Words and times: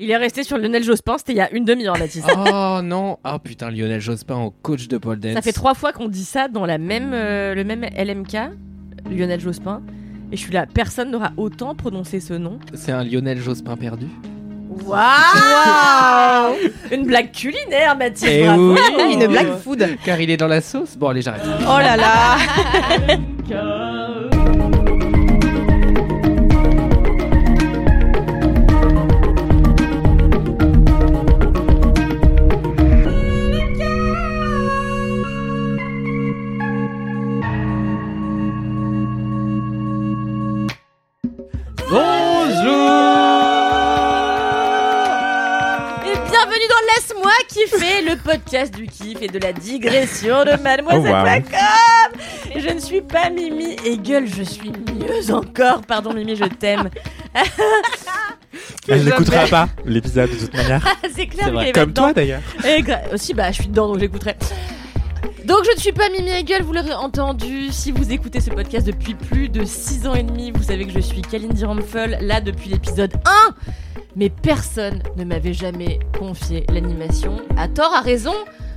Il 0.00 0.10
est 0.10 0.16
resté 0.16 0.44
sur 0.44 0.58
Lionel 0.58 0.84
Jospin, 0.84 1.18
c'était 1.18 1.32
il 1.32 1.38
y 1.38 1.40
a 1.40 1.50
une 1.52 1.64
demi-heure, 1.64 1.98
Baptiste. 1.98 2.30
Oh 2.36 2.80
non 2.84 3.18
Oh 3.24 3.38
putain, 3.42 3.70
Lionel 3.70 4.00
Jospin 4.00 4.36
en 4.36 4.50
coach 4.50 4.86
de 4.86 4.96
pole 4.96 5.18
dance. 5.18 5.34
Ça 5.34 5.42
fait 5.42 5.52
trois 5.52 5.74
fois 5.74 5.92
qu'on 5.92 6.06
dit 6.08 6.24
ça 6.24 6.46
dans 6.46 6.66
la 6.66 6.78
même, 6.78 7.10
euh, 7.12 7.54
le 7.54 7.64
même 7.64 7.82
LMK, 7.82 8.36
Lionel 9.10 9.40
Jospin. 9.40 9.82
Et 10.30 10.36
je 10.36 10.42
suis 10.42 10.52
là, 10.52 10.66
personne 10.72 11.10
n'aura 11.10 11.32
autant 11.36 11.74
prononcé 11.74 12.20
ce 12.20 12.34
nom. 12.34 12.60
C'est 12.74 12.92
un 12.92 13.02
Lionel 13.02 13.40
Jospin 13.40 13.76
perdu 13.76 14.06
Waouh 14.86 16.54
Une 16.92 17.04
blague 17.04 17.32
culinaire, 17.32 17.96
Mathilde. 17.96 18.30
Eh 18.32 18.44
bravo. 18.44 18.74
oui. 18.74 19.14
Une 19.14 19.26
blague 19.26 19.56
food. 19.58 19.84
Car 20.04 20.20
il 20.20 20.30
est 20.30 20.36
dans 20.36 20.46
la 20.46 20.60
sauce 20.60 20.96
Bon 20.96 21.08
allez, 21.08 21.22
j'arrête. 21.22 21.42
Oh 21.62 21.78
là 21.78 21.96
là 21.96 22.36
bienvenue 46.58 46.68
dans 46.68 46.94
Laisse-moi 46.94 47.32
kiffer, 47.48 48.02
le 48.02 48.16
podcast 48.16 48.74
du 48.74 48.86
kiff 48.86 49.20
et 49.22 49.28
de 49.28 49.38
la 49.38 49.52
digression 49.52 50.44
de 50.44 50.60
Mademoiselle.com. 50.60 52.20
Et 52.54 52.60
Je 52.60 52.68
ne 52.68 52.80
suis 52.80 53.00
pas 53.00 53.30
Mimi 53.30 53.76
et 53.84 53.96
gueule, 53.98 54.26
je 54.26 54.42
suis 54.42 54.70
mieux 54.70 55.32
encore. 55.32 55.82
Pardon 55.86 56.12
Mimi, 56.14 56.36
je 56.36 56.44
t'aime. 56.44 56.90
Elle 58.88 59.04
n'écoutera 59.04 59.46
pas 59.46 59.68
l'épisode 59.84 60.30
de 60.30 60.36
toute 60.36 60.54
manière. 60.54 60.82
C'est 61.14 61.26
clair, 61.26 61.52
Comme 61.72 61.92
toi 61.92 62.12
d'ailleurs. 62.12 62.42
Aussi, 63.12 63.34
bah, 63.34 63.50
je 63.50 63.60
suis 63.60 63.68
dedans, 63.68 63.88
donc 63.88 64.00
j'écouterai. 64.00 64.36
Donc, 65.48 65.64
je 65.64 65.74
ne 65.74 65.80
suis 65.80 65.92
pas 65.92 66.10
Mimi 66.10 66.28
Hegel, 66.28 66.62
vous 66.62 66.74
l'aurez 66.74 66.92
entendu. 66.92 67.68
Si 67.70 67.90
vous 67.90 68.12
écoutez 68.12 68.38
ce 68.38 68.50
podcast 68.50 68.86
depuis 68.86 69.14
plus 69.14 69.48
de 69.48 69.64
6 69.64 70.06
ans 70.06 70.14
et 70.14 70.22
demi, 70.22 70.50
vous 70.50 70.62
savez 70.62 70.84
que 70.84 70.92
je 70.92 71.00
suis 71.00 71.22
Kalindi 71.22 71.64
Ramphel, 71.64 72.18
là 72.20 72.42
depuis 72.42 72.68
l'épisode 72.68 73.14
1. 73.24 73.54
Mais 74.14 74.28
personne 74.28 75.02
ne 75.16 75.24
m'avait 75.24 75.54
jamais 75.54 76.00
confié 76.18 76.66
l'animation. 76.70 77.38
À 77.56 77.66
tort, 77.66 77.94
à 77.94 78.02
raison. 78.02 78.34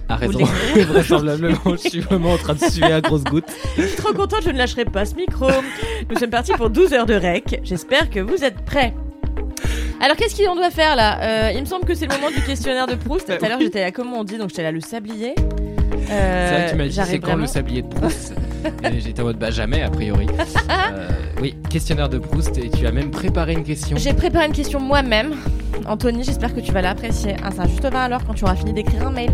A 0.08 0.16
raison. 0.16 0.40
Vraisemblablement, 0.76 1.60
je 1.66 1.90
suis 1.90 2.00
vraiment 2.00 2.32
en 2.36 2.38
train 2.38 2.54
de 2.54 2.64
suer 2.64 2.86
à 2.86 3.02
grosses 3.02 3.26
gouttes. 3.26 3.52
Je 3.78 3.84
suis 3.84 3.98
trop 4.02 4.14
contente, 4.14 4.44
je 4.46 4.52
ne 4.52 4.58
lâcherai 4.58 4.86
pas 4.86 5.04
ce 5.04 5.16
micro. 5.16 5.50
Nous 6.10 6.18
sommes 6.18 6.30
partis 6.30 6.54
pour 6.54 6.70
12 6.70 6.94
heures 6.94 7.06
de 7.06 7.16
rec. 7.16 7.60
J'espère 7.66 8.10
que 8.10 8.22
vous 8.22 8.46
êtes 8.46 8.62
prêts. 8.64 8.94
Alors, 10.00 10.16
qu'est-ce 10.16 10.42
qu'on 10.42 10.56
doit 10.56 10.72
faire 10.72 10.96
là? 10.96 11.50
Euh, 11.50 11.52
Il 11.54 11.60
me 11.60 11.66
semble 11.66 11.84
que 11.84 11.96
c'est 11.96 12.08
le 12.08 12.16
moment 12.16 12.32
du 12.32 12.42
questionnaire 12.42 12.88
de 12.88 12.96
Proust. 12.96 13.28
Tout 13.28 13.46
à 13.46 13.50
l'heure, 13.50 13.60
j'étais 13.60 13.84
à 13.84 13.92
comment 13.92 14.20
on 14.22 14.24
dit, 14.24 14.38
donc 14.38 14.50
j'étais 14.52 14.64
là 14.64 14.72
le 14.72 14.80
sablier. 14.80 15.36
Euh, 15.94 16.48
C'est 16.50 16.56
vrai 16.56 16.66
que 16.66 16.72
tu 16.72 16.78
m'as 16.78 16.84
dit 16.86 16.92
j'arrive 16.92 17.12
c'est 17.12 17.20
quand 17.20 17.36
le 17.36 17.48
sablier 17.48 17.82
de 17.82 17.88
Proust 17.88 18.34
Et 18.84 19.00
J'étais 19.00 19.22
en 19.22 19.26
mode 19.26 19.38
bah 19.38 19.52
jamais 19.52 19.82
a 19.82 19.90
priori. 19.90 20.28
Euh, 20.94 21.10
oui, 21.42 21.56
questionnaire 21.70 22.10
de 22.10 22.18
Proust 22.18 22.58
et 22.58 22.70
tu 22.70 22.86
as 22.86 22.92
même 22.92 23.12
préparé 23.12 23.54
une 23.54 23.64
question. 23.64 23.98
J'ai 23.98 24.14
préparé 24.14 24.46
une 24.46 24.52
question 24.52 24.80
moi-même. 24.80 25.36
Anthony, 25.86 26.24
j'espère 26.24 26.54
que 26.54 26.60
tu 26.60 26.72
vas 26.72 26.82
l'apprécier. 26.82 27.36
Ah, 27.44 27.52
ça 27.52 27.66
juste 27.68 27.86
va 27.86 28.04
alors 28.04 28.24
quand 28.26 28.34
tu 28.34 28.44
auras 28.44 28.56
fini 28.56 28.74
d'écrire 28.74 29.08
un 29.08 29.12
mail. 29.12 29.32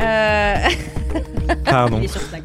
Euh... 0.00 0.54
Pardon. 1.64 1.98
Il 2.00 2.04
est 2.04 2.08
sur 2.08 2.20
Slack. 2.20 2.42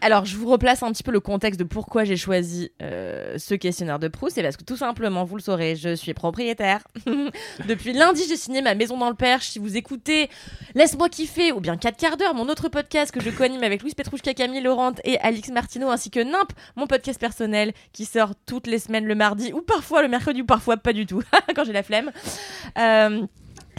Alors, 0.00 0.24
je 0.24 0.36
vous 0.36 0.48
replace 0.50 0.82
un 0.82 0.92
petit 0.92 1.02
peu 1.02 1.10
le 1.10 1.20
contexte 1.20 1.58
de 1.58 1.64
pourquoi 1.64 2.04
j'ai 2.04 2.16
choisi 2.16 2.70
euh, 2.82 3.36
ce 3.38 3.54
questionnaire 3.54 3.98
de 3.98 4.08
Proust. 4.08 4.36
C'est 4.36 4.42
parce 4.42 4.56
que 4.56 4.64
tout 4.64 4.76
simplement, 4.76 5.24
vous 5.24 5.36
le 5.36 5.42
saurez, 5.42 5.76
je 5.76 5.94
suis 5.94 6.14
propriétaire. 6.14 6.86
Depuis 7.68 7.92
lundi, 7.92 8.22
j'ai 8.28 8.36
signé 8.36 8.62
ma 8.62 8.74
maison 8.74 8.96
dans 8.96 9.08
le 9.08 9.14
Perche. 9.14 9.48
Si 9.48 9.58
vous 9.58 9.76
écoutez 9.76 10.28
Laisse-moi 10.74 11.08
kiffer 11.08 11.52
ou 11.52 11.60
bien 11.60 11.76
4 11.76 11.96
quarts 11.96 12.16
d'heure, 12.16 12.34
mon 12.34 12.48
autre 12.48 12.68
podcast 12.68 13.10
que 13.10 13.20
je 13.20 13.30
co-anime 13.30 13.64
avec 13.64 13.82
Louise 13.82 13.94
Petrouchka, 13.94 14.34
Camille 14.34 14.60
Laurent 14.60 14.92
et 15.04 15.18
Alix 15.18 15.48
Martineau, 15.50 15.88
ainsi 15.90 16.10
que 16.10 16.20
Nimp, 16.20 16.52
mon 16.76 16.86
podcast 16.86 17.18
personnel 17.18 17.72
qui 17.92 18.04
sort 18.04 18.34
toutes 18.46 18.66
les 18.66 18.78
semaines 18.78 19.06
le 19.06 19.14
mardi 19.14 19.52
ou 19.52 19.62
parfois 19.62 20.02
le 20.02 20.08
mercredi 20.08 20.42
ou 20.42 20.46
parfois 20.46 20.76
pas 20.76 20.92
du 20.92 21.06
tout 21.06 21.22
quand 21.56 21.64
j'ai 21.64 21.72
la 21.72 21.82
flemme. 21.82 22.12
Euh, 22.78 23.26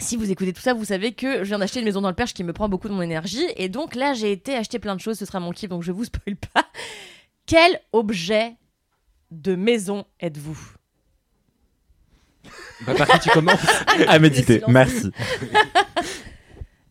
si 0.00 0.16
vous 0.16 0.30
écoutez 0.30 0.52
tout 0.52 0.60
ça, 0.60 0.74
vous 0.74 0.84
savez 0.84 1.12
que 1.12 1.38
je 1.38 1.48
viens 1.48 1.58
d'acheter 1.58 1.78
une 1.80 1.84
maison 1.84 2.00
dans 2.00 2.08
le 2.08 2.14
Perche 2.14 2.34
qui 2.34 2.44
me 2.44 2.52
prend 2.52 2.68
beaucoup 2.68 2.88
de 2.88 2.94
mon 2.94 3.02
énergie. 3.02 3.46
Et 3.56 3.68
donc 3.68 3.94
là, 3.94 4.14
j'ai 4.14 4.32
été 4.32 4.54
acheter 4.54 4.78
plein 4.78 4.96
de 4.96 5.00
choses. 5.00 5.18
Ce 5.18 5.24
sera 5.24 5.40
mon 5.40 5.52
kiff, 5.52 5.68
donc 5.68 5.82
je 5.82 5.92
vous 5.92 6.04
spoil 6.06 6.36
pas. 6.36 6.66
Quel 7.46 7.80
objet 7.92 8.56
de 9.30 9.54
maison 9.54 10.04
êtes-vous 10.20 10.58
Bah 12.86 12.94
par 12.94 13.08
qui 13.08 13.20
tu 13.20 13.30
commences? 13.30 13.60
À 14.08 14.18
méditer. 14.18 14.62
Merci. 14.68 15.10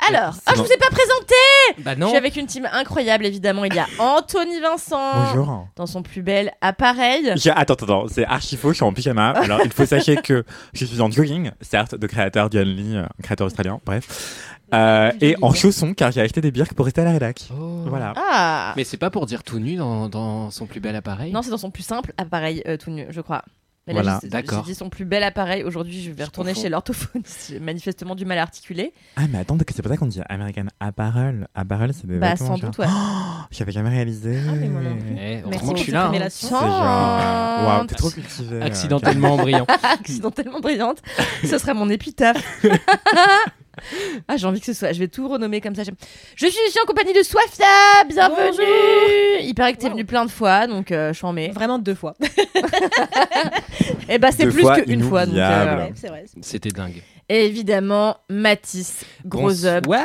Alors, 0.08 0.34
ah, 0.46 0.54
je 0.56 0.62
vous 0.62 0.72
ai 0.72 0.78
pas 0.78 0.90
présenté 0.90 1.36
Bah 1.80 1.92
Je 1.96 2.00
non 2.00 2.08
suis 2.08 2.18
avec 2.18 2.36
une 2.38 2.48
team 2.48 2.68
incroyable, 2.72 3.26
évidemment. 3.26 3.66
Il 3.66 3.74
y 3.76 3.80
a 3.80 3.86
Anthony 4.00 4.60
Vincent. 4.62 5.34
Bonjour. 5.34 5.68
Dans 5.76 5.86
son 5.86 6.02
plus 6.04 6.22
bel 6.22 6.52
appareil. 6.62 7.34
Je- 7.36 7.50
Attends, 7.50 7.74
attends, 7.74 7.86
attends, 7.86 8.08
c'est 8.08 8.26
archi 8.26 8.56
faux, 8.58 8.70
je 8.70 8.76
suis 8.76 8.84
en 8.86 8.94
pyjama. 8.94 9.30
Alors, 9.36 9.60
il 9.64 9.72
faut 9.74 9.86
sachez 9.86 10.16
que 10.18 10.46
je 10.74 10.86
suis 10.86 11.02
en 11.02 11.12
jogging, 11.12 11.52
certes, 11.62 11.96
de 11.96 12.08
créateur 12.08 12.50
du 12.50 12.64
Lee, 12.64 12.96
euh, 12.96 13.04
un 13.04 13.22
créateur 13.24 13.48
australien, 13.48 13.80
bref. 13.86 14.56
Euh, 14.74 15.12
et 15.20 15.36
en 15.42 15.52
chaussons, 15.54 15.94
car 15.96 16.12
j'ai 16.12 16.22
acheté 16.22 16.42
des 16.42 16.52
birks 16.52 16.74
pour 16.76 16.86
rester 16.86 17.02
à 17.02 17.06
la 17.06 17.12
rédac. 17.12 17.50
Oh. 17.52 17.84
Voilà. 17.88 18.14
Ah 18.16 18.74
Mais 18.78 18.84
c'est 18.84 18.98
pas 18.98 19.10
pour 19.10 19.26
dire 19.26 19.44
tout 19.44 19.58
nu 19.60 19.76
dans, 19.76 20.08
dans 20.10 20.52
son 20.52 20.68
plus 20.68 20.80
bel 20.80 20.96
appareil? 20.96 21.32
Non, 21.34 21.42
c'est 21.42 21.50
dans 21.50 21.58
son 21.58 21.72
plus 21.72 21.84
simple 21.84 22.14
appareil 22.18 22.62
euh, 22.68 22.78
tout 22.78 22.92
nu, 22.92 23.08
je 23.10 23.22
crois. 23.22 23.44
Mais 23.90 23.96
là, 23.96 24.02
Voilà. 24.04 24.20
D'accord. 24.24 24.64
J'ai 24.66 24.72
dit 24.74 24.76
son 24.78 24.90
plus 24.90 25.04
bel 25.06 25.24
appareil. 25.24 25.64
Aujourd'hui, 25.64 26.02
je 26.02 26.12
vais 26.12 26.24
retourner 26.24 26.54
chez 26.54 26.70
l'orthophoniste. 26.70 27.48
J'ai 27.50 27.60
manifestement 27.60 28.16
du 28.16 28.24
mal 28.26 28.38
à 28.38 28.44
articuler. 28.44 28.94
Ah, 29.16 29.22
mais 29.32 29.40
attends, 29.40 29.58
c'est 29.68 29.82
pas 29.82 29.90
ça 29.90 29.98
qu'on 29.98 30.06
dit 30.06 30.22
American 30.30 30.66
Apparel. 30.80 31.48
Apparel, 31.56 31.92
c'est 31.94 32.08
des 32.08 32.18
Bah, 32.20 32.34
vêtements, 32.36 32.56
sans 32.58 32.58
doute, 32.68 32.78
ouais. 32.78 32.86
Oh, 32.88 33.44
J'avais 33.52 33.72
jamais 33.72 33.90
réalisé. 33.90 34.40
Ah, 34.48 34.52
mais 34.54 34.68
moi 34.68 34.82
non 34.82 34.96
plus. 34.98 35.16
Eh, 35.20 35.42
Merci 35.50 35.70
je 35.72 35.76
suis 35.78 35.86
pour 35.92 35.94
là. 35.96 36.06
hein. 36.06 36.08
révélation. 36.10 36.48
C'est 36.48 36.54
genre. 36.54 37.68
Waouh, 37.68 37.86
t'es 37.88 37.96
trop 37.96 38.10
cultivé. 38.12 38.56
euh, 38.58 38.62
Accidentellement 38.64 39.38
brillant. 39.38 39.66
Accidentellement 39.84 40.60
brillante. 40.60 41.00
Ce 41.44 41.58
sera 41.58 41.74
mon 41.74 41.90
épitaphe. 41.90 42.64
ah, 44.28 44.38
j'ai 44.38 44.46
envie 44.48 44.60
que 44.60 44.66
ce 44.66 44.74
soit. 44.74 44.92
Je 44.94 45.00
vais 45.00 45.08
tout 45.08 45.28
renommer 45.28 45.62
comme 45.62 45.76
ça. 45.76 45.84
Je 45.84 46.46
suis 46.48 46.60
ici 46.68 46.78
en 46.82 46.86
compagnie 46.86 47.14
de 47.14 47.24
Swafia. 47.24 47.66
Bienvenue. 48.08 49.42
Il 49.42 49.54
paraît 49.56 49.74
que 49.74 49.78
t'es 49.80 49.86
Wow. 49.88 49.92
venu 49.94 50.06
plein 50.06 50.26
de 50.26 50.32
fois, 50.32 50.68
donc 50.68 50.92
euh, 50.92 51.10
je 51.14 51.18
suis 51.18 51.26
en 51.26 51.34
mai. 51.34 51.50
Vraiment 51.54 51.80
deux 51.80 51.96
fois. 51.96 52.16
Et 54.10 54.18
bah, 54.18 54.30
c'est 54.36 54.46
plus 54.48 54.64
qu'une 54.86 55.04
fois. 55.04 55.26
Donc, 55.26 55.36
euh, 55.36 55.40
inoubliable. 55.40 55.64
voilà. 55.64 55.78
Ouais, 55.86 55.92
c'est 55.96 56.08
vrai. 56.08 56.26
C'était 56.42 56.70
dingue. 56.70 57.02
Et 57.28 57.46
évidemment, 57.46 58.18
Mathis, 58.30 59.04
gros 59.26 59.66
up. 59.66 59.84
Bonsoir. 59.86 60.04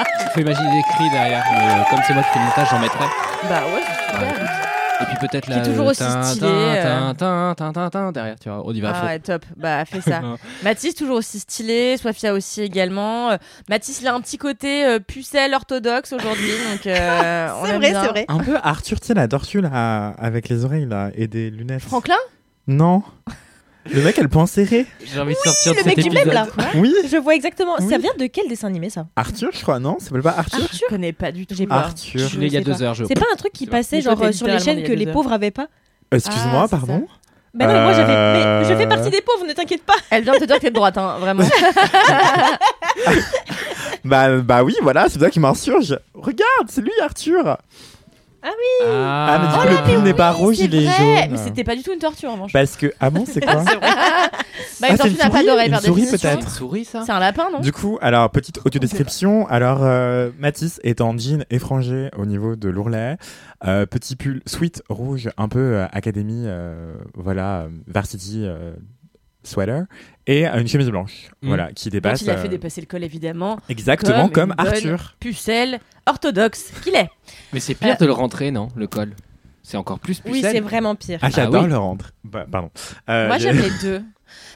Il 0.00 0.30
faut 0.34 0.40
imaginer 0.40 0.70
des 0.70 0.82
cris 0.94 1.10
derrière, 1.10 1.44
mais 1.52 1.58
euh, 1.58 1.84
comme 1.90 2.00
c'est 2.06 2.14
moi 2.14 2.22
qui 2.22 2.30
fais 2.30 2.38
le 2.38 2.44
montage, 2.46 2.68
j'en 2.70 2.78
mettrai. 2.78 3.04
Bah 3.48 3.62
ouais, 3.74 3.82
c'est 3.86 4.12
super. 4.12 4.20
Ouais. 4.22 4.71
Et 5.02 5.06
puis 5.06 5.28
peut-être 5.28 5.44
Qui 5.44 5.50
là. 5.50 5.58
est 5.58 5.62
toujours 5.62 5.86
euh, 5.86 5.90
aussi 5.90 6.02
stylé, 6.02 6.40
tin, 6.40 6.46
euh. 6.46 7.14
tin, 7.14 7.14
tin, 7.14 7.54
tin, 7.54 7.72
tin, 7.72 7.90
tin, 7.90 8.12
derrière, 8.12 8.38
tu 8.38 8.48
vois, 8.48 8.62
on 8.64 8.72
y 8.72 8.80
va 8.80 8.92
Ah 8.94 9.06
ouais, 9.06 9.18
top. 9.18 9.44
Bah, 9.56 9.84
fais 9.84 10.00
ça. 10.00 10.22
Mathis, 10.62 10.94
toujours 10.94 11.16
aussi 11.16 11.38
stylé. 11.40 11.96
Swafia 11.96 12.32
aussi 12.32 12.62
également. 12.62 13.30
Euh, 13.30 13.36
Mathis, 13.68 14.00
il 14.00 14.06
a 14.08 14.14
un 14.14 14.20
petit 14.20 14.38
côté 14.38 14.84
euh, 14.84 14.98
pucelle 14.98 15.54
orthodoxe 15.54 16.12
aujourd'hui. 16.12 16.52
Donc, 16.70 16.86
euh, 16.86 17.48
on 17.60 17.66
C'est 17.66 17.76
vrai, 17.76 17.92
c'est 17.92 18.08
vrai. 18.08 18.24
Un 18.28 18.38
peu 18.38 18.56
Arthur, 18.62 19.00
tu 19.00 19.08
sais, 19.08 19.14
la 19.14 19.28
tortue 19.28 19.60
là, 19.60 20.14
avec 20.18 20.48
les 20.48 20.64
oreilles 20.64 20.86
là, 20.86 21.10
et 21.14 21.26
des 21.26 21.50
lunettes. 21.50 21.82
Franklin? 21.82 22.14
Non. 22.66 23.02
Le 23.90 24.00
mec, 24.02 24.16
elle 24.18 24.28
point 24.28 24.46
serré. 24.46 24.86
J'ai 25.04 25.18
envie 25.20 25.34
de 25.34 25.38
sortir 25.38 25.72
de 25.72 25.78
Le 25.78 25.82
cet 25.82 25.86
mec 25.86 25.96
du 25.96 26.06
épisode. 26.06 26.26
même 26.26 26.34
là. 26.34 26.46
Oui. 26.76 26.94
Je 27.10 27.16
vois 27.16 27.34
exactement. 27.34 27.74
Oui. 27.80 27.88
Ça 27.90 27.98
vient 27.98 28.12
de 28.18 28.26
quel 28.26 28.48
dessin 28.48 28.68
animé 28.68 28.90
ça 28.90 29.06
Arthur, 29.16 29.50
je 29.52 29.60
crois, 29.60 29.78
non 29.80 29.96
Ça 29.98 30.06
s'appelle 30.06 30.22
pas 30.22 30.34
Arthur 30.38 30.60
Je 30.72 30.80
connais 30.88 31.12
pas 31.12 31.32
du 31.32 31.46
tout. 31.46 31.54
J'ai. 31.56 31.66
Arthur. 31.68 32.28
Je 32.28 32.38
l'ai 32.38 32.46
il 32.46 32.52
y 32.52 32.56
a 32.56 32.60
deux 32.60 32.72
pas. 32.72 32.82
heures, 32.82 32.94
je 32.94 33.04
C'est 33.04 33.14
pas 33.18 33.26
un 33.32 33.36
truc 33.36 33.52
qui 33.52 33.66
passait 33.66 34.00
genre 34.00 34.22
euh, 34.22 34.30
sur 34.32 34.46
les 34.46 34.60
chaînes 34.60 34.78
a 34.78 34.82
que 34.82 34.92
les 34.92 35.06
pauvres 35.06 35.32
avaient 35.32 35.50
pas 35.50 35.66
Excuse-moi, 36.12 36.62
Ah, 36.64 36.68
pardon. 36.68 37.06
Bah 37.54 37.66
non, 37.66 37.72
mais 37.74 37.82
moi 37.82 37.92
j'avais. 37.92 38.14
Mais 38.14 38.64
je 38.64 38.74
fais 38.76 38.84
Euh. 38.86 38.88
partie 38.88 39.10
des 39.10 39.20
pauvres, 39.20 39.46
ne 39.46 39.52
t'inquiète 39.52 39.82
pas. 39.82 39.92
Elle 40.10 40.24
vient 40.24 40.32
de 40.34 40.38
te 40.38 40.44
dire 40.44 40.56
que 40.56 40.60
t'es 40.62 40.70
de 40.70 40.74
droite, 40.74 40.96
hein, 40.96 41.16
vraiment. 41.20 41.44
Bah, 44.04 44.38
bah 44.40 44.64
oui, 44.64 44.74
voilà, 44.82 45.06
c'est 45.08 45.20
ça 45.20 45.30
qui 45.30 45.38
m'insurge. 45.38 45.96
Regarde, 46.14 46.68
c'est 46.68 46.80
lui, 46.80 46.90
Arthur. 47.02 47.56
Ah, 48.44 48.48
mais 48.82 48.86
du 48.86 48.92
Ah, 48.92 49.58
coup, 49.62 49.68
le 49.68 49.94
pull 49.94 50.02
n'est 50.04 50.14
pas 50.14 50.30
rouge, 50.32 50.58
il 50.58 50.74
est 50.74 50.84
vrai, 50.84 51.22
jaune. 51.22 51.30
mais 51.32 51.36
c'était 51.38 51.62
pas 51.64 51.76
du 51.76 51.82
tout 51.82 51.92
une 51.92 51.98
tortue 52.00 52.26
en 52.26 52.32
revanche. 52.32 52.52
Parce 52.52 52.76
que. 52.76 52.92
Ah 53.00 53.10
bon, 53.10 53.24
c'est 53.26 53.40
quoi 53.40 53.54
Bah, 53.64 53.68
une 53.70 53.76
Ah, 53.76 54.88
c'est 54.90 54.96
tortue 54.96 55.10
une 55.12 55.16
n'a 55.18 55.30
pas 55.30 55.36
souris 55.38 55.46
d'oreille 55.46 55.66
Une 55.66 55.72
par 55.72 55.80
souris, 55.82 56.06
peut-être. 56.06 56.42
une 56.42 56.48
souris, 56.48 56.84
ça 56.84 57.02
C'est 57.06 57.12
un 57.12 57.20
lapin, 57.20 57.50
non? 57.52 57.60
Du 57.60 57.70
coup, 57.72 57.98
alors, 58.02 58.28
petite 58.30 58.58
audio-description. 58.64 59.46
Alors, 59.48 59.78
euh, 59.82 60.30
Mathis 60.38 60.80
est 60.82 61.00
en 61.00 61.16
jean 61.16 61.44
effrangé 61.50 62.10
au 62.16 62.26
niveau 62.26 62.56
de 62.56 62.68
l'ourlet. 62.68 63.16
Euh, 63.64 63.86
petit 63.86 64.16
pull 64.16 64.42
sweat 64.46 64.82
rouge, 64.88 65.30
un 65.38 65.48
peu 65.48 65.60
euh, 65.60 65.86
académie, 65.92 66.44
euh, 66.46 66.94
voilà, 67.14 67.60
euh, 67.60 67.68
varsity 67.86 68.42
euh, 68.44 68.72
sweater. 69.44 69.84
Et 70.26 70.46
euh, 70.46 70.60
une 70.60 70.68
chemise 70.68 70.88
blanche, 70.88 71.30
Mm. 71.42 71.48
voilà, 71.48 71.72
qui 71.72 71.86
Donc 71.88 71.92
dépasse. 71.94 72.22
il 72.22 72.30
a 72.30 72.36
fait 72.36 72.46
euh, 72.46 72.50
dépasser 72.50 72.80
le 72.80 72.86
col 72.86 73.02
évidemment. 73.02 73.58
Exactement 73.68 74.28
comme, 74.28 74.50
une 74.50 74.56
bonne 74.56 74.66
Arthur. 74.68 75.16
Pucelle 75.20 75.80
orthodoxe 76.06 76.70
qu'il 76.82 76.94
est. 76.94 77.08
Mais 77.52 77.60
c'est 77.60 77.74
pire 77.74 77.96
de 77.96 78.06
le 78.06 78.12
rentrer, 78.12 78.50
non 78.50 78.68
Le 78.76 78.86
col? 78.86 79.14
C'est 79.64 79.76
encore 79.76 79.98
plus 80.00 80.20
Oui, 80.24 80.32
pucelle. 80.32 80.52
c'est 80.52 80.60
vraiment 80.60 80.94
pire. 80.96 81.18
Ah, 81.22 81.30
j'adore 81.30 81.64
oui. 81.64 81.68
le 81.70 81.76
rentre. 81.76 82.12
Bah, 82.24 82.46
pardon. 82.50 82.70
Euh, 83.08 83.26
Moi 83.28 83.38
j'aime 83.38 83.56
les 83.62 83.70
deux. 83.80 84.02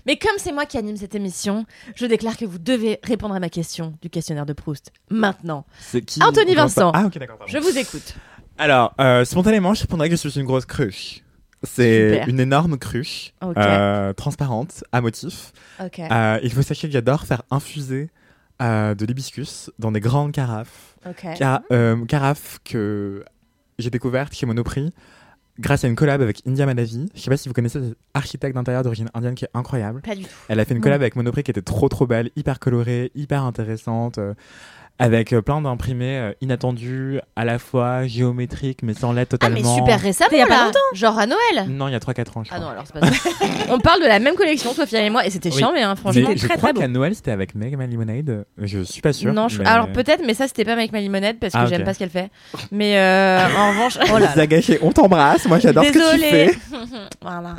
Mais 0.07 0.17
comme 0.17 0.33
c'est 0.39 0.53
moi 0.53 0.67
qui 0.67 0.79
anime 0.79 0.97
cette 0.97 1.15
émission, 1.15 1.67
je 1.97 2.07
déclare 2.07 2.37
que 2.37 2.45
vous 2.45 2.59
devez 2.59 2.99
répondre 3.03 3.35
à 3.35 3.41
ma 3.41 3.49
question 3.49 3.95
du 4.03 4.09
questionnaire 4.11 4.47
de 4.47 4.53
Proust. 4.53 4.91
Maintenant, 5.11 5.67
C'est 5.81 6.01
qui 6.03 6.23
Anthony 6.23 6.55
Vincent. 6.55 6.91
Ah, 6.95 7.05
ok, 7.07 7.19
d'accord. 7.19 7.39
je 7.47 7.59
vous 7.59 7.77
écoute. 7.77 8.15
Alors, 8.59 8.95
euh, 9.01 9.25
spontanément, 9.25 9.75
je 9.75 9.83
répondrais 9.83 10.09
que 10.09 10.17
je 10.17 10.29
suis 10.29 10.41
une 10.41 10.47
grosse 10.47 10.65
cruche. 10.65 11.23
C'est 11.63 12.23
une 12.29 12.41
énorme 12.41 12.79
cruche, 12.79 13.33
euh, 13.63 14.13
transparente, 14.13 14.85
à 14.93 15.01
motif. 15.01 15.53
Euh, 16.11 16.39
il 16.43 16.53
faut 16.53 16.63
sachez 16.63 16.87
que 16.89 16.93
j'adore 16.93 17.25
faire 17.27 17.43
infuser 17.51 18.11
euh, 18.63 18.95
de 18.95 19.05
l'hibiscus 19.07 19.71
dans 19.79 19.91
des 19.93 20.01
grandes 20.01 20.33
carafes. 20.33 20.97
Ok. 21.09 21.27
Ca- 21.37 21.63
euh, 21.73 22.05
carafes 22.07 22.59
que 22.65 23.25
j'ai 23.79 23.91
découvertes 23.91 24.35
chez 24.35 24.47
Monoprix 24.47 24.93
grâce 25.59 25.85
à 25.85 25.89
une 25.89 25.95
collab 25.97 26.21
avec 26.21 26.43
India 26.47 26.67
Madavi. 26.67 27.09
Je 27.15 27.21
sais 27.21 27.31
pas 27.31 27.37
si 27.39 27.49
vous 27.49 27.55
connaissez 27.55 27.81
cette 27.81 27.97
architecte 28.13 28.55
d'intérieur 28.55 28.83
d'origine 28.83 29.09
indienne 29.15 29.35
qui 29.35 29.47
est 29.47 29.51
incroyable. 29.55 30.03
Pas 30.03 30.15
du 30.15 30.23
tout. 30.25 30.29
Elle 30.49 30.61
a 30.61 30.65
fait 30.67 30.75
une 30.75 30.81
collab 30.83 31.01
avec 31.01 31.17
Monoprix 31.17 31.43
qui 31.45 31.51
était 31.51 31.63
trop 31.63 31.89
trop 31.89 32.07
belle, 32.07 32.31
hyper 32.37 32.59
colorée, 32.59 33.11
hyper 33.15 33.43
intéressante, 33.45 34.19
avec 34.99 35.33
euh, 35.33 35.43
plein 35.43 35.61
d'imprimés 35.61 36.19
euh, 36.19 36.33
inattendus, 36.41 37.21
à 37.37 37.45
la 37.45 37.59
fois 37.59 38.07
géométriques 38.07 38.81
mais 38.83 38.95
sans 38.95 39.13
lettres 39.13 39.37
Ah 39.41 39.49
mais 39.49 39.57
totalement. 39.61 39.77
super 39.77 40.01
récemment 40.01 40.31
Il 40.33 40.39
y 40.39 40.43
a 40.43 40.47
pas 40.47 40.57
là. 40.59 40.65
longtemps. 40.67 40.79
Genre 40.95 41.19
à 41.19 41.27
Noël. 41.27 41.67
Non, 41.69 41.89
il 41.89 41.93
y 41.93 41.95
a 41.95 41.99
3-4 41.99 42.39
ans, 42.39 42.45
je 42.45 42.51
Ah 42.53 42.57
crois. 42.57 42.59
non 42.61 42.69
alors 42.71 42.85
c'est 42.87 42.99
pas 43.01 43.07
ça. 43.07 43.31
On 43.71 43.79
parle 43.79 44.01
de 44.03 44.07
la 44.07 44.19
même 44.19 44.35
collection, 44.37 44.73
Sophia 44.73 45.01
et 45.03 45.11
moi, 45.11 45.27
et 45.27 45.31
c'était 45.31 45.51
Oui. 45.51 45.59
chiant 45.59 45.73
mais 45.75 45.83
hein, 45.83 45.97
franchement. 45.97 46.29
mais 46.31 46.37
je 46.37 46.47
très, 46.47 46.57
crois 46.57 46.73
qu'à 46.73 46.89
Noël 46.89 47.15
c'était 47.15 47.31
avec 47.31 47.55
Meg 47.55 47.77
My 47.79 47.87
Lemonade. 47.87 48.47
Je 48.59 48.81
suis 48.81 49.01
pas 49.03 49.13
sûr. 49.13 49.33
Non, 49.33 49.49
je- 49.49 49.61
mais- 49.63 49.69
alors 49.69 49.89
peut-être, 49.89 50.23
mais 50.27 50.35
ça 50.35 50.47
c'était 50.49 50.65
pas 50.65 50.73
avec 50.73 50.93
ma 50.93 51.01
limonade 51.01 51.37
parce 51.41 51.53
que 51.53 51.59
Ah, 51.59 51.65
ok. 51.65 51.69
j'aime 51.71 51.85
pas 51.85 51.93
ce 51.95 51.99
qu'elle 51.99 52.11
fait. 52.11 52.31
Mais 52.73 52.99
euh, 52.99 53.39
en 53.59 53.71
revanche, 53.71 53.99
oh 54.03 54.15
là 54.15 54.21
là. 54.27 54.33
Zagaché, 54.35 54.79
on 54.83 54.93
t'embrasse. 54.93 55.47
Moi 55.47 55.59
j'adore 55.59 55.85
ce 55.85 55.91
que 55.91 55.99
tu 56.15 56.19
Désolée. 56.21 56.49
fais. 56.49 56.59
voilà. 57.23 57.57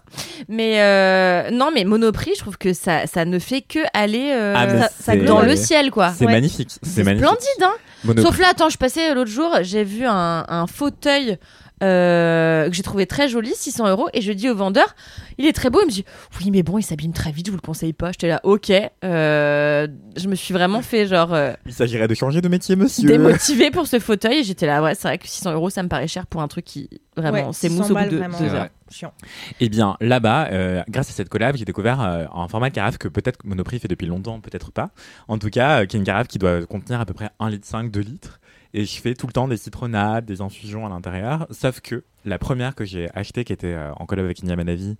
Mais 0.50 0.82
euh, 0.82 1.50
non, 1.52 1.70
mais 1.74 1.84
Monoprix, 1.84 2.32
je 2.36 2.40
trouve 2.42 2.58
que 2.58 2.74
ça, 2.74 3.06
ça 3.08 3.26
ne 3.26 3.38
fait 3.40 3.62
que 3.62 3.80
aller 3.94 4.32
euh, 4.34 4.54
Ah, 4.56 4.88
ça- 4.90 5.16
dans 5.16 5.42
le 5.42 5.56
ciel, 5.56 5.92
quoi. 5.92 6.12
C'est 6.18 6.26
Ouais. 6.26 6.32
magnifique. 6.32 6.70
C'est 6.82 7.04
magnifique. 7.04 7.27
Splendide, 7.36 7.64
hein. 7.64 7.74
Monoprix. 8.04 8.26
Sauf 8.28 8.40
là, 8.40 8.48
attends, 8.52 8.70
je 8.70 8.78
passais 8.78 9.14
l'autre 9.14 9.32
jour, 9.32 9.52
j'ai 9.62 9.84
vu 9.84 10.06
un, 10.06 10.46
un 10.48 10.68
fauteuil 10.68 11.38
euh, 11.84 12.70
que 12.70 12.76
j'ai 12.76 12.82
trouvé 12.82 13.06
très 13.06 13.30
joli, 13.30 13.54
600 13.54 13.88
euros, 13.90 14.08
et 14.14 14.22
je 14.22 14.32
dis 14.32 14.50
au 14.50 14.56
vendeur, 14.56 14.96
il 15.38 15.46
est 15.46 15.54
très 15.54 15.70
beau. 15.70 15.80
Il 15.82 15.86
me 15.86 15.92
dit, 15.92 16.06
oui, 16.40 16.50
mais 16.52 16.64
bon, 16.64 16.78
il 16.80 16.84
s'abîme 16.84 17.14
très 17.14 17.32
vite, 17.32 17.46
je 17.48 17.52
vous 17.52 17.58
le 17.58 17.62
conseille 17.66 17.94
pas. 17.94 18.12
J'étais 18.12 18.28
là, 18.30 18.40
ok. 18.44 18.72
Euh, 19.04 19.88
je 20.16 20.28
me 20.28 20.36
suis 20.36 20.54
vraiment 20.54 20.82
fait 20.82 21.06
genre 21.06 21.34
euh, 21.34 21.54
Il 21.66 21.74
s'agirait 21.74 22.08
de 22.08 22.16
changer 22.16 22.42
de 22.42 22.48
métier, 22.48 22.76
monsieur. 22.76 23.08
démotivée 23.08 23.70
pour 23.70 23.86
ce 23.88 24.00
fauteuil, 24.00 24.40
et 24.40 24.44
j'étais 24.44 24.66
là, 24.66 24.82
ouais, 24.82 24.96
c'est 24.96 25.08
vrai 25.08 25.18
que 25.18 25.28
600 25.28 25.54
euros, 25.54 25.70
ça 25.70 25.84
me 25.84 25.90
paraît 25.90 26.08
cher 26.08 26.26
pour 26.26 26.42
un 26.42 26.48
truc 26.48 26.66
qui 26.66 26.90
vraiment 27.16 27.54
s'émousse 27.54 27.88
600 27.88 27.94
au 27.94 28.04
bout 28.04 28.10
de 28.10 28.18
deux 28.40 28.54
heures. 28.56 28.70
Chiant. 28.90 29.14
Eh 29.60 29.70
bien, 29.70 29.98
là-bas, 30.00 30.48
euh, 30.52 30.84
grâce 30.90 31.10
à 31.10 31.14
cette 31.14 31.30
collab, 31.30 31.56
j'ai 31.58 31.66
découvert 31.66 32.02
euh, 32.02 32.26
un 32.34 32.48
format 32.48 32.70
de 32.70 32.76
carafe 32.76 32.98
que 32.98 33.08
peut-être 33.08 33.44
Monoprix 33.46 33.80
fait 33.80 33.88
depuis 33.88 34.08
longtemps, 34.08 34.40
peut-être 34.40 34.72
pas. 34.72 34.92
En 35.28 35.38
tout 35.38 35.50
cas, 35.50 35.82
euh, 35.82 35.86
qui 35.86 35.98
est 35.98 36.00
une 36.00 36.06
carafe 36.06 36.28
qui 36.28 36.40
doit 36.40 36.66
contenir 36.66 37.02
à 37.02 37.06
peu 37.06 37.14
près 37.14 37.30
1,5 37.40 37.52
litre, 37.52 37.92
2 37.92 38.00
litres. 38.00 38.40
Et 38.74 38.86
je 38.86 39.02
fais 39.02 39.14
tout 39.14 39.28
le 39.28 39.34
temps 39.34 39.48
des 39.48 39.58
citronnades, 39.58 40.26
des 40.26 40.42
infusions 40.42 40.86
à 40.86 40.90
l'intérieur. 40.90 41.48
Sauf 41.52 41.82
que 41.82 42.04
la 42.26 42.38
première 42.38 42.76
que 42.76 42.86
j'ai 42.86 43.10
achetée, 43.16 43.44
qui 43.44 43.54
était 43.54 43.78
en 43.96 44.06
collab 44.06 44.26
avec 44.26 44.40
Inia 44.40 44.56
Manavi, 44.56 44.98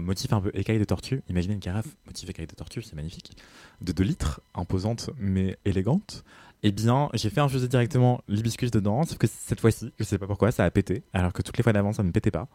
motif 0.00 0.32
un 0.32 0.40
peu 0.40 0.50
écaille 0.52 0.80
de 0.80 0.84
tortue. 0.84 1.22
Imaginez 1.30 1.54
une 1.54 1.60
carafe 1.60 1.86
motif 2.06 2.28
écaille 2.28 2.48
de 2.48 2.54
tortue, 2.54 2.82
c'est 2.82 2.96
magnifique. 2.96 3.36
De 3.80 3.92
2 3.92 4.02
litres, 4.02 4.40
imposante 4.54 5.10
mais 5.16 5.56
élégante. 5.64 6.24
Eh 6.62 6.70
bien, 6.70 7.08
j'ai 7.14 7.28
fait 7.30 7.40
infuser 7.40 7.66
directement 7.66 8.22
l'hibiscus 8.28 8.70
dedans, 8.70 9.02
sauf 9.04 9.18
que 9.18 9.26
cette 9.26 9.60
fois-ci, 9.60 9.92
je 9.98 10.04
sais 10.04 10.18
pas 10.18 10.26
pourquoi, 10.28 10.52
ça 10.52 10.64
a 10.64 10.70
pété, 10.70 11.02
alors 11.12 11.32
que 11.32 11.42
toutes 11.42 11.56
les 11.56 11.62
fois 11.64 11.72
d'avant, 11.72 11.92
ça 11.92 12.02
ne 12.04 12.10
pétait 12.12 12.30
pas, 12.30 12.46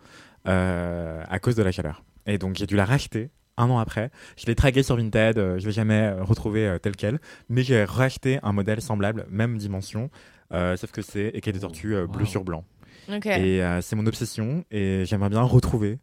euh, 0.48 1.24
à 1.28 1.40
cause 1.40 1.56
de 1.56 1.64
la 1.64 1.72
chaleur. 1.72 2.04
Et 2.26 2.38
donc, 2.38 2.56
j'ai 2.56 2.66
dû 2.68 2.76
la 2.76 2.86
racheter 2.86 3.30
un 3.58 3.70
an 3.70 3.80
après. 3.80 4.12
Je 4.38 4.46
l'ai 4.46 4.56
traqué 4.56 4.82
sur 4.84 4.96
Vinted, 4.96 5.38
euh, 5.38 5.60
je 5.60 5.66
l'ai 5.66 5.72
jamais 5.74 6.04
euh, 6.04 6.24
retrouvé 6.24 6.66
euh, 6.68 6.78
tel 6.80 6.96
quel, 6.96 7.20
mais 7.50 7.64
j'ai 7.64 7.84
racheté 7.84 8.40
un 8.44 8.54
modèle 8.54 8.82
semblable, 8.82 9.26
même 9.30 9.58
dimension, 9.58 10.10
euh, 10.54 10.78
sauf 10.78 10.92
que 10.92 11.02
c'est 11.02 11.28
écaille 11.30 11.54
de 11.54 11.60
tortue 11.60 11.96
euh, 11.96 12.08
bleu 12.08 12.24
Wow. 12.24 12.30
sur 12.30 12.44
blanc. 12.46 12.64
Et 13.10 13.62
euh, 13.64 13.82
c'est 13.82 13.96
mon 13.98 14.06
obsession, 14.06 14.64
et 14.72 15.04
j'aimerais 15.06 15.30
bien 15.30 15.42
retrouver 15.42 16.00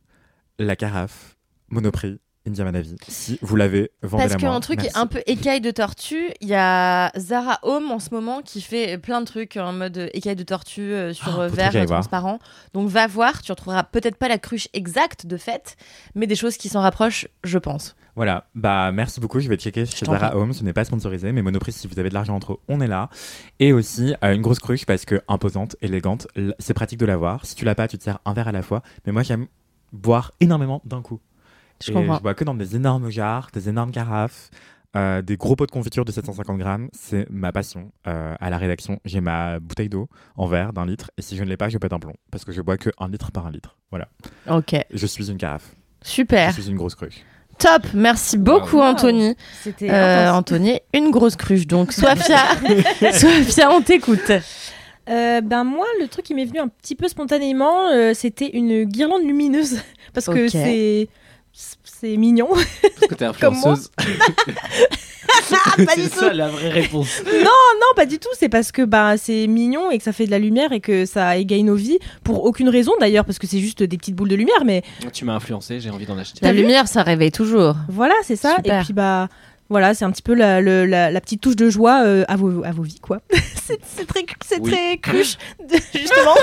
la 0.59 0.77
carafe 0.77 1.37
Monoprix 1.69 2.19
India 2.47 2.65
Manavi. 2.65 2.97
Si 3.09 3.39
vous 3.41 3.57
l'avez, 3.57 3.91
vendez-la 4.03 4.29
Parce 4.29 4.41
qu'un 4.41 4.61
truc 4.61 4.83
Merci. 4.83 4.99
un 4.99 5.07
peu 5.07 5.23
écaille 5.27 5.61
de 5.61 5.71
tortue, 5.71 6.31
il 6.41 6.49
y 6.49 6.55
a 6.55 7.11
Zara 7.17 7.59
Home 7.63 7.91
en 7.91 7.99
ce 7.99 8.11
moment 8.13 8.43
qui 8.43 8.61
fait 8.61 8.99
plein 8.99 9.21
de 9.21 9.27
trucs 9.27 9.57
en 9.57 9.73
mode 9.73 10.11
écaille 10.13 10.37
de 10.37 10.43
tortue 10.43 10.93
euh, 10.93 11.13
sur 11.15 11.41
Ah, 11.41 11.45
euh, 11.45 11.49
verre 11.49 11.75
euh, 11.75 11.85
transparent. 11.87 12.39
Donc 12.75 12.89
va 12.89 13.07
voir, 13.07 13.41
tu 13.41 13.51
retrouveras 13.53 13.85
peut-être 13.85 14.17
pas 14.17 14.29
la 14.29 14.39
cruche 14.39 14.69
exacte 14.75 15.27
de 15.27 15.37
fait, 15.37 15.77
mais 16.15 16.27
des 16.27 16.37
choses 16.37 16.57
qui 16.57 16.69
s'en 16.69 16.81
rapprochent, 16.83 17.29
je 17.45 17.59
pense. 17.59 17.97
Voilà, 18.17 18.47
bah 18.55 18.93
merci 18.93 19.21
beaucoup. 19.21 19.41
Je 19.41 19.49
vais 19.49 19.57
checker 19.57 19.87
chez 19.87 20.07
Zara. 20.07 20.37
Home. 20.37 20.53
Ce 20.53 20.63
n'est 20.63 20.73
pas 20.73 20.85
sponsorisé, 20.85 21.33
mais 21.33 21.43
Monoprix, 21.43 21.73
si 21.73 21.89
vous 21.89 21.99
avez 21.99 22.11
de 22.11 22.15
l'argent 22.15 22.37
entre 22.37 22.53
eux, 22.53 22.59
on 22.69 22.81
est 22.81 22.87
là. 22.87 23.09
Et 23.59 23.73
aussi 23.73 24.15
euh, 24.23 24.35
une 24.35 24.43
grosse 24.43 24.61
cruche 24.61 24.87
parce 24.87 25.05
que 25.05 25.21
imposante, 25.29 25.77
élégante, 25.83 26.29
c'est 26.59 26.75
pratique 26.75 26.99
de 27.01 27.07
l'avoir. 27.07 27.45
Si 27.47 27.55
tu 27.57 27.65
l'as 27.65 27.75
pas, 27.75 27.89
tu 27.89 27.99
te 27.99 28.05
sers 28.05 28.19
un 28.25 28.33
verre 28.33 28.49
à 28.49 28.53
la 28.53 28.63
fois. 28.63 28.83
Mais 29.07 29.13
moi, 29.13 29.23
j'aime 29.23 29.47
boire 29.93 30.31
énormément 30.41 30.81
d'un 30.85 31.03
coup. 31.03 31.21
Je 31.83 31.91
Et 31.91 31.95
comprends. 31.95 32.17
Je 32.17 32.23
bois 32.23 32.35
que 32.35 32.45
dans 32.45 32.55
des 32.55 32.77
énormes 32.77 33.11
jarres, 33.11 33.49
des 33.53 33.69
énormes 33.69 33.91
carafes. 33.93 34.51
euh, 34.97 35.23
des 35.23 35.37
gros 35.37 35.57
pots 35.57 35.67
de 35.67 35.73
confiture 35.73 36.05
de 36.05 36.13
750 36.13 36.57
grammes, 36.57 36.89
c'est 36.93 37.27
ma 37.29 37.51
passion. 37.51 37.91
Euh, 38.07 38.35
à 38.41 38.49
la 38.49 38.59
rédaction, 38.59 39.01
j'ai 39.05 39.21
ma 39.21 39.59
bouteille 39.59 39.89
d'eau 39.89 40.09
en 40.37 40.47
verre 40.47 40.73
d'un 40.73 40.87
litre, 40.87 41.11
et 41.19 41.23
si 41.23 41.37
je 41.37 41.43
ne 41.43 41.49
l'ai 41.49 41.57
pas, 41.57 41.69
je 41.69 41.79
pète 41.79 41.93
un 41.93 41.99
plomb, 41.99 42.15
parce 42.31 42.45
que 42.45 42.53
je 42.53 42.61
bois 42.63 42.77
que 42.77 42.91
un 43.01 43.09
litre 43.09 43.33
par 43.33 43.45
un 43.45 43.51
litre. 43.51 43.77
Voilà, 43.91 44.07
Ok, 44.49 44.77
je 44.93 45.07
suis 45.07 45.31
une 45.33 45.37
carafe, 45.37 45.75
super. 46.01 46.53
je 46.53 46.61
suis 46.61 46.71
une 46.71 46.77
grosse 46.77 46.95
cruche. 46.95 47.25
Top, 47.59 47.83
merci 47.93 48.39
beaucoup 48.39 48.77
Wow. 48.77 48.83
Anthony. 48.85 49.35
C'était 49.63 49.91
Euh. 49.91 50.33
Anthony, 50.33 50.79
une 50.93 51.11
grosse 51.11 51.35
cruche 51.35 51.67
donc. 51.67 51.91
Sophia, 51.93 52.39
Sophia, 53.13 53.71
on 53.75 53.81
t'écoute. 53.83 54.31
Euh, 55.11 55.41
ben 55.41 55.65
moi, 55.65 55.87
le 56.01 56.07
truc 56.09 56.25
qui 56.25 56.35
m'est 56.35 56.45
venu 56.47 56.61
un 56.61 56.69
petit 56.69 56.95
peu 56.95 57.09
spontanément, 57.09 57.89
euh, 57.91 58.13
c'était 58.15 58.51
une 58.57 58.85
guirlande 58.85 59.23
lumineuse 59.23 59.81
parce 60.15 60.27
que 60.27 60.49
c'est 60.49 61.09
c'est 62.01 62.17
mignon. 62.17 62.49
Parce 62.51 63.07
que 63.09 63.15
t'es 63.15 63.27
Comme 63.41 63.55
moi. 63.59 63.73
influenceuse. 63.73 63.91
pas 65.87 65.95
du 65.97 66.03
C'est 66.03 66.09
ça 66.15 66.33
la 66.33 66.49
vraie 66.49 66.71
réponse. 66.71 67.23
Non, 67.35 67.95
pas 67.97 68.07
du 68.07 68.19
tout. 68.19 68.29
C'est 68.39 68.49
parce 68.49 68.73
que 68.73 68.83
bah 68.83 69.17
c'est 69.17 69.47
mignon 69.47 69.91
et 69.91 69.99
que 69.99 70.05
ça 70.05 70.13
fait 70.13 70.27
de 70.27 70.31
la 70.31 70.39
lumière 70.39 70.73
et 70.73 70.81
que 70.81 71.05
ça 71.07 71.37
égaye 71.37 71.63
nos 71.63 71.75
vies 71.75 71.99
pour 72.23 72.45
aucune 72.45 72.69
raison 72.69 72.93
d'ailleurs 72.99 73.25
parce 73.25 73.39
que 73.39 73.47
c'est 73.47 73.59
juste 73.59 73.83
des 73.83 73.97
petites 73.99 74.15
boules 74.15 74.29
de 74.29 74.37
lumière. 74.37 74.65
Mais 74.65 74.83
Tu 75.13 75.25
m'as 75.25 75.35
influencé, 75.35 75.81
j'ai 75.81 75.91
envie 75.91 76.07
d'en 76.07 76.17
acheter. 76.19 76.39
La 76.43 76.53
lumière, 76.53 76.89
ça 76.89 77.03
réveille 77.03 77.33
toujours. 77.33 77.77
voilà, 77.89 78.15
c'est 78.23 78.37
ça. 78.37 78.57
Super. 78.57 78.81
Et 78.81 78.85
puis 78.85 78.93
bah 78.95 79.29
voilà, 79.71 79.95
c'est 79.95 80.05
un 80.05 80.11
petit 80.11 80.23
peu 80.23 80.35
la, 80.35 80.61
le- 80.61 80.85
la, 80.87 81.11
la 81.11 81.21
petite 81.21 81.41
touche 81.41 81.57
de 81.57 81.71
joie 81.71 82.03
euh, 82.05 82.25
à 82.29 82.37
vos 82.37 82.63
à 82.65 82.71
vos 82.73 82.83
vies 82.83 83.01
quoi. 83.01 83.21
c'est 83.67 84.07
très 84.07 84.25
c'est 84.47 84.61
Oui. 84.61 84.71
très 84.71 84.99
cruche 84.99 85.37
de- 85.69 85.77
justement. 85.99 86.35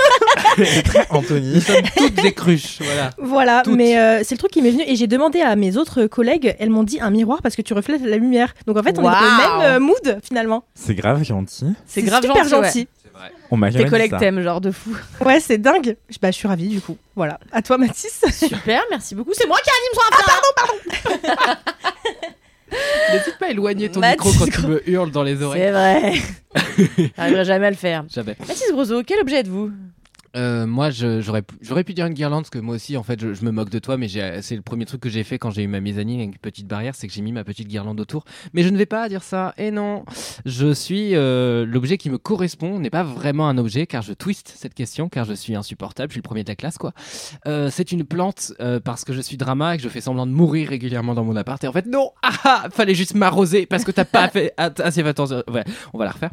C'est 0.56 0.82
très 0.82 1.06
Anthony. 1.10 1.54
Nous 1.54 1.60
sommes 1.60 1.82
toutes 1.96 2.14
des 2.14 2.32
cruches, 2.32 2.78
voilà. 2.80 3.10
Voilà, 3.18 3.62
Toutes. 3.64 3.74
mais 3.76 3.98
euh, 3.98 4.20
c'est 4.24 4.34
le 4.34 4.38
truc 4.38 4.50
qui 4.52 4.60
m'est 4.60 4.70
venu 4.70 4.82
et 4.86 4.96
j'ai 4.96 5.06
demandé 5.06 5.40
à 5.40 5.56
mes 5.56 5.76
autres 5.76 6.06
collègues, 6.06 6.54
elles 6.58 6.68
m'ont 6.70 6.82
dit 6.82 7.00
un 7.00 7.10
miroir 7.10 7.40
parce 7.42 7.56
que 7.56 7.62
tu 7.62 7.72
reflètes 7.74 8.02
la 8.04 8.16
lumière. 8.16 8.52
Donc 8.66 8.76
en 8.76 8.82
fait, 8.82 8.98
on 8.98 9.02
est 9.02 9.04
dans 9.04 9.10
le 9.20 9.60
même 9.60 9.72
euh, 9.76 9.80
mood 9.80 10.18
finalement. 10.22 10.64
C'est 10.74 10.94
grave 10.94 11.22
gentil. 11.24 11.66
C'est 11.86 12.02
grave 12.02 12.22
super 12.22 12.44
gentil, 12.44 12.54
ouais. 12.56 12.64
gentil. 12.66 12.88
On 13.50 13.56
m'a 13.56 13.70
jamais 13.70 13.84
Tes 13.84 13.90
collègues 13.90 14.18
t'aiment, 14.18 14.42
genre 14.42 14.60
de 14.60 14.70
fou. 14.72 14.96
Ouais, 15.24 15.38
c'est 15.40 15.58
dingue. 15.58 15.96
Je- 16.10 16.18
Bah, 16.20 16.30
je 16.30 16.36
suis 16.36 16.48
ravie 16.48 16.68
du 16.68 16.80
coup. 16.80 16.96
Voilà. 17.16 17.38
À 17.52 17.62
toi, 17.62 17.78
Mathis. 17.78 18.20
Super, 18.32 18.82
merci 18.90 19.14
beaucoup. 19.14 19.32
C'est 19.34 19.46
moi 19.46 19.58
qui 19.62 19.70
anime 19.70 19.94
son 19.94 21.20
affaire. 21.22 21.62
N'hésite 23.12 23.38
pas 23.38 23.46
à 23.46 23.50
éloigner 23.50 23.90
ton 23.90 24.00
Mathis, 24.00 24.24
micro 24.24 24.46
quand 24.46 24.50
tu 24.50 24.66
me 24.66 24.88
hurles 24.88 25.10
dans 25.10 25.22
les 25.22 25.42
oreilles. 25.42 25.62
C'est 25.62 25.70
vrai. 25.70 26.12
J'arriverai 27.16 27.44
jamais 27.44 27.66
à 27.66 27.70
le 27.70 27.76
faire. 27.76 28.04
J'avais. 28.12 28.36
Mathis 28.46 28.70
Brozo, 28.72 29.02
quel 29.02 29.20
objet 29.20 29.40
êtes-vous? 29.40 29.70
Euh, 30.36 30.66
moi, 30.66 30.90
j'aurais 30.90 31.42
pu- 31.42 31.92
dire 31.94 32.06
une 32.06 32.14
guirlande 32.14 32.42
parce 32.44 32.50
que 32.50 32.58
moi 32.58 32.76
aussi, 32.76 32.96
en 32.96 33.02
fait, 33.02 33.20
je, 33.20 33.34
je 33.34 33.44
me 33.44 33.50
moque 33.50 33.70
de 33.70 33.78
toi, 33.78 33.96
mais 33.96 34.08
c'est 34.08 34.56
le 34.56 34.62
premier 34.62 34.86
truc 34.86 35.00
que 35.00 35.08
j'ai 35.10 35.24
fait 35.24 35.38
quand 35.38 35.50
j'ai 35.50 35.62
eu 35.62 35.66
ma 35.66 35.80
mezzanine 35.80 36.20
avec 36.20 36.32
une 36.34 36.38
petite 36.38 36.66
barrière, 36.66 36.94
c'est 36.94 37.06
que 37.06 37.12
j'ai 37.12 37.20
mis 37.22 37.32
ma 37.32 37.44
petite 37.44 37.68
guirlande 37.68 38.00
autour. 38.00 38.24
Mais 38.54 38.62
je 38.62 38.68
ne 38.70 38.76
vais 38.78 38.86
pas 38.86 39.08
dire 39.08 39.22
ça. 39.22 39.52
Et 39.58 39.70
non, 39.70 40.04
je 40.46 40.72
suis 40.72 41.14
euh, 41.14 41.66
l'objet 41.66 41.98
qui 41.98 42.08
me 42.10 42.18
correspond 42.18 42.78
n'est 42.78 42.90
pas 42.90 43.02
vraiment 43.02 43.48
un 43.48 43.58
objet 43.58 43.86
car 43.86 44.02
je 44.02 44.12
twiste 44.12 44.54
cette 44.56 44.74
question 44.74 45.08
car 45.08 45.24
je 45.24 45.34
suis 45.34 45.54
insupportable. 45.54 46.10
Je 46.10 46.14
suis 46.14 46.20
le 46.20 46.26
premier 46.28 46.44
de 46.44 46.48
la 46.48 46.56
classe, 46.56 46.78
quoi. 46.78 46.92
Euh, 47.46 47.68
c'est 47.70 47.92
une 47.92 48.04
plante 48.04 48.52
euh, 48.60 48.80
parce 48.80 49.04
que 49.04 49.12
je 49.12 49.20
suis 49.20 49.36
drama 49.36 49.74
et 49.74 49.76
que 49.76 49.82
je 49.82 49.88
fais 49.88 50.00
semblant 50.00 50.26
de 50.26 50.32
mourir 50.32 50.68
régulièrement 50.68 51.14
dans 51.14 51.24
mon 51.24 51.36
appart. 51.36 51.62
Et 51.64 51.68
en 51.68 51.72
fait, 51.72 51.86
non, 51.86 52.10
ah, 52.22 52.30
ah, 52.44 52.68
fallait 52.72 52.94
juste 52.94 53.14
m'arroser 53.14 53.66
parce 53.66 53.84
que 53.84 53.90
t'as 53.90 54.04
pas 54.04 54.28
fait 54.30 54.54
assez 54.56 55.02
fait 55.02 55.08
attention. 55.10 55.42
Ouais, 55.52 55.64
on 55.92 55.98
va 55.98 56.04
la 56.06 56.12
refaire 56.12 56.30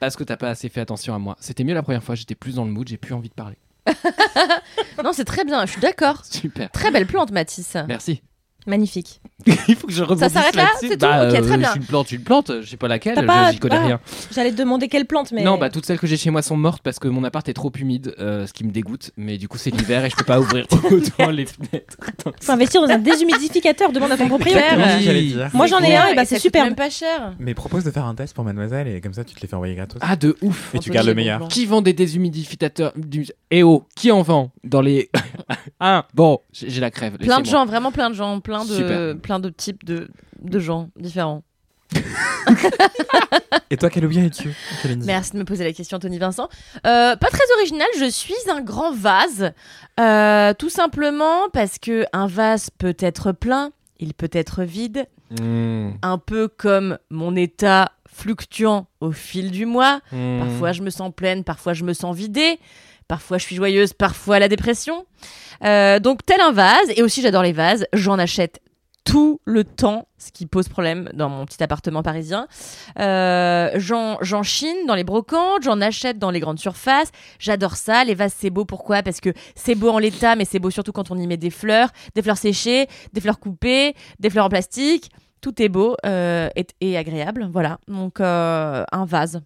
parce 0.00 0.16
que 0.16 0.24
t'as 0.24 0.36
pas 0.36 0.48
assez 0.48 0.68
fait 0.68 0.80
attention 0.80 1.14
à 1.14 1.18
moi. 1.18 1.36
C'était 1.40 1.64
mieux 1.64 1.74
la 1.74 1.82
première 1.82 2.02
fois. 2.02 2.14
J'étais 2.14 2.34
plus 2.34 2.54
dans 2.54 2.64
le 2.64 2.70
mood, 2.70 2.88
j'ai 2.88 2.96
plus 2.96 3.12
envie 3.14 3.28
de 3.28 3.34
parler. 3.34 3.41
Non, 5.02 5.12
c'est 5.12 5.24
très 5.24 5.44
bien, 5.44 5.66
je 5.66 5.72
suis 5.72 5.80
d'accord. 5.80 6.24
Super. 6.24 6.70
Très 6.70 6.90
belle 6.90 7.06
plante, 7.06 7.32
Mathis. 7.32 7.76
Merci. 7.88 8.22
Magnifique. 8.66 9.20
Il 9.68 9.74
faut 9.74 9.86
que 9.88 9.92
je 9.92 10.02
rebondisse 10.04 10.32
s'arrête 10.32 10.54
là 10.54 10.64
là-dessus. 10.64 10.86
C'est 10.88 10.96
tout 10.96 11.06
Bah, 11.06 11.26
Ok, 11.28 11.30
très 11.32 11.52
euh, 11.52 11.56
bien. 11.56 11.66
Je 11.68 11.70
suis 11.72 11.80
une 11.80 11.86
plante, 11.86 12.12
une 12.12 12.20
plante, 12.22 12.52
je 12.62 12.68
sais 12.68 12.76
pas 12.76 12.86
laquelle, 12.88 13.14
T'as 13.16 13.22
pas- 13.24 13.48
je- 13.48 13.54
j'y 13.54 13.58
connais 13.58 13.76
ah. 13.76 13.86
rien. 13.86 14.00
J'allais 14.32 14.52
te 14.52 14.56
demander 14.56 14.88
quelle 14.88 15.06
plante, 15.06 15.32
mais. 15.32 15.42
Non, 15.42 15.58
bah 15.58 15.68
toutes 15.70 15.84
celles 15.84 15.98
que 15.98 16.06
j'ai 16.06 16.16
chez 16.16 16.30
moi 16.30 16.42
sont 16.42 16.56
mortes 16.56 16.80
parce 16.82 16.98
que 17.00 17.08
mon 17.08 17.24
appart 17.24 17.48
est 17.48 17.52
trop 17.54 17.72
humide, 17.76 18.14
euh, 18.20 18.46
ce 18.46 18.52
qui 18.52 18.64
me 18.64 18.70
dégoûte. 18.70 19.10
Mais 19.16 19.38
du 19.38 19.48
coup, 19.48 19.58
c'est 19.58 19.70
l'hiver 19.70 20.04
et 20.04 20.10
je 20.10 20.16
peux 20.16 20.24
pas 20.24 20.38
ouvrir 20.38 20.66
autant 20.90 21.30
les 21.30 21.46
fenêtres. 21.46 21.96
Faut 22.40 22.52
investir 22.52 22.80
dans 22.82 22.88
un 22.88 22.98
déshumidificateur, 22.98 23.90
demande 23.92 24.12
à 24.12 24.16
ton 24.16 24.28
propriétaire. 24.28 24.78
j'allais 25.00 25.22
dire. 25.22 25.50
Moi, 25.54 25.66
j'en 25.66 25.80
ai 25.80 25.96
un, 25.96 26.08
et 26.08 26.14
bah, 26.14 26.24
ça 26.24 26.36
c'est 26.36 26.38
superbe. 26.38 26.66
même 26.66 26.76
pas 26.76 26.90
cher. 26.90 27.34
Mais 27.40 27.54
propose 27.54 27.82
de 27.84 27.90
faire 27.90 28.04
un 28.06 28.14
test 28.14 28.34
pour 28.34 28.44
mademoiselle 28.44 28.86
et 28.88 29.00
comme 29.00 29.14
ça 29.14 29.24
tu 29.24 29.34
te 29.34 29.40
les 29.40 29.48
fais 29.48 29.54
envoyer 29.54 29.74
gratos. 29.74 29.98
Ah, 30.00 30.14
de 30.16 30.36
ouf. 30.42 30.74
et 30.74 30.78
tu 30.78 30.90
gardes 30.90 31.06
le 31.06 31.14
meilleur. 31.14 31.48
Qui 31.48 31.66
vend 31.66 31.82
des 31.82 31.92
déshumidificateurs 31.92 32.92
du... 32.96 33.26
Eh 33.50 33.62
oh, 33.62 33.84
qui 33.96 34.10
en 34.12 34.22
vend 34.22 34.50
dans 34.64 34.80
les. 34.80 35.10
ah, 35.80 36.06
bon, 36.14 36.38
j'ai 36.52 36.70
j'ai 36.70 36.80
la 36.80 36.90
crève. 36.90 37.16
Plein 37.18 37.38
de 37.38 37.42
laissez-moi. 37.44 37.60
gens, 37.64 37.66
vraiment 37.66 37.92
plein 37.92 38.08
de 38.10 38.14
gens, 38.14 38.40
plein 38.52 38.64
de, 38.64 38.74
Super. 38.74 39.16
plein 39.18 39.38
de 39.40 39.48
types 39.48 39.84
de, 39.84 40.08
de 40.42 40.58
gens 40.58 40.90
différents. 40.98 41.42
Et 43.70 43.76
toi, 43.76 43.88
quel 43.90 44.04
objet 44.04 44.26
es-tu 44.26 44.50
Merci 45.04 45.32
de 45.32 45.38
me 45.38 45.44
poser 45.44 45.64
la 45.64 45.72
question, 45.72 45.98
Tony 45.98 46.18
Vincent. 46.18 46.48
Euh, 46.86 47.16
pas 47.16 47.28
très 47.28 47.44
original, 47.58 47.86
je 47.98 48.04
suis 48.10 48.34
un 48.50 48.60
grand 48.60 48.92
vase. 48.92 49.52
Euh, 50.00 50.52
tout 50.58 50.68
simplement 50.68 51.48
parce 51.52 51.78
que 51.78 52.04
un 52.12 52.26
vase 52.26 52.68
peut 52.76 52.96
être 52.98 53.32
plein, 53.32 53.70
il 53.98 54.14
peut 54.14 54.30
être 54.32 54.62
vide, 54.64 55.06
Mmh, 55.40 55.92
un 56.02 56.18
peu 56.18 56.46
comme 56.46 56.98
mon 57.08 57.34
état 57.36 57.92
fluctuant 58.06 58.86
au 59.00 59.12
fil 59.12 59.50
du 59.50 59.64
mois. 59.64 60.00
mmh. 60.12 60.40
Parfois, 60.40 60.72
je 60.72 60.82
me 60.82 60.90
sens 60.90 61.10
pleine, 61.16 61.42
parfois, 61.42 61.72
je 61.72 61.84
me 61.84 61.94
sens 61.94 62.14
vidée. 62.14 62.58
Parfois, 63.12 63.36
je 63.36 63.44
suis 63.44 63.56
joyeuse, 63.56 63.92
parfois, 63.92 64.38
la 64.38 64.48
dépression. 64.48 65.04
Euh, 65.66 65.98
donc, 65.98 66.24
tel 66.24 66.40
un 66.40 66.50
vase, 66.50 66.88
et 66.96 67.02
aussi, 67.02 67.20
j'adore 67.20 67.42
les 67.42 67.52
vases, 67.52 67.84
j'en 67.92 68.18
achète 68.18 68.62
tout 69.04 69.38
le 69.44 69.64
temps, 69.64 70.08
ce 70.16 70.32
qui 70.32 70.46
pose 70.46 70.70
problème 70.70 71.10
dans 71.12 71.28
mon 71.28 71.44
petit 71.44 71.62
appartement 71.62 72.02
parisien. 72.02 72.48
Euh, 72.98 73.70
j'en, 73.74 74.42
chine 74.42 74.86
dans 74.86 74.94
les 74.94 75.04
brocantes, 75.04 75.62
j'en 75.62 75.82
achète 75.82 76.18
dans 76.18 76.30
les 76.30 76.40
grandes 76.40 76.58
surfaces. 76.58 77.10
J'adore 77.38 77.76
ça. 77.76 78.02
Les 78.04 78.14
vases, 78.14 78.34
c'est 78.34 78.48
beau. 78.48 78.64
Pourquoi? 78.64 79.02
Parce 79.02 79.20
que 79.20 79.34
c'est 79.56 79.74
beau 79.74 79.90
en 79.90 79.98
l'état, 79.98 80.34
mais 80.34 80.46
c'est 80.46 80.58
beau 80.58 80.70
surtout 80.70 80.92
quand 80.92 81.10
on 81.10 81.18
y 81.18 81.26
met 81.26 81.36
des 81.36 81.50
fleurs, 81.50 81.90
des 82.14 82.22
fleurs 82.22 82.38
séchées, 82.38 82.86
des 83.12 83.20
fleurs 83.20 83.40
coupées, 83.40 83.94
des 84.20 84.30
fleurs 84.30 84.46
en 84.46 84.48
plastique. 84.48 85.10
Tout 85.42 85.60
est 85.60 85.68
beau 85.68 85.96
euh, 86.06 86.48
et, 86.80 86.96
agréable. 86.96 87.46
Voilà. 87.52 87.78
Donc, 87.88 88.20
un 88.22 89.04
vase. 89.04 89.42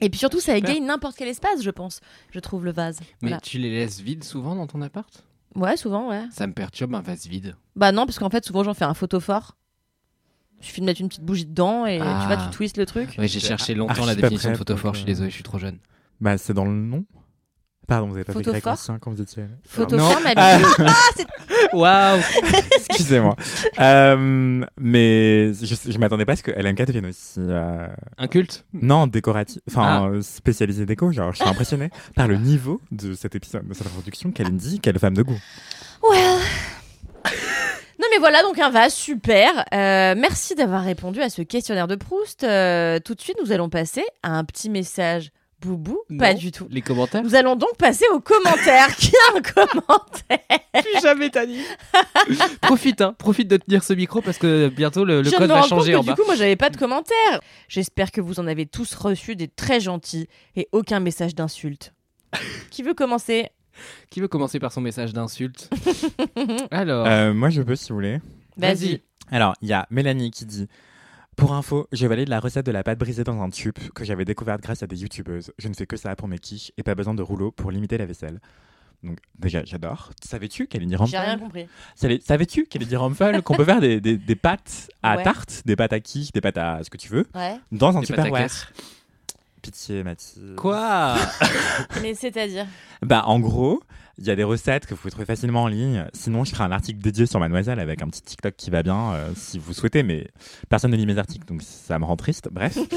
Et 0.00 0.10
puis 0.10 0.18
surtout, 0.18 0.40
ça 0.40 0.56
égaye 0.56 0.80
n'importe 0.80 1.16
quel 1.16 1.28
espace, 1.28 1.62
je 1.62 1.70
pense. 1.70 2.00
Je 2.30 2.38
trouve 2.40 2.64
le 2.64 2.72
vase. 2.72 3.00
Mais 3.22 3.28
Voilà. 3.30 3.40
tu 3.40 3.58
les 3.58 3.70
laisses 3.70 4.00
vides 4.00 4.24
souvent 4.24 4.54
dans 4.54 4.66
ton 4.66 4.80
appart? 4.82 5.24
Ouais, 5.54 5.76
souvent, 5.76 6.08
ouais. 6.10 6.22
Ça 6.30 6.46
me 6.46 6.52
perturbe 6.52 6.94
un 6.94 7.00
vase 7.00 7.26
vide. 7.26 7.56
Bah 7.74 7.90
non, 7.90 8.06
parce 8.06 8.18
qu'en 8.18 8.30
fait, 8.30 8.44
souvent, 8.44 8.62
j'en 8.62 8.74
fais 8.74 8.84
un 8.84 8.94
photophore. 8.94 9.56
Il 10.60 10.66
suffit 10.66 10.80
de 10.80 10.86
mettre 10.86 11.00
une 11.00 11.08
petite 11.08 11.22
bougie 11.24 11.46
dedans 11.46 11.86
et 11.86 11.98
tu 11.98 12.04
Ah. 12.04 12.24
vois, 12.26 12.36
tu 12.36 12.50
twists 12.50 12.76
le 12.78 12.86
truc. 12.86 13.14
Ouais, 13.18 13.28
j'ai 13.28 13.40
cherché 13.40 13.74
longtemps 13.74 14.04
la 14.04 14.14
définition 14.14 14.48
prêt 14.50 14.52
de 14.52 14.58
photophore, 14.58 14.94
je 14.94 14.98
suis 14.98 15.06
désolé, 15.06 15.30
je 15.30 15.34
suis 15.34 15.44
trop 15.44 15.58
jeune. 15.58 15.78
Bah, 16.20 16.36
c'est 16.36 16.52
dans 16.54 16.64
le 16.64 16.72
nom. 16.72 17.04
Pardon, 17.88 18.06
vous 18.08 18.14
avez 18.16 18.24
pas 18.24 18.34
fait 18.34 18.42
grec 18.42 18.56
Photophore 18.62 18.72
ancien 18.74 18.98
quand 19.00 19.10
vous 19.10 19.20
étiez. 19.22 19.44
Photophore, 19.66 20.20
Non. 20.20 20.20
ma 20.22 20.34
bille. 20.58 20.66
Waouh 21.72 22.20
Excusez-moi. 22.90 23.34
Euh, 23.80 24.64
mais 24.78 25.52
je, 25.54 25.74
je 25.90 25.98
m'attendais 25.98 26.24
pas 26.26 26.32
à 26.32 26.36
ce 26.36 26.42
que 26.42 26.50
LMK 26.50 26.84
devienne 26.86 27.06
aussi. 27.06 27.40
euh, 27.40 27.86
Un 28.18 28.28
culte? 28.28 28.64
Non, 28.74 29.06
décoratif. 29.06 29.60
Ah. 29.66 29.70
Enfin, 29.70 30.10
euh, 30.10 30.20
spécialisé 30.22 30.84
déco. 30.86 31.10
Genre, 31.12 31.32
je 31.32 31.38
suis 31.40 31.48
impressionné 31.48 31.88
par 32.14 32.28
le 32.28 32.36
niveau 32.36 32.80
de 32.92 33.14
cet 33.14 33.34
épisode, 33.34 33.66
de 33.66 33.72
cette 33.74 33.86
introduction. 33.86 34.30
Kalindi, 34.32 34.80
quelle 34.80 34.98
femme 34.98 35.14
de 35.14 35.22
goût. 35.22 35.38
Well. 36.02 36.38
Non 38.00 38.06
mais 38.12 38.18
voilà 38.20 38.42
donc 38.42 38.58
un 38.60 38.70
vase 38.70 38.94
super. 38.94 39.64
Euh, 39.74 40.14
merci 40.16 40.54
d'avoir 40.54 40.84
répondu 40.84 41.20
à 41.20 41.28
ce 41.30 41.42
questionnaire 41.42 41.88
de 41.88 41.96
Proust. 41.96 42.44
Euh, 42.44 43.00
tout 43.00 43.14
de 43.16 43.20
suite 43.20 43.36
nous 43.44 43.50
allons 43.50 43.68
passer 43.68 44.04
à 44.22 44.30
un 44.38 44.44
petit 44.44 44.70
message 44.70 45.30
boubou. 45.60 45.98
Pas 46.18 46.34
du 46.34 46.52
tout. 46.52 46.66
Les 46.70 46.82
commentaires 46.82 47.22
Nous 47.22 47.34
allons 47.34 47.56
donc 47.56 47.76
passer 47.78 48.04
aux 48.12 48.20
commentaires. 48.20 48.94
Qui 48.96 49.12
a 49.16 49.36
un 49.38 49.42
commentaire 49.42 50.58
Plus 50.82 51.00
jamais 51.02 51.30
t'as 51.30 51.46
dit 51.46 51.62
Profite, 52.60 53.00
hein, 53.00 53.14
profite 53.18 53.48
de 53.48 53.56
tenir 53.56 53.82
ce 53.82 53.92
micro 53.92 54.20
parce 54.22 54.38
que 54.38 54.68
bientôt 54.68 55.04
le, 55.04 55.22
le 55.22 55.30
code 55.30 55.48
va 55.48 55.62
changer 55.62 55.92
que 55.92 55.96
en 55.98 56.00
du 56.02 56.06
bas. 56.08 56.14
coup 56.16 56.22
moi 56.26 56.34
j'avais 56.34 56.56
pas 56.56 56.70
de 56.70 56.76
commentaires. 56.76 57.40
J'espère 57.68 58.10
que 58.12 58.20
vous 58.20 58.40
en 58.40 58.46
avez 58.46 58.66
tous 58.66 58.94
reçu 58.94 59.36
des 59.36 59.48
très 59.48 59.80
gentils 59.80 60.28
et 60.56 60.68
aucun 60.72 61.00
message 61.00 61.34
d'insulte. 61.34 61.92
Qui 62.70 62.82
veut 62.82 62.94
commencer? 62.94 63.48
Qui 64.10 64.20
veut 64.20 64.28
commencer 64.28 64.58
par 64.58 64.72
son 64.72 64.80
message 64.80 65.12
d'insulte? 65.12 65.70
Alors, 66.70 67.06
Euh, 67.06 67.32
moi, 67.32 67.48
je 67.48 67.62
peux, 67.62 67.76
si 67.76 67.90
vous 67.90 67.94
voulez. 67.96 68.18
Vas-y. 68.56 69.02
Alors, 69.30 69.54
il 69.62 69.68
y 69.68 69.72
a 69.72 69.86
Mélanie 69.90 70.30
qui 70.30 70.44
dit 70.46 70.66
Pour 71.38 71.54
info, 71.54 71.86
je 71.92 72.04
valide 72.08 72.28
la 72.28 72.40
recette 72.40 72.66
de 72.66 72.72
la 72.72 72.82
pâte 72.82 72.98
brisée 72.98 73.22
dans 73.22 73.40
un 73.40 73.48
tube 73.48 73.78
que 73.94 74.04
j'avais 74.04 74.24
découverte 74.24 74.60
grâce 74.60 74.82
à 74.82 74.88
des 74.88 75.00
youtubeuses. 75.02 75.52
Je 75.56 75.68
ne 75.68 75.74
fais 75.74 75.86
que 75.86 75.96
ça 75.96 76.16
pour 76.16 76.26
mes 76.26 76.40
quiches 76.40 76.72
et 76.76 76.82
pas 76.82 76.96
besoin 76.96 77.14
de 77.14 77.22
rouleau 77.22 77.52
pour 77.52 77.70
limiter 77.70 77.96
la 77.96 78.06
vaisselle. 78.06 78.40
Donc, 79.04 79.18
déjà, 79.38 79.64
j'adore. 79.64 80.10
Savais-tu 80.20 80.66
qu'elle 80.66 80.82
est 80.82 80.86
J'ai 81.06 81.16
rien 81.18 81.38
compris. 81.38 81.68
Savais-tu 81.94 82.66
qu'elle 82.66 82.82
est 82.82 82.86
qu'on 83.44 83.54
peut 83.54 83.64
faire 83.64 83.80
des, 83.80 84.00
des, 84.00 84.16
des 84.16 84.34
pâtes 84.34 84.88
à 85.04 85.16
Ouais. 85.16 85.22
tarte, 85.22 85.62
des 85.64 85.76
pâtes 85.76 85.92
à 85.92 86.00
quiche, 86.00 86.32
des 86.32 86.40
pâtes 86.40 86.58
à 86.58 86.80
ce 86.82 86.90
que 86.90 86.96
tu 86.96 87.08
veux, 87.08 87.24
Ouais. 87.36 87.56
dans 87.70 87.96
un 87.96 88.02
caisse. 88.32 88.66
Pitié, 89.62 90.02
Mathilde. 90.02 90.56
Quoi? 90.56 91.14
Mais 92.02 92.14
c'est-à-dire? 92.14 92.66
Bah, 93.02 93.22
en 93.26 93.38
gros, 93.38 93.80
il 94.18 94.26
y 94.26 94.30
a 94.30 94.36
des 94.36 94.44
recettes 94.44 94.84
que 94.86 94.94
vous 94.94 95.00
pouvez 95.00 95.10
trouver 95.10 95.26
facilement 95.26 95.62
en 95.62 95.68
ligne. 95.68 96.04
Sinon, 96.12 96.44
je 96.44 96.50
ferai 96.50 96.64
un 96.64 96.72
article 96.72 96.98
dédié 97.00 97.26
sur 97.26 97.38
Mademoiselle 97.40 97.78
avec 97.80 98.02
un 98.02 98.08
petit 98.08 98.22
TikTok 98.22 98.54
qui 98.56 98.70
va 98.70 98.82
bien, 98.82 99.12
euh, 99.12 99.30
si 99.36 99.58
vous 99.58 99.72
souhaitez, 99.72 100.02
mais 100.02 100.26
personne 100.68 100.90
ne 100.90 100.96
lit 100.96 101.06
mes 101.06 101.18
articles, 101.18 101.46
donc 101.46 101.62
ça 101.62 101.98
me 101.98 102.04
rend 102.04 102.16
triste. 102.16 102.48
Bref. 102.52 102.78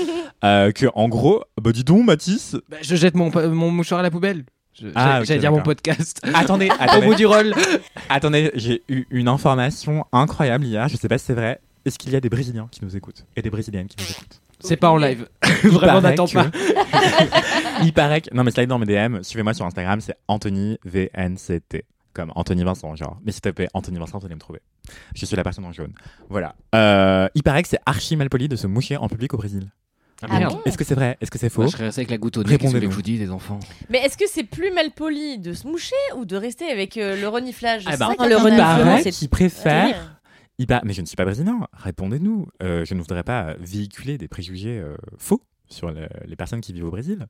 Euh, 0.44 0.72
que, 0.72 0.88
en 0.96 1.08
gros, 1.08 1.44
bah, 1.62 1.72
dis 1.72 1.84
donc, 1.84 2.04
Mathis. 2.04 2.56
Bah, 2.68 2.78
Je 2.82 2.96
jette 2.96 3.14
mon, 3.14 3.30
mon 3.54 3.70
mouchoir 3.70 4.00
à 4.00 4.04
la 4.04 4.10
poubelle. 4.10 4.44
Je- 4.74 4.88
Ah, 4.96 5.02
J'allais 5.06 5.20
ok, 5.20 5.26
j'allais 5.28 5.40
dire 5.40 5.52
mon 5.52 5.62
podcast. 5.62 6.20
Attendez, 6.34 6.70
Au 6.70 6.74
attendez. 6.80 7.06
bout 7.06 7.14
du 7.14 7.28
rôle. 7.28 7.54
attendez, 8.10 8.50
j'ai 8.56 8.82
eu 8.90 9.06
une 9.12 9.28
information 9.28 10.04
incroyable 10.12 10.66
hier. 10.66 10.88
Je 10.88 10.98
sais 10.98 11.08
pas 11.08 11.20
si 11.20 11.26
c'est 11.26 11.36
vrai. 11.36 11.60
Est-ce 11.86 12.00
qu'il 12.00 12.12
y 12.12 12.16
a 12.16 12.20
des 12.22 12.30
Brésiliens 12.30 12.68
qui 12.72 12.84
nous 12.84 12.96
écoutent 12.98 13.24
et 13.36 13.44
des 13.44 13.52
Brésiliennes 13.52 13.86
qui 13.88 13.98
nous 14.04 14.10
écoutent? 14.10 14.42
C'est 14.64 14.78
pas 14.78 14.90
en 14.90 14.98
live. 14.98 15.28
Il 15.64 15.70
Vraiment, 15.70 16.02
paraît 16.02 16.10
n'attends 16.12 16.26
que- 16.28 16.34
pas. 16.34 16.50
Il 17.84 17.94
paraît 17.94 18.22
que. 18.22 18.34
Non, 18.34 18.44
mais 18.44 18.52
slide 18.52 18.70
dans 18.70 18.80
mes 18.80 18.86
DM. 18.86 19.22
Suivez-moi 19.22 19.54
sur 19.54 19.66
Instagram, 19.66 20.02
c'est 20.02 20.16
Anthony 20.28 20.78
VNCT. 20.86 21.86
Comme 22.14 22.32
Anthony 22.36 22.64
Vincent, 22.66 22.94
genre. 22.96 23.18
Mais 23.26 23.32
s'il 23.32 23.42
te 23.42 23.50
plaît, 23.50 23.70
Anthony 23.74 23.98
Vincent, 23.98 24.20
vous 24.20 24.26
allez 24.26 24.36
me 24.36 24.40
trouver. 24.42 24.60
Je 25.16 25.26
suis 25.26 25.36
la 25.38 25.44
personne 25.44 25.64
en 25.66 25.72
jaune. 25.72 25.94
Voilà. 26.30 26.56
Euh, 26.76 27.30
il 27.36 27.44
paraît 27.44 27.64
que 27.64 27.70
c'est 27.70 27.80
archi 27.86 28.18
mal 28.18 28.30
poli 28.30 28.50
de 28.50 28.58
se 28.58 28.68
moucher 28.68 28.98
en 28.98 29.08
public 29.08 29.34
au 29.34 29.38
Brésil. 29.38 29.72
Ah 30.30 30.40
bon 30.50 30.62
Est-ce 30.66 30.78
que 30.78 30.84
c'est 30.84 30.94
vrai? 30.94 31.18
Est-ce 31.22 31.32
que 31.32 31.40
c'est 31.40 31.50
faux? 31.50 31.62
Moi, 31.62 31.68
je 31.72 31.74
serais 31.78 31.86
resté 31.86 32.02
avec 32.02 32.12
la 32.12 32.18
goutte 32.18 32.38
au 32.38 32.44
nez. 32.44 32.58
Qu'est-ce 32.58 32.74
que 32.74 32.80
je 32.82 32.86
vous 32.88 33.02
dis, 33.02 33.18
des 33.18 33.32
enfants? 33.32 33.60
Mais 33.90 34.00
est-ce 34.00 34.18
que 34.18 34.26
c'est 34.28 34.44
plus 34.44 34.72
mal 34.72 34.92
poli 34.92 35.40
de 35.40 35.54
se 35.54 35.66
moucher 35.66 35.96
ou 36.18 36.26
de 36.26 36.36
rester 36.36 36.66
avec 36.70 36.98
euh, 36.98 37.20
le 37.20 37.28
reniflage? 37.28 37.84
Ah 37.88 37.92
C'est 37.94 38.00
ben, 38.00 38.10
ça 38.10 38.16
qui 38.16 38.30
le 38.30 38.36
reniflement, 38.36 38.58
paraît 38.76 39.02
c'est 39.04 39.12
qu'il 39.12 39.30
préfère. 39.30 40.11
Mais 40.84 40.94
je 40.94 41.02
ne 41.02 41.06
suis 41.06 41.16
pas 41.16 41.26
brésilien. 41.26 41.68
Répondez-nous. 41.74 42.48
Euh, 42.64 42.86
je 42.86 42.94
ne 42.94 43.00
voudrais 43.02 43.24
pas 43.24 43.56
véhiculer 43.60 44.18
des 44.18 44.28
préjugés 44.28 44.80
euh, 44.80 44.96
faux 45.18 45.42
sur 45.68 45.90
le- 45.92 46.08
les 46.26 46.36
personnes 46.36 46.62
qui 46.62 46.74
vivent 46.74 46.86
au 46.86 46.92
Brésil. 46.92 47.28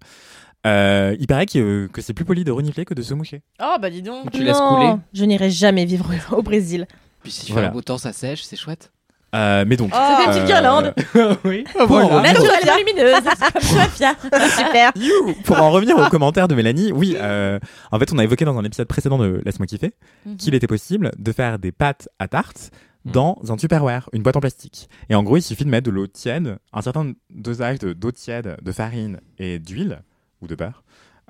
Euh, 0.67 1.15
il 1.19 1.27
paraît 1.27 1.45
que, 1.45 1.87
que 1.87 2.01
c'est 2.01 2.13
plus 2.13 2.25
poli 2.25 2.43
de 2.43 2.51
renifler 2.51 2.85
que 2.85 2.93
de 2.93 3.01
se 3.01 3.13
moucher. 3.13 3.41
Oh 3.61 3.75
bah 3.81 3.89
dis 3.89 4.01
donc. 4.01 4.31
Tu 4.31 4.43
laisses 4.43 4.57
couler 4.59 4.93
Je 5.13 5.25
n'irai 5.25 5.49
jamais 5.49 5.85
vivre 5.85 6.09
au 6.31 6.41
Brésil. 6.41 6.87
Puis 7.23 7.31
si 7.31 7.51
Voilà. 7.51 7.67
fait 7.67 7.71
un 7.71 7.73
beau 7.73 7.81
temps, 7.81 7.97
ça 7.97 8.13
sèche, 8.13 8.43
c'est 8.43 8.55
chouette. 8.55 8.91
Euh, 9.33 9.63
mais 9.65 9.77
donc. 9.77 9.93
Ça 9.93 10.17
fait 10.17 10.25
une 10.25 10.31
petite 10.31 10.45
guirlande. 10.47 10.93
oui. 11.45 11.63
pour 11.77 11.91
en 11.97 12.07
revenir 12.07 12.31
au- 12.39 12.43
Naturellement 12.43 12.77
lumineuse, 12.77 13.21
comme. 13.53 13.61
Super. 14.49 14.91
You 14.95 15.35
Pour 15.45 15.61
en 15.61 15.71
revenir 15.71 15.97
aux 15.97 16.09
commentaires 16.09 16.47
de 16.49 16.55
Mélanie, 16.55 16.91
oui, 16.91 17.15
euh, 17.17 17.57
en 17.91 17.99
fait, 17.99 18.11
on 18.11 18.17
a 18.17 18.23
évoqué 18.23 18.43
dans 18.43 18.57
un 18.57 18.63
épisode 18.65 18.87
précédent 18.87 19.17
de 19.19 19.41
Laisse-moi 19.45 19.67
kiffer 19.67 19.93
Mhm. 20.25 20.35
qu'il 20.37 20.53
était 20.53 20.67
possible 20.67 21.11
de 21.17 21.31
faire 21.31 21.59
des 21.59 21.71
pâtes 21.71 22.09
à 22.19 22.27
tarte. 22.27 22.71
Dans 23.05 23.39
un 23.49 23.55
Tupperware, 23.57 24.09
une 24.13 24.21
boîte 24.23 24.35
en 24.35 24.39
plastique. 24.41 24.89
Et 25.09 25.15
en 25.15 25.23
gros, 25.23 25.37
il 25.37 25.41
suffit 25.41 25.65
de 25.65 25.69
mettre 25.69 25.85
de 25.85 25.91
l'eau 25.91 26.07
tiède, 26.07 26.57
un 26.73 26.81
certain 26.81 27.13
dosage 27.29 27.79
de- 27.79 27.93
d'eau 27.93 28.11
tiède, 28.11 28.57
de 28.61 28.71
farine 28.71 29.19
et 29.39 29.57
d'huile 29.59 30.01
ou 30.41 30.47
de 30.47 30.55
beurre. 30.55 30.83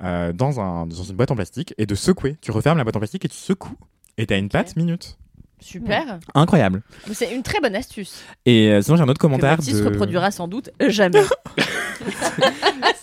euh, 0.03 0.33
dans, 0.33 0.59
un, 0.59 0.87
dans 0.87 1.03
une 1.03 1.15
boîte 1.15 1.29
en 1.31 1.35
plastique 1.35 1.73
et 1.77 1.85
de 1.85 1.93
secouer. 1.95 2.35
Tu 2.41 2.49
refermes 2.51 2.77
la 2.79 2.83
boîte 2.83 2.95
en 2.95 2.99
plastique 2.99 3.23
et 3.25 3.29
tu 3.29 3.37
secoues. 3.37 3.75
Et 4.17 4.25
t'as 4.25 4.37
une 4.39 4.49
pâte 4.49 4.75
minute. 4.75 5.17
Super. 5.59 6.19
Incroyable. 6.33 6.81
C'est 7.13 7.35
une 7.35 7.43
très 7.43 7.59
bonne 7.59 7.75
astuce. 7.75 8.23
Et 8.47 8.69
euh, 8.71 8.81
sinon, 8.81 8.97
j'ai 8.97 9.03
un 9.03 9.07
autre 9.09 9.19
commentaire. 9.21 9.51
Mathis 9.57 9.77
de... 9.79 9.83
reproduira 9.85 10.31
sans 10.31 10.47
doute 10.47 10.71
jamais. 10.87 11.21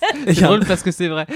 C'est 0.26 0.42
drôle 0.42 0.64
parce 0.66 0.82
que 0.82 0.90
c'est 0.90 1.08
vrai. 1.08 1.26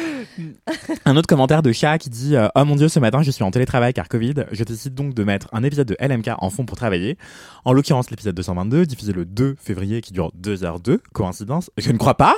Un 1.04 1.16
autre 1.16 1.26
commentaire 1.26 1.62
de 1.62 1.72
chat 1.72 1.98
qui 1.98 2.10
dit 2.10 2.36
euh, 2.36 2.48
Oh 2.54 2.64
mon 2.64 2.76
dieu, 2.76 2.88
ce 2.88 2.98
matin 2.98 3.22
je 3.22 3.30
suis 3.30 3.44
en 3.44 3.50
télétravail 3.50 3.92
car 3.92 4.08
Covid. 4.08 4.34
Je 4.52 4.64
décide 4.64 4.94
donc 4.94 5.14
de 5.14 5.24
mettre 5.24 5.48
un 5.52 5.62
épisode 5.62 5.88
de 5.88 5.96
LMK 6.00 6.30
en 6.38 6.50
fond 6.50 6.64
pour 6.64 6.76
travailler. 6.76 7.16
En 7.64 7.72
l'occurrence, 7.72 8.10
l'épisode 8.10 8.34
222, 8.34 8.86
diffusé 8.86 9.12
le 9.12 9.24
2 9.24 9.56
février, 9.58 10.00
qui 10.00 10.12
dure 10.12 10.32
2h02. 10.40 10.98
Coïncidence? 11.12 11.70
Je 11.76 11.92
ne 11.92 11.98
crois 11.98 12.16
pas. 12.16 12.36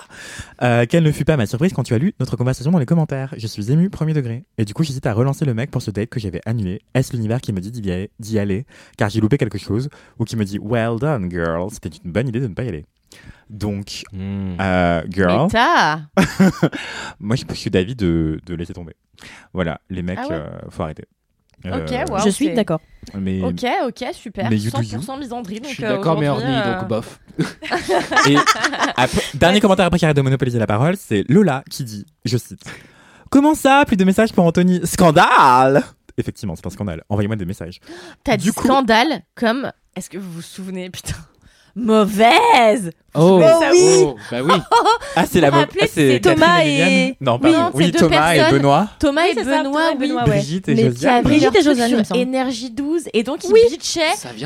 Euh, 0.63 0.87
quelle 0.89 1.05
ne 1.05 1.13
fut 1.13 1.25
pas 1.25 1.37
ma 1.37 1.47
surprise 1.47 1.73
quand 1.73 1.83
tu 1.83 1.95
as 1.95 1.99
lu 1.99 2.15
notre 2.21 2.37
conversation 2.37 2.71
dans 2.71 2.79
les 2.79 2.87
commentaires 2.87 3.35
Je 3.37 3.47
suis 3.47 3.71
ému, 3.73 3.91
premier 3.91 4.13
degré. 4.13 4.45
Et 4.59 4.65
du 4.65 4.75
coup, 4.75 4.83
j'hésite 4.83 5.07
à 5.07 5.13
relancer 5.13 5.45
le 5.45 5.55
mec 5.55 5.71
pour 5.71 5.83
ce 5.83 5.91
date 5.91 6.09
que 6.09 6.21
j'avais 6.21 6.41
annulé. 6.47 6.83
Est-ce 6.95 7.13
l'univers 7.13 7.41
qui 7.41 7.53
me 7.53 7.61
dit 7.61 7.71
d'y 7.71 7.91
aller, 7.91 8.11
d'y 8.19 8.39
aller? 8.39 8.67
Car 8.97 9.09
j'ai 9.09 9.21
loupé 9.21 9.39
quelque 9.39 9.59
chose 9.59 9.89
Ou 10.19 10.25
qui 10.25 10.37
me 10.37 10.45
dit 10.45 10.59
Well 10.61 10.99
done, 11.01 11.31
girl. 11.31 11.69
C'était 11.71 11.91
une 12.05 12.13
bonne 12.13 12.29
idée 12.29 12.41
de 12.41 12.49
ne 12.49 12.55
pas 12.55 12.65
y 12.65 12.69
aller. 12.69 12.85
Donc, 13.51 14.03
Hmm. 14.13 14.57
euh, 14.61 15.03
girl. 15.11 15.49
Moi, 17.21 17.37
je 17.37 17.45
je 17.49 17.55
suis 17.55 17.71
d'avis 17.71 17.95
de, 17.95 18.41
de 18.47 18.55
laisser 18.55 18.73
tomber. 18.73 18.95
Voilà, 19.53 19.81
les 19.91 20.03
mecs, 20.03 20.19
Ah 20.23 20.27
ouais 20.29 20.35
euh, 20.35 20.49
faut 20.71 20.83
arrêter. 20.83 21.05
Ok, 21.65 21.93
Euh, 21.93 22.05
wow. 22.11 22.19
je 22.25 22.29
suis 22.31 22.53
d'accord. 22.53 22.81
Mais, 23.15 23.41
Ok, 23.43 23.65
ok, 23.87 24.05
super. 24.13 24.51
Mais 24.51 24.59
you 24.59 24.71
do 24.71 24.83
you. 24.83 24.99
100% 24.99 25.19
misandrie. 25.19 25.57
Je 25.57 25.61
Donc, 25.63 25.73
suis 25.73 25.85
euh, 25.85 25.97
d'accord, 25.97 26.19
mais 26.19 26.29
orni, 26.29 26.45
euh, 26.47 26.79
donc 26.81 26.89
bof. 26.89 27.21
et 28.29 28.37
après- 28.97 29.23
dernier 29.35 29.61
commentaire 29.61 29.87
après 29.87 29.99
qui 29.99 30.05
arrête 30.05 30.17
de 30.17 30.23
monopoliser 30.23 30.59
la 30.59 30.67
parole, 30.67 30.97
c'est 30.99 31.25
Lola 31.31 31.63
qui 31.71 31.85
dit, 31.85 32.05
je 32.25 32.37
cite, 32.37 32.61
Comment 33.31 33.55
ça, 33.55 33.85
plus 33.87 33.97
de 33.97 34.05
messages 34.05 34.33
pour 34.33 34.45
Anthony? 34.45 34.81
Scandale 34.87 35.83
Effectivement, 36.17 36.55
c'est 36.55 36.67
un 36.67 36.71
scandale. 36.71 37.03
Envoyez-moi 37.09 37.35
des 37.37 37.45
messages. 37.47 37.81
T'as 38.23 38.37
dit 38.37 38.51
coup- 38.53 38.65
scandale 38.65 39.23
comme. 39.35 39.73
Est-ce 39.97 40.09
que 40.11 40.19
vous 40.19 40.31
vous 40.31 40.43
souvenez, 40.43 40.89
putain? 40.91 41.15
Mauvaise 41.75 42.91
Oh, 43.17 43.41
ça, 43.41 43.71
oui. 43.73 43.79
oh, 44.03 44.17
bah 44.31 44.39
oui. 44.43 44.53
Ah, 45.17 45.25
c'est 45.31 45.41
la 45.41 45.51
rappelez, 45.51 45.83
ah, 45.85 45.87
c'est 45.89 46.21
Thomas 46.21 46.65
et- 46.65 47.17
Non, 47.21 47.39
pardon. 47.39 47.71
Oui, 47.75 47.93
Thomas 47.93 48.33
et 48.35 48.39
personnes. 48.39 48.59
Benoît. 48.59 48.89
Thomas 48.99 49.23
Oui, 49.23 49.29
et 49.31 49.35
Benoît, 49.45 49.63
Thomas 49.63 49.91
et 49.91 49.93
oui. 49.93 49.99
Benoît, 50.09 50.23
ouais. 50.25 50.29
Brigitte 50.31 50.69
et 50.69 50.77
Josiane. 50.77 51.23
Brigitte 51.23 51.55
et 51.57 51.63
Josiane, 51.63 52.05
sur. 52.05 52.17
Énergie 52.17 52.71
12 52.71 53.03
et 53.13 53.23
donc 53.23 53.45
ils 53.45 53.53
Oui. 53.53 53.61
bitchaient 53.71 54.03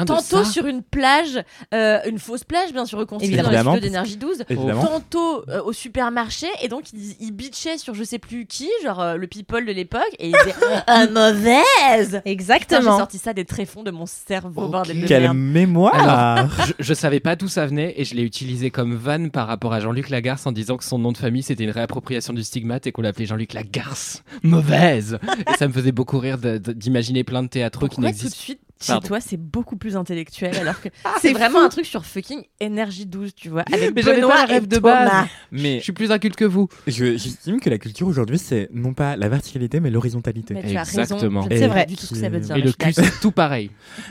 tantôt 0.06 0.20
ça. 0.20 0.44
sur 0.44 0.66
une 0.66 0.82
plage, 0.82 1.42
euh, 1.72 2.00
une 2.06 2.18
fausse 2.18 2.44
plage 2.44 2.72
bien 2.72 2.84
sûr 2.84 2.98
reconstruite 2.98 3.34
dans 3.40 3.48
les 3.50 3.56
studios 3.58 3.80
d'Énergie 3.80 4.16
12, 4.18 4.44
Évidemment. 4.50 4.84
tantôt 4.84 5.44
euh, 5.48 5.62
au 5.62 5.72
supermarché 5.72 6.46
et 6.62 6.68
donc 6.68 6.92
ils, 6.92 7.16
ils 7.20 7.32
bitchaient 7.32 7.78
sur 7.78 7.94
je 7.94 8.04
sais 8.04 8.18
plus 8.18 8.44
qui, 8.44 8.68
genre 8.84 9.00
euh, 9.00 9.16
le 9.16 9.26
people 9.26 9.64
de 9.64 9.72
l'époque 9.72 10.02
et 10.18 10.28
ils 10.28 10.32
disaient 10.32 10.54
ah, 10.86 11.06
mauvaise. 11.06 11.62
Putain, 12.08 12.20
J'ai 12.26 12.30
Exactement. 12.32 12.98
sorti 12.98 13.16
ça 13.18 13.32
des 13.32 13.46
tréfonds 13.46 13.82
de 13.82 13.90
mon 13.90 14.04
cerveau 14.06 14.64
Ok. 14.64 14.70
bordel 14.70 15.00
de 15.00 15.06
Quelle 15.06 15.32
mémoire 15.32 16.46
je, 16.66 16.72
je 16.78 16.94
savais 16.94 17.20
pas 17.20 17.36
d'où 17.36 17.48
ça 17.48 17.64
venait 17.66 17.94
et 17.96 18.04
je 18.04 18.14
l'ai 18.14 18.22
utilisé 18.22 18.57
comme 18.70 18.94
vanne 18.94 19.30
par 19.30 19.46
rapport 19.46 19.72
à 19.72 19.80
Jean-Luc 19.80 20.10
Lagarce 20.10 20.46
en 20.46 20.52
disant 20.52 20.76
que 20.76 20.84
son 20.84 20.98
nom 20.98 21.12
de 21.12 21.16
famille 21.18 21.42
c'était 21.42 21.64
une 21.64 21.70
réappropriation 21.70 22.32
du 22.32 22.42
stigmate 22.44 22.86
et 22.86 22.92
qu'on 22.92 23.02
l'appelait 23.02 23.26
Jean-Luc 23.26 23.52
Lagarce. 23.54 24.22
Mauvaise 24.42 25.18
Et 25.48 25.56
ça 25.56 25.68
me 25.68 25.72
faisait 25.72 25.92
beaucoup 25.92 26.18
rire 26.18 26.36
d'imaginer 26.38 27.24
plein 27.24 27.42
de 27.42 27.48
théâtreux 27.48 27.88
qui 27.88 27.94
Pourquoi 27.96 28.10
tout 28.10 28.16
de 28.18 28.22
n'existent 28.24 28.42
suite 28.44 28.60
chez 28.80 28.92
Pardon. 28.92 29.08
toi 29.08 29.20
c'est 29.20 29.36
beaucoup 29.36 29.76
plus 29.76 29.96
intellectuel 29.96 30.54
alors 30.60 30.80
que 30.80 30.88
c'est 31.20 31.28
c'est 31.28 31.32
vraiment 31.32 31.58
fou. 31.60 31.64
un 31.64 31.68
truc 31.68 31.84
sur 31.86 32.04
fucking 32.04 32.42
énergie 32.60 33.06
12 33.06 33.34
tu 33.34 33.48
vois 33.48 33.64
avec 33.72 33.92
Mais 33.94 34.02
j'avais 34.02 34.20
pas 34.20 34.46
le 34.46 34.52
rêve 34.52 34.68
de 34.68 34.76
Thomas. 34.76 35.04
base. 35.22 35.26
Mais 35.50 35.78
Je 35.78 35.82
suis 35.84 35.92
plus 35.92 36.12
inculte 36.12 36.36
que 36.36 36.44
vous. 36.44 36.68
je- 36.86 37.16
j'estime 37.16 37.58
que 37.60 37.70
la 37.70 37.78
culture 37.78 38.06
aujourd'hui, 38.06 38.38
c'est 38.38 38.68
non 38.72 38.94
pas 38.94 39.16
la 39.16 39.28
verticalité, 39.28 39.80
mais 39.80 39.90
l'horizontalité. 39.90 40.54
Exactement. 40.56 41.42
je 41.50 41.58
pas 41.58 41.66
vrai. 41.66 41.86
du 41.86 41.96
tout 41.96 42.06
ce 42.06 42.14
que 42.14 42.20
ça 42.20 42.28
veut 42.28 42.38
dire. 42.40 42.56
Et 42.56 42.60
le 42.60 42.70
je 42.70 42.76
cul, 42.76 42.92
c'est 42.92 43.20
tout 43.20 43.32
pareil. 43.32 43.70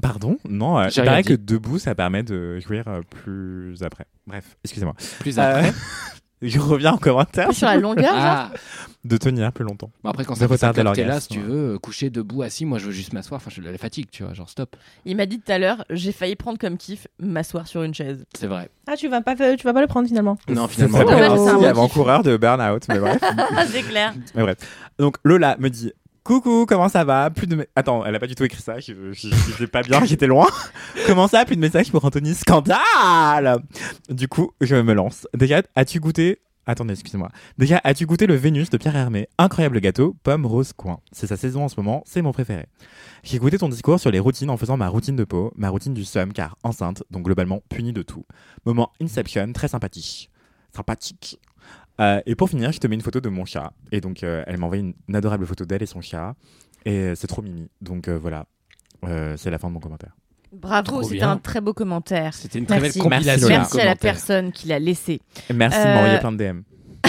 Pardon? 0.00 0.38
Non, 0.48 0.78
euh, 0.78 0.88
J'ai 0.90 1.02
il 1.02 1.04
paraît 1.04 1.22
que 1.24 1.34
debout, 1.34 1.78
ça 1.78 1.94
permet 1.94 2.22
de 2.22 2.60
jouir 2.60 2.84
euh, 2.86 3.00
plus 3.02 3.82
après. 3.82 4.06
Bref, 4.26 4.56
excusez-moi. 4.64 4.94
Plus 5.18 5.38
Euh, 5.38 5.42
après. 5.42 5.72
je 6.42 6.60
reviens 6.60 6.92
en 6.92 6.98
commentaire 6.98 7.52
sur 7.52 7.66
la 7.66 7.76
longueur 7.76 8.12
Ah. 8.14 8.50
de 9.04 9.16
tenir 9.16 9.52
plus 9.52 9.64
longtemps. 9.64 9.90
Bon, 10.04 10.10
après, 10.10 10.24
quand 10.24 10.36
ça 10.36 10.46
fait 10.46 10.56
ça 10.56 10.68
retarder 10.68 11.02
là, 11.04 11.18
si 11.18 11.28
tu 11.30 11.40
veux, 11.40 11.74
euh, 11.74 11.78
coucher 11.78 12.10
debout, 12.10 12.42
assis, 12.42 12.64
moi 12.64 12.78
je 12.78 12.86
veux 12.86 12.92
juste 12.92 13.12
m'asseoir. 13.12 13.40
Enfin, 13.44 13.50
je 13.52 13.60
la 13.60 13.76
fatigue, 13.76 14.06
tu 14.12 14.22
vois, 14.22 14.34
genre 14.34 14.48
stop. 14.48 14.76
Il 15.04 15.16
m'a 15.16 15.26
dit 15.26 15.40
tout 15.40 15.50
à 15.50 15.58
l'heure, 15.58 15.84
j'ai 15.90 16.12
failli 16.12 16.36
prendre 16.36 16.58
comme 16.58 16.76
kiff 16.76 17.08
m'asseoir 17.18 17.66
sur 17.66 17.82
une 17.82 17.92
chaise. 17.94 18.24
C'est 18.38 18.46
vrai. 18.46 18.70
Ah, 18.86 18.94
tu 18.96 19.08
vas 19.08 19.20
pas, 19.20 19.34
tu 19.34 19.64
vas 19.64 19.72
pas 19.72 19.80
le 19.80 19.88
prendre 19.88 20.06
finalement. 20.06 20.38
Non, 20.48 20.68
finalement. 20.68 20.98
Ouais, 20.98 21.06
c'est 21.08 21.24
un 21.24 21.32
aussi 21.34 21.54
bon 21.54 21.64
avant-coureur 21.64 22.22
de 22.22 22.36
burn-out, 22.36 22.84
mais 22.88 23.00
bref. 23.00 23.20
c'est 23.72 23.82
clair. 23.82 24.14
mais 24.36 24.42
bref. 24.42 24.58
Donc 25.00 25.16
Lola 25.24 25.56
me 25.58 25.70
dit 25.70 25.92
Coucou, 26.28 26.66
comment 26.68 26.90
ça 26.90 27.04
va 27.04 27.30
Plus 27.30 27.46
de 27.46 27.66
Attends, 27.74 28.04
elle 28.04 28.14
a 28.14 28.18
pas 28.18 28.26
du 28.26 28.34
tout 28.34 28.44
écrit 28.44 28.60
ça, 28.60 28.78
j'étais 28.80 29.66
pas 29.66 29.80
bien, 29.80 30.04
j'étais 30.04 30.26
loin. 30.26 30.46
comment 31.06 31.26
ça 31.26 31.46
Plus 31.46 31.56
de 31.56 31.60
messages 31.62 31.90
pour 31.90 32.04
Anthony 32.04 32.34
Scandale 32.34 33.62
Du 34.10 34.28
coup, 34.28 34.50
je 34.60 34.76
me 34.76 34.92
lance. 34.92 35.26
Déjà, 35.32 35.62
as-tu 35.74 36.00
goûté 36.00 36.42
Attendez, 36.66 36.92
excusez-moi. 36.92 37.30
Déjà, 37.56 37.80
as-tu 37.82 38.04
goûté 38.04 38.26
le 38.26 38.34
Vénus 38.34 38.68
de 38.68 38.76
Pierre 38.76 38.94
Hermé? 38.94 39.26
Incroyable 39.38 39.80
gâteau, 39.80 40.16
pomme 40.22 40.44
rose 40.44 40.74
coin. 40.74 41.00
C'est 41.12 41.28
sa 41.28 41.38
saison 41.38 41.64
en 41.64 41.70
ce 41.70 41.76
moment, 41.78 42.02
c'est 42.04 42.20
mon 42.20 42.32
préféré. 42.32 42.66
J'ai 43.22 43.36
écouté 43.36 43.56
ton 43.56 43.70
discours 43.70 43.98
sur 43.98 44.10
les 44.10 44.20
routines 44.20 44.50
en 44.50 44.58
faisant 44.58 44.76
ma 44.76 44.88
routine 44.88 45.16
de 45.16 45.24
peau, 45.24 45.54
ma 45.56 45.70
routine 45.70 45.94
du 45.94 46.04
somme 46.04 46.34
car 46.34 46.58
enceinte, 46.62 47.04
donc 47.10 47.22
globalement 47.24 47.62
punie 47.70 47.94
de 47.94 48.02
tout. 48.02 48.26
Moment 48.66 48.92
Inception, 49.00 49.50
très 49.54 49.68
sympathique. 49.68 50.30
Sympathique. 50.76 51.38
Euh, 52.00 52.20
et 52.26 52.34
pour 52.34 52.48
finir, 52.48 52.70
je 52.72 52.78
te 52.78 52.86
mets 52.86 52.94
une 52.94 53.00
photo 53.02 53.20
de 53.20 53.28
mon 53.28 53.44
chat. 53.44 53.72
Et 53.92 54.00
donc, 54.00 54.22
euh, 54.22 54.44
elle 54.46 54.56
m'a 54.58 54.66
envoyé 54.66 54.82
une, 54.82 54.94
une 55.08 55.16
adorable 55.16 55.46
photo 55.46 55.64
d'elle 55.64 55.82
et 55.82 55.86
son 55.86 56.00
chat. 56.00 56.34
Et 56.84 56.92
euh, 56.92 57.14
c'est 57.16 57.26
trop 57.26 57.42
mimi. 57.42 57.68
Donc 57.80 58.08
euh, 58.08 58.16
voilà, 58.18 58.46
Euh, 59.04 59.36
c'est 59.36 59.50
la 59.50 59.58
fin 59.58 59.68
de 59.68 59.74
mon 59.74 59.80
commentaire. 59.80 60.16
Bravo, 60.52 61.02
c'était 61.02 61.22
un 61.22 61.36
très 61.36 61.60
beau 61.60 61.74
commentaire. 61.74 62.34
C'était 62.34 62.58
une 62.58 62.66
très 62.66 62.80
Merci. 62.80 62.98
belle 63.00 63.10
compilation. 63.10 63.48
Merci, 63.48 63.80
à 63.80 63.84
la 63.84 63.96
personne 63.96 64.50
qui 64.50 64.66
l'a 64.68 64.78
laissé. 64.78 65.20
Et 65.50 65.52
merci 65.52 65.78
de 65.78 65.84
m'envoyer 65.84 66.18
plein 66.18 66.32
de 66.32 66.36
DM. 66.38 66.60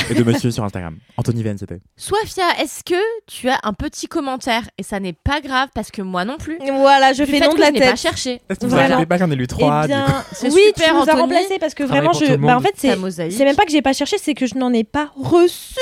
Et 0.09 0.13
de 0.13 0.23
monsieur 0.23 0.51
sur 0.51 0.63
Instagram. 0.63 0.97
Anthony 1.17 1.43
Venn, 1.43 1.57
c'était. 1.57 1.79
Soifia, 1.97 2.43
est-ce 2.61 2.83
que 2.83 2.95
tu 3.27 3.49
as 3.49 3.59
un 3.63 3.73
petit 3.73 4.07
commentaire? 4.07 4.63
Et 4.77 4.83
ça 4.83 4.99
n'est 4.99 5.13
pas 5.13 5.41
grave 5.41 5.69
parce 5.73 5.91
que 5.91 6.01
moi 6.01 6.25
non 6.25 6.37
plus. 6.37 6.57
Voilà, 6.73 7.13
je 7.13 7.23
Du 7.23 7.31
fais 7.31 7.39
que 7.39 7.55
de 7.55 7.59
la 7.59 7.67
je 7.67 7.71
n'ai 7.73 7.79
pas 7.79 7.85
tête. 7.87 7.97
cherché. 7.97 8.41
Est-ce 8.49 8.59
que 8.59 8.65
vous 8.65 8.71
Voilà. 8.71 8.89
savez 8.95 9.05
pas 9.05 9.17
j'en 9.17 9.29
ai 9.31 9.35
lu 9.35 9.47
trois 9.47 9.81
Eh 9.85 9.87
bien, 9.87 10.05
C'est 10.31 10.51
oui, 10.51 10.61
super, 10.67 10.87
tu 10.87 10.93
nous 10.93 10.99
as 10.99 11.01
Anthony. 11.03 11.21
remplacé 11.21 11.59
parce 11.59 11.73
que 11.73 11.83
vraiment, 11.83 12.13
je, 12.13 12.35
bah, 12.35 12.57
en 12.57 12.61
fait, 12.61 12.73
c'est 12.77 12.95
c'est 13.31 13.45
même 13.45 13.55
pas 13.55 13.65
que 13.65 13.71
j'ai 13.71 13.81
pas 13.81 13.93
cherché, 13.93 14.17
c'est 14.19 14.33
que 14.33 14.45
je 14.47 14.55
n'en 14.55 14.73
ai 14.73 14.83
pas 14.83 15.11
reçu. 15.15 15.75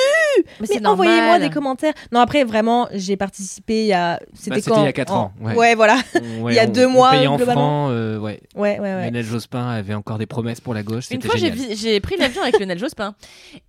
Mais 0.61 0.85
envoyez-moi 0.85 1.39
des 1.39 1.49
commentaires. 1.49 1.93
Non, 2.11 2.19
après, 2.19 2.43
vraiment, 2.43 2.87
j'ai 2.93 3.17
participé 3.17 3.81
il 3.81 3.87
y 3.87 3.93
a. 3.93 4.19
C'était 4.33 4.49
Bah, 4.49 4.55
c'était 4.57 4.69
quand 4.71 4.81
il 4.81 4.85
y 4.85 4.87
a 4.87 4.93
quatre 4.93 5.13
En- 5.13 5.17
ans, 5.25 5.33
ouais. 5.41 5.55
Ouais, 5.55 5.75
voilà. 5.75 5.97
Ouais, 6.41 6.53
Il 6.53 6.55
y 6.55 6.59
a 6.59 6.65
on- 6.65 6.69
deux 6.71 6.85
on 6.85 6.89
mois, 6.91 7.11
payait 7.11 7.27
en 7.27 7.35
globalement. 7.37 7.85
francs, 7.87 7.91
euh, 7.93 8.17
ouais. 8.19 8.39
Ouais, 8.55 8.79
ouais, 8.79 8.95
ouais. 8.95 9.03
Lionel 9.05 9.25
Jospin 9.25 9.67
avait 9.69 9.93
encore 9.93 10.17
des 10.17 10.25
promesses 10.25 10.61
pour 10.61 10.73
la 10.73 10.83
gauche. 10.83 11.05
Une 11.11 11.21
C'était 11.21 11.27
fois, 11.27 11.37
j'ai 11.37 11.99
pris 11.99 12.15
l'avion 12.17 12.41
avec 12.41 12.59
Lionel 12.59 12.77
Jospin. 12.79 13.15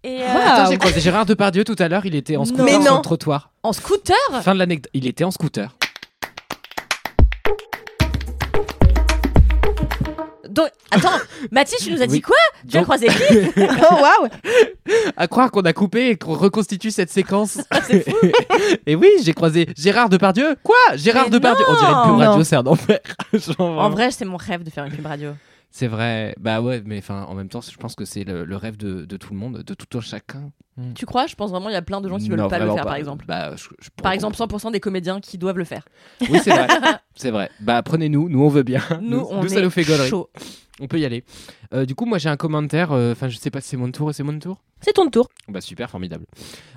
Et 0.05 0.23
euh. 0.23 0.27
Attends, 0.41 0.71
j'ai 0.71 0.79
croisé 0.79 1.01
Gérard 1.01 1.27
Depardieu 1.27 1.65
tout 1.65 1.77
à 1.79 1.89
l'heure. 1.89 2.07
Il 2.07 2.15
était 2.15 2.37
en 2.37 2.45
scooter 2.45 2.65
Mais 2.65 2.73
sur 2.73 2.83
non. 2.93 2.97
le 2.97 3.03
trottoir. 3.03 3.51
en 3.63 3.73
scooter? 3.73 4.17
Fin 4.43 4.55
de 4.55 4.59
l'anecdote. 4.59 4.91
Il 4.95 5.07
était 5.07 5.25
en 5.25 5.31
scooter. 5.31 5.75
Donc, 10.49 10.69
attends, 10.91 11.11
Mathis, 11.53 11.79
tu 11.85 11.93
nous 11.93 12.03
as 12.03 12.07
dit 12.07 12.15
Oui. 12.15 12.21
quoi? 12.23 12.37
Tu 12.69 12.77
as 12.77 12.81
Donc- 12.81 12.85
croisé 12.87 13.07
qui? 13.07 13.61
Oh, 13.91 13.95
waouh. 13.95 14.29
À 15.17 15.29
croire 15.29 15.51
qu'on 15.51 15.61
a 15.61 15.73
coupé 15.73 16.09
et 16.11 16.17
qu'on 16.17 16.35
reconstitue 16.35 16.91
cette 16.91 17.11
séquence. 17.11 17.59
Ah, 17.71 17.81
et 18.87 18.97
oui, 18.97 19.09
j'ai 19.23 19.33
croisé 19.35 19.69
Gérard 19.77 20.09
Depardieu. 20.09 20.57
Quoi? 20.63 20.75
Gérard 20.97 21.25
Mais 21.25 21.31
Depardieu 21.31 21.65
On 21.69 21.75
dirait 21.75 21.87
une 21.93 22.03
pub 22.03 22.11
non. 22.13 22.19
radio, 22.19 22.45
c'est 22.45 22.57
un 22.57 22.67
enfer. 22.67 22.99
Genre, 23.33 23.55
En 23.61 23.65
vraiment. 23.75 23.91
vrai, 23.91 24.11
c'est 24.11 24.25
mon 24.25 24.37
rêve 24.37 24.63
de 24.65 24.71
faire 24.71 24.85
une 24.85 24.93
pub 24.93 25.07
radio. 25.07 25.31
C'est 25.71 25.87
vrai. 25.87 26.35
Bah 26.41 26.61
ouais, 26.63 26.83
mais 26.85 26.99
enfin, 26.99 27.25
en 27.25 27.35
même 27.35 27.49
temps, 27.49 27.61
je 27.61 27.77
pense 27.77 27.95
que 27.95 28.05
c'est 28.05 28.25
le, 28.25 28.45
le 28.45 28.57
rêve 28.57 28.77
de, 28.77 29.05
de 29.05 29.17
tout 29.17 29.33
le 29.33 29.39
monde, 29.39 29.63
de 29.63 29.75
tout 29.75 29.99
un 29.99 30.01
chacun. 30.01 30.51
Tu 30.95 31.07
crois? 31.07 31.27
Je 31.27 31.35
pense 31.35 31.51
vraiment 31.51 31.69
il 31.69 31.73
y 31.73 31.77
a 31.77 31.83
plein 31.83 32.01
de 32.01 32.09
gens 32.09 32.19
qui 32.19 32.29
veulent 32.29 32.39
Non, 32.39 32.49
pas 32.49 32.59
le 32.61 32.71
faire, 32.73 32.85
par 32.85 32.95
exemple. 32.95 33.25
Bah, 33.27 33.55
je- 33.57 33.69
je- 33.81 33.91
Par 34.03 34.13
exemple, 34.13 34.37
100% 34.37 34.71
des 34.73 34.81
comédiens 34.81 35.21
qui 35.21 35.37
doivent 35.37 35.59
le 35.59 35.65
faire. 35.65 35.85
Oui, 36.31 36.39
c'est 36.43 36.51
vrai. 36.51 36.67
c'est 37.17 37.31
vrai. 37.31 37.51
Bah, 37.61 37.83
prenez-nous. 37.83 38.29
Nous, 38.29 38.41
on 38.43 38.49
veut 38.49 38.63
bien. 38.63 38.81
Nous, 39.03 39.27
on 39.31 39.47
ça 39.49 39.59
est 39.59 39.63
nous 39.63 39.71
fait 39.71 39.83
chaud. 39.85 40.31
On 40.81 40.87
peut 40.87 41.01
y 41.01 41.05
aller. 41.05 41.25
Euh, 41.75 41.85
du 41.85 41.95
coup, 41.97 42.07
moi, 42.07 42.19
j'ai 42.19 42.29
un 42.29 42.37
commentaire. 42.37 42.93
euh, 42.93 43.11
Enfin, 43.13 43.29
je 43.29 43.37
sais 43.37 43.51
pas 43.51 43.61
si 43.61 43.71
c'est 43.71 43.77
mon 43.77 43.91
tour. 43.91 44.15
C'est 44.15 44.23
mon 44.23 44.39
tour 44.39 44.63
C'est 44.81 44.93
ton 44.93 45.11
tour. 45.11 45.29
Bah, 45.49 45.61
super, 45.61 45.91
formidable. 45.91 46.25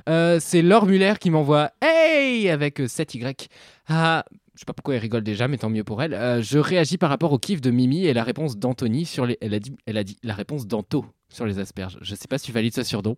Euh, 0.09 0.39
c'est 0.41 0.63
Laure 0.63 0.87
Muller 0.87 1.13
qui 1.19 1.29
m'envoie 1.29 1.69
Hey 1.81 2.49
avec 2.49 2.81
euh, 2.81 2.87
7Y. 2.87 3.47
Ah. 3.87 4.25
Je 4.61 4.63
sais 4.63 4.67
pas 4.67 4.73
pourquoi 4.73 4.93
elle 4.93 5.01
rigole 5.01 5.23
déjà, 5.23 5.47
mais 5.47 5.57
tant 5.57 5.71
mieux 5.71 5.83
pour 5.83 6.03
elle. 6.03 6.13
Euh, 6.13 6.39
je 6.43 6.59
réagis 6.59 6.99
par 6.99 7.09
rapport 7.09 7.31
au 7.33 7.39
kiff 7.39 7.61
de 7.61 7.71
Mimi 7.71 8.05
et 8.05 8.13
la 8.13 8.23
réponse 8.23 8.59
d'Anthony 8.59 9.05
sur 9.07 9.25
les. 9.25 9.35
Elle 9.41 9.55
a 9.55 9.59
dit, 9.59 9.75
elle 9.87 9.97
a 9.97 10.03
dit 10.03 10.17
la 10.21 10.35
réponse 10.35 10.67
d'Anto 10.67 11.03
sur 11.29 11.47
les 11.47 11.57
asperges. 11.57 11.97
Je 12.03 12.13
sais 12.13 12.27
pas 12.27 12.37
si 12.37 12.45
tu 12.45 12.51
valides 12.51 12.75
ce 12.75 12.83
surnom. 12.83 13.17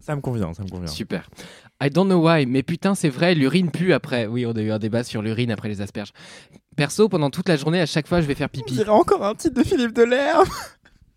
Ça 0.00 0.16
me 0.16 0.22
convient, 0.22 0.54
ça 0.54 0.62
me 0.62 0.70
convient. 0.70 0.86
Super. 0.86 1.28
I 1.82 1.90
don't 1.90 2.06
know 2.06 2.26
why, 2.26 2.46
mais 2.46 2.62
putain, 2.62 2.94
c'est 2.94 3.10
vrai, 3.10 3.34
l'urine 3.34 3.70
pue 3.70 3.92
après. 3.92 4.24
Oui, 4.26 4.46
on 4.46 4.52
a 4.52 4.62
eu 4.62 4.70
un 4.70 4.78
débat 4.78 5.04
sur 5.04 5.20
l'urine 5.20 5.50
après 5.50 5.68
les 5.68 5.82
asperges. 5.82 6.12
Perso, 6.76 7.10
pendant 7.10 7.28
toute 7.28 7.50
la 7.50 7.56
journée, 7.56 7.82
à 7.82 7.86
chaque 7.86 8.06
fois, 8.08 8.22
je 8.22 8.26
vais 8.26 8.34
faire 8.34 8.48
On 8.50 8.56
pipi. 8.56 8.72
dirait 8.72 8.88
encore 8.88 9.22
un 9.22 9.34
titre 9.34 9.60
de 9.60 9.66
Philippe 9.68 9.92
Delerme. 9.92 10.48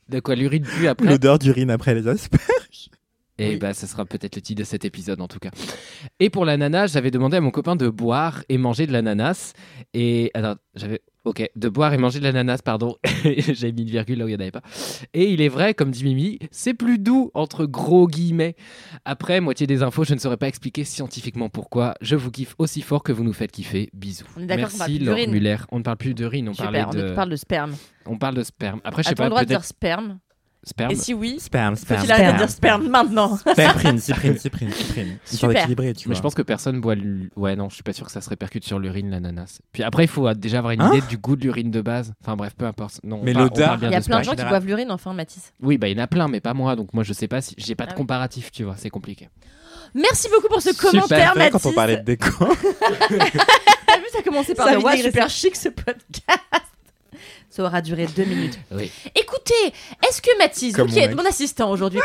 De 0.10 0.20
quoi 0.20 0.36
l'urine 0.36 0.64
pue 0.66 0.90
après? 0.90 1.08
L'odeur 1.08 1.40
d'urine 1.40 1.70
après 1.70 1.96
les 1.96 2.10
asperges. 2.10 2.90
Et 3.40 3.50
Oui. 3.52 3.58
bah, 3.58 3.74
ce 3.74 3.86
sera 3.88 4.06
peut-être 4.06 4.36
le 4.36 4.42
titre 4.42 4.60
de 4.60 4.66
cet 4.66 4.84
épisode 4.86 5.22
en 5.22 5.28
tout 5.28 5.40
cas. 5.40 5.52
Et 6.20 6.30
pour 6.30 6.46
l'ananas, 6.46 6.88
j'avais 6.94 7.12
demandé 7.12 7.38
à 7.38 7.42
mon 7.42 7.52
copain 7.52 7.76
de 7.76 7.88
boire 7.90 8.44
et 8.50 8.58
manger 8.58 8.88
de 8.88 8.92
l'ananas. 8.92 9.54
Et 9.94 10.32
alors, 10.34 10.56
j'avais. 10.76 11.02
Ok, 11.26 11.46
de 11.58 11.68
boire 11.68 11.94
et 11.94 11.98
manger 11.98 12.20
de 12.20 12.24
l'ananas, 12.24 12.60
pardon. 12.64 12.96
J'ai 13.26 13.74
mis 13.74 13.82
une 13.82 13.90
virgule 13.90 14.20
là 14.20 14.24
où 14.26 14.28
il 14.30 14.32
n'y 14.32 14.38
en 14.38 14.40
avait 14.40 14.52
pas. 14.52 14.62
Et 15.14 15.34
il 15.34 15.42
est 15.42 15.50
vrai, 15.50 15.74
comme 15.74 15.92
dit 15.92 16.06
Mimi, 16.06 16.40
c'est 16.52 16.74
plus 16.74 17.00
doux, 17.00 17.32
entre 17.34 17.66
gros 17.66 18.08
guillemets. 18.08 18.56
Après, 19.04 19.42
moitié 19.42 19.68
des 19.68 19.84
infos, 19.84 20.06
je 20.06 20.14
ne 20.14 20.20
saurais 20.20 20.38
pas 20.38 20.48
expliquer 20.48 20.86
scientifiquement 20.86 21.50
pourquoi. 21.50 21.96
Je 22.00 22.16
vous 22.16 22.32
kiffe 22.32 22.56
aussi 22.60 22.82
fort 22.82 23.04
que 23.04 23.12
vous 23.12 23.26
nous 23.26 23.34
faites 23.34 23.52
kiffer. 23.52 23.90
Bisous. 23.94 24.24
On 24.38 24.42
est 24.42 24.46
d'accord 24.46 24.70
Merci 24.80 25.00
Laure. 25.00 25.18
Muller. 25.28 25.58
On 25.74 25.80
ne 25.80 25.84
parle 25.84 25.98
plus 25.98 26.12
on 26.12 26.54
parlait 26.54 26.54
Super, 26.54 26.88
on 26.88 26.94
de. 26.94 27.14
parle 27.14 27.30
de 27.30 27.36
sperme. 27.36 27.76
On 28.06 28.18
parle 28.18 28.36
de 28.36 28.44
sperme. 28.44 28.80
Après, 28.86 29.04
je 29.04 29.10
sais 29.10 29.16
pas, 29.16 29.26
le 29.26 29.30
droit 29.32 29.42
de 29.44 29.48
dire 29.50 29.66
sperme? 29.66 30.20
Sperme. 30.68 30.92
Et 30.92 30.96
si 30.96 31.14
oui, 31.14 31.38
Sperme, 31.40 31.76
sperme. 31.76 32.00
faut-il 32.02 32.12
arrêter 32.12 32.34
de 32.34 32.38
dire 32.38 32.50
sperme 32.50 32.88
maintenant 32.90 33.38
Cyprine, 33.38 34.00
cyprine, 34.00 34.38
cyprine, 34.40 34.72
cyprine. 34.72 35.18
Super. 35.26 35.50
d'équilibrer, 35.50 35.94
tu 35.94 36.08
Mais 36.08 36.14
vois. 36.14 36.18
je 36.18 36.22
pense 36.22 36.36
que 36.36 36.42
personne 36.44 36.80
boit. 36.82 36.96
l'u- 36.96 37.32
Ouais, 37.36 37.56
non, 37.56 37.70
je 37.70 37.76
suis 37.76 37.84
pas 37.84 37.94
sûr 37.94 38.06
que 38.06 38.12
ça 38.12 38.22
se 38.22 38.30
répercute 38.30 38.64
sur 38.66 38.78
l'urine, 38.80 39.10
l'ananas. 39.10 39.60
Puis 39.72 39.84
après, 39.84 40.04
il 40.04 40.08
faut 40.10 40.28
euh, 40.28 40.34
déjà 40.34 40.60
avoir 40.60 40.72
une 40.74 40.82
Hein 40.82 40.92
idée 40.94 41.08
du 41.08 41.18
goût 41.18 41.36
de 41.36 41.42
l'urine 41.44 41.72
de 41.72 41.82
base. 41.82 42.14
Enfin 42.24 42.36
bref, 42.36 42.54
peu 42.58 42.66
importe. 42.66 43.00
Non, 43.04 43.20
on 43.22 43.24
Mais 43.24 43.34
parle- 43.34 43.46
on 43.46 43.50
l'odeur- 43.50 43.68
parle 43.68 43.80
bien 43.80 43.90
Il 43.90 43.94
y 43.94 43.96
a 43.96 44.02
plein 44.02 44.20
de 44.20 44.24
gens 44.26 44.36
qui 44.36 44.44
boivent 44.46 44.66
l'urine, 44.68 44.92
enfin, 44.92 45.14
Mathis. 45.14 45.54
Oui, 45.62 45.78
bah 45.78 45.88
il 45.88 45.98
y 45.98 46.00
en 46.00 46.04
a 46.04 46.08
plein, 46.08 46.28
mais 46.28 46.42
pas 46.42 46.54
moi. 46.54 46.76
Donc 46.76 46.94
moi, 46.94 47.04
je 47.04 47.14
sais 47.14 47.28
pas 47.28 47.42
si 47.42 47.56
j'ai 47.58 47.76
pas 47.76 47.86
de 47.86 47.90
Ah 47.90 47.94
oui. 47.94 47.98
comparatif, 47.98 48.52
tu 48.52 48.64
vois. 48.64 48.76
C'est 48.78 48.90
compliqué. 48.90 49.30
Merci 49.96 50.28
beaucoup 50.30 50.50
pour 50.50 50.62
ce 50.62 50.74
Super 50.74 50.92
commentaire, 50.92 51.34
Mathis. 51.38 51.52
quand 51.64 51.70
on 51.70 51.74
parlait 51.74 51.98
de 51.98 52.04
déco. 52.04 52.30
T'as 53.88 53.98
vu, 53.98 54.06
ça 54.12 54.20
a 54.20 54.22
commencé 54.24 54.54
par 54.54 54.68
Ça 54.68 54.74
le 54.74 54.80
vient 54.80 54.86
ouais, 54.88 54.92
d'agresser. 54.98 55.12
super 55.12 55.30
chic 55.30 55.56
ce 55.56 55.70
podcast. 55.70 56.40
Ça 57.58 57.64
aura 57.64 57.82
duré 57.82 58.06
deux 58.16 58.24
minutes. 58.24 58.60
Oui. 58.70 58.92
Écoutez, 59.16 59.74
est-ce 60.08 60.22
que 60.22 60.30
Mathis, 60.38 60.78
vous 60.78 60.86
qui 60.86 61.00
êtes 61.00 61.16
mon 61.16 61.26
assistant 61.26 61.72
aujourd'hui, 61.72 62.00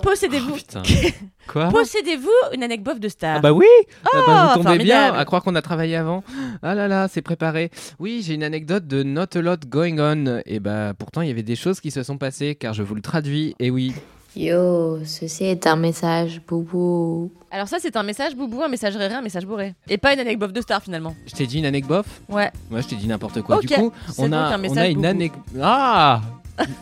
possédez-vous 0.00 0.56
Oh. 0.76 0.78
Quoi 1.48 1.70
possédez-vous 1.70 2.30
une 2.54 2.62
anecdote 2.62 3.00
de 3.00 3.08
star? 3.08 3.38
Ah 3.38 3.40
bah 3.40 3.50
oui 3.50 3.66
Ah 4.04 4.08
bah, 4.12 4.20
Vous 4.22 4.62
tombez 4.62 4.62
formidable. 4.62 4.84
bien, 4.84 5.12
à 5.12 5.24
croire 5.24 5.42
qu'on 5.42 5.56
a 5.56 5.62
travaillé 5.62 5.96
avant. 5.96 6.22
Ah 6.62 6.76
là 6.76 6.86
là, 6.86 7.08
c'est 7.08 7.20
préparé. 7.20 7.72
Oui, 7.98 8.22
j'ai 8.24 8.34
une 8.34 8.44
anecdote 8.44 8.86
de 8.86 9.02
Not 9.02 9.34
a 9.34 9.40
Lot 9.40 9.66
Going 9.66 9.98
On. 9.98 10.40
Et 10.46 10.60
bah 10.60 10.92
pourtant, 10.96 11.20
il 11.22 11.26
y 11.26 11.32
avait 11.32 11.42
des 11.42 11.56
choses 11.56 11.80
qui 11.80 11.90
se 11.90 12.04
sont 12.04 12.16
passées, 12.16 12.54
car 12.54 12.72
je 12.72 12.84
vous 12.84 12.94
le 12.94 13.02
traduis. 13.02 13.56
Et 13.58 13.72
oui. 13.72 13.92
Yo, 14.34 14.98
ceci 15.04 15.44
est 15.44 15.66
un 15.66 15.76
message, 15.76 16.40
boubou. 16.48 17.30
Alors 17.50 17.68
ça, 17.68 17.76
c'est 17.80 17.96
un 17.96 18.02
message 18.02 18.34
boubou, 18.34 18.62
un 18.62 18.68
message 18.68 18.96
réré, 18.96 19.14
un 19.14 19.20
message 19.20 19.44
bourré. 19.44 19.74
Et 19.90 19.98
pas 19.98 20.14
une 20.14 20.20
anecdote 20.20 20.52
de 20.52 20.60
star 20.62 20.82
finalement. 20.82 21.14
Je 21.26 21.34
t'ai 21.34 21.46
dit 21.46 21.58
une 21.58 21.66
anecdote 21.66 22.06
Ouais. 22.30 22.50
Moi, 22.70 22.80
je 22.80 22.88
t'ai 22.88 22.96
dit 22.96 23.06
n'importe 23.06 23.42
quoi. 23.42 23.56
Ok, 23.56 23.66
Du 23.66 23.74
coup, 23.74 23.92
c'est 24.10 24.22
on 24.22 24.24
donc 24.24 24.34
a, 24.34 24.54
un 24.54 24.64
on 24.64 24.76
a 24.76 24.88
une 24.88 25.04
anecdote. 25.04 25.42
Ah 25.60 26.22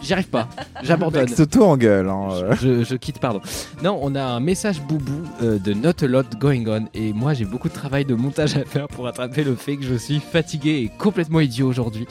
J'y 0.02 0.12
arrive 0.12 0.28
pas. 0.28 0.48
J'abandonne. 0.82 1.28
S'auto-engueule. 1.28 2.08
Hein, 2.08 2.28
euh. 2.32 2.54
Je, 2.60 2.84
je 2.84 2.94
quitte, 2.96 3.18
pardon. 3.18 3.40
Non, 3.82 3.98
on 4.02 4.14
a 4.14 4.22
un 4.22 4.40
message 4.40 4.80
boubou 4.82 5.22
euh, 5.42 5.58
de 5.58 5.72
Not 5.74 6.02
a 6.02 6.06
Lot 6.06 6.36
Going 6.38 6.64
On. 6.68 6.86
Et 6.94 7.12
moi, 7.12 7.34
j'ai 7.34 7.44
beaucoup 7.44 7.68
de 7.68 7.74
travail 7.74 8.04
de 8.04 8.14
montage 8.14 8.56
à 8.56 8.64
faire 8.64 8.88
pour 8.88 9.06
attraper 9.06 9.42
le 9.44 9.54
fait 9.56 9.76
que 9.76 9.84
je 9.84 9.94
suis 9.94 10.20
fatigué 10.20 10.70
et 10.84 10.90
complètement 10.98 11.40
idiot 11.40 11.68
aujourd'hui. 11.68 12.06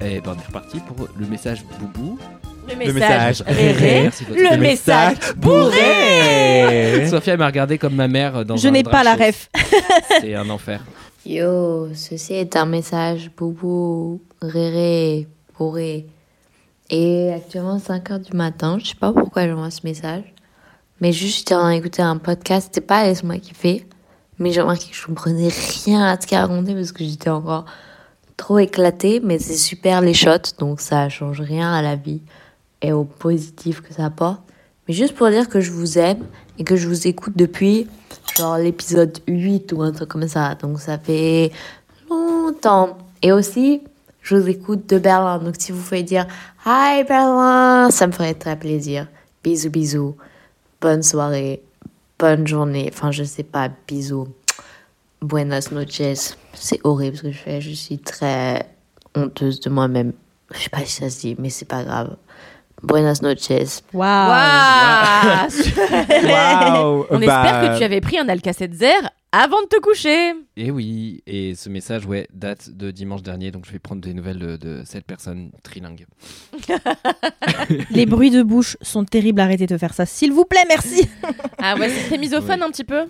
Et 0.00 0.20
ben, 0.20 0.34
on 0.36 0.40
est 0.40 0.46
reparti 0.46 0.78
pour 0.80 1.08
le 1.16 1.26
message 1.26 1.64
boubou. 1.78 2.18
Le 2.70 2.86
Le 2.86 2.92
message 2.92 3.44
Le 3.46 4.56
message 4.56 5.16
bourré. 5.36 7.06
Sophia 7.08 7.36
m'a 7.36 7.46
regardé 7.46 7.78
comme 7.78 7.94
ma 7.94 8.08
mère 8.08 8.44
dans 8.44 8.56
Je 8.56 8.68
n'ai 8.68 8.82
pas 8.82 9.02
la 9.02 9.14
ref. 9.14 9.48
C'est 10.20 10.34
un 10.34 10.48
enfer. 10.48 10.80
Yo, 11.26 11.88
ceci 11.94 12.34
est 12.34 12.56
un 12.56 12.66
message, 12.66 13.30
boubou, 13.36 14.22
réré, 14.40 15.26
bourré. 15.58 16.06
Et 16.88 17.32
actuellement, 17.32 17.78
5 17.78 18.10
heures 18.10 18.20
du 18.20 18.36
matin, 18.36 18.78
je 18.80 18.88
sais 18.88 18.94
pas 18.94 19.12
pourquoi 19.12 19.46
j'envoie 19.46 19.70
ce 19.70 19.80
message. 19.84 20.24
Mais 21.00 21.12
juste, 21.12 21.38
j'étais 21.38 21.54
en 21.54 21.60
train 21.60 21.74
d'écouter 21.74 22.02
un 22.02 22.16
podcast, 22.16 22.70
c'était 22.72 22.86
pas 22.86 23.04
Laisse-moi 23.04 23.36
kiffer. 23.38 23.86
Mais 24.38 24.52
j'ai 24.52 24.60
remarqué 24.60 24.90
que 24.90 24.96
je 24.96 25.06
comprenais 25.06 25.48
rien 25.84 26.04
à 26.04 26.20
ce 26.20 26.26
qu'il 26.26 26.38
racontait 26.38 26.74
parce 26.74 26.92
que 26.92 27.04
j'étais 27.04 27.30
encore 27.30 27.66
trop 28.36 28.58
éclatée. 28.58 29.20
Mais 29.22 29.38
c'est 29.38 29.56
super 29.56 30.00
les 30.00 30.14
shots, 30.14 30.56
donc 30.58 30.80
ça 30.80 31.08
change 31.08 31.40
rien 31.40 31.72
à 31.72 31.82
la 31.82 31.96
vie 31.96 32.22
et 32.82 32.92
au 32.92 33.04
positif 33.04 33.80
que 33.80 33.92
ça 33.92 34.06
apporte. 34.06 34.40
Mais 34.86 34.94
juste 34.94 35.14
pour 35.14 35.28
dire 35.30 35.48
que 35.48 35.60
je 35.60 35.70
vous 35.70 35.98
aime 35.98 36.26
et 36.58 36.64
que 36.64 36.76
je 36.76 36.88
vous 36.88 37.06
écoute 37.06 37.34
depuis 37.36 37.86
genre 38.36 38.58
l'épisode 38.58 39.18
8 39.28 39.72
ou 39.72 39.82
un 39.82 39.92
truc 39.92 40.08
comme 40.08 40.28
ça. 40.28 40.54
Donc 40.54 40.80
ça 40.80 40.98
fait 40.98 41.52
longtemps. 42.08 42.98
Et 43.22 43.32
aussi, 43.32 43.82
je 44.22 44.36
vous 44.36 44.48
écoute 44.48 44.88
de 44.88 44.98
Berlin. 44.98 45.38
Donc 45.38 45.54
si 45.58 45.72
vous 45.72 45.82
pouvez 45.82 46.02
dire 46.02 46.26
Hi 46.66 47.04
Berlin, 47.04 47.90
ça 47.90 48.06
me 48.06 48.12
ferait 48.12 48.34
très 48.34 48.58
plaisir. 48.58 49.06
Bisous, 49.42 49.70
bisous. 49.70 50.16
Bonne 50.80 51.02
soirée. 51.02 51.62
Bonne 52.18 52.46
journée. 52.46 52.90
Enfin, 52.92 53.10
je 53.10 53.24
sais 53.24 53.42
pas, 53.42 53.70
bisous. 53.88 54.28
Buenas 55.22 55.68
noches. 55.72 56.34
C'est 56.54 56.80
horrible 56.84 57.16
ce 57.16 57.22
que 57.22 57.32
je 57.32 57.38
fais. 57.38 57.60
Je 57.60 57.70
suis 57.70 57.98
très 57.98 58.66
honteuse 59.14 59.60
de 59.60 59.70
moi-même. 59.70 60.12
Je 60.52 60.58
sais 60.58 60.70
pas 60.70 60.84
si 60.84 61.00
ça 61.00 61.10
se 61.10 61.20
dit, 61.20 61.36
mais 61.38 61.50
c'est 61.50 61.64
pas 61.64 61.84
grave. 61.84 62.16
Buenas 62.82 63.20
noches. 63.22 63.82
Waouh. 63.92 64.30
Waouh 66.24 67.06
On 67.10 67.18
Bah, 67.18 67.42
espère 67.44 67.60
que 67.72 67.78
tu 67.78 67.84
avais 67.84 68.00
pris 68.00 68.18
un 68.18 68.28
Alka-Seltzer 68.28 68.94
avant 69.32 69.60
de 69.62 69.66
te 69.68 69.80
coucher. 69.80 70.32
Et 70.56 70.70
oui, 70.70 71.22
et 71.26 71.54
ce 71.54 71.68
message, 71.68 72.04
ouais, 72.06 72.26
date 72.32 72.70
de 72.70 72.90
dimanche 72.90 73.22
dernier, 73.22 73.50
donc 73.50 73.64
je 73.66 73.70
vais 73.72 73.78
prendre 73.78 74.00
des 74.00 74.12
nouvelles 74.14 74.38
de, 74.38 74.56
de 74.56 74.82
cette 74.84 75.04
personne 75.04 75.50
trilingue. 75.62 76.06
Les 77.90 78.06
bruits 78.06 78.30
de 78.30 78.42
bouche 78.42 78.76
sont 78.80 79.04
terribles. 79.04 79.40
Arrêtez 79.40 79.66
de 79.66 79.78
faire 79.78 79.94
ça, 79.94 80.06
s'il 80.06 80.32
vous 80.32 80.44
plaît, 80.44 80.64
merci. 80.68 81.08
Ah 81.62 81.76
ouais, 81.76 81.90
c'est 81.90 82.16
misophone 82.18 82.62
un 82.62 82.70
petit 82.70 82.84
peu? 82.84 83.02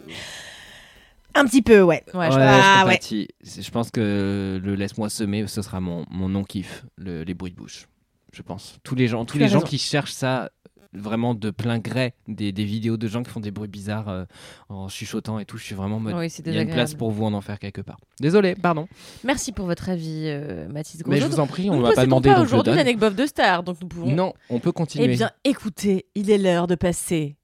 Un 1.34 1.44
petit 1.46 1.62
peu, 1.62 1.80
ouais. 1.82 2.02
Ouais, 2.12 2.20
Ouais, 2.20 2.26
je 2.30 2.32
je 2.32 2.38
Ah, 2.42 2.84
ouais. 2.86 2.98
Je 3.44 3.70
pense 3.70 3.90
que 3.92 4.60
le 4.62 4.74
laisse-moi 4.74 5.08
semer, 5.08 5.46
ce 5.46 5.62
sera 5.62 5.80
mon, 5.80 6.04
mon 6.10 6.28
non-kiff, 6.28 6.84
le- 6.98 7.22
les 7.22 7.34
bruits 7.34 7.52
de 7.52 7.56
bouche. 7.56 7.86
Je 8.32 8.42
pense. 8.42 8.78
Tous 8.84 8.94
les 8.94 9.08
gens, 9.08 9.24
tous 9.24 9.34
Tu 9.34 9.38
les 9.40 9.44
as 9.46 9.48
gens 9.48 9.58
raison. 9.58 9.66
qui 9.68 9.78
cherchent 9.78 10.12
ça 10.12 10.50
vraiment 10.92 11.34
de 11.36 11.50
plein 11.52 11.78
gré, 11.78 12.14
des, 12.26 12.50
des 12.50 12.64
vidéos 12.64 12.96
de 12.96 13.06
gens 13.06 13.22
qui 13.22 13.30
font 13.30 13.38
des 13.38 13.52
bruits 13.52 13.68
bizarres 13.68 14.08
euh, 14.08 14.24
en 14.68 14.88
chuchotant 14.88 15.38
et 15.38 15.44
tout, 15.44 15.56
je 15.56 15.62
suis 15.62 15.74
vraiment 15.76 15.96
en 15.96 16.00
mode. 16.00 16.14
Oui, 16.16 16.28
c'est 16.28 16.44
Il 16.44 16.52
y 16.52 16.58
a 16.58 16.62
une 16.62 16.70
place 16.70 16.94
pour 16.94 17.12
vous 17.12 17.24
en 17.24 17.32
en 17.32 17.40
faire 17.40 17.60
quelque 17.60 17.80
part. 17.80 17.98
Désolé, 18.18 18.56
pardon. 18.56 18.88
Merci 19.22 19.52
pour 19.52 19.66
votre 19.66 19.88
avis, 19.88 20.24
euh, 20.26 20.68
Mathis 20.68 21.02
Mais 21.06 21.20
je 21.20 21.26
vous 21.26 21.38
en 21.38 21.46
prie, 21.46 21.70
on 21.70 21.76
ne 21.76 21.82
m'a 21.82 21.92
pas 21.92 22.04
demandé 22.04 22.28
pas 22.30 22.40
aujourd'hui 22.40 22.74
l'anecdote 22.74 23.14
de 23.14 23.24
star, 23.26 23.62
donc 23.62 23.76
nous 23.80 23.86
pouvons. 23.86 24.10
Non, 24.12 24.32
on 24.48 24.58
peut 24.58 24.72
continuer. 24.72 25.04
Eh 25.04 25.16
bien, 25.16 25.30
écoutez, 25.44 26.06
il 26.16 26.28
est 26.28 26.38
l'heure 26.38 26.66
de 26.66 26.74
passer 26.74 27.36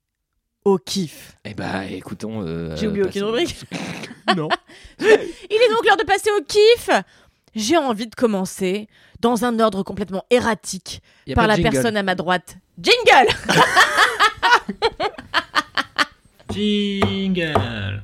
au 0.65 0.79
kiff. 0.79 1.37
Eh 1.45 1.55
bah, 1.55 1.85
écoutons. 1.87 2.43
euh, 2.45 2.75
J'ai 2.77 2.89
oublié 2.89 3.05
aucune 3.05 3.23
passons- 3.23 3.27
rubrique. 3.33 3.57
non. 4.37 4.49
Il 4.99 5.07
est 5.07 5.71
donc 5.71 5.87
l'heure 5.87 5.97
de 5.97 6.05
passer 6.05 6.31
au 6.37 6.43
kiff. 6.43 6.91
J'ai 7.55 7.77
envie 7.77 8.09
de 8.09 8.15
commencer 8.17 8.89
dans 9.21 9.45
un 9.45 9.59
ordre 9.61 9.83
complètement 9.83 10.25
erratique 10.31 11.03
par 11.35 11.47
la 11.47 11.57
jingle. 11.57 11.71
personne 11.71 11.97
à 11.97 12.03
ma 12.03 12.15
droite. 12.15 12.57
Jingle 12.81 13.29
Jingle. 16.53 18.01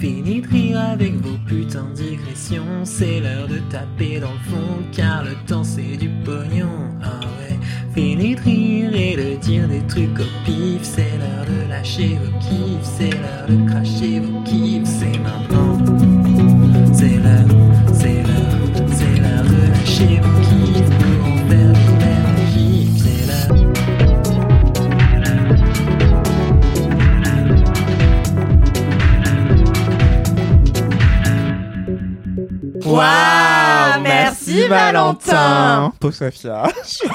Fini 0.00 0.40
de 0.42 0.48
rire 0.48 0.80
avec 0.80 1.14
vos 1.14 1.38
putains 1.46 1.86
de 1.90 1.94
digressions. 1.94 2.84
C'est 2.84 3.20
l'heure 3.20 3.48
de 3.48 3.58
taper 3.70 4.20
dans 4.20 4.32
le 4.32 4.38
fond 4.50 4.82
Car 4.92 5.24
le 5.24 5.34
temps 5.46 5.64
c'est 5.64 5.96
du 5.96 6.08
pognon. 6.24 6.68
Ah 7.02 7.20
ouais. 7.20 7.58
Fini 7.94 8.34
de 8.34 8.40
rire 8.40 8.94
et 8.94 9.16
de 9.16 9.36
dire 9.36 9.68
des 9.68 9.86
trucs 9.86 10.18
au 10.18 10.24
pif. 10.44 10.82
C'est 10.82 11.16
l'heure 11.18 11.46
de 11.46 11.68
lâcher 11.70 12.18
vos 12.22 12.38
kiffs. 12.38 12.84
C'est 12.98 13.10
l'heure 13.10 13.46
de 13.48 13.68
cracher 13.70 14.20
vos 14.20 14.40
kiffs. 14.42 14.84
C'est 14.84 15.18
maintenant. 15.20 15.78
C'est 16.92 17.16
l'heure, 17.16 17.46
Merci, 34.02 34.68
Valentin. 34.68 35.92
Pauvre 36.00 36.14
Sophia. 36.14 36.64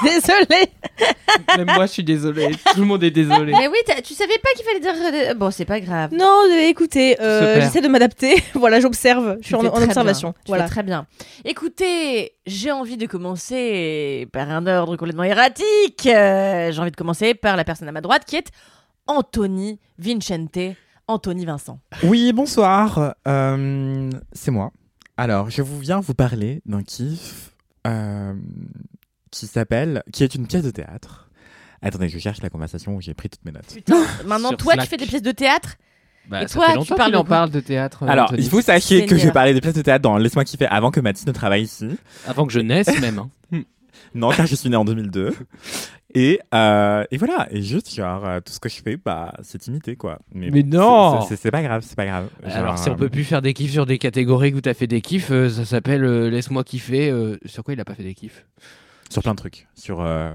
Désolée. 0.02 0.72
Même 1.56 1.66
moi, 1.74 1.86
je 1.86 1.92
suis 1.92 2.04
désolé. 2.04 2.50
Tout 2.74 2.80
le 2.80 2.86
monde 2.86 3.02
est 3.04 3.10
désolé. 3.10 3.52
Mais 3.52 3.68
oui, 3.68 3.78
tu 4.04 4.14
savais 4.14 4.38
pas 4.42 4.48
qu'il 4.56 4.64
fallait 4.64 4.80
dire. 4.80 5.30
euh, 5.30 5.34
Bon, 5.34 5.50
c'est 5.50 5.64
pas 5.64 5.80
grave. 5.80 6.10
Non, 6.12 6.42
écoutez, 6.68 7.20
euh, 7.20 7.60
j'essaie 7.60 7.80
de 7.80 7.88
m'adapter. 7.88 8.42
voilà, 8.54 8.80
j'observe. 8.80 9.38
Je 9.40 9.46
suis 9.46 9.54
en, 9.54 9.64
observation. 9.64 10.30
bien. 10.30 10.42
Voilà. 10.46 10.68
très 10.68 10.82
bien. 10.82 11.06
Écoutez, 11.44 12.32
j'ai 12.46 12.72
envie 12.72 12.96
de 12.96 13.06
commencer 13.06 14.28
par 14.32 14.50
un 14.50 14.66
ordre 14.66 14.96
complètement 14.96 15.24
erratique. 15.24 16.06
Euh, 16.06 16.72
j'ai 16.72 16.80
envie 16.80 16.90
de 16.90 16.96
commencer 16.96 17.34
par 17.34 17.56
la 17.56 17.64
personne 17.64 17.88
à 17.88 17.92
ma 17.92 18.00
droite 18.00 18.24
qui 18.26 18.36
est 18.36 18.50
Anthony 19.06 19.78
Vincente. 19.98 20.58
Anthony 21.08 21.44
Vincent. 21.44 21.80
Oui, 22.04 22.32
bonsoir. 22.32 23.14
Euh, 23.26 24.10
c'est 24.32 24.50
moi. 24.52 24.70
Alors, 25.16 25.50
je 25.50 25.60
vous 25.62 25.78
viens 25.78 26.00
vous 26.00 26.14
parler 26.14 26.62
d'un 26.66 26.82
kiff 26.82 27.50
euh, 27.86 28.32
qui 29.30 29.46
s'appelle, 29.46 30.02
qui 30.12 30.24
est 30.24 30.34
une 30.34 30.46
pièce 30.46 30.62
de 30.64 30.70
théâtre 30.70 31.28
Attendez, 31.82 32.08
je 32.10 32.18
cherche 32.18 32.42
la 32.42 32.50
conversation 32.50 32.94
où 32.96 33.00
j'ai 33.00 33.14
pris 33.14 33.30
toutes 33.30 33.44
mes 33.44 33.52
notes. 33.52 33.72
Putain, 33.74 34.02
maintenant, 34.26 34.48
Sur 34.50 34.58
toi, 34.58 34.72
Slack. 34.74 34.84
tu 34.84 34.90
fais 34.90 34.96
des 34.98 35.06
pièces 35.06 35.22
de 35.22 35.32
théâtre 35.32 35.76
Bah, 36.28 36.42
Et 36.42 36.48
ça 36.48 36.54
toi, 36.58 36.66
fait 36.74 36.78
tu 36.80 36.94
parles 36.94 37.10
qu'il 37.10 37.16
en 37.16 37.24
parle 37.24 37.50
de 37.50 37.60
théâtre. 37.60 38.02
euh, 38.02 38.06
Alors, 38.08 38.34
il 38.36 38.48
faut 38.48 38.60
sachez 38.60 39.06
que 39.06 39.16
je 39.16 39.30
parlais 39.30 39.54
des 39.54 39.60
pièces 39.62 39.74
de 39.74 39.82
théâtre 39.82 40.02
dans 40.02 40.18
Laisse-moi 40.18 40.44
kiffer 40.44 40.66
avant 40.66 40.90
que 40.90 41.00
Mathis 41.00 41.26
ne 41.26 41.32
travaille 41.32 41.62
ici. 41.62 41.88
Avant 42.26 42.46
que 42.46 42.52
je 42.52 42.60
naisse, 42.60 43.00
même. 43.00 43.18
hein. 43.18 43.30
Non, 44.14 44.30
car 44.30 44.46
je 44.46 44.54
suis 44.56 44.68
né 44.70 44.76
en 44.76 44.84
2002. 44.84 45.34
Et, 46.14 46.40
euh, 46.52 47.04
et 47.12 47.16
voilà, 47.16 47.46
et 47.50 47.62
juste, 47.62 47.94
genre, 47.94 48.26
euh, 48.26 48.40
tout 48.40 48.52
ce 48.52 48.58
que 48.58 48.68
je 48.68 48.82
fais, 48.82 48.96
bah, 48.96 49.34
c'est 49.42 49.66
imité, 49.68 49.94
quoi. 49.94 50.18
Mais 50.34 50.50
non 50.64 51.22
c'est- 51.28 51.50
pas 51.50 51.62
grave, 51.62 51.84
c'est 51.86 51.94
pas 51.96 52.06
grave. 52.06 52.28
Genre, 52.44 52.56
Alors, 52.56 52.78
si 52.78 52.88
on 52.88 52.94
euh, 52.94 52.96
peut 52.96 53.08
plus 53.08 53.22
faire 53.24 53.40
des 53.42 53.52
kiffs 53.54 53.70
sur 53.72 53.86
des 53.86 53.98
catégories 53.98 54.52
où 54.52 54.60
t'as 54.60 54.74
fait 54.74 54.88
des 54.88 55.00
kiffs, 55.00 55.30
euh, 55.30 55.48
ça 55.48 55.64
s'appelle 55.64 56.02
euh, 56.04 56.28
Laisse-moi 56.30 56.64
kiffer. 56.64 57.10
euh, 57.10 57.38
sur 57.44 57.62
quoi 57.62 57.74
il 57.74 57.80
a 57.80 57.84
pas 57.84 57.94
fait 57.94 58.02
des 58.02 58.14
kiffs? 58.14 58.44
Sur 59.10 59.22
plein 59.22 59.32
de 59.32 59.38
trucs. 59.38 59.68
Sur 59.74 60.00
euh, 60.00 60.32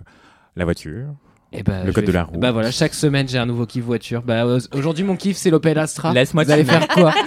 la 0.55 0.65
voiture. 0.65 1.07
Eh 1.51 1.63
ben, 1.63 1.85
Le 1.85 1.93
code 1.93 2.05
de 2.05 2.11
la 2.11 2.23
route. 2.23 2.39
Bah 2.39 2.51
voilà, 2.51 2.69
chaque 2.71 2.93
semaine 2.93 3.27
j'ai 3.27 3.38
un 3.38 3.45
nouveau 3.45 3.65
kiff 3.65 3.83
voiture. 3.83 4.21
Bah 4.21 4.45
euh, 4.45 4.59
aujourd'hui 4.73 5.03
mon 5.03 5.15
kiff 5.15 5.38
c'est 5.38 5.49
l'Opel 5.49 5.77
Astra. 5.79 6.13
Laisse-moi 6.13 6.43
Vous 6.43 6.51
allez 6.51 6.65
faire 6.65 6.88
quoi 6.88 7.13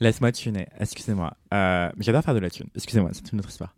Laisse-moi 0.00 0.32
tuner. 0.32 0.66
Excusez-moi. 0.80 1.32
Euh, 1.54 1.88
mais 1.96 2.02
J'adore 2.02 2.24
faire 2.24 2.34
de 2.34 2.40
la 2.40 2.50
thune. 2.50 2.66
Excusez-moi, 2.74 3.10
c'est 3.12 3.32
une 3.32 3.38
autre 3.38 3.50
histoire. 3.50 3.72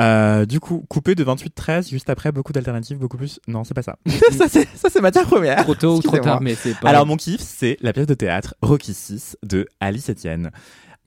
Euh, 0.00 0.44
du 0.44 0.58
coup, 0.58 0.84
coupé 0.88 1.14
de 1.14 1.22
28-13, 1.22 1.88
juste 1.88 2.10
après, 2.10 2.32
beaucoup 2.32 2.52
d'alternatives, 2.52 2.98
beaucoup 2.98 3.16
plus. 3.16 3.38
Non, 3.46 3.62
c'est 3.62 3.74
pas 3.74 3.82
ça. 3.82 3.96
ça, 4.32 4.48
c'est 4.48 4.66
ça, 4.74 4.88
c'est 4.90 5.00
matière 5.00 5.24
première. 5.26 5.62
Trop 5.62 5.76
tôt 5.76 5.98
ou 5.98 6.02
trop 6.02 6.18
tard, 6.18 6.40
mais 6.40 6.56
c'est 6.56 6.76
pas. 6.80 6.88
Alors, 6.88 7.06
mon 7.06 7.16
kiff, 7.16 7.40
c'est 7.40 7.76
la 7.80 7.92
pièce 7.92 8.08
de 8.08 8.14
théâtre 8.14 8.56
Rocky 8.60 8.92
6 8.92 9.36
de 9.44 9.68
Alice 9.78 10.10
Etienne. 10.10 10.50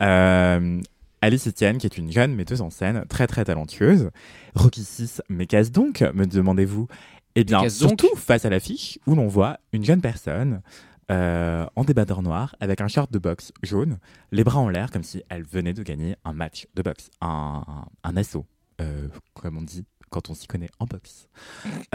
Euh, 0.01 0.79
Alice 1.21 1.47
Etienne, 1.47 1.77
qui 1.77 1.85
est 1.85 1.97
une 1.97 2.11
jeune 2.11 2.33
metteuse 2.35 2.61
en 2.61 2.69
scène 2.69 3.05
très 3.07 3.27
très 3.27 3.45
talentueuse. 3.45 4.09
Rocky 4.55 4.83
6, 4.83 5.21
mais 5.29 5.45
qu'est-ce 5.45 5.71
donc, 5.71 6.01
me 6.13 6.25
demandez-vous? 6.25 6.87
Eh 7.35 7.43
bien, 7.43 7.61
donc? 7.61 7.69
surtout 7.71 8.15
face 8.15 8.43
à 8.45 8.49
l'affiche 8.49 8.99
où 9.07 9.15
l'on 9.15 9.27
voit 9.27 9.59
une 9.71 9.85
jeune 9.85 10.01
personne 10.01 10.61
euh, 11.11 11.65
en 11.75 11.83
débardeur 11.83 12.21
noir 12.21 12.55
avec 12.59 12.81
un 12.81 12.87
short 12.87 13.11
de 13.11 13.19
boxe 13.19 13.51
jaune, 13.63 13.99
les 14.31 14.43
bras 14.43 14.59
en 14.59 14.67
l'air 14.69 14.91
comme 14.91 15.03
si 15.03 15.23
elle 15.29 15.43
venait 15.43 15.73
de 15.73 15.83
gagner 15.83 16.15
un 16.25 16.33
match 16.33 16.67
de 16.75 16.81
boxe, 16.81 17.09
un, 17.21 17.63
un, 17.67 17.85
un 18.09 18.17
assaut, 18.17 18.45
euh, 18.81 19.07
comme 19.33 19.57
on 19.57 19.61
dit 19.61 19.85
quand 20.09 20.29
on 20.29 20.33
s'y 20.33 20.45
connaît 20.47 20.69
en 20.79 20.85
boxe. 20.85 21.29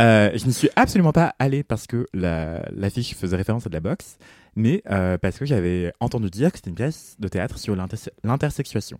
Euh, 0.00 0.30
je 0.34 0.46
n'y 0.46 0.52
suis 0.54 0.70
absolument 0.74 1.12
pas 1.12 1.34
allé 1.38 1.62
parce 1.62 1.86
que 1.86 2.06
la- 2.14 2.66
l'affiche 2.72 3.14
faisait 3.14 3.36
référence 3.36 3.66
à 3.66 3.68
de 3.68 3.74
la 3.74 3.80
boxe, 3.80 4.16
mais 4.54 4.82
euh, 4.90 5.18
parce 5.18 5.38
que 5.38 5.44
j'avais 5.44 5.92
entendu 6.00 6.30
dire 6.30 6.50
que 6.50 6.56
c'était 6.56 6.70
une 6.70 6.76
pièce 6.76 7.16
de 7.18 7.28
théâtre 7.28 7.58
sur 7.58 7.76
l'interse- 7.76 8.08
l'intersexuation. 8.24 8.98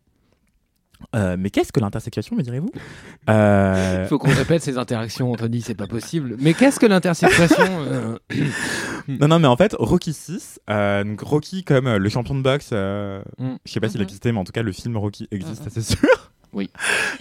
Euh, 1.15 1.37
mais 1.39 1.51
qu'est-ce 1.51 1.73
que 1.73 1.81
l'intersexuation, 1.81 2.37
me 2.37 2.43
direz-vous? 2.43 2.71
Euh, 3.31 4.01
Il 4.05 4.09
faut 4.09 4.19
qu'on 4.19 4.31
répète 4.31 4.63
ces 4.63 4.79
interactions, 4.79 5.31
Anthony, 5.33 5.61
c'est 5.61 5.75
pas 5.75 5.87
possible. 5.87 6.37
Mais 6.41 6.55
qu'est-ce 6.55 6.81
que 6.81 6.87
l'intersexuation 6.87 7.65
euh, 7.69 8.19
Non, 9.09 9.29
non, 9.29 9.39
mais 9.39 9.47
en 9.49 9.57
fait, 9.57 9.75
Rocky 9.79 10.13
6, 10.13 10.61
euh, 10.69 11.05
donc 11.05 11.21
Rocky 11.21 11.63
comme 11.65 11.87
euh, 11.87 11.99
le 11.99 12.09
champion 12.09 12.35
de 12.35 12.43
boxe, 12.43 12.71
euh, 12.73 13.23
Mm. 13.39 13.55
je 13.65 13.73
sais 13.73 13.81
pas 13.81 13.89
s'il 13.89 14.01
Mhm. 14.01 14.05
existait, 14.05 14.33
mais 14.33 14.39
en 14.39 14.45
tout 14.45 14.53
cas, 14.53 14.63
le 14.63 14.73
film 14.73 14.97
Rocky 14.97 15.29
existe, 15.31 15.61
Mhm. 15.65 15.71
ça, 15.71 15.81
c'est 15.81 15.97
sûr. 15.97 16.33
Oui. 16.57 16.71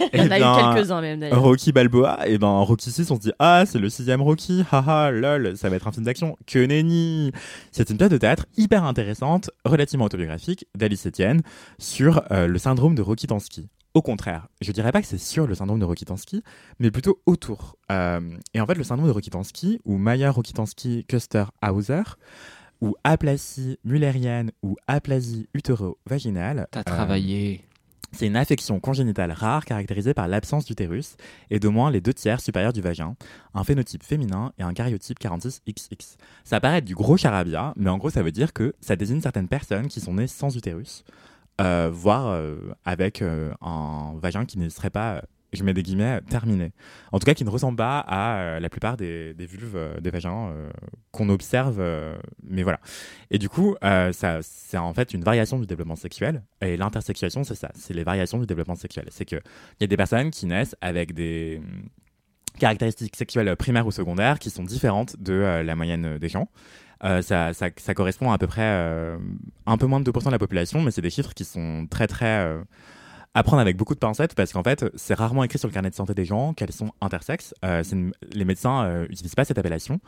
Il 0.14 0.18
y 0.18 0.22
en 0.22 0.26
Eh 0.26 0.32
a 0.32 0.38
eu 0.38 0.74
quelques-uns 0.74 1.00
même 1.02 1.20
d'ailleurs. 1.20 1.42
Rocky 1.42 1.70
Balboa, 1.70 2.26
et 2.26 2.38
ben 2.38 2.48
Rocky 2.48 2.90
6, 2.90 3.10
on 3.10 3.16
se 3.16 3.20
dit 3.20 3.32
ah 3.38 3.64
c'est 3.66 3.78
le 3.78 3.90
sixième 3.90 4.22
Rocky, 4.22 4.64
haha 4.72 5.10
lol, 5.10 5.56
ça 5.56 5.68
va 5.68 5.76
être 5.76 5.86
un 5.86 5.92
film 5.92 6.04
d'action. 6.04 6.36
Que 6.46 6.64
nenni 6.64 7.32
C'est 7.70 7.90
une 7.90 7.98
pièce 7.98 8.08
de 8.10 8.16
théâtre 8.16 8.46
hyper 8.56 8.84
intéressante, 8.84 9.50
relativement 9.64 10.06
autobiographique 10.06 10.66
d'Alice 10.74 11.06
Etienne 11.06 11.42
sur 11.78 12.22
euh, 12.32 12.46
le 12.46 12.58
syndrome 12.58 12.94
de 12.94 13.02
Rocky 13.02 13.26
Tansky. 13.26 13.68
Au 13.92 14.02
contraire, 14.02 14.48
je 14.60 14.72
dirais 14.72 14.92
pas 14.92 15.00
que 15.00 15.06
c'est 15.06 15.18
sur 15.18 15.46
le 15.46 15.54
syndrome 15.54 15.78
de 15.78 15.84
Rocky 15.84 16.04
Tansky, 16.04 16.42
mais 16.78 16.90
plutôt 16.90 17.20
autour. 17.26 17.76
Euh, 17.92 18.20
et 18.54 18.60
en 18.60 18.66
fait, 18.66 18.74
le 18.74 18.84
syndrome 18.84 19.08
de 19.08 19.12
Rocky 19.12 19.30
Tansky, 19.30 19.80
ou 19.84 19.96
Maya 19.96 20.30
Rocky 20.30 20.52
Tansky 20.52 21.04
Custer 21.06 21.44
Hauser, 21.62 22.02
ou 22.80 22.94
aplasie 23.04 23.78
mullérienne 23.84 24.50
ou 24.62 24.76
aplasie 24.86 25.48
utéro-vaginale. 25.54 26.66
T'as 26.70 26.80
euh, 26.80 26.82
travaillé. 26.82 27.65
C'est 28.16 28.26
une 28.26 28.36
affection 28.36 28.80
congénitale 28.80 29.30
rare 29.30 29.66
caractérisée 29.66 30.14
par 30.14 30.26
l'absence 30.26 30.64
d'utérus 30.64 31.16
et 31.50 31.60
d'au 31.60 31.70
moins 31.70 31.90
les 31.90 32.00
deux 32.00 32.14
tiers 32.14 32.40
supérieurs 32.40 32.72
du 32.72 32.80
vagin, 32.80 33.14
un 33.52 33.62
phénotype 33.62 34.02
féminin 34.02 34.52
et 34.58 34.62
un 34.62 34.72
karyotype 34.72 35.20
46XX. 35.20 36.16
Ça 36.42 36.58
paraît 36.58 36.78
être 36.78 36.84
du 36.86 36.94
gros 36.94 37.18
charabia, 37.18 37.74
mais 37.76 37.90
en 37.90 37.98
gros 37.98 38.08
ça 38.08 38.22
veut 38.22 38.32
dire 38.32 38.54
que 38.54 38.74
ça 38.80 38.96
désigne 38.96 39.20
certaines 39.20 39.48
personnes 39.48 39.88
qui 39.88 40.00
sont 40.00 40.14
nées 40.14 40.28
sans 40.28 40.56
utérus, 40.56 41.04
euh, 41.60 41.90
voire 41.92 42.28
euh, 42.28 42.56
avec 42.86 43.20
euh, 43.20 43.52
un 43.60 44.14
vagin 44.16 44.46
qui 44.46 44.58
ne 44.58 44.70
serait 44.70 44.90
pas, 44.90 45.22
je 45.52 45.62
mets 45.64 45.74
des 45.74 45.82
guillemets, 45.82 46.20
terminé. 46.28 46.72
En 47.12 47.18
tout 47.18 47.24
cas 47.24 47.34
qui 47.34 47.44
ne 47.44 47.50
ressemble 47.50 47.76
pas 47.76 48.00
à 48.00 48.38
euh, 48.38 48.60
la 48.60 48.68
plupart 48.68 48.96
des, 48.96 49.34
vulves, 49.38 49.76
euh, 49.76 50.00
des 50.00 50.10
vagins 50.10 50.50
euh, 50.50 50.70
qu'on 51.12 51.28
observe, 51.28 51.82
mais 52.42 52.62
voilà. 52.62 52.80
Et 53.30 53.38
du 53.38 53.48
coup, 53.48 53.76
ça, 53.82 54.38
c'est 54.42 54.78
en 54.78 54.92
fait 54.94 55.14
une 55.14 55.22
variation 55.22 55.58
du 55.58 55.66
développement 55.66 55.96
sexuel. 55.96 56.42
Et 56.60 56.76
l'intersexuation, 56.76 57.44
c'est 57.44 57.54
ça, 57.54 57.70
c'est 57.74 57.94
les 57.94 58.04
variations 58.04 58.38
du 58.38 58.46
développement 58.46 58.74
sexuel. 58.74 59.06
C'est 59.10 59.24
qu'il 59.24 59.40
y 59.80 59.84
a 59.84 59.86
des 59.86 59.96
personnes 59.96 60.30
qui 60.30 60.46
naissent 60.46 60.76
avec 60.80 61.14
des 61.14 61.60
hum, 61.62 61.88
caractéristiques 62.58 63.16
sexuelles 63.16 63.54
primaires 63.56 63.86
ou 63.86 63.92
secondaires 63.92 64.38
qui 64.38 64.50
sont 64.50 64.64
différentes 64.64 65.20
de 65.20 65.62
la 65.64 65.76
moyenne 65.76 66.18
des 66.18 66.28
gens. 66.28 66.48
Ça, 67.02 67.52
ça- 67.52 67.94
correspond 67.94 68.30
à 68.30 68.34
à 68.34 68.38
peu 68.38 68.46
près 68.46 69.16
un 69.66 69.76
peu 69.78 69.86
moins 69.86 70.00
de 70.00 70.10
2% 70.10 70.26
de 70.26 70.30
la 70.30 70.38
population, 70.38 70.80
mais 70.82 70.90
c'est 70.90 71.02
des 71.02 71.10
chiffres 71.10 71.34
qui 71.34 71.44
sont 71.44 71.86
très 71.90 72.06
très 72.06 72.56
à 73.38 73.42
prendre 73.42 73.60
avec 73.60 73.76
beaucoup 73.76 73.94
de 73.94 73.98
pincettes 73.98 74.34
parce 74.34 74.52
qu'en 74.52 74.62
fait, 74.62 74.84
c'est 74.96 75.14
rarement 75.14 75.44
écrit 75.44 75.58
sur 75.58 75.68
le 75.68 75.74
carnet 75.74 75.90
de 75.90 75.94
santé 75.94 76.14
des 76.14 76.24
gens 76.24 76.54
qu'elles 76.54 76.72
sont 76.72 76.90
intersexes. 77.00 77.54
Euh, 77.64 77.82
une- 77.92 78.12
les 78.32 78.44
médecins 78.44 79.04
n'utilisent 79.08 79.34
pas 79.34 79.44
cette 79.44 79.58
appellation. 79.58 80.00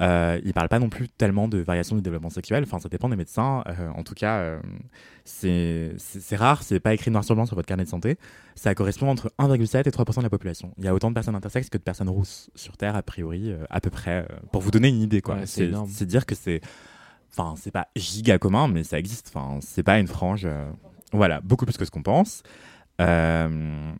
Euh, 0.00 0.40
ils 0.44 0.54
parlent 0.54 0.68
pas 0.68 0.78
non 0.78 0.88
plus 0.88 1.08
tellement 1.08 1.48
de 1.48 1.58
variation 1.58 1.96
du 1.96 2.02
développement 2.02 2.30
sexuel. 2.30 2.62
Enfin, 2.62 2.78
ça 2.78 2.88
dépend 2.88 3.08
des 3.08 3.16
médecins. 3.16 3.64
Euh, 3.68 3.88
en 3.96 4.04
tout 4.04 4.14
cas, 4.14 4.36
euh, 4.38 4.60
c'est 5.24 6.36
rare. 6.36 6.62
C'est 6.62 6.80
pas 6.80 6.94
écrit 6.94 7.10
noir 7.10 7.24
sur 7.24 7.34
blanc 7.34 7.46
sur 7.46 7.56
votre 7.56 7.66
carnet 7.68 7.84
de 7.84 7.88
santé. 7.88 8.16
Ça 8.54 8.74
correspond 8.74 9.08
entre 9.08 9.32
1,7 9.38 9.86
et 9.86 9.90
3% 9.90 10.20
de 10.20 10.26
la 10.26 10.30
population. 10.30 10.72
Il 10.78 10.84
y 10.84 10.88
a 10.88 10.94
autant 10.94 11.08
de 11.10 11.14
personnes 11.14 11.34
intersexes 11.36 11.68
que 11.70 11.78
de 11.78 11.82
personnes 11.82 12.08
rousses 12.08 12.50
sur 12.54 12.76
Terre, 12.76 12.96
a 12.96 13.02
priori, 13.02 13.50
euh, 13.50 13.64
à 13.70 13.80
peu 13.80 13.90
près. 13.90 14.24
euh, 14.30 14.36
pour 14.52 14.62
vous 14.62 14.70
donner 14.70 14.88
une 14.88 15.02
idée, 15.02 15.20
quoi. 15.20 15.36
Ouais, 15.36 15.46
c'est 15.46 15.56
c'est 15.62 15.64
énorme. 15.66 15.90
c'est 15.92 16.06
dire 16.06 16.26
que 16.26 16.34
c'est. 16.34 16.60
Enfin, 17.30 17.54
c'est 17.56 17.70
pas 17.70 17.88
giga 17.94 18.38
commun, 18.38 18.68
mais 18.68 18.82
ça 18.84 18.98
existe. 18.98 19.30
Enfin, 19.34 19.58
c'est 19.60 19.82
pas 19.82 19.98
une 19.98 20.08
frange. 20.08 20.42
euh, 20.46 20.70
voilà, 21.12 21.40
beaucoup 21.40 21.64
plus 21.64 21.76
que 21.76 21.84
ce 21.84 21.90
qu'on 21.90 22.02
pense. 22.02 22.42
Euh, 23.00 23.92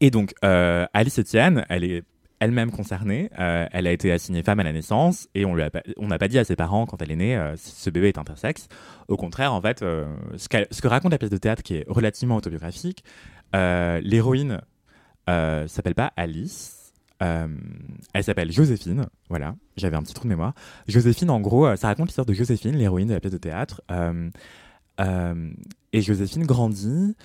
et 0.00 0.10
donc, 0.10 0.34
euh, 0.44 0.86
Alice 0.92 1.18
Etienne, 1.18 1.64
elle 1.68 1.84
est 1.84 2.02
elle-même 2.40 2.70
concernée. 2.70 3.30
Euh, 3.38 3.66
elle 3.72 3.86
a 3.86 3.92
été 3.92 4.12
assignée 4.12 4.42
femme 4.42 4.60
à 4.60 4.64
la 4.64 4.72
naissance 4.72 5.28
et 5.34 5.44
on 5.44 5.56
n'a 5.56 6.18
pas 6.18 6.28
dit 6.28 6.38
à 6.38 6.44
ses 6.44 6.56
parents 6.56 6.86
quand 6.86 7.02
elle 7.02 7.10
est 7.10 7.16
née 7.16 7.52
si 7.56 7.72
ce 7.72 7.90
bébé 7.90 8.08
est 8.08 8.18
intersexe. 8.18 8.68
Au 9.08 9.16
contraire, 9.16 9.52
en 9.52 9.60
fait, 9.60 9.80
ce, 9.80 10.06
ce 10.36 10.80
que 10.80 10.88
raconte 10.88 11.12
la 11.12 11.18
pièce 11.18 11.30
de 11.30 11.36
théâtre 11.36 11.62
qui 11.62 11.76
est 11.76 11.84
relativement 11.88 12.36
autobiographique, 12.36 13.02
l'héroïne 13.52 14.60
s'appelle 15.26 15.96
pas 15.96 16.12
Alice. 16.16 16.92
elle 17.18 18.22
s'appelle 18.22 18.52
Joséphine, 18.52 19.06
voilà, 19.30 19.56
j'avais 19.76 19.96
un 19.96 20.02
petit 20.02 20.14
trou 20.14 20.24
de 20.24 20.28
mémoire. 20.28 20.54
Joséphine, 20.86 21.30
en 21.30 21.40
gros, 21.40 21.74
ça 21.74 21.88
raconte 21.88 22.06
l'histoire 22.06 22.26
de 22.26 22.34
Joséphine, 22.34 22.76
l'héroïne 22.76 23.08
de 23.08 23.14
la 23.14 23.20
pièce 23.20 23.32
de 23.32 23.38
théâtre. 23.38 23.82
Et 25.92 26.02
Joséphine 26.02 26.46
grandit, 26.46 27.16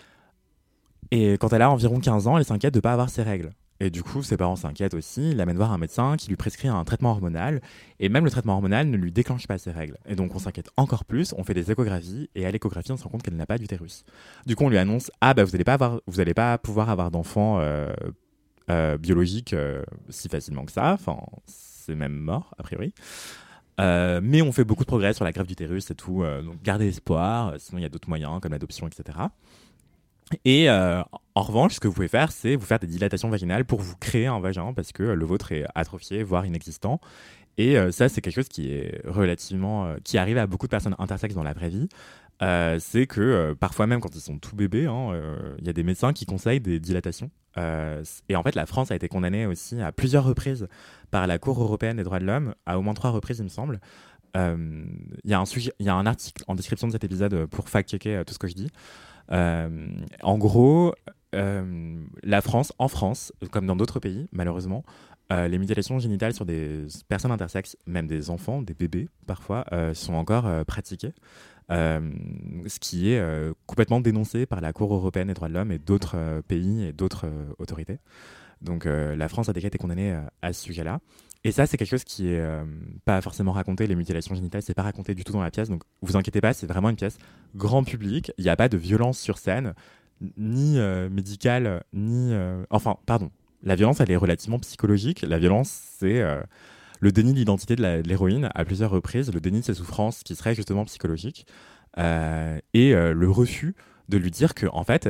et 1.13 1.33
quand 1.33 1.53
elle 1.53 1.61
a 1.61 1.69
environ 1.69 1.99
15 1.99 2.25
ans, 2.25 2.39
elle 2.39 2.43
s'inquiète 2.43 2.73
de 2.73 2.79
ne 2.79 2.81
pas 2.81 2.91
avoir 2.91 3.09
ses 3.11 3.21
règles. 3.21 3.51
Et 3.79 3.91
du 3.91 4.01
coup, 4.01 4.23
ses 4.23 4.35
parents 4.35 4.55
s'inquiètent 4.55 4.95
aussi, 4.95 5.29
ils 5.29 5.37
l'amènent 5.37 5.57
voir 5.57 5.71
un 5.71 5.77
médecin 5.77 6.17
qui 6.17 6.29
lui 6.29 6.37
prescrit 6.37 6.69
un 6.69 6.83
traitement 6.85 7.11
hormonal, 7.11 7.61
et 7.99 8.09
même 8.09 8.25
le 8.25 8.31
traitement 8.31 8.53
hormonal 8.53 8.87
ne 8.89 8.97
lui 8.97 9.11
déclenche 9.11 9.45
pas 9.45 9.59
ses 9.59 9.69
règles. 9.69 9.97
Et 10.07 10.15
donc 10.15 10.33
on 10.33 10.39
s'inquiète 10.39 10.71
encore 10.75 11.05
plus, 11.05 11.35
on 11.37 11.43
fait 11.43 11.53
des 11.53 11.69
échographies, 11.69 12.31
et 12.33 12.47
à 12.47 12.51
l'échographie, 12.51 12.91
on 12.91 12.97
se 12.97 13.03
rend 13.03 13.11
compte 13.11 13.21
qu'elle 13.21 13.35
n'a 13.35 13.45
pas 13.45 13.59
d'utérus. 13.59 14.05
Du 14.47 14.55
coup, 14.55 14.63
on 14.63 14.69
lui 14.69 14.79
annonce 14.79 15.11
Ah, 15.21 15.35
bah 15.35 15.43
vous 15.43 15.51
n'allez 15.51 15.63
pas, 15.63 15.77
pas 15.77 16.57
pouvoir 16.57 16.89
avoir 16.89 17.11
d'enfants 17.11 17.59
euh, 17.59 17.93
euh, 18.71 18.97
biologiques 18.97 19.53
euh, 19.53 19.83
si 20.09 20.29
facilement 20.29 20.65
que 20.65 20.71
ça, 20.71 20.93
enfin, 20.93 21.17
c'est 21.45 21.93
même 21.93 22.13
mort, 22.13 22.55
a 22.57 22.63
priori. 22.63 22.91
Euh, 23.79 24.19
mais 24.23 24.41
on 24.41 24.51
fait 24.51 24.63
beaucoup 24.63 24.83
de 24.83 24.87
progrès 24.87 25.13
sur 25.13 25.25
la 25.25 25.31
greffe 25.31 25.47
d'utérus 25.47 25.91
et 25.91 25.95
tout, 25.95 26.23
donc 26.43 26.63
gardez 26.63 26.87
espoir, 26.87 27.53
sinon 27.59 27.79
il 27.79 27.81
y 27.81 27.85
a 27.85 27.89
d'autres 27.89 28.09
moyens 28.09 28.39
comme 28.41 28.53
l'adoption, 28.53 28.87
etc. 28.87 29.17
Et 30.45 30.69
euh, 30.69 31.01
en 31.35 31.41
revanche, 31.41 31.75
ce 31.75 31.79
que 31.79 31.87
vous 31.87 31.93
pouvez 31.93 32.07
faire, 32.07 32.31
c'est 32.31 32.55
vous 32.55 32.65
faire 32.65 32.79
des 32.79 32.87
dilatations 32.87 33.29
vaginales 33.29 33.65
pour 33.65 33.81
vous 33.81 33.95
créer 33.97 34.27
un 34.27 34.39
vagin 34.39 34.73
parce 34.73 34.91
que 34.91 35.03
le 35.03 35.25
vôtre 35.25 35.51
est 35.51 35.65
atrophié, 35.75 36.23
voire 36.23 36.45
inexistant. 36.45 36.99
Et 37.57 37.77
euh, 37.77 37.91
ça, 37.91 38.09
c'est 38.09 38.21
quelque 38.21 38.35
chose 38.35 38.49
qui 38.49 38.71
est 38.71 39.01
relativement, 39.05 39.85
euh, 39.85 39.97
qui 40.03 40.17
arrive 40.17 40.37
à 40.37 40.47
beaucoup 40.47 40.65
de 40.65 40.71
personnes 40.71 40.95
intersexes 40.97 41.35
dans 41.35 41.43
la 41.43 41.53
vraie 41.53 41.69
vie. 41.69 41.87
Euh, 42.41 42.77
c'est 42.79 43.05
que 43.05 43.21
euh, 43.21 43.55
parfois 43.55 43.85
même 43.85 44.01
quand 44.01 44.15
ils 44.15 44.21
sont 44.21 44.39
tout 44.39 44.55
bébés, 44.55 44.87
hein, 44.87 45.11
euh, 45.11 45.55
il 45.59 45.67
y 45.67 45.69
a 45.69 45.73
des 45.73 45.83
médecins 45.83 46.13
qui 46.13 46.25
conseillent 46.25 46.59
des 46.59 46.79
dilatations. 46.79 47.29
Euh, 47.57 48.03
et 48.27 48.35
en 48.35 48.41
fait, 48.41 48.55
la 48.55 48.65
France 48.65 48.89
a 48.89 48.95
été 48.95 49.07
condamnée 49.07 49.45
aussi 49.45 49.79
à 49.81 49.91
plusieurs 49.91 50.23
reprises 50.23 50.67
par 51.11 51.27
la 51.27 51.37
Cour 51.37 51.61
européenne 51.61 51.97
des 51.97 52.03
droits 52.03 52.19
de 52.19 52.25
l'homme, 52.25 52.55
à 52.65 52.79
au 52.79 52.81
moins 52.81 52.95
trois 52.95 53.11
reprises, 53.11 53.37
il 53.37 53.43
me 53.43 53.49
semble. 53.49 53.79
Euh, 54.35 54.83
Il 55.23 55.31
y 55.31 55.47
sujet, 55.47 55.73
il 55.79 55.85
y 55.85 55.89
a 55.89 55.95
un 55.95 56.07
article 56.07 56.43
en 56.47 56.55
description 56.55 56.87
de 56.87 56.93
cet 56.93 57.03
épisode 57.03 57.45
pour 57.45 57.69
fact-checker 57.69 58.15
euh, 58.15 58.23
tout 58.23 58.33
ce 58.33 58.39
que 58.39 58.47
je 58.47 58.55
dis. 58.55 58.69
Euh, 59.31 59.87
en 60.21 60.37
gros, 60.37 60.93
euh, 61.35 62.01
la 62.23 62.41
France, 62.41 62.73
en 62.77 62.87
France, 62.87 63.33
comme 63.51 63.65
dans 63.65 63.75
d'autres 63.75 63.99
pays, 63.99 64.27
malheureusement, 64.31 64.83
euh, 65.31 65.47
les 65.47 65.57
mutilations 65.57 65.99
génitales 65.99 66.33
sur 66.33 66.45
des 66.45 66.85
personnes 67.07 67.31
intersexes, 67.31 67.77
même 67.85 68.07
des 68.07 68.29
enfants, 68.29 68.61
des 68.61 68.73
bébés 68.73 69.09
parfois, 69.25 69.65
sont 69.93 70.13
encore 70.13 70.65
pratiquées. 70.65 71.13
Ce 71.69 72.79
qui 72.79 73.11
est 73.11 73.23
complètement 73.65 74.01
dénoncé 74.01 74.45
par 74.45 74.61
la 74.61 74.73
Cour 74.73 74.93
européenne 74.93 75.27
des 75.27 75.33
droits 75.33 75.47
de 75.47 75.53
l'homme 75.53 75.71
et 75.71 75.79
d'autres 75.79 76.41
pays 76.47 76.83
et 76.83 76.93
d'autres 76.93 77.27
autorités. 77.57 77.99
Donc 78.61 78.85
la 78.85 79.29
France 79.29 79.49
a 79.49 79.53
déjà 79.53 79.69
été 79.69 79.77
condamnée 79.77 80.15
à 80.41 80.53
ce 80.53 80.61
sujet-là. 80.61 80.99
Et 81.45 81.51
ça, 81.51 81.65
c'est 81.65 81.75
quelque 81.77 81.89
chose 81.89 82.05
qui 82.05 82.29
est 82.29 82.39
euh, 82.39 82.63
pas 83.03 83.19
forcément 83.21 83.51
raconté. 83.51 83.85
Les 83.87 83.95
mutilations 83.95 84.33
génitales, 84.33 84.61
c'est 84.61 84.73
pas 84.73 84.83
raconté 84.83 85.13
du 85.13 85.23
tout 85.23 85.33
dans 85.33 85.41
la 85.41 85.51
pièce. 85.51 85.69
Donc 85.69 85.83
vous 86.01 86.15
inquiétez 86.15 86.39
pas, 86.39 86.53
c'est 86.53 86.67
vraiment 86.67 86.89
une 86.89 86.95
pièce 86.95 87.17
grand 87.55 87.83
public. 87.83 88.31
Il 88.37 88.43
n'y 88.45 88.49
a 88.49 88.55
pas 88.55 88.69
de 88.69 88.77
violence 88.77 89.19
sur 89.19 89.37
scène, 89.37 89.73
ni 90.37 90.79
euh, 90.79 91.09
médicale, 91.09 91.83
ni. 91.93 92.33
euh, 92.33 92.63
Enfin, 92.69 92.95
pardon. 93.05 93.29
La 93.61 93.75
violence, 93.75 93.99
elle 94.01 94.11
est 94.11 94.17
relativement 94.17 94.59
psychologique. 94.59 95.21
La 95.21 95.37
violence, 95.37 95.69
c'est 95.97 96.21
le 96.99 97.11
déni 97.13 97.33
de 97.33 97.81
la- 97.81 98.01
de 98.01 98.07
l'héroïne 98.09 98.49
à 98.53 98.65
plusieurs 98.65 98.89
reprises, 98.91 99.31
le 99.33 99.39
déni 99.39 99.61
de 99.61 99.65
ses 99.65 99.73
souffrances 99.73 100.21
qui 100.23 100.35
serait 100.35 100.53
justement 100.53 100.83
psychologique, 100.83 101.47
et 101.97 102.91
le 102.93 103.27
refus 103.29 103.73
de 104.09 104.17
lui 104.17 104.31
dire 104.31 104.53
que 104.53 104.65
en 104.73 104.83
fait, 104.83 105.07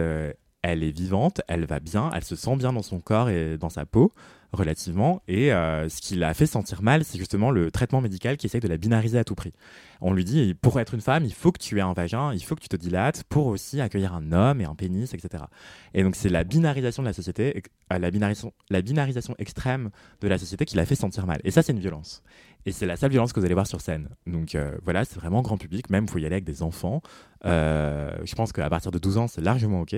elle 0.62 0.84
est 0.84 0.91
vivante, 0.91 1.41
elle 1.48 1.65
va 1.65 1.80
bien, 1.80 2.12
elle 2.13 2.24
se 2.24 2.36
sent 2.36 2.56
bien 2.58 2.74
dans 2.74 2.84
son 2.84 3.00
corps 3.00 3.30
et 3.30 3.58
dans 3.58 3.69
sa 3.69 3.88
peau, 3.88 4.12
relativement. 4.54 5.22
Et 5.28 5.52
euh, 5.52 5.89
ce 5.89 6.00
qui 6.00 6.16
l'a 6.16 6.34
fait 6.34 6.46
sentir 6.46 6.82
mal, 6.82 7.04
c'est 7.04 7.18
justement 7.18 7.52
le 7.52 7.72
traitement 7.72 8.02
médical 8.02 8.38
qui 8.38 8.46
essaye 8.46 8.62
de 8.62 8.68
la 8.68 8.78
binariser 8.78 9.18
à 9.18 9.24
tout 9.24 9.36
prix. 9.36 9.52
On 10.00 10.13
lui 10.13 10.24
dit, 10.24 10.54
pour 10.54 10.80
être 10.80 10.94
une 10.94 11.02
femme, 11.02 11.26
il 11.26 11.34
faut 11.34 11.52
que 11.52 11.60
tu 11.60 11.78
aies 11.78 11.82
un 11.82 11.94
vagin, 11.94 12.34
il 12.34 12.44
faut 12.44 12.56
que 12.56 12.62
tu 12.62 12.70
te 12.70 12.76
dilates 12.76 13.24
pour 13.24 13.48
aussi 13.48 13.82
accueillir 13.82 14.13
un 14.13 14.32
homme 14.32 14.62
et 14.62 14.66
un 14.66 14.76
pénis, 14.76 15.13
etc. 15.13 15.46
Et 15.94 16.04
donc 16.04 16.16
c'est 16.16 16.30
la 16.30 16.44
binarisation 16.44 17.04
de 17.04 17.08
la 17.08 17.13
société, 17.13 17.63
euh, 17.92 18.00
la 18.00 18.12
binarisation, 18.12 19.36
extrême 19.39 19.89
de 20.22 20.28
la 20.28 20.38
société 20.38 20.66
qui 20.66 20.76
l'a 20.76 20.86
fait 20.86 20.96
sentir 20.96 21.26
mal. 21.26 21.42
Et 21.44 21.52
ça, 21.52 21.63
c'est 21.63 21.74
une 21.74 21.80
violence. 21.80 22.24
Et 22.66 22.72
c'est 22.72 22.86
la 22.86 22.96
seule 22.96 23.12
violence 23.12 23.34
que 23.34 23.39
vous 23.39 23.46
allez 23.46 23.56
voir 23.56 23.68
sur 23.68 23.82
scène. 23.82 24.10
Donc 24.28 24.56
euh, 24.56 24.78
voilà, 24.84 25.04
c'est 25.04 25.20
vraiment 25.20 25.42
grand 25.42 25.58
public, 25.58 25.89
même 25.89 26.06
il 26.06 26.10
faut 26.10 26.20
y 26.20 26.26
aller 26.26 26.36
avec 26.36 26.46
des 26.46 26.62
enfants. 26.63 27.02
Je 27.44 28.36
pense 28.36 28.54
qu'à 28.54 28.70
partir 28.70 28.92
de 28.92 29.00
12 29.00 29.18
ans, 29.18 29.28
c'est 29.28 29.42
largement 29.42 29.82
OK. 29.82 29.96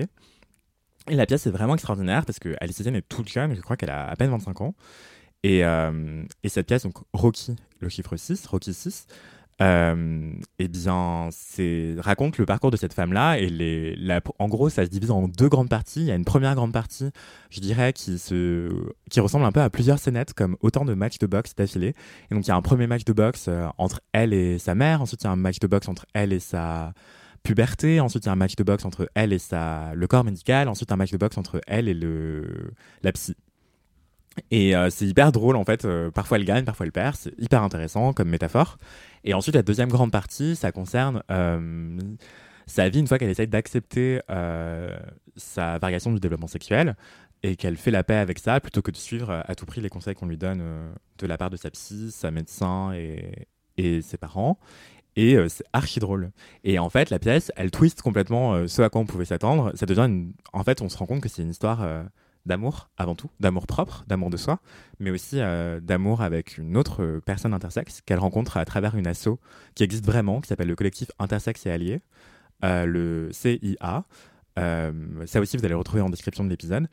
Et 1.08 1.14
la 1.14 1.26
pièce 1.26 1.46
est 1.46 1.50
vraiment 1.50 1.74
extraordinaire 1.74 2.24
parce 2.24 2.38
que 2.38 2.56
Alice 2.60 2.80
Etienne 2.80 2.96
est 2.96 3.08
toute 3.08 3.28
jeune, 3.28 3.54
je 3.54 3.60
crois 3.60 3.76
qu'elle 3.76 3.90
a 3.90 4.08
à 4.08 4.16
peine 4.16 4.30
25 4.30 4.60
ans. 4.60 4.74
Et, 5.42 5.64
euh, 5.64 6.24
et 6.42 6.48
cette 6.48 6.66
pièce, 6.66 6.82
donc 6.82 6.96
Rocky, 7.12 7.54
le 7.80 7.88
chiffre 7.88 8.16
6, 8.16 8.46
Rocky 8.46 8.74
6, 8.74 9.06
euh, 9.62 10.32
eh 10.58 10.68
bien, 10.68 11.30
raconte 11.98 12.36
le 12.36 12.44
parcours 12.44 12.70
de 12.70 12.76
cette 12.76 12.92
femme-là 12.92 13.38
et 13.38 13.96
en 14.38 14.48
gros, 14.48 14.68
ça 14.68 14.84
se 14.84 14.90
divise 14.90 15.10
en 15.10 15.28
deux 15.28 15.48
grandes 15.48 15.70
parties. 15.70 16.00
Il 16.00 16.06
y 16.06 16.10
a 16.10 16.14
une 16.14 16.24
première 16.26 16.54
grande 16.54 16.72
partie, 16.72 17.10
je 17.50 17.60
dirais, 17.60 17.92
qui 17.92 18.18
se, 18.18 18.70
qui 19.10 19.20
ressemble 19.20 19.46
un 19.46 19.52
peu 19.52 19.60
à 19.60 19.70
plusieurs 19.70 19.98
scénettes, 19.98 20.34
comme 20.34 20.56
autant 20.60 20.84
de 20.84 20.94
matchs 20.94 21.18
de 21.18 21.26
boxe 21.26 21.54
d'affilée. 21.54 21.94
Et 22.30 22.34
donc, 22.34 22.44
il 22.46 22.48
y 22.48 22.52
a 22.52 22.56
un 22.56 22.62
premier 22.62 22.86
match 22.86 23.04
de 23.04 23.12
boxe 23.12 23.46
euh, 23.48 23.66
entre 23.78 24.00
elle 24.12 24.34
et 24.34 24.58
sa 24.58 24.74
mère. 24.74 25.00
Ensuite, 25.00 25.22
il 25.22 25.24
y 25.24 25.28
a 25.28 25.32
un 25.32 25.36
match 25.36 25.58
de 25.58 25.66
boxe 25.66 25.88
entre 25.88 26.06
elle 26.12 26.32
et 26.32 26.40
sa 26.40 26.92
puberté. 27.46 28.00
Ensuite, 28.00 28.24
il 28.24 28.26
y 28.26 28.30
a 28.30 28.32
un 28.32 28.36
match 28.36 28.56
de 28.56 28.64
boxe 28.64 28.84
entre 28.84 29.08
elle 29.14 29.32
et 29.32 29.38
sa, 29.38 29.94
le 29.94 30.06
corps 30.06 30.24
médical. 30.24 30.68
Ensuite, 30.68 30.90
un 30.90 30.96
match 30.96 31.12
de 31.12 31.16
boxe 31.16 31.38
entre 31.38 31.60
elle 31.66 31.88
et 31.88 31.94
le, 31.94 32.72
la 33.02 33.12
psy. 33.12 33.36
Et 34.50 34.76
euh, 34.76 34.90
c'est 34.90 35.06
hyper 35.06 35.32
drôle 35.32 35.56
en 35.56 35.64
fait. 35.64 35.84
Euh, 35.84 36.10
parfois 36.10 36.38
elle 36.38 36.44
gagne, 36.44 36.64
parfois 36.64 36.84
elle 36.84 36.92
perd. 36.92 37.14
C'est 37.16 37.32
hyper 37.38 37.62
intéressant 37.62 38.12
comme 38.12 38.28
métaphore. 38.28 38.78
Et 39.24 39.32
ensuite 39.32 39.54
la 39.54 39.62
deuxième 39.62 39.88
grande 39.88 40.10
partie, 40.10 40.56
ça 40.56 40.72
concerne 40.72 41.22
euh, 41.30 41.98
sa 42.66 42.88
vie 42.88 42.98
une 42.98 43.06
fois 43.06 43.18
qu'elle 43.18 43.30
essaye 43.30 43.48
d'accepter 43.48 44.20
sa 45.36 45.78
variation 45.78 46.12
du 46.12 46.20
développement 46.20 46.48
sexuel 46.48 46.96
et 47.42 47.56
qu'elle 47.56 47.76
fait 47.76 47.90
la 47.90 48.02
paix 48.02 48.16
avec 48.16 48.38
ça 48.38 48.60
plutôt 48.60 48.82
que 48.82 48.90
de 48.90 48.96
suivre 48.96 49.42
à 49.46 49.54
tout 49.54 49.66
prix 49.66 49.80
les 49.80 49.88
conseils 49.88 50.14
qu'on 50.14 50.26
lui 50.26 50.38
donne 50.38 50.62
de 51.18 51.26
la 51.26 51.38
part 51.38 51.50
de 51.50 51.56
sa 51.56 51.70
psy, 51.70 52.10
sa 52.10 52.30
médecin 52.30 52.92
et, 52.92 53.46
et 53.76 54.02
ses 54.02 54.16
parents. 54.18 54.58
Et 55.16 55.34
euh, 55.34 55.48
c'est 55.48 55.64
archi 55.72 55.98
drôle. 55.98 56.30
Et 56.62 56.78
en 56.78 56.90
fait, 56.90 57.10
la 57.10 57.18
pièce, 57.18 57.50
elle 57.56 57.70
twist 57.70 58.02
complètement 58.02 58.54
euh, 58.54 58.66
ce 58.66 58.82
à 58.82 58.90
quoi 58.90 59.00
on 59.00 59.06
pouvait 59.06 59.24
s'attendre. 59.24 59.72
Ça 59.74 59.86
devient 59.86 60.02
une... 60.02 60.32
En 60.52 60.62
fait, 60.62 60.82
on 60.82 60.88
se 60.88 60.96
rend 60.98 61.06
compte 61.06 61.22
que 61.22 61.28
c'est 61.28 61.42
une 61.42 61.50
histoire 61.50 61.82
euh, 61.82 62.02
d'amour 62.44 62.90
avant 62.98 63.14
tout, 63.14 63.30
d'amour 63.40 63.66
propre, 63.66 64.04
d'amour 64.06 64.28
de 64.28 64.36
soi, 64.36 64.60
mais 65.00 65.10
aussi 65.10 65.40
euh, 65.40 65.80
d'amour 65.80 66.20
avec 66.20 66.58
une 66.58 66.76
autre 66.76 67.20
personne 67.24 67.54
intersexe 67.54 68.02
qu'elle 68.02 68.18
rencontre 68.18 68.58
à 68.58 68.64
travers 68.66 68.94
une 68.94 69.06
asso 69.06 69.38
qui 69.74 69.82
existe 69.82 70.04
vraiment, 70.04 70.40
qui 70.40 70.48
s'appelle 70.48 70.68
le 70.68 70.76
collectif 70.76 71.10
Intersexe 71.18 71.64
et 71.66 71.70
Alliés, 71.70 72.02
le 72.62 73.30
CIA. 73.32 74.04
Ça 74.56 75.40
aussi, 75.40 75.56
vous 75.56 75.64
allez 75.64 75.72
le 75.72 75.78
retrouver 75.78 76.02
en 76.02 76.10
description 76.10 76.44
de 76.44 76.50
l'épisode. 76.50 76.88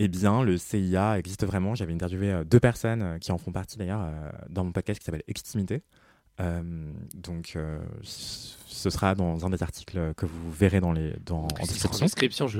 Eh 0.00 0.08
bien, 0.08 0.42
le 0.42 0.56
CIA 0.56 1.18
existe 1.18 1.44
vraiment. 1.44 1.74
J'avais 1.74 1.92
interviewé 1.92 2.42
deux 2.44 2.60
personnes 2.60 3.18
qui 3.20 3.30
en 3.30 3.38
font 3.38 3.52
partie 3.52 3.78
d'ailleurs 3.78 4.08
dans 4.48 4.64
mon 4.64 4.72
podcast 4.72 4.98
qui 5.00 5.04
s'appelle 5.04 5.24
Extimité. 5.28 5.82
Euh, 6.40 6.62
donc, 7.14 7.54
euh, 7.56 7.78
ce 8.02 8.90
sera 8.90 9.14
dans 9.14 9.44
un 9.44 9.50
des 9.50 9.62
articles 9.62 10.14
que 10.16 10.26
vous 10.26 10.52
verrez 10.52 10.80
dans 10.80 10.92
les, 10.92 11.14
dans, 11.26 11.42
en 11.42 11.48
En 11.60 11.66
description. 11.66 12.06
je 12.46 12.58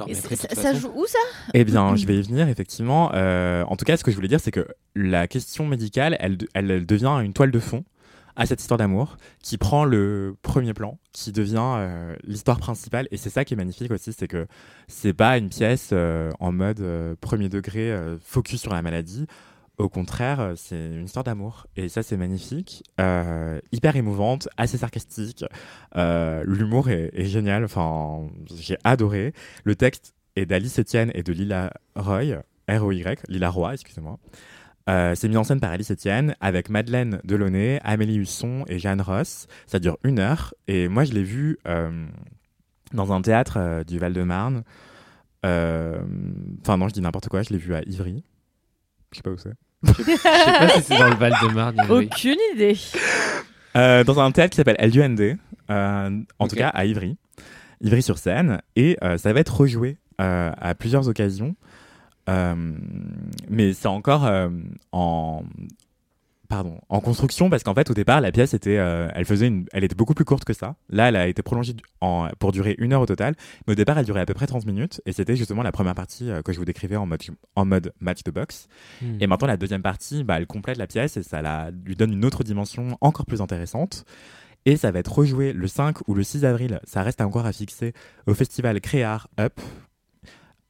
ça, 0.55 0.75
joue 0.75 0.91
où 0.95 1.07
ça? 1.07 1.19
Eh 1.55 1.64
bien, 1.64 1.95
je 1.95 2.07
vais 2.07 2.19
y 2.19 2.23
venir, 2.29 2.49
effectivement. 2.49 3.11
Euh, 3.14 3.64
en 3.64 3.77
tout 3.77 3.85
cas, 3.85 3.97
ce 3.97 4.05
que 4.05 4.11
je 4.11 4.17
voulais 4.17 4.29
dire, 4.29 4.41
c'est 4.41 4.51
que 4.51 4.67
la 4.95 5.29
question 5.29 5.67
médicale, 5.67 6.17
elle, 6.19 6.38
elle, 6.55 6.71
elle 6.71 6.87
devient 6.87 7.21
une 7.23 7.33
toile 7.33 7.51
de 7.51 7.61
fond 7.61 7.85
à 8.38 8.47
cette 8.47 8.61
histoire 8.61 8.79
d'amour 8.79 9.19
qui 9.43 9.59
prend 9.59 9.85
le 9.85 10.37
premier 10.43 10.73
plan, 10.73 10.99
qui 11.12 11.33
devient 11.33 11.75
euh, 11.77 12.14
l'histoire 12.25 12.59
principale. 12.59 13.09
Et 13.11 13.17
c'est 13.17 13.31
ça 13.31 13.45
qui 13.45 13.55
est 13.55 13.57
magnifique 13.57 13.91
aussi, 13.91 14.12
c'est 14.12 14.29
que 14.29 14.47
c'est 14.87 15.12
pas 15.12 15.37
une 15.37 15.49
pièce 15.49 15.91
euh, 15.93 16.31
en 16.38 16.53
mode 16.53 16.81
euh, 16.81 17.17
premier 17.21 17.49
degré, 17.49 17.91
euh, 17.91 18.17
focus 18.25 18.62
sur 18.62 18.73
la 18.73 18.81
maladie. 18.81 19.27
Au 19.79 19.88
contraire, 19.88 20.41
euh, 20.41 20.55
c'est 20.57 20.88
une 20.88 21.05
histoire 21.05 21.23
d'amour. 21.23 21.69
Et 21.77 21.88
ça, 21.88 22.03
c'est 22.03 22.17
magnifique. 22.17 22.83
Euh, 23.01 23.61
hyper 23.71 23.95
émouvante, 23.95 24.49
assez 24.57 24.77
sarcastique. 24.77 25.45
Euh, 25.97 26.43
L'humour 26.45 26.91
est, 26.91 27.25
génial. 27.27 27.64
Enfin, 27.64 28.29
j'ai 28.57 28.77
adoré. 28.83 29.33
Le 29.62 29.77
texte 29.77 30.14
est 30.35 30.47
d'Alice 30.47 30.81
Etienne 30.81 31.12
et 31.14 31.23
de 31.23 31.33
Lila 31.33 31.73
Roy, 31.95 32.43
R-O-Y, 32.69 33.23
Lila 33.29 33.51
Roy, 33.51 33.75
excusez-moi. 33.75 34.19
C'est 34.87 35.29
mis 35.29 35.37
en 35.37 35.45
scène 35.45 35.61
par 35.61 35.71
Alice 35.71 35.91
Etienne 35.91 36.35
avec 36.41 36.71
Madeleine 36.71 37.21
Delaunay, 37.23 37.79
Amélie 37.85 38.17
Husson 38.17 38.64
et 38.69 38.79
Jeanne 38.79 39.03
Ross. 39.03 39.47
Ça 39.67 39.81
dure 39.81 39.99
une 40.03 40.19
heure. 40.19 40.55
Et 40.67 40.88
moi, 40.88 41.05
je 41.05 41.12
l'ai 41.12 41.25
vu 41.25 41.59
dans 42.95 43.12
un 43.12 43.21
théâtre 43.21 43.85
du 43.87 43.99
Val-de-Marne. 43.99 44.62
Enfin, 45.45 46.77
non, 46.79 46.88
je 46.88 46.95
dis 46.95 47.03
n'importe 47.03 47.29
quoi. 47.29 47.43
Je 47.43 47.51
l'ai 47.51 47.59
vu 47.59 47.75
à 47.75 47.83
Ivry. 47.83 48.25
Je 49.12 49.17
sais 49.19 49.23
pas 49.23 49.31
où 49.31 49.37
c'est. 49.37 49.53
Je 49.83 49.93
sais 49.93 50.17
pas 50.19 50.69
si 50.71 50.83
c'est 50.83 50.99
dans 50.99 51.09
le 51.09 51.14
Val-de-Marne. 51.14 51.77
oui. 51.91 52.09
Aucune 52.12 52.38
idée. 52.55 52.77
Euh, 53.77 54.03
dans 54.05 54.19
un 54.21 54.31
théâtre 54.33 54.51
qui 54.51 54.57
s'appelle 54.57 54.77
LUND, 54.91 55.38
euh, 55.71 56.21
en 56.38 56.49
tout 56.49 56.57
cas 56.57 56.69
à 56.69 56.85
Ivry, 56.85 57.17
Ivry-sur-Seine, 57.83 58.61
et 58.77 58.97
euh, 59.05 59.19
ça 59.19 59.33
va 59.33 59.41
être 59.41 59.57
rejoué 59.57 59.99
euh, 60.21 60.51
à 60.61 60.75
plusieurs 60.75 61.09
occasions, 61.09 61.55
Euh, 62.29 62.55
mais 63.49 63.73
c'est 63.73 63.88
encore 63.88 64.27
euh, 64.27 64.51
en 64.93 65.43
pardon 66.49 66.81
en 66.89 67.01
construction 67.01 67.51
parce 67.51 67.63
qu'en 67.63 67.75
fait 67.75 67.91
au 67.91 67.95
départ 67.95 68.21
la 68.21 68.33
pièce 68.33 68.55
était 68.55 68.79
euh, 68.79 69.09
elle 69.15 69.27
faisait 69.27 69.49
une 69.49 69.67
elle 69.73 69.85
était 69.85 69.95
beaucoup 69.95 70.15
plus 70.15 70.25
courte 70.25 70.45
que 70.45 70.55
ça 70.55 70.77
là 70.89 71.09
elle 71.09 71.17
a 71.17 71.29
été 71.29 71.43
prolongée 71.43 71.75
en, 72.01 72.29
pour 72.39 72.53
durer 72.53 72.75
une 72.79 72.95
heure 72.95 73.03
au 73.03 73.07
total 73.07 73.35
mais 73.67 73.73
au 73.73 73.77
départ 73.77 73.99
elle 73.99 74.07
durait 74.07 74.23
à 74.23 74.27
peu 74.27 74.35
près 74.35 74.47
30 74.47 74.65
minutes 74.65 75.03
et 75.05 75.13
c'était 75.13 75.37
justement 75.37 75.63
la 75.63 75.73
première 75.73 75.95
partie 75.95 76.31
euh, 76.31 76.41
que 76.43 76.53
je 76.53 76.59
vous 76.59 76.65
décrivais 76.65 76.97
en 76.97 77.07
mode 77.07 77.23
en 77.55 77.65
mode 77.67 77.93
match 78.01 78.23
de 78.25 78.31
boxe 78.31 78.69
Hmm. 79.01 79.17
et 79.21 79.27
maintenant, 79.27 79.49
la 79.49 79.57
deuxième 79.57 79.83
partie, 79.83 80.25
bah, 80.25 80.39
elle 80.39 80.47
complète 80.47 80.77
la 80.79 80.87
pièce 80.87 81.17
et 81.17 81.23
ça 81.23 81.43
la, 81.43 81.71
lui 81.85 81.95
donne 81.95 82.13
une 82.13 82.25
autre 82.25 82.43
dimension 82.45 82.99
encore 83.01 83.27
plus 83.27 83.41
intéressante. 83.41 84.05
Et 84.65 84.77
ça 84.77 84.91
va 84.91 84.99
être 84.99 85.13
rejoué 85.13 85.53
le 85.53 85.67
5 85.67 86.09
ou 86.09 86.15
le 86.15 86.23
6 86.23 86.45
avril, 86.45 86.81
ça 86.85 87.03
reste 87.03 87.21
encore 87.21 87.47
à 87.47 87.53
fixer, 87.53 87.93
au 88.27 88.35
festival 88.35 88.81
Créar 88.81 89.29
Up. 89.39 89.61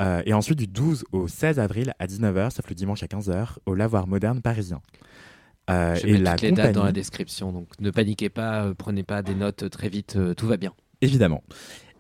Euh, 0.01 0.23
et 0.27 0.35
ensuite, 0.35 0.59
du 0.59 0.67
12 0.69 1.07
au 1.13 1.27
16 1.27 1.59
avril 1.59 1.95
à 1.99 2.07
19h, 2.07 2.51
sauf 2.51 2.69
le 2.69 2.75
dimanche 2.75 3.03
à 3.03 3.07
15h, 3.07 3.57
au 3.67 3.75
Lavoir 3.75 4.07
Moderne 4.07 4.43
parisien. 4.43 4.81
Euh, 5.71 5.95
Je 5.97 6.07
et 6.07 6.13
mets 6.13 6.19
la 6.19 6.33
toutes 6.33 6.43
les 6.43 6.53
dates 6.53 6.73
dans 6.73 6.85
la 6.85 6.93
description, 6.93 7.53
donc 7.53 7.69
ne 7.81 7.91
paniquez 7.91 8.29
pas, 8.31 8.65
euh, 8.65 8.75
prenez 8.75 9.03
pas 9.03 9.23
des 9.23 9.35
notes 9.35 9.69
très 9.71 9.89
vite, 9.89 10.17
euh, 10.17 10.35
tout 10.35 10.47
va 10.47 10.57
bien. 10.57 10.73
Évidemment. 11.01 11.43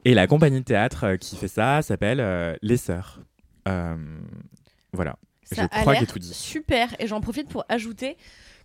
Et 0.05 0.15
la 0.15 0.27
compagnie 0.27 0.61
de 0.61 0.65
théâtre 0.65 1.05
euh, 1.05 1.17
qui 1.17 1.37
fait 1.37 1.49
ça 1.49 1.83
s'appelle 1.83 2.21
euh, 2.21 2.55
Les 2.63 2.77
Sœurs. 2.79 3.21
Euh, 3.69 3.97
voilà. 4.93 5.17
Ça 5.43 5.57
je 5.57 5.61
a 5.63 5.69
crois 5.69 5.83
que 5.85 5.91
l'air 5.93 6.01
j'ai 6.01 6.07
tout 6.07 6.19
dit. 6.19 6.33
super. 6.33 6.95
Et 6.99 7.07
j'en 7.07 7.21
profite 7.21 7.49
pour 7.49 7.65
ajouter 7.69 8.17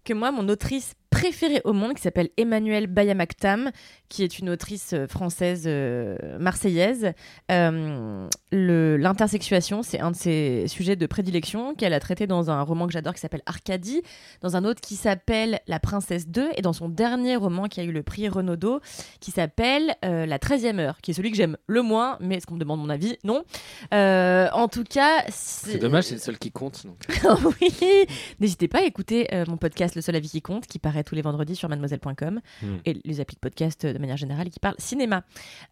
que 0.06 0.14
moi, 0.14 0.32
mon 0.32 0.48
autrice 0.50 0.96
préférée 1.14 1.62
au 1.64 1.74
monde, 1.74 1.94
qui 1.94 2.02
s'appelle 2.02 2.30
Emmanuelle 2.38 2.88
Bayamaktam, 2.88 3.70
qui 4.10 4.24
est 4.24 4.40
une 4.40 4.50
autrice 4.50 4.94
euh, 4.94 5.08
française 5.08 5.64
euh, 5.68 6.16
marseillaise, 6.40 7.14
euh, 7.52 8.28
l'intersexuation, 8.52 9.84
c'est 9.84 10.00
un 10.00 10.12
de 10.12 10.16
ses 10.16 10.66
sujets 10.68 10.96
de 10.96 11.06
prédilection 11.06 11.76
qu'elle 11.76 11.94
a 11.94 12.00
traité 12.00 12.26
dans 12.26 12.50
un 12.50 12.62
roman 12.64 12.88
que 12.88 12.94
j'adore 12.94 13.14
qui 13.14 13.20
s'appelle 13.20 13.44
Arcadie, 13.46 14.02
dans 14.42 14.56
un 14.56 14.66
autre 14.66 14.82
qui 14.82 14.96
s'appelle 14.96 15.60
La 15.68 15.80
Princesse 15.80 16.28
2, 16.28 16.50
et 16.56 16.62
dans 16.64 16.74
son 16.74 16.90
dernier 16.90 17.36
roman 17.36 17.68
qui 17.68 17.80
a 17.80 17.84
eu 17.84 17.92
le 17.92 18.02
prix 18.02 18.28
Renaudot, 18.28 18.82
qui 19.20 19.30
s'appelle 19.30 19.96
euh, 20.04 20.26
La 20.26 20.40
13e 20.40 20.80
heure, 20.80 21.00
qui 21.02 21.12
est 21.12 21.14
celui 21.14 21.30
que 21.30 21.38
j'aime 21.38 21.58
le 21.68 21.84
moins, 21.84 22.18
mais 22.22 22.36
est-ce 22.38 22.48
qu'on 22.48 22.56
me 22.56 22.60
demande 22.60 22.80
mon 22.80 22.90
avis? 22.90 23.18
Non. 23.24 23.44
En 23.92 24.68
tout 24.68 24.84
cas, 24.84 25.24
C'est 25.30 25.78
dommage, 25.78 26.06
c'est 26.06 26.16
le 26.16 26.22
seul 26.22 26.40
qui 26.40 26.52
compte. 26.52 26.86
donc. 26.86 26.98
oui. 27.62 28.06
N'hésitez 28.40 28.68
pas 28.68 28.80
à 28.80 28.84
écouter 28.84 29.28
mon 29.48 29.58
podcast 29.58 29.96
Le 29.96 30.02
seul 30.02 30.16
avis 30.16 30.30
qui 30.30 30.42
compte, 30.42 30.66
qui 30.66 30.80
paraît 30.80 31.03
tous 31.04 31.16
les 31.16 31.22
vendredis 31.22 31.56
sur 31.56 31.70
mademoiselle.com 31.70 32.40
Hmm. 32.62 32.76
et 32.86 33.00
les 33.06 33.20
applis 33.22 33.36
de 33.36 33.40
podcast 33.40 33.86
euh, 33.86 33.94
de 33.94 33.98
manière 34.00 34.18
générale 34.18 34.50
qui 34.50 34.60
parle 34.60 34.76
cinéma. 34.78 35.24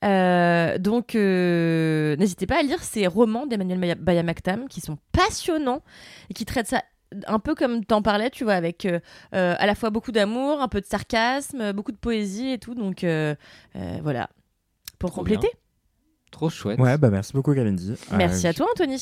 Euh, 0.04 0.78
donc, 0.78 1.16
euh, 1.16 2.16
n'hésitez 2.18 2.46
pas 2.48 2.60
à 2.60 2.64
lire 2.64 2.84
ces 2.84 3.08
romans 3.08 3.46
d'Emmanuel 3.46 3.96
Bayamaktam 3.96 4.68
qui 4.68 4.82
sont 4.82 4.98
passionnants 5.12 5.82
et 6.30 6.34
qui 6.34 6.46
traitent 6.46 6.68
ça 6.68 6.84
un 7.28 7.40
peu 7.40 7.56
comme 7.56 7.84
t'en 7.84 8.02
parlais, 8.02 8.30
tu 8.30 8.44
vois, 8.46 8.54
avec 8.54 8.86
euh, 8.86 9.00
à 9.32 9.66
la 9.66 9.76
fois 9.76 9.90
beaucoup 9.90 10.12
d'amour, 10.14 10.62
un 10.62 10.68
peu 10.70 10.80
de 10.80 10.86
sarcasme, 10.86 11.74
beaucoup 11.74 11.92
de 11.92 11.98
poésie 11.98 12.52
et 12.52 12.58
tout. 12.58 12.74
Donc, 12.76 13.04
euh, 13.04 13.36
euh, 13.76 14.00
voilà. 14.02 14.30
Pour 14.98 15.10
Trop 15.12 15.20
compléter. 15.22 15.50
Trop 16.32 16.50
chouette. 16.50 16.80
Ouais, 16.80 16.98
bah 16.98 17.10
merci 17.10 17.34
beaucoup, 17.34 17.54
Kalindi. 17.54 17.96
Merci 18.14 18.48
Euh, 18.48 18.52
à 18.52 18.54
toi, 18.54 18.68
Anthony. 18.72 19.02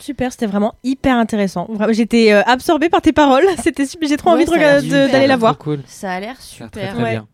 Super, 0.00 0.32
c'était 0.32 0.46
vraiment 0.46 0.74
hyper 0.82 1.16
intéressant. 1.16 1.68
J'étais 1.90 2.32
euh, 2.32 2.42
absorbée 2.46 2.88
par 2.88 3.02
tes 3.02 3.12
paroles. 3.12 3.44
C'était 3.62 3.86
super. 3.86 4.08
J'ai 4.08 4.16
trop 4.16 4.30
Ouais, 4.34 4.44
envie 4.48 4.88
d'aller 4.88 5.26
la 5.26 5.36
voir. 5.36 5.58
cool. 5.58 5.80
Ça 5.86 6.10
a 6.12 6.20
l'air 6.20 6.36
Ça 6.40 6.64
a 6.64 6.66
l'air 6.66 6.68
super. 6.68 6.70
Très, 6.70 6.88
très 6.88 7.02
Ouais. 7.02 7.10
bien. 7.10 7.28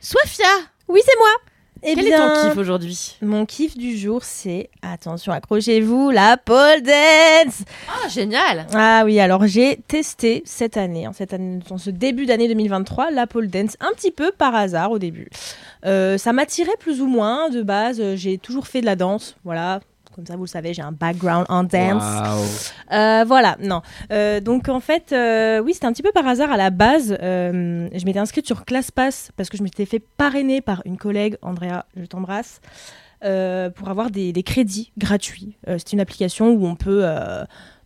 Sofia, 0.00 0.46
Oui, 0.88 1.00
c'est 1.04 1.16
moi. 1.18 1.28
Eh 1.84 1.94
quel 1.94 2.06
bien, 2.06 2.16
est 2.38 2.42
ton 2.42 2.48
kiff 2.48 2.58
aujourd'hui? 2.58 3.16
Mon 3.22 3.46
kiff 3.46 3.76
du 3.76 3.96
jour, 3.96 4.24
c'est 4.24 4.68
attention, 4.82 5.32
accrochez-vous, 5.32 6.10
la 6.10 6.36
pole 6.36 6.82
dance. 6.82 7.62
Ah, 7.88 8.08
génial 8.08 8.66
Ah 8.74 9.02
oui, 9.04 9.20
alors 9.20 9.46
j'ai 9.46 9.78
testé 9.86 10.42
cette 10.44 10.76
année, 10.76 11.06
en 11.06 11.12
cette 11.12 11.32
année, 11.34 11.60
en 11.70 11.78
ce 11.78 11.90
début 11.90 12.26
d'année 12.26 12.48
2023, 12.48 13.12
la 13.12 13.28
pole 13.28 13.46
dance 13.48 13.76
un 13.78 13.92
petit 13.94 14.10
peu 14.10 14.32
par 14.36 14.56
hasard 14.56 14.90
au 14.90 14.98
début. 14.98 15.28
Euh, 15.84 16.18
ça 16.18 16.32
m'attirait 16.32 16.76
plus 16.80 17.00
ou 17.00 17.06
moins 17.06 17.48
de 17.48 17.62
base. 17.62 18.00
euh, 18.00 18.16
J'ai 18.16 18.38
toujours 18.38 18.66
fait 18.66 18.80
de 18.80 18.86
la 18.86 18.96
danse, 18.96 19.36
voilà. 19.44 19.78
Comme 20.18 20.26
ça, 20.26 20.34
vous 20.34 20.46
le 20.46 20.48
savez, 20.48 20.74
j'ai 20.74 20.82
un 20.82 20.90
background 20.90 21.46
en 21.48 21.62
dance. 21.62 22.02
Waouh. 22.02 22.44
Euh, 22.90 23.24
voilà, 23.24 23.56
non. 23.62 23.82
Euh, 24.10 24.40
donc 24.40 24.68
en 24.68 24.80
fait, 24.80 25.12
euh, 25.12 25.60
oui, 25.60 25.74
c'était 25.74 25.86
un 25.86 25.92
petit 25.92 26.02
peu 26.02 26.10
par 26.10 26.26
hasard 26.26 26.50
à 26.50 26.56
la 26.56 26.70
base. 26.70 27.16
euh, 27.22 27.88
je 27.94 28.04
m'étais 28.04 28.18
inscrite 28.18 28.44
sur 28.44 28.64
ClassPass 28.64 29.30
parce 29.36 29.48
que 29.48 29.56
je 29.56 29.62
m'étais 29.62 29.86
fait 29.86 30.00
parrainer 30.00 30.60
par 30.60 30.82
une 30.86 30.96
collègue, 30.96 31.36
Andrea, 31.40 31.84
je 31.96 32.04
t'embrasse, 32.04 32.60
pour 33.20 33.88
avoir 33.88 34.10
des, 34.10 34.32
des 34.32 34.42
crédits 34.42 34.90
gratuits. 34.98 35.56
C'est 35.68 35.92
une 35.92 36.00
application 36.00 36.48
où 36.50 36.66
on 36.66 36.74
peut 36.74 37.04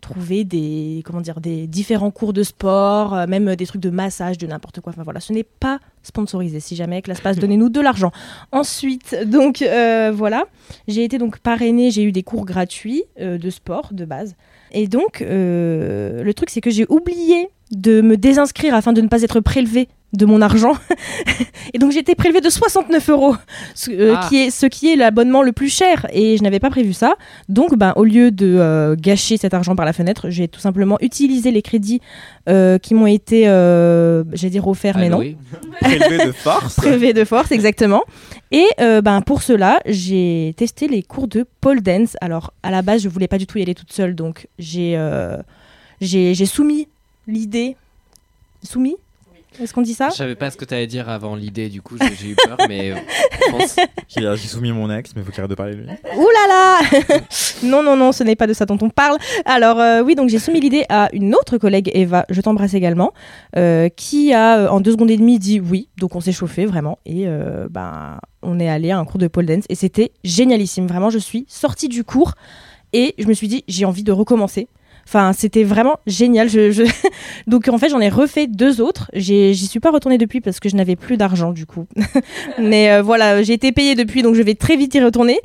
trouver 0.02 0.44
des, 0.44 1.02
comment 1.06 1.22
dire, 1.22 1.40
des 1.40 1.66
différents 1.66 2.10
cours 2.10 2.34
de 2.34 2.42
sport, 2.42 3.14
euh, 3.14 3.26
même 3.26 3.56
des 3.56 3.66
trucs 3.66 3.80
de 3.80 3.88
massage, 3.88 4.36
de 4.36 4.46
n'importe 4.46 4.80
quoi. 4.80 4.92
Enfin 4.92 5.04
voilà, 5.04 5.20
ce 5.20 5.32
n'est 5.32 5.44
pas 5.44 5.78
sponsorisé. 6.02 6.60
Si 6.60 6.76
jamais 6.76 7.00
ClassPass, 7.00 7.36
donnez-nous 7.38 7.70
de 7.70 7.80
l'argent. 7.80 8.10
Ensuite, 8.50 9.16
donc 9.24 9.62
euh, 9.62 10.12
voilà, 10.14 10.44
j'ai 10.88 11.04
été 11.04 11.16
donc 11.16 11.38
parrainée, 11.38 11.90
j'ai 11.90 12.02
eu 12.02 12.12
des 12.12 12.22
cours 12.22 12.44
gratuits 12.44 13.04
euh, 13.20 13.38
de 13.38 13.48
sport 13.48 13.88
de 13.92 14.04
base. 14.04 14.34
Et 14.72 14.88
donc, 14.88 15.20
le 15.20 16.32
truc, 16.34 16.48
c'est 16.48 16.62
que 16.62 16.70
j'ai 16.70 16.86
oublié 16.88 17.50
de 17.72 18.00
me 18.00 18.16
désinscrire 18.16 18.74
afin 18.74 18.92
de 18.92 19.00
ne 19.00 19.08
pas 19.08 19.22
être 19.22 19.40
prélevée 19.40 19.88
de 20.12 20.26
mon 20.26 20.42
argent. 20.42 20.74
et 21.72 21.78
donc, 21.78 21.90
j'ai 21.92 22.00
été 22.00 22.14
prélevée 22.14 22.42
de 22.42 22.50
69 22.50 23.08
euros, 23.08 23.34
ce, 23.74 23.90
euh, 23.90 24.14
Ah. 24.14 24.26
qui 24.28 24.36
est, 24.42 24.50
ce 24.50 24.66
qui 24.66 24.92
est 24.92 24.96
l'abonnement 24.96 25.42
le 25.42 25.52
plus 25.52 25.70
cher. 25.70 26.06
Et 26.12 26.36
je 26.36 26.42
n'avais 26.42 26.60
pas 26.60 26.68
prévu 26.68 26.92
ça. 26.92 27.14
Donc, 27.48 27.78
ben, 27.78 27.94
au 27.96 28.04
lieu 28.04 28.30
de 28.30 28.56
euh, 28.58 28.94
gâcher 28.94 29.38
cet 29.38 29.54
argent 29.54 29.74
par 29.74 29.86
la 29.86 29.94
fenêtre, 29.94 30.28
j'ai 30.28 30.48
tout 30.48 30.60
simplement 30.60 30.98
utilisé 31.00 31.50
les 31.50 31.62
crédits 31.62 32.02
euh, 32.46 32.76
qui 32.76 32.92
m'ont 32.94 33.06
été, 33.06 33.48
euh, 33.48 34.22
j'allais 34.34 34.50
dire, 34.50 34.68
offerts, 34.68 34.98
mais 34.98 35.08
non. 35.08 35.22
Prélevé 35.80 36.26
de 36.26 36.32
force. 36.32 36.76
prélevé 36.76 37.14
de 37.14 37.24
force, 37.24 37.50
exactement. 37.50 38.02
Et 38.50 38.66
euh, 38.82 39.00
ben, 39.00 39.22
pour 39.22 39.40
cela, 39.40 39.80
j'ai 39.86 40.52
testé 40.58 40.88
les 40.88 41.02
cours 41.02 41.26
de 41.26 41.46
pole 41.62 41.80
dance. 41.80 42.18
Alors, 42.20 42.52
à 42.62 42.70
la 42.70 42.82
base, 42.82 43.02
je 43.02 43.08
voulais 43.08 43.28
pas 43.28 43.38
du 43.38 43.46
tout 43.46 43.56
y 43.56 43.62
aller 43.62 43.74
toute 43.74 43.94
seule, 43.94 44.14
donc 44.14 44.46
j'ai 44.58 44.92
euh, 44.98 45.38
j'ai 46.02 46.34
j'ai 46.34 46.44
soumis 46.46 46.88
l'idée. 47.26 47.76
Soumis 48.62 48.96
Est-ce 49.60 49.74
qu'on 49.74 49.82
dit 49.82 49.92
ça? 49.94 50.08
Je 50.10 50.14
savais 50.16 50.36
pas 50.36 50.50
ce 50.50 50.56
que 50.56 50.64
tu 50.64 50.72
allais 50.72 50.86
dire 50.86 51.08
avant 51.08 51.34
l'idée, 51.34 51.68
du 51.68 51.82
coup 51.82 51.96
j'ai 52.00 52.14
j'ai 52.14 52.28
eu 52.30 52.36
peur, 52.36 52.56
mais 52.68 52.92
euh, 52.92 52.96
je 53.46 53.50
pense- 53.50 53.76
J'ai 54.08 54.20
j'ai 54.36 54.48
soumis 54.48 54.72
mon 54.72 54.90
ex, 54.94 55.10
mais 55.16 55.22
il 55.22 55.24
faut 55.24 55.30
qu'il 55.32 55.40
arrête 55.40 55.50
de 55.50 55.54
parler 55.56 55.74
de 55.74 55.80
lui. 55.80 55.88
Ouh 56.16 56.28
là 56.28 56.46
là 56.48 57.20
Non, 57.64 57.82
non, 57.82 57.96
non, 57.96 58.12
ce 58.12 58.22
n'est 58.22 58.36
pas 58.36 58.46
de 58.46 58.52
ça 58.52 58.66
dont 58.66 58.78
on 58.82 58.90
parle. 58.90 59.16
Alors 59.46 59.80
euh, 59.80 60.02
oui, 60.02 60.14
donc 60.14 60.28
j'ai 60.28 60.38
soumis 60.38 60.60
l'idée 60.60 60.84
à 60.88 61.08
une 61.12 61.34
autre 61.34 61.58
collègue, 61.58 61.90
Eva, 61.94 62.24
je 62.28 62.40
t'embrasse 62.40 62.74
également, 62.74 63.12
euh, 63.56 63.88
qui 63.88 64.32
a 64.32 64.70
en 64.72 64.80
deux 64.80 64.92
secondes 64.92 65.10
et 65.10 65.16
demie 65.16 65.38
dit 65.40 65.58
oui. 65.60 65.88
Donc 65.96 66.14
on 66.14 66.20
s'est 66.20 66.32
chauffé 66.32 66.64
vraiment 66.66 66.98
et 67.04 67.26
euh, 67.26 67.66
ben 67.70 68.18
on 68.42 68.60
est 68.60 68.68
allé 68.68 68.90
à 68.92 68.98
un 68.98 69.04
cours 69.04 69.18
de 69.18 69.26
pole 69.28 69.46
dance 69.46 69.64
et 69.68 69.74
c'était 69.74 70.12
génialissime. 70.24 70.86
Vraiment, 70.86 71.10
je 71.10 71.18
suis 71.18 71.46
sortie 71.48 71.88
du 71.88 72.04
cours 72.04 72.34
et 72.92 73.14
je 73.18 73.26
me 73.26 73.32
suis 73.34 73.48
dit 73.48 73.64
j'ai 73.66 73.84
envie 73.86 74.02
de 74.04 74.12
recommencer. 74.12 74.68
Enfin, 75.06 75.32
c'était 75.32 75.64
vraiment 75.64 75.96
génial. 76.06 76.48
Je, 76.48 76.70
je- 76.70 76.82
Donc, 77.46 77.68
en 77.68 77.78
fait, 77.78 77.88
j'en 77.88 78.00
ai 78.00 78.08
refait 78.08 78.46
deux 78.46 78.80
autres. 78.80 79.10
J'y 79.14 79.54
suis 79.66 79.80
pas 79.80 79.90
retournée 79.90 80.18
depuis 80.18 80.40
parce 80.40 80.60
que 80.60 80.68
je 80.68 80.76
n'avais 80.76 80.96
plus 80.96 81.16
d'argent, 81.16 81.52
du 81.52 81.66
coup. 81.66 81.86
Mais 82.58 82.90
euh, 82.92 83.02
voilà, 83.02 83.42
j'ai 83.42 83.52
été 83.54 83.72
payée 83.72 83.94
depuis, 83.94 84.22
donc 84.22 84.34
je 84.34 84.42
vais 84.42 84.54
très 84.54 84.76
vite 84.76 84.94
y 84.94 85.00
retourner. 85.02 85.38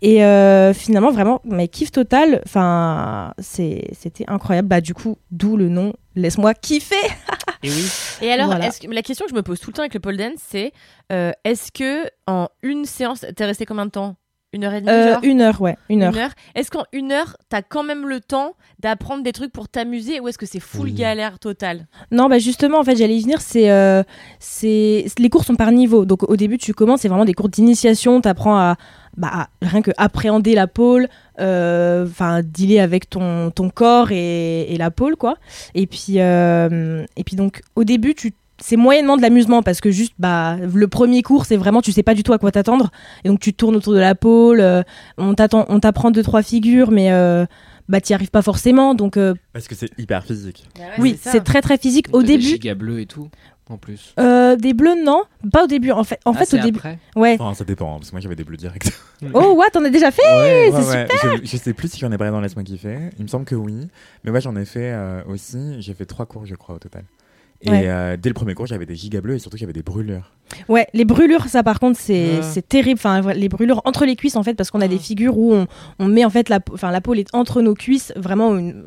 Et 0.00 0.24
euh, 0.24 0.72
finalement, 0.74 1.10
vraiment, 1.10 1.40
mais 1.44 1.68
kiff 1.68 1.90
total. 1.92 2.40
Enfin, 2.46 3.32
c'était 3.38 4.24
incroyable. 4.28 4.68
Bah, 4.68 4.80
du 4.80 4.94
coup, 4.94 5.16
d'où 5.30 5.56
le 5.56 5.68
nom 5.68 5.92
Laisse-moi 6.14 6.52
kiffer. 6.54 6.94
Et 7.62 7.70
oui. 7.70 7.90
Et 8.20 8.30
alors, 8.30 8.46
Voilà. 8.46 8.66
est-ce 8.66 8.80
que- 8.80 8.92
la 8.92 9.00
question 9.02 9.24
que 9.24 9.30
je 9.30 9.34
me 9.36 9.42
pose 9.42 9.58
tout 9.60 9.70
le 9.70 9.74
temps 9.74 9.82
avec 9.82 9.94
le 9.94 10.00
pole 10.00 10.16
dance, 10.18 10.40
c'est 10.46 10.72
euh, 11.10 11.32
est-ce 11.44 11.72
que 11.72 12.06
en 12.26 12.48
une 12.62 12.84
séance, 12.84 13.24
t'es 13.34 13.44
resté 13.46 13.64
combien 13.64 13.86
de 13.86 13.90
temps? 13.92 14.16
Une 14.54 14.64
heure 14.64 14.74
et 14.74 14.80
demie 14.82 14.90
Euh, 14.92 15.16
une 15.22 15.40
heure, 15.40 15.60
ouais, 15.62 15.76
une 15.88 16.02
heure. 16.02 16.14
Est-ce 16.54 16.70
qu'en 16.70 16.84
une 16.92 17.10
heure, 17.10 17.36
t'as 17.48 17.62
quand 17.62 17.82
même 17.82 18.06
le 18.06 18.20
temps 18.20 18.52
d'apprendre 18.80 19.22
des 19.22 19.32
trucs 19.32 19.50
pour 19.52 19.68
t'amuser 19.68 20.20
ou 20.20 20.28
est-ce 20.28 20.36
que 20.36 20.44
c'est 20.44 20.60
full 20.60 20.86
Oui. 20.86 20.92
galère 20.92 21.38
totale? 21.38 21.86
Non, 22.10 22.28
bah 22.28 22.38
justement, 22.38 22.78
en 22.80 22.84
fait, 22.84 22.96
j'allais 22.96 23.16
y 23.16 23.22
venir. 23.22 23.40
C'est, 23.40 23.70
euh, 23.70 24.02
c'est, 24.40 25.06
les 25.18 25.30
cours 25.30 25.44
sont 25.44 25.54
par 25.56 25.72
niveau. 25.72 26.04
Donc, 26.04 26.28
au 26.28 26.36
début, 26.36 26.58
tu 26.58 26.74
commences, 26.74 27.00
c'est 27.00 27.08
vraiment 27.08 27.24
des 27.24 27.32
cours 27.34 27.48
d'initiation. 27.48 28.20
T'apprends 28.20 28.58
à, 28.58 28.76
bah, 29.16 29.30
à 29.32 29.48
rien 29.62 29.80
que 29.80 29.90
appréhender 29.96 30.54
la 30.54 30.66
pôle, 30.66 31.08
euh, 31.40 32.04
enfin, 32.06 32.42
dealer 32.42 32.80
avec 32.80 33.08
ton, 33.08 33.50
ton 33.50 33.70
corps 33.70 34.10
et, 34.12 34.62
et 34.72 34.76
la 34.76 34.90
pôle, 34.90 35.16
quoi. 35.16 35.36
Et 35.74 35.86
puis, 35.86 36.14
euh, 36.18 37.06
et 37.16 37.24
puis 37.24 37.36
donc, 37.36 37.62
au 37.76 37.84
début, 37.84 38.14
tu 38.14 38.32
c'est 38.60 38.76
moyennement 38.76 39.16
de 39.16 39.22
l'amusement 39.22 39.62
parce 39.62 39.80
que 39.80 39.90
juste 39.90 40.14
bah 40.18 40.56
le 40.56 40.88
premier 40.88 41.22
cours 41.22 41.46
c'est 41.46 41.56
vraiment 41.56 41.80
tu 41.82 41.90
sais 41.92 42.02
pas 42.02 42.14
du 42.14 42.22
tout 42.22 42.32
à 42.32 42.38
quoi 42.38 42.50
t'attendre 42.52 42.90
et 43.24 43.28
donc 43.28 43.40
tu 43.40 43.52
tournes 43.54 43.76
autour 43.76 43.92
de 43.94 43.98
la 43.98 44.14
pôle 44.14 44.60
euh, 44.60 44.82
on 45.18 45.34
t'attend 45.34 45.64
on 45.68 45.80
t'apprend 45.80 46.10
deux 46.10 46.22
trois 46.22 46.42
figures 46.42 46.90
mais 46.90 47.10
euh, 47.12 47.44
bah 47.88 48.00
t'y 48.00 48.14
arrives 48.14 48.30
pas 48.30 48.42
forcément 48.42 48.94
donc 48.94 49.16
euh, 49.16 49.34
Parce 49.52 49.66
que 49.68 49.74
c'est 49.74 49.90
hyper 49.98 50.24
physique. 50.24 50.64
oui 50.98 51.18
c'est 51.20 51.42
très 51.42 51.60
très 51.62 51.78
physique 51.78 52.06
au 52.12 52.20
T'as 52.20 52.26
Des 52.28 52.32
début 52.38 52.44
gigas 52.50 52.74
bleus 52.74 53.00
et 53.00 53.06
tout, 53.06 53.28
en 53.68 53.76
plus. 53.78 54.14
euh, 54.20 54.54
des 54.56 54.74
bleus, 54.74 55.02
non 55.04 55.22
Pas 55.52 55.64
au 55.64 55.66
début. 55.66 55.90
En 55.90 56.04
fait, 56.04 56.20
en 56.24 56.32
Ah, 56.32 56.44
fait 56.44 56.56
au 56.56 56.62
début. 56.62 56.78
après 56.78 56.98
Ouais. 57.16 57.36
Enfin, 57.40 57.54
ça 57.54 57.64
dépend, 57.64 57.94
hein, 57.94 57.96
parce 57.98 58.10
que 58.10 58.14
moi 58.14 58.20
j'avais 58.20 58.36
des 58.36 58.44
bleus 58.44 58.56
directs. 58.58 58.92
Oh, 59.34 59.54
what 59.56 59.70
T'en 59.72 59.84
as 59.84 59.90
déjà 59.90 60.10
fait 60.10 60.22
Ouais. 60.22 60.70
c'est 60.72 60.78
Ouais, 60.88 61.06
ouais. 61.30 61.38
Je, 61.42 61.46
je 61.50 61.56
sais 61.56 61.72
plus 61.72 61.88
si 61.90 61.98
j'en 62.00 62.10
ai 62.12 62.18
parlé 62.18 62.30
dans 62.32 62.40
Laisse-moi 62.40 62.64
kiffer. 62.64 62.98
Il 63.18 63.22
me 63.24 63.28
semble 63.28 63.44
que 63.44 63.54
oui. 63.54 63.88
Mais 64.24 64.30
ouais, 64.30 64.40
j'en 64.40 64.54
ai 64.56 64.64
fait 64.64 64.92
euh, 64.92 65.22
aussi. 65.28 65.76
J'ai 65.80 65.94
fait 65.94 66.06
trois 66.06 66.26
cours, 66.26 66.44
je 66.46 66.54
crois, 66.54 66.74
au 66.74 66.78
total. 66.78 67.04
Et 67.64 67.70
Ouais. 67.70 67.82
euh, 67.86 68.16
dès 68.16 68.28
le 68.28 68.34
premier 68.34 68.54
cours, 68.54 68.66
j'avais 68.66 68.86
des 68.86 68.96
giga 68.96 69.20
bleus 69.20 69.36
et 69.36 69.38
surtout 69.38 69.56
j'avais 69.56 69.72
des 69.72 69.82
brûlures. 69.82 70.32
Ouais, 70.68 70.86
les 70.94 71.04
brûlures, 71.04 71.46
ça 71.46 71.62
par 71.62 71.78
contre, 71.80 71.98
c'est 71.98 72.38
Ah. 72.40 72.42
c'est 72.42 72.68
terrible. 72.68 72.98
Enfin, 72.98 73.20
les 73.32 73.48
brûlures 73.48 73.80
entre 73.84 74.04
les 74.04 74.16
cuisses, 74.16 74.36
en 74.36 74.42
fait, 74.42 74.54
parce 74.54 74.70
qu'on 74.70 74.80
a 74.80 74.88
des 74.88 74.98
figures 74.98 75.38
où 75.38 75.54
on, 75.54 75.66
on 75.98 76.06
met 76.06 76.24
en 76.24 76.30
fait 76.30 76.48
la, 76.48 76.58
peau- 76.60 76.74
enfin, 76.74 76.90
la 76.90 77.00
peau 77.00 77.14
est 77.14 77.28
entre 77.34 77.62
nos 77.62 77.74
cuisses, 77.74 78.12
vraiment 78.16 78.56
une- 78.56 78.82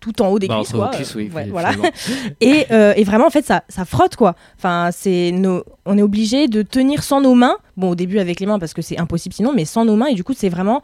tout 0.00 0.22
en 0.22 0.28
haut 0.28 0.38
des 0.38 0.46
Bah, 0.46 0.58
cuisses. 0.60 0.70
quoi. 0.72 0.90
cuisses, 0.94 1.14
oui, 1.16 1.28
Ouais, 1.34 1.48
voilà. 1.50 1.70
Et, 2.40 2.66
euh, 2.70 2.94
et 2.96 3.02
vraiment, 3.02 3.26
en 3.26 3.30
fait, 3.30 3.44
ça, 3.44 3.64
ça 3.68 3.84
frotte 3.84 4.14
quoi. 4.14 4.36
Enfin, 4.56 4.90
c'est 4.92 5.32
nos, 5.32 5.64
on 5.86 5.98
est 5.98 6.02
obligé 6.02 6.46
de 6.46 6.62
tenir 6.62 7.02
sans 7.02 7.20
nos 7.20 7.34
mains. 7.34 7.56
Bon, 7.76 7.90
au 7.90 7.94
début 7.96 8.20
avec 8.20 8.38
les 8.38 8.46
mains 8.46 8.60
parce 8.60 8.74
que 8.74 8.80
c'est 8.82 8.96
impossible 8.98 9.34
sinon, 9.34 9.52
mais 9.54 9.64
sans 9.64 9.84
nos 9.84 9.96
mains. 9.96 10.06
Et 10.06 10.14
du 10.14 10.22
coup, 10.22 10.34
c'est 10.36 10.48
vraiment 10.50 10.82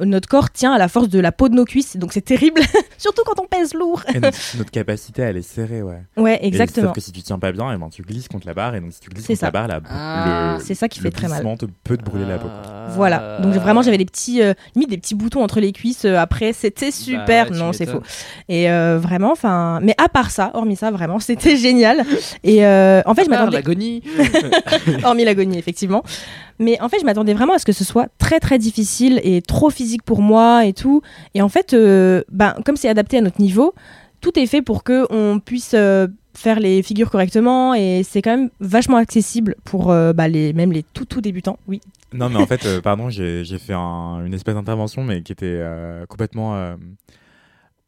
notre 0.00 0.28
corps 0.28 0.50
tient 0.50 0.72
à 0.72 0.78
la 0.78 0.88
force 0.88 1.08
de 1.08 1.18
la 1.20 1.32
peau 1.32 1.48
de 1.48 1.54
nos 1.54 1.64
cuisses, 1.64 1.96
donc 1.96 2.12
c'est 2.12 2.20
terrible, 2.22 2.60
surtout 2.98 3.22
quand 3.26 3.40
on 3.42 3.46
pèse 3.46 3.74
lourd. 3.74 4.02
Et 4.14 4.20
notre, 4.20 4.38
notre 4.58 4.70
capacité, 4.70 5.22
elle 5.22 5.36
est 5.36 5.42
serrée, 5.42 5.82
ouais. 5.82 6.02
Ouais, 6.16 6.38
Et 6.42 6.46
exactement. 6.46 6.88
sauf 6.88 6.94
que 6.94 7.00
si 7.00 7.12
tu 7.12 7.22
tiens 7.22 7.38
pas 7.38 7.52
bien, 7.52 7.72
eh 7.72 7.76
ben, 7.78 7.88
tu 7.90 8.02
glisses 8.02 8.28
contre 8.28 8.46
la 8.46 8.54
barre. 8.54 8.74
Et 8.74 8.80
donc, 8.80 8.92
si 8.92 9.00
tu 9.00 9.10
glisses 9.10 9.24
C'est 9.26 9.32
contre 9.34 9.40
ça. 9.40 9.46
la 9.46 9.50
barre, 9.52 9.68
la, 9.68 9.80
Ah, 9.90 10.56
le, 10.58 10.64
C'est 10.64 10.74
ça 10.74 10.88
qui 10.88 11.00
le 11.00 11.04
fait 11.04 11.10
très 11.10 11.28
mal. 11.28 11.42
te, 11.58 11.66
peut 11.84 11.96
te 11.96 12.02
brûler 12.04 12.26
la 12.26 12.38
peau. 12.38 12.48
Ah. 12.50 12.88
Voilà. 12.94 13.38
Donc 13.40 13.54
vraiment, 13.54 13.82
j'avais 13.82 13.98
des 13.98 14.04
petits, 14.04 14.42
euh, 14.42 14.54
limite 14.74 14.90
des 14.90 14.98
petits 14.98 15.14
boutons 15.14 15.42
entre 15.42 15.60
les 15.60 15.72
cuisses. 15.72 16.04
euh, 16.04 16.16
après, 16.16 16.52
c'était 16.52 16.90
super. 16.90 17.46
Bah 17.46 17.52
tu 17.54 17.58
non, 17.58 17.72
c'est 17.72 17.86
faux. 17.86 18.02
Et 18.48 18.70
euh, 18.70 18.98
vraiment, 19.00 19.32
enfin, 19.32 19.80
mais 19.82 19.94
à 19.98 20.08
part 20.08 20.30
ça, 20.30 20.50
hormis 20.54 20.76
ça, 20.76 20.90
vraiment, 20.90 21.18
c'était 21.20 21.56
génial. 21.56 22.02
Et 22.44 22.64
euh, 22.66 23.02
en 23.06 23.14
fait, 23.14 23.22
je 23.24 23.28
Ah, 23.28 23.30
m'attendais, 23.30 23.56
l'agonie. 23.56 24.02
hormis 25.04 25.24
l'agonie, 25.24 25.58
effectivement. 25.58 26.02
Mais 26.62 26.80
en 26.80 26.88
fait, 26.88 26.98
je 27.00 27.04
m'attendais 27.04 27.34
vraiment 27.34 27.54
à 27.54 27.58
ce 27.58 27.66
que 27.66 27.72
ce 27.72 27.84
soit 27.84 28.08
très 28.18 28.40
très 28.40 28.58
difficile 28.58 29.20
et 29.24 29.42
trop 29.42 29.68
physique 29.70 30.02
pour 30.02 30.22
moi 30.22 30.64
et 30.64 30.72
tout. 30.72 31.02
Et 31.34 31.42
en 31.42 31.48
fait, 31.48 31.74
euh, 31.74 32.22
ben, 32.30 32.54
comme 32.64 32.76
c'est 32.76 32.88
adapté 32.88 33.18
à 33.18 33.20
notre 33.20 33.40
niveau, 33.40 33.74
tout 34.20 34.38
est 34.38 34.46
fait 34.46 34.62
pour 34.62 34.84
que 34.84 35.06
on 35.10 35.40
puisse 35.40 35.72
euh, 35.74 36.06
faire 36.34 36.60
les 36.60 36.82
figures 36.82 37.10
correctement 37.10 37.74
et 37.74 38.02
c'est 38.04 38.22
quand 38.22 38.36
même 38.36 38.50
vachement 38.60 38.96
accessible 38.96 39.56
pour 39.64 39.90
euh, 39.90 40.12
bah, 40.12 40.28
les 40.28 40.52
même 40.52 40.72
les 40.72 40.82
tout 40.82 41.04
tout 41.04 41.20
débutants. 41.20 41.58
Oui. 41.66 41.80
Non, 42.14 42.28
mais 42.28 42.36
en 42.36 42.46
fait, 42.46 42.80
pardon, 42.80 43.10
j'ai 43.10 43.44
fait 43.58 43.72
un- 43.74 44.24
une 44.24 44.34
espèce 44.34 44.54
d'intervention, 44.54 45.02
mais 45.02 45.22
qui 45.22 45.32
était 45.32 45.60
complètement 46.08 46.76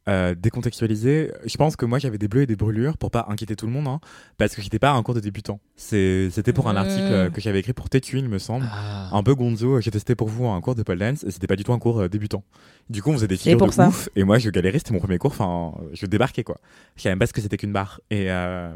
euh, 0.09 0.35
euh. 0.35 1.29
Je 1.47 1.57
pense 1.57 1.77
que 1.77 1.87
moi, 1.87 1.99
j'avais 1.99 2.19
des 2.19 2.29
bleus 2.29 2.43
et 2.43 2.47
des 2.47 2.57
brûlures 2.57 2.97
pour 2.99 3.11
pas 3.11 3.27
inquiéter 3.29 3.57
tout 3.57 3.67
le 3.67 3.73
monde, 3.73 3.89
hein, 3.89 4.01
parce 4.39 4.55
que 4.55 4.63
j'étais 4.63 4.79
pas 4.79 4.93
un 4.93 5.03
cours 5.03 5.15
de 5.15 5.21
débutant. 5.21 5.61
C'était 5.77 6.53
pour 6.53 6.69
un 6.69 6.75
Mmh. 6.75 6.77
article 6.77 7.13
euh, 7.13 7.31
que 7.31 7.41
j'avais 7.41 7.61
écrit 7.61 7.73
pour 7.73 7.89
TQ, 7.89 8.19
il 8.19 8.29
me 8.29 8.39
semble. 8.39 8.67
Ah. 8.71 9.09
Un 9.13 9.23
peu 9.23 9.35
gonzo, 9.35 9.81
j'ai 9.81 9.91
testé 9.91 10.15
pour 10.15 10.29
vous 10.29 10.47
un 10.47 10.61
cours 10.61 10.75
de 10.75 10.83
pole 10.83 10.99
dance, 10.99 11.25
et 11.25 11.31
c'était 11.31 11.47
pas 11.47 11.57
du 11.57 11.65
tout 11.65 11.73
un 11.73 11.79
cours 11.79 12.01
euh, 12.01 12.09
débutant. 12.09 12.43
Du 12.91 13.03
coup, 13.03 13.11
on 13.11 13.15
faisait 13.15 13.29
des 13.29 13.37
figures 13.37 13.59
pour 13.59 13.69
de 13.69 13.73
ça. 13.73 13.89
ouf, 13.89 14.09
et 14.17 14.25
moi, 14.25 14.39
je 14.39 14.51
galérais, 14.51 14.79
c'était 14.79 14.93
mon 14.93 14.99
premier 15.01 15.19
cours, 15.19 15.31
enfin, 15.31 15.73
je 15.93 16.07
débarquais, 16.07 16.45
quoi. 16.45 16.59
Je 16.97 17.03
savais 17.03 17.13
même 17.13 17.19
pas 17.21 17.27
ce 17.27 17.33
que 17.33 17.41
c'était 17.41 17.57
qu'une 17.57 17.73
barre. 17.73 18.01
Et, 18.11 18.31
euh, 18.31 18.75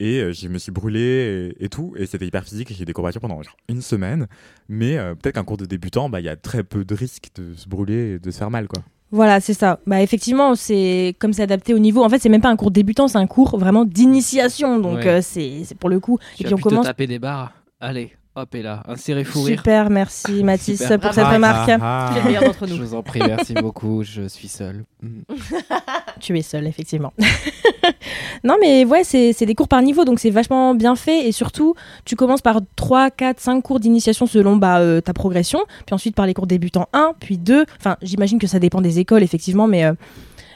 et 0.00 0.20
euh, 0.20 0.32
je 0.32 0.48
me 0.48 0.58
suis 0.58 0.72
brûlé 0.72 1.54
et, 1.58 1.64
et 1.64 1.68
tout, 1.68 1.94
et 1.96 2.06
c'était 2.06 2.26
hyper 2.26 2.44
physique, 2.44 2.70
et 2.70 2.74
j'ai 2.74 2.84
des 2.84 2.92
courbatures 2.92 3.20
pendant 3.20 3.42
genre 3.42 3.56
une 3.68 3.82
semaine. 3.82 4.26
Mais 4.68 4.96
euh, 4.96 5.14
peut-être 5.14 5.34
qu'un 5.34 5.44
cours 5.44 5.58
de 5.58 5.66
débutant, 5.66 6.08
bah, 6.08 6.20
il 6.20 6.24
y 6.24 6.28
a 6.30 6.36
très 6.36 6.64
peu 6.64 6.84
de 6.84 6.94
risques 6.94 7.28
de 7.34 7.54
se 7.54 7.68
brûler 7.68 8.14
et 8.14 8.18
de 8.18 8.30
se 8.30 8.38
faire 8.38 8.50
mal, 8.50 8.68
quoi. 8.68 8.82
Voilà, 9.12 9.40
c'est 9.40 9.52
ça. 9.54 9.78
Bah 9.86 10.00
effectivement, 10.00 10.54
c'est 10.54 11.14
comme 11.18 11.32
c'est 11.34 11.42
adapté 11.42 11.74
au 11.74 11.78
niveau. 11.78 12.02
En 12.02 12.08
fait, 12.08 12.18
c'est 12.18 12.30
même 12.30 12.40
pas 12.40 12.48
un 12.48 12.56
cours 12.56 12.70
débutant, 12.70 13.08
c'est 13.08 13.18
un 13.18 13.26
cours 13.26 13.58
vraiment 13.58 13.84
d'initiation. 13.84 14.78
Donc 14.78 14.96
Ouais. 15.00 15.06
euh, 15.06 15.20
c'est 15.22 15.76
pour 15.78 15.90
le 15.90 16.00
coup. 16.00 16.18
Tu 16.36 16.42
et 16.42 16.46
puis 16.46 16.54
on 16.54 16.58
commence. 16.58 16.86
taper 16.86 17.06
des 17.06 17.18
barres. 17.18 17.52
Allez, 17.78 18.12
hop 18.34 18.54
et 18.54 18.62
là, 18.62 18.82
insérez 18.88 19.24
fou 19.24 19.42
rire. 19.42 19.58
Super, 19.58 19.90
merci 19.90 20.42
Mathis 20.44 20.80
Super. 20.80 20.98
pour 21.00 21.12
cette 21.12 21.26
remarque. 21.26 21.70
Ah, 21.80 22.10
Tu 22.12 22.18
es 22.18 22.22
le 22.22 22.26
meilleur 22.28 22.44
d'entre 22.44 22.66
Je 22.66 22.74
nous. 22.74 22.78
vous 22.86 22.94
en 22.94 23.02
prie, 23.02 23.20
merci 23.26 23.54
beaucoup. 23.54 24.02
Je 24.02 24.26
suis 24.28 24.48
seul. 24.48 24.84
Mm. 25.02 25.20
Tu 26.20 26.38
es 26.38 26.42
seul, 26.42 26.66
effectivement. 26.66 27.12
non, 28.44 28.56
mais 28.60 28.84
ouais, 28.84 29.02
c'est 29.04 29.32
c'est 29.32 29.46
des 29.46 29.54
cours 29.54 29.68
par 29.68 29.82
niveau, 29.82 30.04
donc 30.04 30.20
c'est 30.20 30.30
vachement 30.30 30.74
bien 30.74 30.94
fait. 30.96 31.26
Et 31.28 31.32
surtout, 31.32 31.74
tu 32.04 32.16
commences 32.16 32.42
par 32.42 32.60
3, 32.76 33.10
4, 33.10 33.40
5 33.40 33.60
cours 33.62 33.80
d'initiation 33.80 34.26
selon 34.26 34.56
bah, 34.56 34.78
euh, 34.78 35.00
ta 35.00 35.12
progression. 35.12 35.60
Puis 35.86 35.94
ensuite 35.94 36.14
par 36.14 36.26
les 36.26 36.34
cours 36.34 36.46
débutants 36.46 36.88
1, 36.92 37.12
puis 37.18 37.38
2. 37.38 37.64
Enfin, 37.78 37.96
j'imagine 38.02 38.38
que 38.38 38.46
ça 38.46 38.58
dépend 38.58 38.80
des 38.80 38.98
écoles, 38.98 39.22
effectivement, 39.22 39.66
mais. 39.66 39.84
euh, 39.84 39.92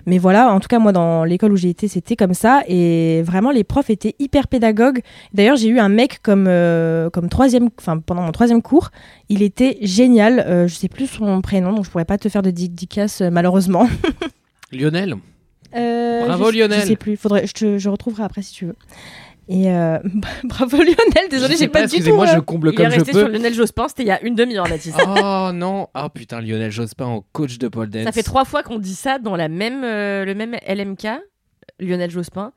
mais 0.07 0.19
voilà, 0.19 0.53
en 0.53 0.61
tout 0.61 0.69
cas, 0.69 0.79
moi, 0.79 0.93
dans 0.93 1.25
l'école 1.25 1.53
où 1.53 1.57
j'ai 1.57 1.69
été, 1.69 1.89
c'était 1.89 2.15
comme 2.15 2.33
ça. 2.33 2.63
Et 2.69 3.23
vraiment, 3.23 3.51
les 3.51 3.65
profs 3.65 3.91
étaient 3.91 4.15
hyper 4.21 4.47
pédagogues. 4.47 5.01
D'ailleurs, 5.35 5.57
j'ai 5.57 5.69
eu 5.69 5.81
un 5.81 5.89
mec 5.89 6.21
comme, 6.23 6.47
euh, 6.49 7.11
comme 7.11 7.29
troisième, 7.29 7.69
enfin, 7.79 7.99
pendant 7.99 8.23
mon 8.23 8.31
troisième 8.33 8.63
cours. 8.63 8.91
Il 9.29 9.43
était 9.43 9.79
génial. 9.83 10.39
Euh, 10.41 10.69
je 10.69 10.75
sais 10.75 10.89
plus 10.89 11.09
son 11.09 11.41
prénom, 11.41 11.73
donc 11.73 11.85
je 11.85 11.91
pourrais 11.91 12.05
pas 12.05 12.19
te 12.19 12.29
faire 12.29 12.43
de 12.43 12.51
dédicace, 12.51 13.21
euh, 13.21 13.31
malheureusement. 13.31 13.89
Lionel, 14.73 15.17
Euh, 15.75 16.25
Bravo, 16.27 16.53
je, 16.53 16.59
Lionel. 16.59 16.81
Je 16.83 16.87
sais 16.87 16.97
plus, 16.97 17.17
faudrait, 17.17 17.47
je, 17.47 17.53
te, 17.53 17.79
je 17.79 17.89
retrouverai 17.89 18.23
après 18.23 18.43
si 18.43 18.53
tu 18.53 18.67
veux. 18.67 18.77
Et 19.49 19.71
euh, 19.71 19.99
bravo 20.45 20.77
Lionel, 20.79 21.29
désolé, 21.31 21.57
j'ai 21.57 21.69
pas, 21.69 21.83
du 21.83 21.89
tout. 21.89 21.95
Excusez-moi, 21.97 22.27
euh, 22.27 22.35
je 22.35 22.41
comble 22.41 22.69
Il 22.69 22.73
est 22.73 22.77
comme 22.77 22.91
je 22.91 22.97
resté 22.97 23.13
sur 23.13 23.27
peux. 23.27 23.33
Lionel 23.33 23.55
Jospin, 23.55 23.87
c'était 23.89 24.03
il 24.03 24.09
y 24.09 24.11
a 24.11 24.21
une 24.23 24.35
demi-heure, 24.35 24.69
Mathis. 24.69 24.95
Oh 25.07 25.51
non, 25.55 25.89
ah 25.95 26.09
putain, 26.09 26.41
Lionel 26.41 26.73
Jospin 26.73 27.05
en 27.07 27.25
coach 27.33 27.59
de 27.59 27.69
pole 27.69 27.89
dance. 27.89 28.05
Ça 28.05 28.13
fait 28.13 28.25
trois 28.25 28.45
fois 28.45 28.63
qu'on 28.63 28.79
dit 28.79 28.95
ça 28.95 29.19
dans 29.19 29.37
la 29.37 29.49
même, 29.49 29.85
euh, 29.85 30.25
le 30.25 30.35
même 30.35 30.57
LMK, 30.67 31.07
Lionel 31.79 32.11
Jospin. 32.11 32.53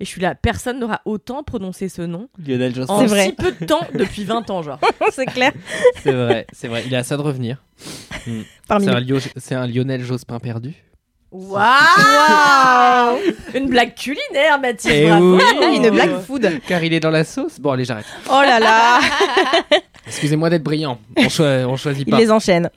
Et 0.00 0.04
je 0.04 0.10
suis 0.10 0.20
là, 0.20 0.34
personne 0.34 0.80
n'aura 0.80 1.00
autant 1.04 1.44
prononcé 1.44 1.88
ce 1.88 2.02
nom 2.02 2.28
Lionel 2.44 2.74
Jospin. 2.74 2.92
en 2.94 3.00
C'est 3.00 3.06
vrai. 3.06 3.26
si 3.26 3.32
peu 3.32 3.52
de 3.52 3.64
temps 3.64 3.86
depuis 3.94 4.24
20 4.24 4.50
ans, 4.50 4.62
genre. 4.62 4.80
c'est 5.12 5.26
clair. 5.26 5.52
C'est 6.02 6.12
vrai, 6.12 6.46
c'est 6.52 6.68
vrai. 6.68 6.82
Il 6.86 6.92
est 6.92 6.96
à 6.96 7.04
ça 7.04 7.16
de 7.16 7.22
revenir. 7.22 7.62
C'est 8.26 8.32
un, 8.68 9.00
Lio- 9.00 9.18
c'est 9.36 9.54
un 9.54 9.66
Lionel 9.66 10.02
Jospin 10.02 10.40
perdu. 10.40 10.74
Waouh 11.34 13.18
Une 13.54 13.66
blague 13.68 13.94
culinaire, 13.94 14.60
Mathis. 14.60 14.90
Eh 14.92 15.08
bravo. 15.08 15.36
oui. 15.36 15.76
Une 15.76 15.90
blague 15.90 16.20
food. 16.26 16.48
Car 16.68 16.82
il 16.84 16.92
est 16.92 17.00
dans 17.00 17.10
la 17.10 17.24
sauce. 17.24 17.58
Bon, 17.60 17.72
allez, 17.72 17.84
j'arrête. 17.84 18.06
Oh 18.30 18.40
là 18.42 18.60
là, 18.60 19.00
Excusez-moi 20.06 20.50
d'être 20.50 20.62
brillant. 20.62 20.98
On, 21.16 21.22
on 21.44 21.76
choisit 21.76 22.04
il 22.06 22.10
pas. 22.10 22.18
les 22.18 22.30
enchaîne. 22.30 22.70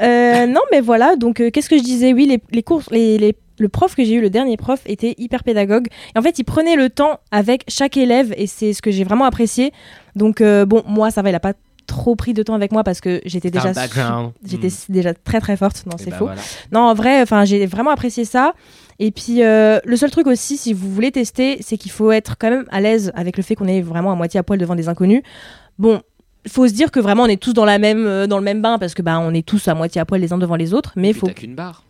Euh, 0.00 0.46
non, 0.46 0.60
mais 0.70 0.80
voilà, 0.80 1.16
donc 1.16 1.40
euh, 1.40 1.50
qu'est-ce 1.50 1.68
que 1.68 1.76
je 1.76 1.82
disais? 1.82 2.12
Oui, 2.12 2.26
les, 2.26 2.40
les 2.50 2.62
cours, 2.62 2.82
les, 2.90 3.18
les- 3.18 3.36
le 3.58 3.68
prof 3.68 3.94
que 3.94 4.02
j'ai 4.04 4.14
eu, 4.14 4.20
le 4.20 4.30
dernier 4.30 4.56
prof, 4.56 4.80
était 4.86 5.14
hyper 5.18 5.44
pédagogue. 5.44 5.86
Et 6.14 6.18
en 6.18 6.22
fait, 6.22 6.38
il 6.38 6.44
prenait 6.44 6.74
le 6.76 6.88
temps 6.88 7.20
avec 7.30 7.64
chaque 7.68 7.96
élève 7.96 8.32
et 8.36 8.46
c'est 8.46 8.72
ce 8.72 8.80
que 8.82 8.90
j'ai 8.90 9.04
vraiment 9.04 9.24
apprécié. 9.26 9.72
Donc, 10.16 10.40
euh, 10.40 10.64
bon, 10.64 10.82
moi, 10.86 11.10
ça 11.10 11.22
va, 11.22 11.28
il 11.28 11.34
a 11.34 11.40
pas 11.40 11.52
trop 11.86 12.16
pris 12.16 12.34
de 12.34 12.42
temps 12.42 12.54
avec 12.54 12.72
moi 12.72 12.84
parce 12.84 13.00
que 13.00 13.20
j'étais 13.24 13.50
déjà, 13.50 13.68
j'étais 14.44 14.68
Mm. 14.68 14.92
déjà 14.92 15.14
très 15.14 15.40
très 15.40 15.56
forte. 15.56 15.84
Non, 15.86 15.96
Eh 15.98 16.02
c'est 16.04 16.10
ben 16.10 16.16
faux. 16.16 16.24
voilà. 16.26 16.40
Non, 16.72 16.80
en 16.80 16.94
vrai, 16.94 17.20
enfin, 17.22 17.44
j'ai 17.44 17.66
vraiment 17.66 17.90
apprécié 17.90 18.24
ça. 18.24 18.52
Et 18.98 19.10
puis, 19.10 19.42
euh, 19.42 19.78
le 19.84 19.96
seul 19.96 20.10
truc 20.10 20.26
aussi, 20.26 20.56
si 20.56 20.72
vous 20.72 20.90
voulez 20.92 21.10
tester, 21.10 21.58
c'est 21.60 21.76
qu'il 21.76 21.90
faut 21.90 22.12
être 22.12 22.36
quand 22.38 22.50
même 22.50 22.66
à 22.70 22.80
l'aise 22.80 23.10
avec 23.14 23.36
le 23.36 23.42
fait 23.42 23.54
qu'on 23.54 23.66
est 23.68 23.80
vraiment 23.80 24.12
à 24.12 24.14
moitié 24.14 24.38
à 24.38 24.42
poil 24.42 24.58
devant 24.58 24.74
des 24.76 24.88
inconnus. 24.88 25.22
Bon, 25.78 26.00
il 26.44 26.50
faut 26.50 26.66
se 26.68 26.72
dire 26.72 26.90
que 26.90 27.00
vraiment, 27.00 27.24
on 27.24 27.26
est 27.26 27.40
tous 27.40 27.52
dans, 27.52 27.64
la 27.64 27.78
même, 27.78 28.06
euh, 28.06 28.26
dans 28.26 28.38
le 28.38 28.44
même 28.44 28.62
bain 28.62 28.78
parce 28.78 28.94
que 28.94 29.02
bah, 29.02 29.18
on 29.20 29.32
est 29.34 29.46
tous 29.46 29.66
à 29.68 29.74
moitié 29.74 30.00
à 30.00 30.04
poil 30.04 30.20
les 30.20 30.32
uns 30.32 30.38
devant 30.38 30.56
les 30.56 30.74
autres. 30.74 30.92
Mais 30.96 31.08
Et 31.10 31.12
puis 31.12 31.20
faut. 31.20 31.26
t'as 31.26 31.32
qu'une 31.34 31.54
barre. 31.54 31.84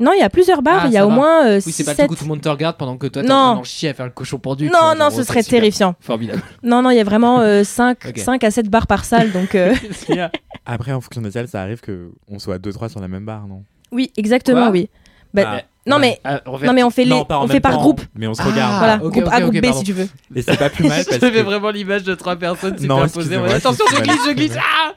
Non, 0.00 0.12
il 0.14 0.18
y 0.18 0.22
a 0.22 0.30
plusieurs 0.30 0.62
barres. 0.62 0.82
Ah, 0.84 0.86
il 0.86 0.92
y 0.92 0.96
a 0.96 1.04
au 1.06 1.10
va. 1.10 1.14
moins 1.14 1.46
euh, 1.46 1.60
Oui, 1.64 1.72
c'est 1.72 1.84
pas 1.84 1.94
sept- 1.94 2.10
où 2.10 2.14
tout 2.16 2.24
le 2.24 2.28
monde 2.28 2.40
te 2.40 2.48
regarde 2.48 2.76
pendant 2.78 2.96
que 2.96 3.06
toi 3.06 3.22
t'es 3.22 3.30
en 3.30 3.34
train 3.34 3.54
d'en 3.56 3.64
chier 3.64 3.90
à 3.90 3.94
faire 3.94 4.06
le 4.06 4.12
cochon 4.12 4.38
pendu. 4.38 4.64
Non, 4.66 4.70
vois, 4.78 4.94
non, 4.94 5.00
genre, 5.10 5.12
ce 5.12 5.22
serait 5.24 5.42
super. 5.42 5.58
terrifiant. 5.60 5.94
Formidable. 6.00 6.42
Non, 6.62 6.80
non, 6.82 6.90
il 6.90 6.96
y 6.96 7.00
a 7.00 7.04
vraiment 7.04 7.40
euh, 7.40 7.62
5, 7.64 7.98
Ok. 8.08 8.42
à 8.44 8.50
7 8.50 8.68
barres 8.70 8.86
par 8.86 9.04
salle. 9.04 9.30
Donc, 9.30 9.54
euh, 9.54 9.74
Après, 10.66 10.92
en 10.92 11.00
fonction 11.00 11.20
des 11.22 11.30
salles, 11.32 11.48
ça 11.48 11.60
arrive 11.62 11.80
qu'on 11.82 12.38
soit 12.38 12.58
2-3 12.58 12.88
sur 12.88 13.00
la 13.00 13.08
même 13.08 13.24
barre, 13.24 13.46
non? 13.46 13.62
Oui, 13.92 14.10
exactement, 14.16 14.62
Quoi? 14.62 14.70
oui. 14.70 14.88
Bah, 15.34 15.42
Ah, 15.46 15.62
non, 15.86 15.96
ouais. 15.96 16.00
mais, 16.02 16.20
Ah, 16.24 16.40
non, 16.64 16.72
mais 16.72 16.82
on 16.82 16.90
fait, 16.90 17.04
les, 17.04 17.10
Non, 17.10 17.26
on 17.28 17.46
fait 17.48 17.60
par 17.60 17.72
temps, 17.74 17.80
groupe. 17.82 18.00
Mais 18.14 18.26
on 18.26 18.34
se 18.34 18.42
Ah, 18.42 18.46
regarde. 18.46 18.78
Voilà, 18.78 18.94
ok, 18.96 19.12
groupe 19.12 19.24
ok, 19.26 19.32
A, 19.32 19.40
groupe 19.40 19.54
ok, 19.54 19.60
B 19.60 19.64
pardon. 19.64 19.78
si 19.78 19.84
tu 19.84 19.92
veux. 19.92 20.08
Et 20.34 20.42
c'est 20.42 20.56
pas 20.58 20.70
plus 20.70 20.86
mal 20.88 21.04
parce 21.08 21.20
J'avais 21.20 21.40
que 21.40 21.44
vraiment 21.44 21.70
l'image 21.70 22.04
de 22.04 22.14
trois 22.14 22.36
personnes 22.36 22.76
Non, 22.80 22.96
superposées. 23.06 23.36
Ouais, 23.36 23.52
Attention, 23.54 23.84
je 23.94 24.00
glisse, 24.00 24.20
je 24.28 24.32
glisse. 24.32 24.56
Ah 24.58 24.92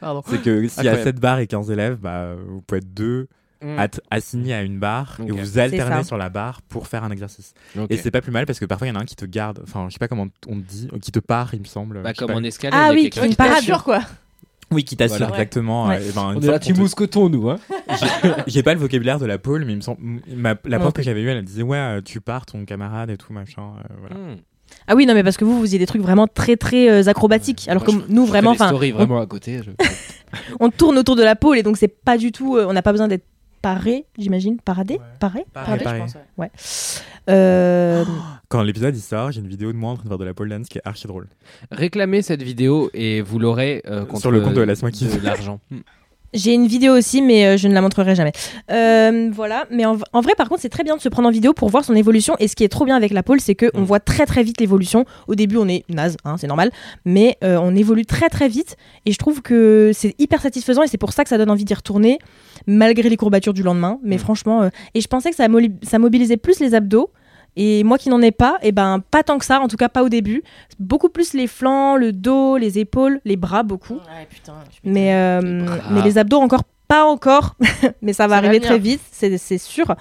Pardon. 0.00 0.22
c'est 0.28 0.42
que 0.42 0.68
s'il 0.68 0.84
y 0.84 0.88
a 0.88 0.92
Incroyable. 0.92 1.02
7 1.04 1.16
barres 1.20 1.38
et 1.40 1.46
15 1.46 1.70
élèves, 1.70 1.96
bah, 2.00 2.34
vous 2.48 2.60
pouvez 2.62 2.78
être 2.78 2.92
deux 2.94 3.28
Mm. 3.64 3.86
assignés 4.10 4.52
à 4.54 4.62
une 4.62 4.78
barre 4.78 5.16
et 5.26 5.30
vous 5.30 5.58
alternez 5.58 6.04
sur 6.04 6.18
la 6.18 6.28
barre 6.28 6.60
pour 6.62 6.86
faire 6.86 7.02
un 7.04 7.10
exercice. 7.10 7.54
Et 7.88 7.96
c'est 7.96 8.10
pas 8.10 8.20
plus 8.20 8.32
mal 8.32 8.44
parce 8.46 8.58
que 8.60 8.64
parfois 8.66 8.86
il 8.86 8.90
y 8.90 8.92
en 8.92 8.96
a 8.98 9.02
un 9.02 9.06
qui 9.06 9.16
te 9.16 9.24
garde, 9.24 9.60
enfin 9.62 9.86
je 9.88 9.94
sais 9.94 9.98
pas 9.98 10.08
comment 10.08 10.26
on 10.48 10.60
te 10.60 10.66
dit, 10.66 10.88
qui 11.00 11.12
te 11.12 11.18
part 11.18 11.54
il 11.54 11.60
me 11.60 11.64
semble. 11.64 12.02
Bah, 12.02 12.12
comme 12.12 12.28
pas. 12.28 12.34
en 12.34 12.44
escalade. 12.44 12.78
Ah 12.82 12.92
il 12.92 12.98
y 12.98 13.00
a 13.18 13.22
oui, 13.22 13.28
qui 13.30 13.36
t'assure. 13.36 13.62
dur, 13.76 13.84
quoi. 13.84 14.00
Oui, 14.70 14.82
qui 14.84 14.96
t'assure 14.96 15.18
Voilà. 15.18 15.34
exactement. 15.34 15.86
Ouais. 15.88 15.98
euh, 16.00 16.10
ben, 16.14 16.32
une 16.32 16.38
On 16.38 16.40
est 16.40 16.46
là, 16.46 16.58
tu 16.58 16.72
te- 16.72 16.78
mousquetons, 16.78 17.28
nous. 17.28 17.48
Hein. 17.50 17.58
J'ai 18.46 18.62
pas 18.62 18.74
le 18.74 18.80
vocabulaire 18.80 19.18
de 19.18 19.26
la 19.26 19.38
pôle, 19.38 19.64
mais 19.64 19.72
il 19.72 19.76
me 19.76 19.80
semble, 19.82 20.00
ma- 20.34 20.56
la 20.64 20.78
prof 20.78 20.92
que 20.92 21.02
j'avais 21.02 21.22
eue, 21.22 21.28
elle 21.28 21.42
disait 21.44 21.62
ouais, 21.62 21.76
euh, 21.78 22.00
tu 22.02 22.20
pars 22.20 22.44
ton 22.46 22.64
camarade 22.64 23.10
et 23.10 23.16
tout 23.16 23.32
machin. 23.32 23.62
euh, 23.78 23.94
voilà. 24.00 24.14
Mm. 24.16 24.36
Ah 24.88 24.94
oui, 24.96 25.06
non, 25.06 25.14
mais 25.14 25.22
parce 25.22 25.36
que 25.36 25.44
vous, 25.44 25.56
vous 25.56 25.62
faisiez 25.62 25.78
des 25.78 25.86
trucs 25.86 26.02
vraiment 26.02 26.26
très, 26.26 26.56
très 26.56 26.88
euh, 26.90 27.08
acrobatiques. 27.08 27.66
Alors 27.68 27.84
Moi, 27.84 28.02
que 28.02 28.12
nous, 28.12 28.24
je 28.24 28.30
vraiment, 28.30 28.52
fais 28.52 28.58
des 28.58 28.62
enfin, 28.62 28.70
stories 28.70 28.92
on, 28.94 28.96
vraiment 28.96 29.20
à 29.20 29.26
côté. 29.26 29.60
je- 29.62 29.70
on 30.60 30.70
tourne 30.70 30.98
autour 30.98 31.14
de 31.16 31.22
la 31.22 31.36
pôle 31.36 31.58
et 31.58 31.62
donc 31.62 31.76
c'est 31.76 31.86
pas 31.88 32.18
du 32.18 32.32
tout. 32.32 32.56
euh, 32.56 32.66
on 32.68 32.72
n'a 32.72 32.82
pas 32.82 32.92
besoin 32.92 33.06
d'être 33.06 33.24
paré, 33.64 34.04
j'imagine. 34.18 34.58
Paradé 34.58 35.00
Paré 35.18 35.46
Pareil, 35.54 35.80
je 35.82 35.98
pense, 35.98 36.16
ouais. 36.36 36.50
Euh, 37.30 38.04
Quand 38.48 38.62
l'épisode 38.62 38.94
il 38.94 39.00
sort, 39.00 39.32
j'ai 39.32 39.40
une 39.40 39.48
vidéo 39.48 39.72
de 39.72 39.78
moi 39.78 39.92
en 39.92 39.94
train 39.94 40.04
de 40.04 40.08
faire 40.08 40.18
de 40.18 40.24
la 40.24 40.34
pole 40.34 40.50
dance 40.50 40.68
qui 40.68 40.76
est 40.76 40.82
archi 40.84 41.06
drôle. 41.06 41.28
Réclamez 41.70 42.20
cette 42.20 42.42
vidéo 42.42 42.90
et 42.92 43.22
vous 43.22 43.38
l'aurez 43.38 43.82
euh, 43.86 44.04
contre 44.04 44.20
Sur 44.20 44.30
le 44.30 44.42
compte 44.42 44.52
de 44.52 44.60
Laisse-moi 44.60 44.90
de 44.90 45.24
l'argent. 45.24 45.60
J'ai 46.34 46.52
une 46.52 46.66
vidéo 46.66 46.92
aussi, 46.94 47.22
mais 47.22 47.46
euh, 47.46 47.56
je 47.56 47.68
ne 47.68 47.74
la 47.74 47.80
montrerai 47.80 48.14
jamais. 48.14 48.32
Euh, 48.70 49.30
voilà, 49.32 49.66
mais 49.70 49.84
en, 49.86 49.96
en 50.12 50.20
vrai, 50.20 50.32
par 50.36 50.48
contre, 50.48 50.60
c'est 50.60 50.68
très 50.68 50.82
bien 50.84 50.96
de 50.96 51.00
se 51.00 51.08
prendre 51.08 51.28
en 51.28 51.30
vidéo 51.30 51.52
pour 51.52 51.68
voir 51.70 51.84
son 51.84 51.94
évolution. 51.94 52.34
Et 52.40 52.48
ce 52.48 52.56
qui 52.56 52.64
est 52.64 52.68
trop 52.68 52.84
bien 52.84 52.96
avec 52.96 53.12
la 53.12 53.22
pole, 53.22 53.40
c'est 53.40 53.54
qu'on 53.54 53.80
Mm. 53.80 53.84
voit 53.84 54.00
très 54.00 54.26
très 54.26 54.42
vite 54.42 54.60
l'évolution. 54.60 55.04
Au 55.28 55.34
début, 55.34 55.56
on 55.56 55.68
est 55.68 55.84
naze, 55.88 56.16
hein, 56.24 56.36
c'est 56.38 56.46
normal, 56.48 56.70
mais 57.04 57.36
euh, 57.44 57.56
on 57.62 57.74
évolue 57.76 58.04
très 58.04 58.28
très 58.28 58.48
vite. 58.48 58.76
Et 59.06 59.12
je 59.12 59.18
trouve 59.18 59.42
que 59.42 59.92
c'est 59.94 60.14
hyper 60.18 60.40
satisfaisant 60.42 60.82
et 60.82 60.88
c'est 60.88 60.98
pour 60.98 61.12
ça 61.12 61.22
que 61.22 61.28
ça 61.30 61.38
donne 61.38 61.50
envie 61.50 61.64
d'y 61.64 61.74
retourner, 61.74 62.18
malgré 62.66 63.08
les 63.08 63.16
courbatures 63.16 63.54
du 63.54 63.62
lendemain. 63.62 63.98
Mais 64.02 64.16
Mm. 64.16 64.18
franchement, 64.18 64.62
euh, 64.62 64.68
et 64.94 65.00
je 65.00 65.06
pensais 65.08 65.30
que 65.30 65.36
ça 65.36 65.98
mobilisait 65.98 66.36
plus 66.36 66.58
les 66.60 66.74
abdos. 66.74 67.10
Et 67.56 67.84
moi 67.84 67.98
qui 67.98 68.08
n'en 68.08 68.20
ai 68.20 68.32
pas, 68.32 68.58
et 68.62 68.72
ben 68.72 69.00
pas 69.10 69.22
tant 69.22 69.38
que 69.38 69.44
ça, 69.44 69.60
en 69.60 69.68
tout 69.68 69.76
cas 69.76 69.88
pas 69.88 70.02
au 70.02 70.08
début. 70.08 70.42
Beaucoup 70.78 71.08
plus 71.08 71.34
les 71.34 71.46
flancs, 71.46 71.96
le 71.96 72.12
dos, 72.12 72.56
les 72.56 72.78
épaules, 72.78 73.20
les 73.24 73.36
bras 73.36 73.62
beaucoup. 73.62 73.94
Ouais, 73.94 74.26
putain. 74.28 74.54
Mais, 74.82 75.14
euh, 75.14 75.40
Les 75.40 75.64
bras. 75.64 75.76
mais 75.90 76.02
les 76.02 76.18
abdos 76.18 76.38
encore 76.38 76.64
pas 76.88 77.04
encore, 77.04 77.54
mais 78.02 78.12
ça 78.12 78.26
va 78.26 78.36
arriver 78.36 78.60
très 78.60 78.78
vite, 78.78 79.00
c'est 79.10 79.38
c'est 79.38 79.58
sûr. 79.58 79.94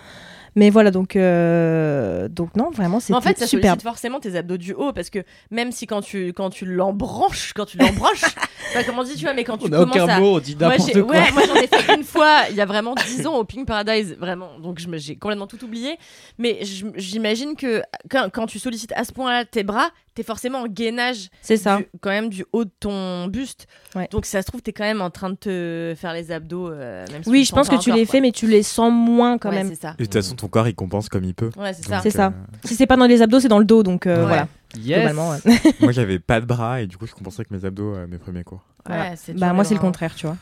Mais 0.55 0.69
voilà, 0.69 0.91
donc, 0.91 1.15
euh, 1.15 2.27
donc 2.27 2.55
non, 2.55 2.69
vraiment, 2.69 2.99
c'est 2.99 3.13
en 3.13 3.21
fait, 3.21 3.37
ça 3.39 3.47
superbe. 3.47 3.63
sollicite 3.65 3.83
forcément 3.83 4.19
tes 4.19 4.35
abdos 4.35 4.57
du 4.57 4.73
haut 4.73 4.93
parce 4.93 5.09
que 5.09 5.19
même 5.51 5.71
si 5.71 5.87
quand 5.87 6.01
tu 6.01 6.27
quand 6.33 6.49
tu 6.49 6.65
l'embranches, 6.65 7.53
quand 7.53 7.65
tu 7.65 7.77
l'embranches, 7.77 8.21
bah, 8.73 8.83
comment 8.85 9.01
on 9.01 9.03
dit 9.03 9.15
tu 9.15 9.23
vois, 9.25 9.33
mais 9.33 9.43
quand 9.43 9.57
tu 9.57 9.65
On 9.65 9.69
n'a 9.69 9.77
commences 9.79 9.95
aucun 9.97 10.07
à 10.07 10.19
mot, 10.19 10.35
on 10.35 10.39
dit 10.39 10.55
Moi, 10.59 10.75
quoi. 10.77 10.85
ouais, 10.85 11.31
moi 11.31 11.41
j'en 11.47 11.55
ai 11.55 11.67
fait 11.67 11.95
une 11.95 12.03
fois 12.03 12.41
il 12.49 12.55
y 12.55 12.61
a 12.61 12.65
vraiment 12.65 12.93
10 12.95 13.25
ans 13.27 13.35
au 13.37 13.43
Pink 13.43 13.67
Paradise, 13.67 14.15
vraiment. 14.19 14.59
Donc 14.59 14.79
je 14.79 14.87
me- 14.87 14.97
j'ai 14.97 15.15
complètement 15.15 15.47
tout 15.47 15.63
oublié. 15.63 15.97
Mais 16.37 16.59
j'imagine 16.95 17.55
que 17.55 17.81
quand, 18.09 18.29
quand 18.31 18.45
tu 18.45 18.59
sollicites 18.59 18.93
à 18.95 19.03
ce 19.03 19.11
point-là 19.11 19.45
tes 19.45 19.63
bras, 19.63 19.89
t'es 20.15 20.23
forcément 20.23 20.59
en 20.61 20.67
gainage 20.67 21.29
C'est 21.41 21.57
ça. 21.57 21.77
du- 21.77 21.87
quand 22.01 22.09
même 22.09 22.29
du 22.29 22.45
haut 22.53 22.65
de 22.65 22.71
ton 22.79 23.27
buste. 23.27 23.67
Ouais. 23.95 24.07
Donc 24.11 24.25
si 24.25 24.31
ça 24.31 24.41
se 24.41 24.47
trouve, 24.47 24.61
t'es 24.61 24.73
quand 24.73 24.83
même 24.83 25.01
en 25.01 25.09
train 25.09 25.29
de 25.29 25.35
te 25.35 25.93
faire 25.97 26.13
les 26.13 26.31
abdos. 26.31 26.69
euh, 26.69 27.05
même 27.11 27.23
si 27.23 27.29
Oui, 27.29 27.43
je 27.45 27.51
pense 27.51 27.67
que 27.69 27.75
tu 27.75 27.89
encore, 27.91 27.95
les 27.99 28.05
fais, 28.05 28.21
mais 28.21 28.31
tu 28.31 28.47
les 28.47 28.63
sens 28.63 28.91
moins 28.93 29.37
quand 29.37 29.49
Ouais, 29.49 29.63
même. 29.63 29.75
ça. 29.75 29.91
Et 29.97 30.03
de 30.03 30.05
toute 30.05 30.13
façon, 30.13 30.35
ton 30.35 30.47
corps, 30.47 30.67
il 30.67 30.75
compense 30.75 31.09
comme 31.09 31.23
il 31.23 31.33
peut. 31.35 31.49
Ouais, 31.57 31.73
c'est 31.73 31.85
ça. 31.85 31.99
C'est 32.01 32.09
ça. 32.11 32.27
euh, 32.27 32.57
Si 32.65 32.75
c'est 32.75 32.87
pas 32.87 32.97
dans 32.97 33.07
les 33.07 33.21
abdos, 33.21 33.39
c'est 33.39 33.47
dans 33.47 33.59
le 33.59 33.65
dos, 33.65 33.83
donc 33.83 34.05
euh, 34.07 34.17
Ouais. 34.21 34.27
voilà. 34.27 34.47
Yes. 34.77 34.97
Globalement, 34.99 35.29
ouais. 35.29 35.37
moi, 35.81 35.91
j'avais 35.91 36.19
pas 36.19 36.41
de 36.41 36.45
bras 36.45 36.81
et 36.81 36.87
du 36.87 36.97
coup, 36.97 37.05
je 37.05 37.13
compensais 37.13 37.41
avec 37.41 37.51
mes 37.51 37.63
abdos 37.65 37.95
euh, 37.95 38.07
mes 38.07 38.17
premiers 38.17 38.43
cours. 38.43 38.65
Voilà. 38.85 39.13
Bah 39.35 39.53
moi 39.53 39.63
c'est 39.63 39.73
le 39.75 39.79
bras. 39.79 39.87
contraire, 39.87 40.13
tu 40.15 40.25
vois. 40.25 40.35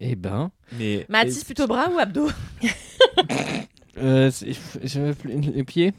Eh 0.00 0.16
ben. 0.16 0.50
Mais 0.78 1.06
Mathis, 1.08 1.44
plutôt 1.44 1.66
bras 1.66 1.88
ou 1.94 1.98
abdos? 1.98 2.28
Euh, 3.96 4.28
je- 4.30 5.12
les 5.28 5.62
pieds? 5.64 5.92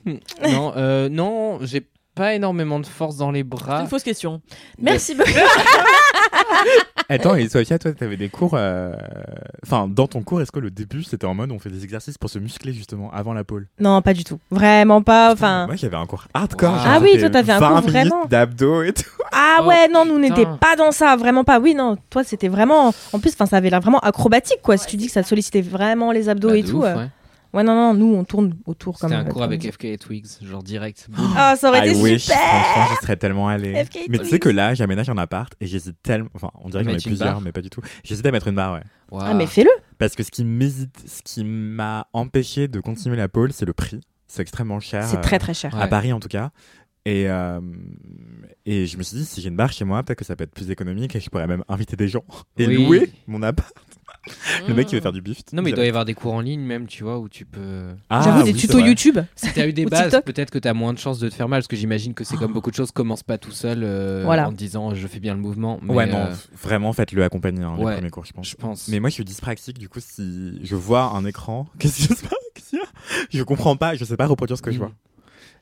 Non, 0.44 0.74
euh, 0.76 1.08
non, 1.08 1.60
j'ai 1.62 1.88
pas 2.16 2.34
énormément 2.34 2.80
de 2.80 2.86
force 2.88 3.18
dans 3.18 3.32
les 3.32 3.40
C'est 3.42 3.44
bras. 3.44 3.82
une 3.82 3.88
fausse 3.88 4.04
question. 4.04 4.42
Merci 4.80 5.14
beaucoup. 5.16 5.30
Attends, 7.10 7.36
et 7.36 7.48
Sophia, 7.50 7.78
toi, 7.78 7.92
t'avais 7.94 8.18
des 8.18 8.30
cours. 8.30 8.54
euh, 8.56 8.94
Enfin, 9.64 9.88
dans 9.88 10.08
ton 10.08 10.24
cours, 10.24 10.42
est-ce 10.42 10.52
que 10.52 10.60
le 10.60 10.72
début, 10.72 11.04
c'était 11.04 11.26
en 11.28 11.36
mode 11.36 11.52
on 11.52 11.60
fait 11.60 11.70
des 11.70 11.84
exercices 11.84 12.18
pour 12.18 12.30
se 12.32 12.40
muscler 12.40 12.74
justement 12.74 13.12
avant 13.12 13.34
la 13.34 13.44
pole? 13.44 13.68
Non, 13.80 14.02
pas 14.02 14.14
du 14.14 14.24
tout. 14.24 14.40
Vraiment 14.50 15.04
pas. 15.04 15.32
Enfin. 15.32 15.68
Moi, 15.68 15.76
j'avais 15.76 15.98
un 15.98 16.06
cours 16.08 16.26
hardcore. 16.34 16.72
Wow. 16.72 16.78
genre, 16.80 16.88
Ah 16.88 17.00
oui, 17.02 17.10
c'était 17.14 17.20
toi, 17.22 17.30
t'avais 17.30 17.54
un 17.54 17.60
20 17.60 17.68
cours 17.68 17.76
minutes 17.78 17.92
vraiment. 17.92 18.26
d'abdos 18.26 18.84
et 18.84 18.94
tout. 18.94 19.04
Ah 19.32 19.58
Oh, 19.62 19.68
ouais, 19.68 19.88
non, 19.88 20.06
nous 20.06 20.20
putain. 20.20 20.58
pas 20.60 20.76
dans 20.76 20.92
ça, 20.92 21.16
vraiment 21.16 21.44
pas. 21.44 21.60
Oui, 21.60 21.76
non, 21.76 21.96
toi 22.10 22.24
c'était 22.24 22.48
vraiment. 22.50 22.94
En 23.14 23.20
plus, 23.20 23.32
enfin, 23.34 23.46
ça 23.46 23.58
avait 23.58 23.70
l'air 23.70 23.80
vraiment 23.82 24.00
acrobatique, 24.00 24.60
quoi. 24.62 24.76
si 24.78 24.86
tu 24.88 24.98
dis 24.98 25.06
que 25.08 25.14
ça 25.14 25.24
sollicitait 25.24 25.62
vraiment 25.62 26.12
les 26.12 26.28
abdos 26.28 26.50
Bah, 26.50 26.58
et 26.58 26.64
de 26.64 26.68
tout. 26.70 26.80
ouf, 26.80 26.86
euh. 26.86 26.96
ouais. 26.98 27.08
Ouais, 27.56 27.64
non, 27.64 27.74
non, 27.74 27.94
nous 27.94 28.14
on 28.14 28.26
tourne 28.26 28.54
autour 28.66 29.00
comme 29.00 29.12
C'était 29.12 29.22
un 29.22 29.26
cours 29.26 29.42
avec 29.44 29.66
FK 29.72 29.86
et 29.86 29.98
Twigs, 29.98 30.28
genre 30.44 30.62
direct. 30.62 31.08
Ah, 31.38 31.56
ça 31.56 31.70
aurait 31.70 31.88
I 31.88 31.92
été 31.92 32.02
wish, 32.02 32.24
super 32.26 32.38
franchement, 32.38 32.86
j'y 32.90 33.02
serais 33.04 33.16
tellement 33.16 33.48
allé. 33.48 33.86
Mais 34.10 34.20
tu 34.20 34.26
sais 34.26 34.40
que 34.40 34.50
là, 34.50 34.74
j'aménage 34.74 35.10
un 35.10 35.18
appart 35.18 35.54
et 35.62 35.66
j'hésite 35.68 35.96
tellement. 36.04 36.30
Enfin, 36.34 36.52
on 36.62 36.70
dirait 36.70 36.84
que 36.84 36.90
j'en 36.92 36.98
ai 36.98 37.02
plusieurs, 37.02 37.42
mais 37.42 37.52
pas 37.52 37.62
du 37.62 37.70
tout. 37.70 37.82
J'hésite 38.04 38.26
à 38.26 38.32
mettre 38.32 38.48
une 38.50 38.56
barre, 38.56 38.74
ouais. 38.74 38.84
Ah, 39.20 39.34
mais 39.34 39.48
fais-le 39.48 39.70
Parce 39.98 40.16
que 40.16 40.24
ce 40.24 40.32
qui 40.32 40.44
m'hésite, 40.44 40.98
ce 41.08 41.22
qui 41.24 41.44
m'a 41.46 42.08
empêché 42.14 42.68
de 42.68 42.80
continuer 42.82 43.16
la 43.16 43.28
pole, 43.30 43.54
c'est 43.54 43.66
le 43.66 43.74
prix. 43.74 44.02
C'est 44.28 44.42
extrêmement 44.42 44.80
cher. 44.80 45.06
C'est 45.06 45.18
euh, 45.18 45.22
très 45.22 45.40
très 45.40 45.54
cher. 45.54 45.74
Ouais. 45.74 45.82
À 45.82 45.88
Paris, 45.88 46.12
en 46.12 46.20
tout 46.20 46.28
cas. 46.28 46.52
Et, 47.06 47.30
euh, 47.30 47.62
et 48.66 48.88
je 48.88 48.98
me 48.98 49.04
suis 49.04 49.18
dit, 49.18 49.26
si 49.26 49.40
j'ai 49.40 49.50
une 49.50 49.56
barre 49.56 49.72
chez 49.72 49.86
moi, 49.86 50.02
peut-être 50.04 50.18
que 50.18 50.26
ça 50.26 50.36
peut 50.36 50.44
être 50.44 50.52
plus 50.54 50.72
économique 50.72 51.16
et 51.16 51.20
je 51.20 51.30
pourrais 51.30 51.46
même 51.48 51.64
inviter 51.70 51.96
des 51.96 52.08
gens 52.08 52.24
et 52.58 52.66
Oui. 52.66 52.84
louer 52.84 53.12
mon 53.28 53.44
appart. 53.44 53.74
Le 54.68 54.74
mec 54.74 54.88
qui 54.88 54.96
veut 54.96 55.02
faire 55.02 55.12
du 55.12 55.22
bif. 55.22 55.40
Non, 55.54 55.62
mais 55.62 55.70
il 55.72 55.76
doit 55.76 55.86
y 55.86 55.90
avoir 55.90 56.06
des 56.06 56.14
cours 56.14 56.34
en 56.34 56.42
ligne 56.42 56.62
même, 56.62 56.88
tu 56.88 57.04
vois, 57.04 57.20
où 57.20 57.30
tu 57.30 57.46
peux. 57.46 57.88
Ah, 58.10 58.22
J'avoue, 58.24 58.44
des 58.44 58.52
oui, 58.54 58.58
tutos. 58.60 58.80
YouTube. 58.80 59.20
Si 59.36 59.52
t'as 59.54 59.68
eu 59.68 59.74
des 59.74 59.86
bases, 59.86 60.20
peut-être 60.26 60.50
que 60.52 60.60
t'as 60.60 60.74
moins 60.74 60.94
de 60.94 60.98
chances 61.00 61.20
de 61.20 61.30
te 61.30 61.34
faire 61.36 61.48
mal, 61.48 61.60
parce 61.60 61.68
que 61.68 61.76
j'imagine 61.76 62.14
que 62.14 62.24
c'est 62.24 62.38
comme 62.38 62.54
beaucoup 62.54 62.72
de 62.72 62.76
choses, 62.76 62.92
commence 62.92 63.24
pas 63.24 63.38
tout 63.38 63.52
seul 63.52 63.84
euh, 63.84 64.22
Voilà. 64.26 64.48
en 64.48 64.52
te 64.52 64.58
disant 64.58 64.94
je 64.96 65.08
fais 65.08 65.20
bien 65.20 65.34
le 65.36 65.40
mouvement. 65.42 65.80
Mais, 65.82 65.94
Ouais, 65.94 66.06
non, 66.08 66.18
euh, 66.26 66.34
vraiment, 66.62 66.92
faites-le 66.94 67.24
accompagner, 67.24 67.64
hein, 67.64 67.76
ouais. 67.78 67.92
les 67.92 67.98
premiers 67.98 68.10
cours, 68.10 68.26
je 68.26 68.34
pense. 68.34 68.50
je 68.50 68.56
pense. 68.56 68.88
Mais 68.88 69.00
moi, 69.00 69.10
je 69.10 69.16
suis 69.16 69.26
dyspraxique, 69.26 69.78
du 69.78 69.90
coup, 69.90 70.00
si 70.00 70.60
je 70.64 70.76
vois 70.76 71.04
un 71.12 71.26
écran, 71.26 71.68
qu'est-ce 71.80 72.08
qui 72.08 72.14
se 72.16 72.24
passe? 72.24 72.32
Je 73.30 73.44
comprends 73.44 73.76
pas, 73.78 73.96
je 73.96 74.04
sais 74.04 74.18
pas 74.18 74.26
reproduire 74.28 74.58
ce 74.58 74.62
que 74.62 74.72
je 74.72 74.80
vois. 74.80 74.92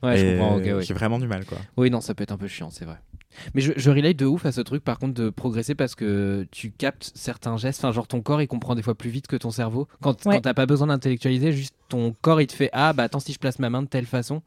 Ouais, 0.04 0.16
je 0.16 0.38
comprends. 0.38 0.80
J'ai 0.80 0.94
vraiment 0.94 1.18
du 1.18 1.26
mal, 1.26 1.44
quoi. 1.44 1.58
Oui, 1.76 1.90
non, 1.90 2.00
ça 2.00 2.14
peut 2.14 2.22
être 2.22 2.32
un 2.32 2.36
peu 2.36 2.48
chiant, 2.48 2.70
c'est 2.70 2.84
vrai. 2.84 2.96
Mais 3.54 3.60
je, 3.60 3.72
je 3.76 3.90
relate 3.90 4.16
de 4.16 4.26
ouf 4.26 4.46
à 4.46 4.52
ce 4.52 4.60
truc, 4.60 4.84
par 4.84 4.98
contre, 5.00 5.14
de 5.14 5.28
progresser 5.28 5.74
parce 5.74 5.96
que 5.96 6.46
tu 6.52 6.70
captes 6.70 7.10
certains 7.16 7.56
gestes. 7.56 7.80
Enfin, 7.84 7.92
genre 7.92 8.06
ton 8.06 8.20
corps, 8.20 8.40
il 8.40 8.46
comprend 8.46 8.76
des 8.76 8.82
fois 8.82 8.94
plus 8.94 9.10
vite 9.10 9.26
que 9.26 9.34
ton 9.36 9.50
cerveau. 9.50 9.88
Quand, 10.00 10.24
Ouais. 10.26 10.36
quand 10.36 10.40
t'as 10.42 10.54
pas 10.54 10.66
besoin 10.66 10.86
d'intellectualiser, 10.86 11.50
juste 11.52 11.74
ton 11.88 12.14
corps, 12.20 12.40
il 12.40 12.46
te 12.46 12.52
fait 12.52 12.70
Ah, 12.72 12.92
bah 12.92 13.02
attends, 13.04 13.18
si 13.20 13.32
je 13.32 13.38
place 13.40 13.58
ma 13.58 13.70
main 13.70 13.82
de 13.82 13.88
telle 13.88 14.06
façon. 14.06 14.40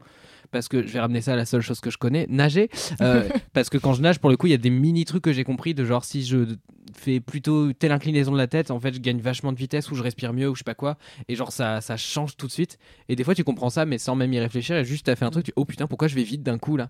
Parce 0.50 0.68
que 0.68 0.86
je 0.86 0.90
vais 0.90 1.00
ramener 1.00 1.20
ça 1.20 1.34
à 1.34 1.36
la 1.36 1.44
seule 1.44 1.60
chose 1.60 1.80
que 1.80 1.90
je 1.90 1.98
connais, 1.98 2.26
nager. 2.30 2.70
Euh, 3.02 3.28
parce 3.52 3.68
que 3.68 3.76
quand 3.76 3.92
je 3.92 4.00
nage, 4.00 4.18
pour 4.20 4.30
le 4.30 4.38
coup, 4.38 4.46
il 4.46 4.50
y 4.50 4.54
a 4.54 4.58
des 4.58 4.70
mini 4.70 5.04
trucs 5.04 5.22
que 5.22 5.32
j'ai 5.34 5.44
compris 5.44 5.74
de 5.74 5.84
genre 5.84 6.06
si 6.06 6.24
je 6.24 6.56
fais 6.98 7.20
plutôt 7.20 7.72
telle 7.72 7.92
inclinaison 7.92 8.32
de 8.32 8.38
la 8.38 8.46
tête, 8.46 8.70
en 8.70 8.80
fait, 8.80 8.94
je 8.94 9.00
gagne 9.00 9.20
vachement 9.20 9.52
de 9.52 9.58
vitesse 9.58 9.90
ou 9.90 9.94
je 9.94 10.02
respire 10.02 10.32
mieux 10.32 10.48
ou 10.48 10.54
je 10.54 10.58
sais 10.58 10.64
pas 10.64 10.74
quoi. 10.74 10.96
Et 11.28 11.34
genre, 11.34 11.52
ça, 11.52 11.80
ça 11.80 11.96
change 11.96 12.36
tout 12.36 12.46
de 12.46 12.52
suite. 12.52 12.78
Et 13.08 13.16
des 13.16 13.24
fois, 13.24 13.34
tu 13.34 13.44
comprends 13.44 13.70
ça, 13.70 13.84
mais 13.84 13.98
sans 13.98 14.14
même 14.14 14.32
y 14.32 14.40
réfléchir. 14.40 14.76
Et 14.76 14.84
juste, 14.84 15.06
t'as 15.06 15.16
fait 15.16 15.24
un 15.24 15.30
truc, 15.30 15.46
tu 15.46 15.52
oh 15.56 15.64
putain, 15.64 15.86
pourquoi 15.86 16.08
je 16.08 16.14
vais 16.14 16.24
vite 16.24 16.42
d'un 16.42 16.58
coup 16.58 16.76
là? 16.76 16.88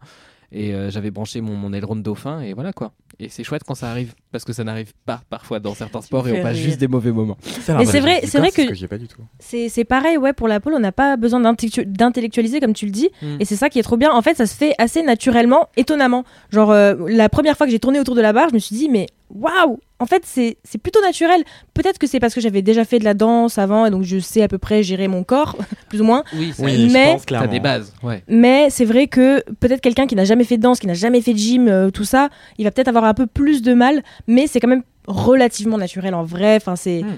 Et 0.50 0.74
euh, 0.74 0.90
j'avais 0.90 1.10
branché 1.10 1.40
mon, 1.40 1.54
mon 1.56 1.72
aileron 1.72 1.94
de 1.94 2.00
dauphin, 2.00 2.40
et 2.40 2.54
voilà 2.54 2.72
quoi. 2.72 2.92
Et 3.18 3.28
c'est 3.28 3.44
chouette 3.44 3.64
quand 3.64 3.74
ça 3.74 3.90
arrive, 3.90 4.14
parce 4.32 4.44
que 4.44 4.52
ça 4.52 4.64
n'arrive 4.64 4.92
pas 5.06 5.20
parfois 5.30 5.58
dans 5.60 5.74
certains 5.74 6.00
sports 6.02 6.28
et 6.28 6.38
on 6.38 6.42
passe 6.42 6.56
rire. 6.56 6.64
juste 6.64 6.78
des 6.78 6.88
mauvais 6.88 7.12
moments. 7.12 7.36
Mais 7.68 7.86
c'est 7.86 8.00
vrai- 8.00 8.20
c'est 8.24 8.38
vrai 8.38 8.50
que- 8.50 8.68
que 8.68 8.74
j'ai 8.74 8.88
pas 8.88 8.98
du 8.98 9.08
tout. 9.08 9.22
C'est 9.38 9.68
c'est 9.68 9.84
pareil, 9.84 10.16
ouais, 10.16 10.32
pour 10.32 10.48
la 10.48 10.60
pole, 10.60 10.74
on 10.74 10.80
n'a 10.80 10.92
pas 10.92 11.16
besoin 11.16 11.40
d'intellectu- 11.40 11.84
d'intellectualiser, 11.86 12.60
comme 12.60 12.74
tu 12.74 12.86
le 12.86 12.92
dis. 12.92 13.08
Mm. 13.22 13.36
Et 13.40 13.44
c'est 13.44 13.56
ça 13.56 13.68
qui 13.68 13.78
est 13.78 13.82
trop 13.82 13.96
bien. 13.96 14.12
En 14.12 14.22
fait, 14.22 14.36
ça 14.36 14.46
se 14.46 14.54
fait 14.54 14.74
assez 14.78 15.02
naturellement, 15.02 15.68
étonnamment. 15.76 16.24
Genre, 16.50 16.70
euh, 16.70 16.94
la 17.08 17.28
première 17.28 17.56
fois 17.56 17.66
que 17.66 17.72
j'ai 17.72 17.78
tourné 17.80 18.00
autour 18.00 18.14
de 18.14 18.20
la 18.20 18.32
barre, 18.32 18.48
je 18.50 18.54
me 18.54 18.58
suis 18.58 18.76
dit, 18.76 18.88
mais 18.88 19.06
waouh 19.30 19.78
En 20.00 20.06
fait, 20.06 20.22
c'est 20.24 20.58
c'est 20.62 20.78
plutôt 20.78 21.00
naturel. 21.02 21.42
Peut-être 21.74 21.98
que 21.98 22.06
c'est 22.06 22.20
parce 22.20 22.32
que 22.32 22.40
j'avais 22.40 22.62
déjà 22.62 22.84
fait 22.84 23.00
de 23.00 23.04
la 23.04 23.14
danse 23.14 23.58
avant, 23.58 23.84
et 23.84 23.90
donc 23.90 24.04
je 24.04 24.20
sais 24.20 24.42
à 24.42 24.46
peu 24.48 24.56
près 24.58 24.84
gérer 24.84 25.08
mon 25.08 25.24
corps, 25.24 25.56
plus 25.88 26.00
ou 26.00 26.04
moins. 26.04 26.22
Oui, 26.36 26.52
Oui, 26.60 26.88
Mais- 26.92 27.06
je 27.06 27.10
pense 27.14 27.20
t'as 27.22 27.26
clairement. 27.26 27.50
des 27.50 27.58
bases, 27.58 27.92
ouais. 28.04 28.22
Mais 28.28 28.70
c'est 28.70 28.84
vrai 28.84 29.08
que 29.08 29.42
peut-être 29.58 29.80
quelqu'un 29.80 30.06
qui 30.06 30.14
n'a 30.14 30.24
jamais 30.24 30.44
fait 30.44 30.56
de 30.56 30.62
danse, 30.62 30.78
qui 30.78 30.86
n'a 30.86 30.94
jamais 30.94 31.20
fait 31.20 31.32
de 31.32 31.38
gym, 31.38 31.66
euh, 31.66 31.90
tout 31.90 32.04
ça, 32.04 32.28
il 32.58 32.64
va 32.64 32.70
peut-être 32.70 32.86
avoir 32.86 33.02
un 33.02 33.12
peu 33.14 33.26
plus 33.26 33.60
de 33.60 33.74
mal, 33.74 34.04
mais 34.26 34.46
c'est 34.46 34.60
quand 34.60 34.68
même 34.68 34.82
relativement 35.06 35.78
naturel 35.78 36.14
en 36.14 36.24
vrai. 36.24 36.56
Enfin, 36.56 36.76
c'est, 36.76 37.02
Mm. 37.02 37.16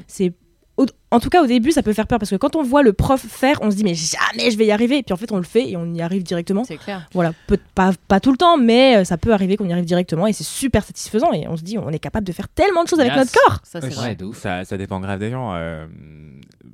Au- 0.82 0.86
en 1.12 1.18
tout 1.20 1.28
cas, 1.28 1.42
au 1.42 1.46
début, 1.46 1.72
ça 1.72 1.82
peut 1.82 1.92
faire 1.92 2.06
peur 2.06 2.18
parce 2.18 2.30
que 2.30 2.36
quand 2.36 2.54
on 2.56 2.62
voit 2.62 2.82
le 2.82 2.92
prof 2.92 3.20
faire, 3.20 3.58
on 3.62 3.70
se 3.70 3.76
dit 3.76 3.84
mais 3.84 3.94
jamais 3.94 4.50
je 4.50 4.56
vais 4.56 4.66
y 4.66 4.70
arriver. 4.70 4.98
Et 4.98 5.02
puis 5.02 5.12
en 5.12 5.16
fait, 5.16 5.30
on 5.32 5.36
le 5.36 5.42
fait 5.42 5.68
et 5.70 5.76
on 5.76 5.92
y 5.92 6.00
arrive 6.02 6.22
directement. 6.22 6.64
C'est 6.64 6.76
clair. 6.76 7.08
Voilà, 7.12 7.32
peut, 7.46 7.58
pas, 7.74 7.92
pas 8.08 8.20
tout 8.20 8.30
le 8.30 8.36
temps, 8.36 8.56
mais 8.56 8.96
euh, 8.98 9.04
ça 9.04 9.18
peut 9.18 9.32
arriver 9.32 9.56
qu'on 9.56 9.68
y 9.68 9.72
arrive 9.72 9.84
directement 9.84 10.26
et 10.26 10.32
c'est 10.32 10.44
super 10.44 10.84
satisfaisant 10.84 11.32
et 11.32 11.46
on 11.48 11.56
se 11.56 11.62
dit 11.62 11.78
on 11.78 11.90
est 11.90 11.98
capable 11.98 12.26
de 12.26 12.32
faire 12.32 12.48
tellement 12.48 12.84
de 12.84 12.88
choses 12.88 13.00
avec 13.00 13.12
Yes. 13.12 13.18
notre 13.20 13.32
corps. 13.32 13.60
Ça, 13.64 13.80
c'est 13.80 13.88
Ouais, 13.88 13.94
vrai. 13.94 14.14
de 14.14 14.24
ouf. 14.24 14.38
Ça, 14.38 14.64
ça 14.64 14.76
dépend 14.78 15.00
grave 15.00 15.18
des 15.20 15.30
gens. 15.30 15.52
euh, 15.54 15.86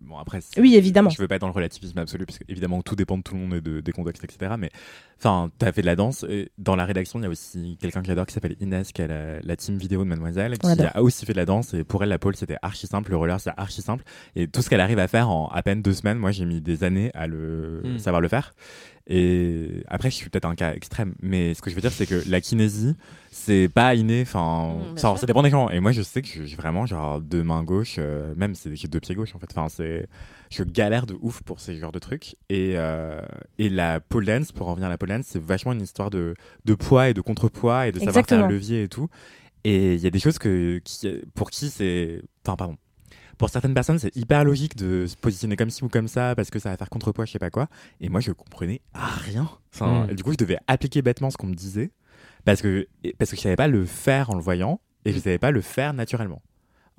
Bon, 0.09 0.19
après, 0.19 0.41
c'est- 0.41 0.61
Oui, 0.61 0.77
évidemment. 0.77 1.11
Je 1.11 1.21
veux 1.21 1.27
pas 1.27 1.35
être 1.35 1.41
dans 1.41 1.49
le 1.49 1.53
relativisme 1.53 1.99
absolu, 1.99 2.27
parce 2.27 2.39
qu'évidemment, 2.39 2.81
tout 2.83 2.95
dépend 2.95 3.19
de 3.19 3.23
tout 3.25 3.35
le 3.35 3.41
monde 3.41 3.55
et 3.55 3.61
de, 3.61 3.81
des 3.81 3.91
contextes, 3.93 4.23
etc. 4.23 4.55
Mais 4.57 4.71
enfin, 5.19 5.51
t'as 5.59 5.73
fait 5.73 5.81
de 5.81 5.87
la 5.87 5.97
danse. 5.97 6.25
Et 6.29 6.51
dans 6.59 6.77
la 6.77 6.85
rédaction, 6.85 7.19
il 7.19 7.23
y 7.23 7.27
a 7.27 7.29
aussi 7.29 7.77
quelqu'un 7.81 8.03
que 8.03 8.07
j'adore 8.07 8.25
qui 8.27 8.33
s'appelle 8.33 8.55
Inès, 8.61 8.93
qui 8.93 9.03
a 9.03 9.09
la, 9.09 9.41
la 9.41 9.57
team 9.57 9.77
vidéo 9.77 10.05
de 10.05 10.09
Mademoiselle, 10.09 10.59
qui 10.59 10.67
a 10.67 11.03
aussi 11.03 11.27
fait 11.27 11.33
de 11.33 11.39
la 11.39 11.45
danse. 11.45 11.75
Et 11.75 11.83
pour 11.83 12.03
elle, 12.05 12.09
la 12.11 12.19
pole, 12.21 12.37
c'était 12.37 12.57
archi 12.63 12.87
simple. 12.87 13.11
Le 13.11 13.17
roller, 13.17 13.41
c'est 13.41 13.51
archi 13.57 13.83
simple. 13.83 13.96
Et 14.35 14.49
tout 14.49 14.63
ce 14.63 14.71
qu'elle 14.71 14.81
arrive 14.81 14.99
à 14.99 15.09
faire 15.09 15.29
en 15.31 15.49
à 15.49 15.63
peine 15.63 15.83
deux 15.83 15.93
semaines, 15.95 16.19
moi, 16.19 16.31
j'ai 16.33 16.45
mis 16.45 16.61
des 16.61 16.85
années 16.85 17.11
à 17.15 17.27
le 17.27 17.83
Mm. 17.85 17.99
savoir 17.99 18.21
le 18.21 18.29
faire. 18.29 18.53
Et 19.09 19.85
après, 19.87 20.11
je 20.11 20.17
suis 20.17 20.29
peut-être 20.29 20.47
un 20.47 20.57
cas 20.57 20.73
extrême, 20.75 21.15
mais 21.23 21.55
ce 21.55 21.63
que 21.63 21.71
je 21.71 21.77
veux 21.77 21.81
dire, 21.81 21.93
c'est 21.93 22.07
que 22.07 22.29
la 22.29 22.41
kinésie, 22.41 22.97
c'est 23.31 23.69
pas 23.73 23.95
inné. 23.95 24.23
Enfin, 24.23 24.75
Mm, 24.75 24.83
bien 24.95 24.97
ça, 24.97 25.17
ça 25.17 25.27
dépend 25.27 25.43
des 25.45 25.51
gens. 25.51 25.71
Et 25.71 25.79
moi, 25.79 25.93
je 25.93 26.03
sais 26.03 26.23
que 26.23 26.45
j'ai 26.45 26.57
vraiment 26.57 26.87
genre 26.87 27.21
deux 27.21 27.45
mains 27.45 27.63
gauches, 27.63 27.97
euh, 27.99 28.35
même 28.37 28.57
c'est 28.57 28.75
j'ai 28.75 28.89
deux 28.89 28.99
pieds 28.99 29.15
gauches 29.15 29.35
en 29.37 29.39
fait. 29.39 29.47
Enfin, 29.53 29.69
c'est 29.69 30.09
je 30.51 30.65
galère 30.65 31.07
de 31.07 31.17
ouf 31.21 31.43
pour 31.43 31.61
ces 31.61 31.77
genres 31.77 31.93
de 31.93 32.01
trucs. 32.01 32.35
Et, 32.49 32.73
euh, 32.77 33.21
et 33.59 33.69
la 33.69 34.01
pole 34.01 34.25
dance, 34.27 34.51
pour 34.51 34.67
en 34.67 34.71
revenir 34.73 34.89
à 34.89 34.91
la 34.91 34.99
pole 34.99 35.11
dance, 35.11 35.27
c'est 35.29 35.43
vachement 35.43 35.73
une 35.73 35.83
histoire 35.83 36.11
de, 36.11 36.35
de 36.65 36.75
poids 36.75 37.09
et 37.09 37.15
de 37.15 37.21
contrepoids 37.21 37.87
et 37.87 37.93
de 37.93 37.99
savoir 38.07 38.25
faire 38.27 38.39
le 38.49 38.55
levier 38.55 38.83
et 38.85 38.89
tout. 38.89 39.09
Et 39.63 39.95
il 39.95 40.01
y 40.01 40.07
a 40.07 40.11
des 40.11 40.19
choses 40.21 40.39
que, 40.39 40.79
qui, 40.85 41.09
pour 41.35 41.51
qui 41.51 41.69
c'est. 41.71 42.23
Enfin, 42.45 42.57
pardon. 42.57 42.77
Pour 43.39 43.51
certaines 43.51 43.75
personnes, 43.75 43.99
c'est 43.99 44.15
hyper 44.17 44.45
logique 44.45 44.77
de 44.77 45.07
se 45.07 45.17
positionner 45.17 45.57
comme 45.57 45.71
ci 45.71 45.85
ou 45.85 45.89
comme 45.89 46.09
ça 46.09 46.35
parce 46.35 46.51
que 46.51 46.59
ça 46.59 46.71
va 46.71 46.77
faire 46.77 46.89
contrepoids, 46.89 47.27
je 47.27 47.33
sais 47.33 47.39
pas 47.39 47.51
quoi. 47.51 47.69
Et 48.01 48.09
moi, 48.09 48.21
je 48.21 48.33
comprenais 48.33 48.81
rien. 48.95 49.49
Enfin, 49.75 50.07
Mm. 50.07 50.15
Du 50.15 50.23
coup, 50.23 50.33
je 50.33 50.39
devais 50.39 50.59
appliquer 50.67 51.03
bêtement 51.03 51.31
ce 51.31 51.37
qu'on 51.37 51.47
me 51.49 51.55
disait 51.55 51.91
parce 52.45 52.63
que, 52.63 52.87
parce 53.19 53.31
que 53.31 53.37
je 53.37 53.43
savais 53.43 53.57
pas 53.57 53.69
le 53.69 53.85
faire 53.85 54.31
en 54.31 54.35
le 54.35 54.41
voyant 54.41 54.81
et 55.05 55.13
je 55.13 55.19
savais 55.19 55.39
pas 55.39 55.51
le 55.51 55.61
faire 55.61 55.93
naturellement. 55.93 56.41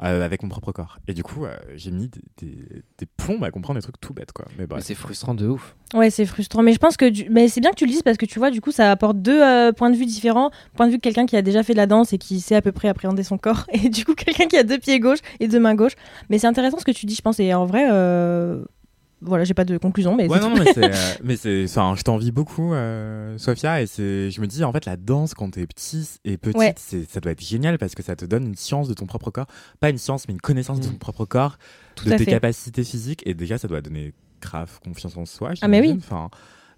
Euh, 0.04 0.24
avec 0.24 0.44
mon 0.44 0.50
propre 0.50 0.72
corps. 0.72 1.00
Et 1.08 1.14
du 1.14 1.24
coup, 1.24 1.46
euh, 1.46 1.56
j'ai 1.76 1.92
mis 1.92 2.08
des, 2.08 2.22
des- 2.38 2.84
des 3.00 3.06
plombs 3.06 3.42
à 3.44 3.52
comprendre 3.52 3.80
des 3.80 3.84
trucs 3.84 4.00
tout 4.00 4.14
bêtes, 4.14 4.32
quoi. 4.32 4.46
Mais. 4.58 4.66
C'est 4.80 4.94
frustrant 4.96 5.34
de 5.34 5.48
ouf. 5.48 5.76
Ouais, 5.94 6.10
c'est 6.10 6.26
frustrant. 6.26 6.62
Mais 6.64 6.74
je 6.74 6.78
pense 6.80 6.98
que 6.98 7.10
du- 7.10 7.28
mais 7.30 7.48
c'est 7.48 7.62
bien 7.62 7.72
que 7.72 7.76
tu 7.76 7.86
le 7.86 7.92
dises 7.92 8.04
parce 8.04 8.18
que 8.18 8.26
tu 8.26 8.38
vois, 8.40 8.52
du 8.52 8.62
coup, 8.62 8.72
ça 8.72 8.92
apporte 8.92 9.18
deux 9.22 9.42
euh, 9.42 9.72
points 9.72 9.90
de 9.90 9.96
vue 9.96 10.06
différents. 10.06 10.52
Point 10.76 10.86
de 10.88 10.92
vue 10.92 10.98
de 10.98 11.02
quelqu'un 11.02 11.26
qui 11.26 11.36
a 11.36 11.42
déjà 11.42 11.64
fait 11.64 11.74
de 11.74 11.78
la 11.78 11.88
danse 11.88 12.14
et 12.14 12.18
qui 12.18 12.40
sait 12.42 12.56
à 12.56 12.62
peu 12.62 12.72
près 12.72 12.88
appréhender 12.90 13.24
son 13.24 13.38
corps. 13.38 13.66
Et 13.74 13.90
du 13.90 14.06
coup, 14.06 14.14
quelqu'un 14.14 14.46
qui 14.48 14.58
a 14.58 14.64
deux 14.64 14.78
pieds 14.78 15.00
gauche 15.00 15.20
et 15.40 15.48
deux 15.48 15.60
mains 15.60 15.76
gauches. 15.76 15.96
Mais 16.30 16.38
c'est 16.38 16.48
intéressant 16.48 16.78
ce 16.80 16.86
que 16.86 16.92
tu 16.92 17.06
dis, 17.06 17.16
je 17.16 17.22
pense. 17.22 17.40
Et 17.40 17.54
en 17.54 17.66
vrai, 17.66 17.88
euh, 17.92 18.64
voilà, 19.22 19.44
j'ai 19.44 19.54
pas 19.54 19.66
de 19.66 19.78
conclusion. 19.78 20.16
Mais 20.16 20.28
Ouais, 20.28 20.38
c'est 20.40 20.48
non, 20.50 20.56
non, 20.56 20.64
mais 20.64 20.74
c'est, 20.74 20.84
euh, 20.94 21.14
mais 21.24 21.36
c'est, 21.38 21.64
enfin, 21.66 21.96
je 21.98 22.04
t'envie 22.04 22.32
beaucoup, 22.32 22.74
euh, 22.74 23.38
Sophia, 23.38 23.82
et 23.82 23.88
c'est, 23.88 24.30
je 24.32 24.42
me 24.42 24.48
dis, 24.48 24.64
en 24.64 24.72
fait, 24.72 24.86
la 24.86 24.96
danse 24.98 25.34
quand 25.34 25.52
t'es 25.52 25.66
petit 25.66 26.08
et 26.26 26.38
petite, 26.38 26.58
Ouais. 26.58 26.74
c'est, 26.78 27.10
ça 27.10 27.20
doit 27.20 27.32
être 27.32 27.44
génial 27.44 27.78
parce 27.78 27.96
que 27.96 28.04
ça 28.04 28.16
te 28.16 28.26
donne 28.26 28.46
une 28.48 28.56
science 28.56 28.88
de 28.88 28.94
ton 28.94 29.06
propre 29.06 29.32
corps, 29.32 29.48
pas 29.80 29.90
une 29.90 29.98
science, 29.98 30.28
mais 30.28 30.34
une 30.34 30.42
connaissance 30.42 30.80
de 30.80 30.88
Mm. 30.88 30.92
ton 30.92 30.98
propre 30.98 31.26
corps, 31.26 31.58
Tout 31.96 32.06
de 32.06 32.12
tes 32.12 32.20
fait. 32.26 32.26
capacités 32.32 32.84
physiques, 32.84 33.24
et 33.26 33.34
déjà, 33.34 33.58
ça 33.58 33.68
doit 33.68 33.82
donner 33.82 34.14
grave 34.42 34.80
confiance 34.84 35.18
en 35.18 35.26
soi. 35.26 35.54
Ah, 35.62 35.68
mais 35.68 35.82
oui. 35.82 35.96
Enfin, 35.98 36.30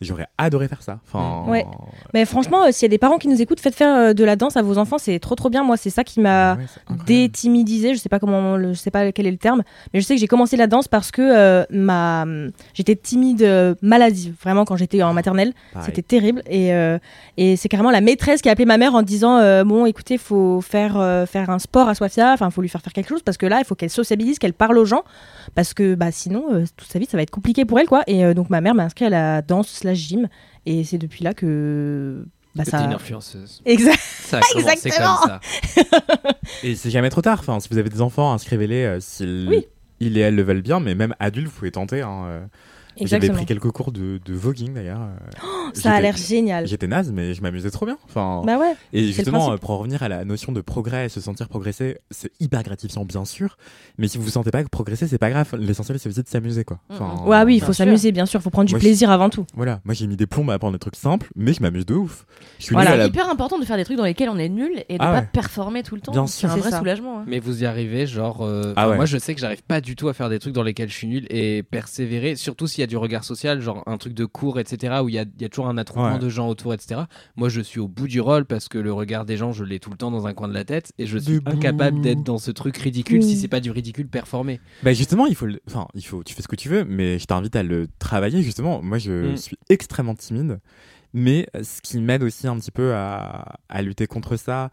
j'aurais 0.01 0.27
adoré 0.37 0.67
faire 0.67 0.81
ça. 0.81 0.99
Enfin, 1.07 1.43
Ouais. 1.49 1.65
Mais 2.13 2.25
franchement, 2.25 2.63
euh, 2.65 2.71
s'il 2.71 2.83
y 2.83 2.85
a 2.85 2.89
des 2.89 2.97
parents 2.97 3.17
qui 3.17 3.27
nous 3.27 3.41
écoutent, 3.41 3.59
faites 3.59 3.75
faire 3.75 3.95
euh, 3.95 4.13
de 4.13 4.23
la 4.23 4.35
danse 4.35 4.55
à 4.57 4.61
vos 4.61 4.77
enfants, 4.77 4.97
c'est 4.97 5.19
trop 5.19 5.35
trop 5.35 5.49
bien. 5.49 5.63
Moi, 5.63 5.77
c'est 5.77 5.89
ça 5.89 6.03
qui 6.03 6.19
m'a 6.19 6.55
ouais, 6.55 6.61
c'est 6.73 6.79
incroyable. 6.81 7.05
détimidisé. 7.05 7.93
Je 7.93 7.99
sais 7.99 8.09
pas 8.09 8.19
comment, 8.19 8.55
le- 8.57 8.73
je 8.73 8.79
sais 8.79 8.91
pas 8.91 9.11
quel 9.11 9.27
est 9.27 9.31
le 9.31 9.37
terme, 9.37 9.63
mais 9.93 9.99
je 10.01 10.05
sais 10.05 10.15
que 10.15 10.19
j'ai 10.21 10.27
commencé 10.27 10.57
la 10.57 10.67
danse 10.67 10.87
parce 10.87 11.11
que 11.11 11.21
euh, 11.21 11.65
ma, 11.69 12.25
j'étais 12.73 12.95
timide 12.95 13.41
euh, 13.43 13.75
maladive 13.81 14.33
vraiment 14.41 14.65
quand 14.65 14.75
j'étais 14.75 15.01
en 15.03 15.13
maternelle. 15.13 15.53
C'était 15.85 16.01
terrible 16.01 16.41
et, 16.49 16.73
euh, 16.73 16.97
et 17.37 17.55
c'est 17.55 17.69
carrément 17.69 17.91
la 17.91 18.01
maîtresse 18.01 18.41
qui 18.41 18.49
a 18.49 18.51
appelé 18.51 18.65
ma 18.65 18.77
mère 18.77 18.95
en 18.95 19.01
disant 19.01 19.37
euh, 19.37 19.63
bon 19.63 19.85
écoutez 19.85 20.17
faut 20.17 20.61
faire 20.61 20.97
euh, 20.97 21.25
faire 21.25 21.49
un 21.49 21.59
sport 21.59 21.87
à 21.89 21.95
Sofia, 21.95 22.33
enfin 22.33 22.49
faut 22.49 22.61
lui 22.61 22.69
faire 22.69 22.81
faire 22.81 22.93
quelque 22.93 23.09
chose 23.09 23.21
parce 23.23 23.37
que 23.37 23.45
là 23.45 23.59
il 23.59 23.65
faut 23.65 23.75
qu'elle 23.75 23.89
sociabilise, 23.89 24.39
qu'elle 24.39 24.53
parle 24.53 24.77
aux 24.77 24.85
gens 24.85 25.03
parce 25.55 25.73
que 25.73 25.95
bah 25.95 26.11
sinon 26.11 26.45
euh, 26.51 26.65
toute 26.77 26.87
sa 26.91 26.99
vie 26.99 27.05
ça 27.09 27.17
va 27.17 27.23
être 27.23 27.29
compliqué 27.31 27.65
pour 27.65 27.79
elle 27.79 27.87
quoi. 27.87 28.03
Et 28.07 28.23
euh, 28.25 28.33
donc 28.33 28.49
ma 28.49 28.61
mère 28.61 28.75
m'a 28.75 28.83
inscrit 28.83 29.05
à 29.05 29.09
la 29.09 29.41
danse 29.41 29.83
slash 29.95 30.07
gym 30.07 30.27
et 30.65 30.83
c'est 30.83 30.97
depuis 30.97 31.23
là 31.23 31.33
que 31.33 32.25
bah, 32.55 32.65
ça 32.65 32.81
une 32.83 32.93
influenceuse. 32.93 33.61
exact 33.65 33.99
Ça 33.99 34.39
Exactement. 34.57 35.17
comme 35.17 35.29
ça. 35.29 35.39
Et 36.63 36.75
c'est 36.75 36.89
jamais 36.89 37.09
trop 37.09 37.21
tard. 37.21 37.39
Enfin, 37.39 37.59
si 37.59 37.69
vous 37.69 37.77
avez 37.77 37.89
des 37.89 38.01
enfants, 38.01 38.33
inscrivez-les 38.33 38.83
euh, 38.85 38.99
s'ils 38.99 39.47
Oui. 39.49 39.67
ils 39.99 40.17
et 40.17 40.21
elles 40.21 40.35
le 40.35 40.41
veulent 40.43 40.61
bien, 40.61 40.79
mais 40.79 40.95
même 40.95 41.15
adultes, 41.19 41.47
vous 41.47 41.53
pouvez 41.53 41.71
tenter. 41.71 42.01
Hein, 42.01 42.23
euh. 42.25 42.45
J'avais 43.01 43.29
pris 43.29 43.45
quelques 43.45 43.71
cours 43.71 43.91
de, 43.91 44.19
de 44.23 44.33
voguing 44.33 44.73
d'ailleurs. 44.73 45.01
euh. 45.01 45.71
Ça 45.73 45.93
a 45.93 46.01
l'air 46.01 46.17
génial. 46.17 46.67
J'étais 46.67 46.87
naze, 46.87 47.11
mais 47.11 47.33
je 47.33 47.41
m'amusais 47.41 47.69
trop 47.69 47.85
bien. 47.85 47.97
Enfin, 48.05 48.41
Bah 48.45 48.57
ouais. 48.57 48.73
et 48.93 49.03
justement, 49.11 49.57
pour 49.57 49.69
revenir 49.77 50.03
à 50.03 50.09
la 50.09 50.25
notion 50.25 50.51
de 50.51 50.61
progrès, 50.61 51.09
se 51.09 51.21
sentir 51.21 51.47
progresser, 51.47 51.97
c'est 52.11 52.31
hyper 52.39 52.63
gratifiant, 52.63 53.05
bien 53.05 53.23
sûr. 53.25 53.57
Mais 53.97 54.07
si 54.07 54.17
vous 54.17 54.23
vous 54.25 54.29
sentez 54.31 54.51
pas 54.51 54.63
progresser, 54.63 55.07
c'est 55.07 55.17
pas 55.17 55.29
grave. 55.29 55.47
L'essentiel, 55.57 55.99
c'est 55.99 56.09
aussi 56.09 56.23
de 56.23 56.27
s'amuser, 56.27 56.63
quoi. 56.63 56.79
Enfin, 56.89 57.23
Ouais, 57.25 57.41
oui, 57.43 57.55
il 57.57 57.61
faut 57.61 57.73
s'amuser, 57.73 58.11
bien 58.11 58.25
sûr. 58.25 58.41
faut 58.41 58.49
prendre 58.49 58.67
du 58.67 58.73
Moi, 58.73 58.79
plaisir 58.79 59.11
avant 59.11 59.29
tout. 59.29 59.45
Voilà, 59.55 59.79
moi 59.85 59.93
j'ai 59.93 60.07
mis 60.07 60.15
des 60.17 60.27
plombs 60.27 60.47
à 60.49 60.53
apprendre 60.55 60.73
des 60.73 60.79
trucs 60.79 60.95
simples, 60.95 61.29
mais 61.35 61.53
je 61.53 61.61
m'amuse 61.61 61.85
de 61.85 61.93
ouf. 61.93 62.25
Voilà. 62.71 62.91
C'est 62.91 62.97
la... 62.97 63.05
hyper 63.07 63.29
important 63.29 63.59
de 63.59 63.65
faire 63.65 63.77
des 63.77 63.85
trucs 63.85 63.97
dans 63.97 64.03
lesquels 64.05 64.29
on 64.29 64.37
est 64.37 64.49
nul 64.49 64.83
et 64.89 64.97
de 64.97 65.03
Ah 65.03 65.13
pas 65.13 65.21
performer 65.21 65.83
tout 65.83 65.95
le 65.95 66.01
temps. 66.01 66.11
Bien 66.11 66.27
C'est 66.27 66.39
sûr. 66.39 66.51
un 66.51 66.57
vrai 66.57 66.71
ça. 66.71 66.79
soulagement. 66.79 67.19
hein. 67.19 67.23
Mais 67.27 67.39
vous 67.39 67.63
y 67.63 67.65
arrivez, 67.65 68.07
genre. 68.07 68.41
euh, 68.41 68.73
Ah 68.75 68.81
enfin, 68.83 68.89
ouais. 68.91 68.95
Moi, 68.97 69.05
je 69.05 69.17
sais 69.17 69.35
que 69.35 69.41
j'arrive 69.41 69.63
pas 69.63 69.81
du 69.81 69.95
tout 69.95 70.07
à 70.09 70.13
faire 70.13 70.29
des 70.29 70.39
trucs 70.39 70.53
dans 70.53 70.63
lesquels 70.63 70.89
je 70.89 70.95
suis 70.95 71.07
nul 71.07 71.25
et 71.29 71.63
persévérer, 71.63 72.35
surtout 72.35 72.67
s'il 72.79 72.83
y 72.83 72.83
a 72.85 72.87
du 72.87 72.95
regard 72.95 73.25
social, 73.25 73.59
genre 73.59 73.83
un 73.87 73.97
truc 73.97 74.13
de 74.13 74.23
cours, 74.23 74.57
etc., 74.57 74.99
où 75.03 75.09
il 75.09 75.15
y 75.15 75.19
a, 75.19 75.23
il 75.23 75.41
y 75.41 75.43
a 75.43 75.49
toujours 75.49 75.67
un 75.67 75.77
attroupement 75.77 76.13
Ouais. 76.13 76.19
de 76.19 76.29
gens 76.29 76.47
autour, 76.47 76.73
etc. 76.73 77.01
Moi, 77.35 77.49
je 77.49 77.59
suis 77.59 77.81
au 77.81 77.89
bout 77.89 78.07
du 78.07 78.21
rôle 78.21 78.45
parce 78.45 78.69
que 78.69 78.77
le 78.77 78.93
regard 78.93 79.25
des 79.25 79.35
gens, 79.35 79.51
je 79.51 79.65
l'ai 79.65 79.79
tout 79.81 79.89
le 79.89 79.97
temps 79.97 80.11
dans 80.11 80.27
un 80.27 80.33
coin 80.33 80.47
de 80.47 80.53
la 80.53 80.63
tête 80.63 80.93
et 80.97 81.05
je 81.05 81.17
suis 81.17 81.33
Debout. 81.41 81.51
incapable 81.51 81.99
d'être 81.99 82.23
dans 82.23 82.37
ce 82.37 82.51
truc 82.51 82.77
ridicule 82.77 83.19
Mmh. 83.19 83.23
si 83.23 83.35
c'est 83.35 83.49
pas 83.49 83.59
du 83.59 83.69
ridicule 83.71 84.07
performé. 84.07 84.61
Bah 84.81 84.93
justement, 84.93 85.25
il 85.25 85.35
faut, 85.35 85.45
le- 85.47 85.59
enfin, 85.67 85.87
il 85.93 86.05
faut, 86.05 86.23
tu 86.23 86.33
fais 86.33 86.41
ce 86.41 86.47
que 86.47 86.55
tu 86.55 86.69
veux, 86.69 86.85
mais 86.85 87.19
je 87.19 87.25
t'invite 87.25 87.57
à 87.57 87.63
le 87.63 87.87
travailler 87.99 88.41
justement. 88.41 88.81
Moi, 88.81 88.97
je 88.97 89.33
Mm. 89.33 89.37
suis 89.37 89.57
extrêmement 89.67 90.15
timide, 90.15 90.61
mais 91.13 91.47
ce 91.61 91.81
qui 91.81 91.99
m'aide 91.99 92.23
aussi 92.23 92.47
un 92.47 92.57
petit 92.57 92.71
peu 92.71 92.93
à, 92.95 93.55
à 93.67 93.81
lutter 93.81 94.07
contre 94.07 94.37
ça, 94.37 94.69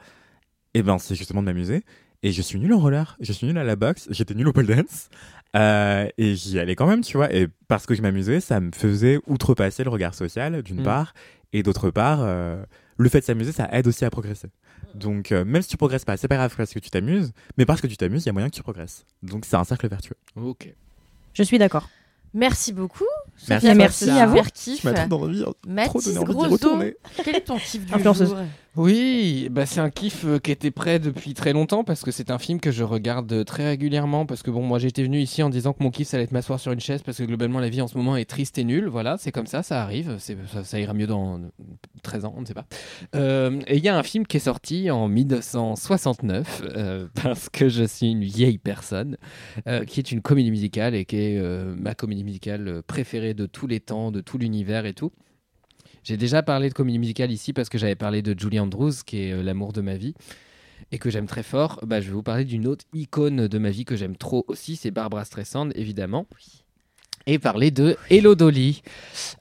et 0.74 0.82
ben, 0.84 0.98
c'est 0.98 1.16
justement 1.16 1.40
de 1.42 1.46
m'amuser. 1.46 1.82
Et 2.22 2.32
je 2.32 2.42
suis 2.42 2.58
nul 2.58 2.72
en 2.72 2.78
roller, 2.78 3.16
je 3.20 3.32
suis 3.32 3.46
nul 3.46 3.58
à 3.58 3.64
la 3.64 3.76
boxe, 3.76 4.06
j'étais 4.10 4.34
nul 4.34 4.48
au 4.48 4.52
pole 4.52 4.66
dance, 4.66 5.08
euh, 5.56 6.08
et 6.18 6.34
j'y 6.34 6.58
allais 6.58 6.74
quand 6.76 6.86
même, 6.86 7.00
tu 7.00 7.16
vois. 7.16 7.32
Et 7.34 7.48
parce 7.68 7.86
que 7.86 7.94
je 7.94 8.02
m'amusais, 8.02 8.40
ça 8.40 8.60
me 8.60 8.70
faisait 8.72 9.18
outrepasser 9.26 9.82
le 9.84 9.90
regard 9.90 10.14
social, 10.14 10.62
d'une 10.62 10.80
Mm. 10.80 10.84
part, 10.84 11.14
et 11.52 11.62
d'autre 11.62 11.90
part, 11.90 12.20
euh, 12.22 12.62
le 12.98 13.08
fait 13.08 13.20
de 13.20 13.24
s'amuser, 13.24 13.52
ça 13.52 13.68
aide 13.72 13.86
aussi 13.86 14.04
à 14.04 14.10
progresser. 14.10 14.48
Donc, 14.94 15.32
euh, 15.32 15.44
même 15.44 15.62
si 15.62 15.68
tu 15.68 15.76
progresses 15.76 16.04
pas, 16.04 16.16
c'est 16.16 16.28
pas 16.28 16.36
grave 16.36 16.54
parce 16.56 16.72
que 16.72 16.78
tu 16.78 16.90
t'amuses, 16.90 17.32
mais 17.56 17.66
parce 17.66 17.80
que 17.80 17.86
tu 17.86 17.96
t'amuses, 17.96 18.24
il 18.24 18.26
y 18.26 18.30
a 18.30 18.32
moyen 18.32 18.48
que 18.48 18.54
tu 18.54 18.62
progresses. 18.62 19.04
Donc, 19.22 19.44
c'est 19.44 19.56
un 19.56 19.64
cercle 19.64 19.88
vertueux. 19.88 20.16
Ok. 20.36 20.72
Je 21.34 21.42
suis 21.42 21.58
d'accord. 21.58 21.88
Merci 22.34 22.72
beaucoup. 22.72 23.04
Merci 23.48 23.66
Sophia, 23.66 23.74
merci 23.74 24.04
ce 24.06 24.10
à 24.10 24.26
vous. 24.26 24.42
kiff. 24.52 24.84
envie, 24.86 25.44
Mathis 25.66 26.14
Grosso, 26.18 26.78
quel 27.24 27.36
est 27.36 27.40
ton 27.40 27.58
kiff 27.58 27.84
du 27.86 28.02
jour? 28.02 28.36
Oui, 28.76 29.48
bah 29.50 29.64
c'est 29.64 29.80
un 29.80 29.88
kiff 29.90 30.24
euh, 30.24 30.38
qui 30.38 30.50
était 30.50 30.70
prêt 30.70 30.98
depuis 30.98 31.32
très 31.32 31.52
longtemps 31.54 31.82
parce 31.82 32.02
que 32.02 32.10
c'est 32.10 32.30
un 32.30 32.38
film 32.38 32.60
que 32.60 32.70
je 32.70 32.84
regarde 32.84 33.32
euh, 33.32 33.42
très 33.42 33.66
régulièrement 33.66 34.26
parce 34.26 34.42
que 34.42 34.50
bon 34.50 34.62
moi 34.62 34.78
j'étais 34.78 35.02
venu 35.02 35.18
ici 35.18 35.42
en 35.42 35.48
disant 35.48 35.72
que 35.72 35.82
mon 35.82 35.90
kiff 35.90 36.08
ça 36.08 36.18
allait 36.18 36.24
être 36.24 36.32
m'asseoir 36.32 36.60
sur 36.60 36.72
une 36.72 36.80
chaise 36.80 37.02
parce 37.02 37.16
que 37.16 37.24
globalement 37.24 37.58
la 37.58 37.70
vie 37.70 37.80
en 37.80 37.88
ce 37.88 37.96
moment 37.96 38.16
est 38.16 38.26
triste 38.26 38.58
et 38.58 38.64
nulle, 38.64 38.88
voilà, 38.88 39.16
c'est 39.18 39.32
comme 39.32 39.46
ça, 39.46 39.62
ça 39.62 39.82
arrive, 39.82 40.18
ça, 40.18 40.78
ira 40.78 40.92
mieux 40.92 41.06
dans 41.06 41.40
13 42.02 42.26
ans, 42.26 42.34
on 42.36 42.42
ne 42.42 42.46
sait 42.46 42.54
pas. 42.54 42.66
Euh, 43.14 43.60
et 43.66 43.76
il 43.76 43.84
y 43.84 43.88
a 43.88 43.96
un 43.96 44.02
film 44.02 44.26
qui 44.26 44.36
est 44.36 44.40
sorti 44.40 44.90
en 44.90 45.08
1969 45.08 46.62
euh, 46.76 47.08
parce 47.22 47.48
que 47.48 47.68
je 47.68 47.84
suis 47.84 48.10
une 48.10 48.24
vieille 48.24 48.58
personne 48.58 49.16
euh, 49.66 49.84
qui 49.84 50.00
est 50.00 50.12
une 50.12 50.20
comédie 50.20 50.50
musicale 50.50 50.94
et 50.94 51.04
qui 51.04 51.16
est 51.16 51.38
euh, 51.38 51.74
ma 51.78 51.94
comédie 51.94 52.24
musicale 52.24 52.68
euh, 52.68 52.82
préférée 52.86 53.34
de 53.34 53.46
tous 53.46 53.66
les 53.66 53.80
temps, 53.80 54.10
de 54.10 54.20
tout 54.20 54.38
l'univers 54.38 54.86
et 54.86 54.92
tout. 54.92 55.12
J'ai 56.06 56.16
déjà 56.16 56.40
parlé 56.40 56.68
de 56.68 56.74
comédie 56.74 57.00
musicale 57.00 57.32
ici 57.32 57.52
parce 57.52 57.68
que 57.68 57.78
j'avais 57.78 57.96
parlé 57.96 58.22
de 58.22 58.38
Julie 58.38 58.60
Andrews, 58.60 58.92
qui 59.04 59.22
est 59.22 59.32
euh, 59.32 59.42
l'amour 59.42 59.72
de 59.72 59.80
ma 59.80 59.96
vie 59.96 60.14
et 60.92 60.98
que 60.98 61.10
j'aime 61.10 61.26
très 61.26 61.42
fort. 61.42 61.80
Bah, 61.84 62.00
je 62.00 62.06
vais 62.06 62.12
vous 62.12 62.22
parler 62.22 62.44
d'une 62.44 62.68
autre 62.68 62.84
icône 62.94 63.48
de 63.48 63.58
ma 63.58 63.70
vie 63.70 63.84
que 63.84 63.96
j'aime 63.96 64.16
trop 64.16 64.44
aussi, 64.46 64.76
c'est 64.76 64.92
Barbara 64.92 65.24
Streisand, 65.24 65.70
évidemment. 65.74 66.28
Et 67.26 67.40
parler 67.40 67.72
de 67.72 67.96
Hello 68.08 68.36
Dolly. 68.36 68.82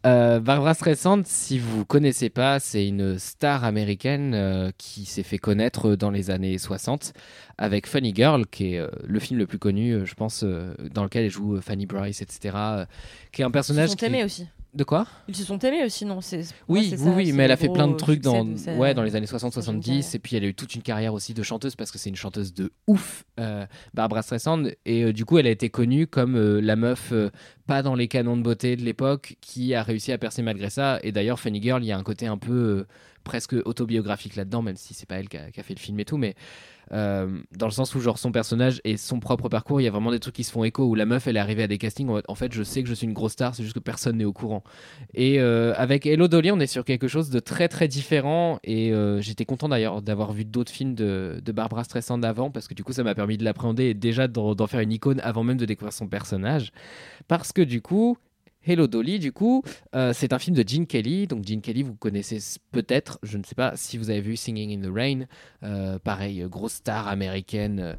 Euh, 0.07 0.39
Barbara 0.39 0.73
Streisand, 0.73 1.21
si 1.25 1.59
vous 1.59 1.85
connaissez 1.85 2.31
pas, 2.31 2.59
c'est 2.59 2.87
une 2.87 3.19
star 3.19 3.63
américaine 3.63 4.33
euh, 4.33 4.71
qui 4.79 5.05
s'est 5.05 5.21
fait 5.21 5.37
connaître 5.37 5.95
dans 5.95 6.09
les 6.09 6.31
années 6.31 6.57
60 6.57 7.13
avec 7.59 7.85
Funny 7.85 8.11
Girl, 8.15 8.47
qui 8.47 8.73
est 8.73 8.79
euh, 8.79 8.87
le 9.03 9.19
film 9.19 9.37
le 9.37 9.45
plus 9.45 9.59
connu, 9.59 10.03
je 10.03 10.13
pense, 10.15 10.41
euh, 10.43 10.73
dans 10.95 11.03
lequel 11.03 11.25
elle 11.25 11.31
joue 11.31 11.57
euh, 11.57 11.61
Fanny 11.61 11.85
Bryce, 11.85 12.23
etc. 12.23 12.55
euh, 12.57 12.85
qui 13.31 13.43
est 13.43 13.45
un 13.45 13.49
Ils 13.49 13.51
personnage 13.51 13.89
sont 13.89 13.95
qui... 13.95 14.05
aimés 14.05 14.23
aussi. 14.23 14.47
De 14.75 14.83
quoi 14.83 15.07
Ils 15.29 15.35
se 15.35 15.45
sont 15.45 15.57
aimés 15.59 15.85
aussi, 15.85 16.03
non 16.05 16.19
c'est- 16.19 16.53
oui, 16.67 16.89
oui, 16.91 16.97
ça, 16.97 17.05
oui, 17.11 17.31
mais 17.31 17.43
elle 17.43 17.47
le 17.47 17.53
a 17.53 17.57
fait 17.57 17.69
plein 17.69 17.87
de 17.87 17.95
trucs 17.95 18.19
dans, 18.19 18.43
de 18.43 18.57
sa- 18.57 18.75
ouais, 18.75 18.93
dans 18.93 19.03
les 19.03 19.15
années 19.15 19.25
sa 19.25 19.37
jeune 19.37 19.49
60-70, 19.49 19.81
carrière. 19.85 20.05
et 20.15 20.19
puis 20.19 20.35
elle 20.35 20.43
a 20.43 20.47
eu 20.47 20.53
toute 20.53 20.75
une 20.75 20.81
carrière 20.81 21.13
aussi 21.13 21.33
de 21.33 21.41
chanteuse 21.43 21.77
parce 21.77 21.91
que 21.91 21.97
c'est 21.97 22.09
une 22.09 22.17
chanteuse 22.17 22.53
de 22.53 22.73
ouf, 22.85 23.23
euh, 23.39 23.65
Barbara 23.93 24.21
Streisand, 24.21 24.63
et 24.85 25.03
euh, 25.05 25.13
du 25.13 25.23
coup 25.23 25.37
elle 25.37 25.47
a 25.47 25.51
été 25.51 25.69
connue 25.69 26.07
comme 26.07 26.35
euh, 26.35 26.59
la 26.59 26.75
meuf 26.75 27.13
pas 27.67 27.81
dans 27.83 27.95
les 27.95 28.09
canons 28.09 28.35
de 28.35 28.41
beauté 28.41 28.75
de 28.75 28.81
l'époque 28.83 29.37
qui 29.39 29.73
a 29.73 29.81
réussi 29.81 30.11
à 30.11 30.17
percer 30.17 30.41
malgré 30.41 30.69
ça, 30.69 30.99
et 31.03 31.13
d'ailleurs 31.13 31.39
Funny 31.39 31.61
Girl, 31.61 31.81
il 31.81 31.87
y 31.87 31.91
a 31.93 31.97
un 31.97 32.03
côté 32.03 32.27
un 32.27 32.37
peu 32.37 32.85
presque 33.23 33.55
autobiographique 33.65 34.35
là-dedans, 34.35 34.61
même 34.61 34.75
si 34.75 34.93
c'est 34.93 35.07
pas 35.07 35.15
elle 35.15 35.29
qui 35.29 35.37
a, 35.37 35.51
qui 35.51 35.59
a 35.59 35.63
fait 35.63 35.73
le 35.73 35.79
film 35.79 35.99
et 36.01 36.05
tout, 36.05 36.17
mais 36.17 36.35
euh, 36.91 37.39
dans 37.55 37.65
le 37.65 37.71
sens 37.71 37.93
où 37.95 37.99
genre 37.99 38.17
son 38.17 38.31
personnage 38.31 38.81
et 38.83 38.97
son 38.97 39.19
propre 39.19 39.49
parcours, 39.49 39.81
il 39.81 39.85
y 39.85 39.87
a 39.87 39.91
vraiment 39.91 40.11
des 40.11 40.19
trucs 40.19 40.35
qui 40.35 40.43
se 40.43 40.51
font 40.51 40.63
écho 40.63 40.83
où 40.85 40.95
la 40.95 41.05
meuf 41.05 41.27
elle 41.27 41.37
est 41.37 41.39
arrivée 41.39 41.63
à 41.63 41.67
des 41.67 41.77
castings 41.77 42.09
en 42.27 42.35
fait 42.35 42.53
je 42.53 42.63
sais 42.63 42.83
que 42.83 42.89
je 42.89 42.93
suis 42.93 43.07
une 43.07 43.13
grosse 43.13 43.33
star, 43.33 43.55
c'est 43.55 43.63
juste 43.63 43.75
que 43.75 43.79
personne 43.79 44.17
n'est 44.17 44.25
au 44.25 44.33
courant. 44.33 44.63
Et 45.13 45.39
euh, 45.39 45.73
avec 45.77 46.05
Hello 46.05 46.27
Dolly, 46.27 46.51
on 46.51 46.59
est 46.59 46.67
sur 46.67 46.85
quelque 46.85 47.07
chose 47.07 47.29
de 47.29 47.39
très 47.39 47.67
très 47.67 47.87
différent. 47.87 48.59
Et 48.63 48.93
euh, 48.93 49.21
j'étais 49.21 49.45
content 49.45 49.69
d'ailleurs 49.69 50.01
d'avoir 50.01 50.33
vu 50.33 50.45
d'autres 50.45 50.71
films 50.71 50.95
de, 50.95 51.41
Barbara 51.53 51.83
Streisand 51.83 52.21
avant, 52.23 52.51
parce 52.51 52.67
que 52.67 52.73
du 52.73 52.83
coup, 52.83 52.93
ça 52.93 53.03
m'a 53.03 53.15
permis 53.15 53.37
de 53.37 53.43
l'appréhender 53.43 53.85
et 53.85 53.93
déjà 53.93 54.27
d'en 54.27 54.67
faire 54.67 54.81
une 54.81 54.91
icône 54.91 55.19
avant 55.23 55.43
même 55.43 55.57
de 55.57 55.65
découvrir 55.65 55.93
son 55.93 56.07
personnage. 56.07 56.71
Parce 57.27 57.51
que 57.51 57.61
du 57.61 57.81
coup. 57.81 58.17
Hello 58.67 58.87
Dolly, 58.87 59.19
du 59.19 59.31
coup, 59.31 59.61
euh, 59.93 60.11
c'est 60.11 60.33
un 60.33 60.39
film 60.39 60.55
de 60.55 60.67
Gene 60.67 60.87
Kelly. 60.87 61.27
Donc 61.27 61.45
Gene 61.45 61.61
Kelly, 61.61 61.83
vous 61.83 61.93
connaissez 61.93 62.39
peut-être, 62.71 63.19
je 63.21 63.37
ne 63.37 63.43
sais 63.43 63.53
pas 63.53 63.73
si 63.75 63.97
vous 63.99 64.09
avez 64.09 64.21
vu 64.21 64.35
Singing 64.35 64.75
in 64.83 64.89
the 64.89 64.91
Rain, 64.91 65.25
euh, 65.63 65.99
pareil, 65.99 66.41
euh, 66.41 66.47
grosse 66.47 66.73
star 66.73 67.07
américaine 67.07 67.79
euh, 67.79 67.93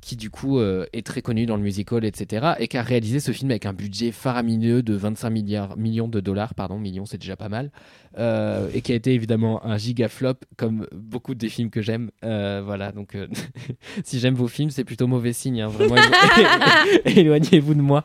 qui 0.00 0.14
du 0.14 0.30
coup 0.30 0.60
est 0.60 1.04
très 1.04 1.20
connue 1.22 1.46
dans 1.46 1.56
le 1.56 1.62
musical, 1.62 2.04
etc. 2.04 2.52
Et 2.60 2.68
qui 2.68 2.76
a 2.76 2.82
réalisé 2.82 3.18
ce 3.18 3.32
film 3.32 3.50
avec 3.50 3.66
un 3.66 3.72
budget 3.72 4.12
faramineux 4.12 4.82
de 4.82 4.94
25 4.94 5.30
milliards, 5.30 5.76
millions 5.76 6.06
de 6.08 6.20
dollars, 6.20 6.54
pardon, 6.54 6.78
millions 6.78 7.06
c'est 7.06 7.18
déjà 7.18 7.36
pas 7.36 7.48
mal, 7.48 7.70
et 8.18 8.80
qui 8.82 8.92
a 8.92 8.94
été 8.94 9.14
évidemment 9.14 9.64
un 9.64 9.78
giga 9.78 10.08
flop 10.08 10.34
comme 10.56 10.86
beaucoup 10.92 11.34
des 11.34 11.48
films 11.48 11.70
que 11.70 11.80
j'aime. 11.82 12.10
Voilà, 12.22 12.92
donc 12.92 13.16
si 14.04 14.20
j'aime 14.20 14.34
vos 14.34 14.46
films, 14.48 14.70
c'est 14.70 14.84
plutôt 14.84 15.06
mauvais 15.06 15.32
signe, 15.32 15.62
hein, 15.62 15.68
vraiment. 15.68 15.96
élo- 15.96 17.00
Éloignez-vous 17.18 17.74
de 17.74 17.80
moi. 17.82 18.04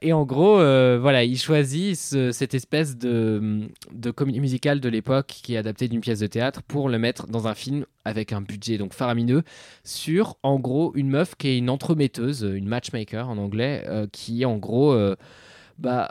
Et 0.00 0.12
en 0.12 0.24
gros, 0.24 0.58
euh, 0.82 0.98
voilà, 1.00 1.24
il 1.24 1.38
choisit 1.38 1.96
ce- 1.96 2.32
cette 2.32 2.54
espèce 2.54 2.96
de, 2.96 3.68
comédie 4.14 4.40
musicale 4.40 4.80
de 4.80 4.88
l'époque 4.88 5.26
qui 5.42 5.54
est 5.54 5.56
adaptée 5.56 5.88
d'une 5.88 6.00
pièce 6.00 6.20
de 6.20 6.26
théâtre 6.26 6.62
pour 6.62 6.88
le 6.88 6.98
mettre 6.98 7.26
dans 7.28 7.46
un 7.48 7.54
film 7.54 7.86
avec 8.04 8.32
un 8.32 8.40
budget 8.40 8.78
donc 8.78 8.92
faramineux 8.94 9.42
sur, 9.84 10.36
en 10.42 10.58
gros, 10.58 10.92
une 10.94 11.08
meuf 11.08 11.34
qui 11.36 11.48
est 11.48 11.58
une 11.58 11.70
entremetteuse, 11.70 12.42
une 12.42 12.68
matchmaker 12.68 13.28
en 13.28 13.38
anglais, 13.38 13.84
euh, 13.88 14.06
qui 14.10 14.44
en 14.44 14.56
gros, 14.58 14.92
euh, 14.92 15.16
bah. 15.78 16.08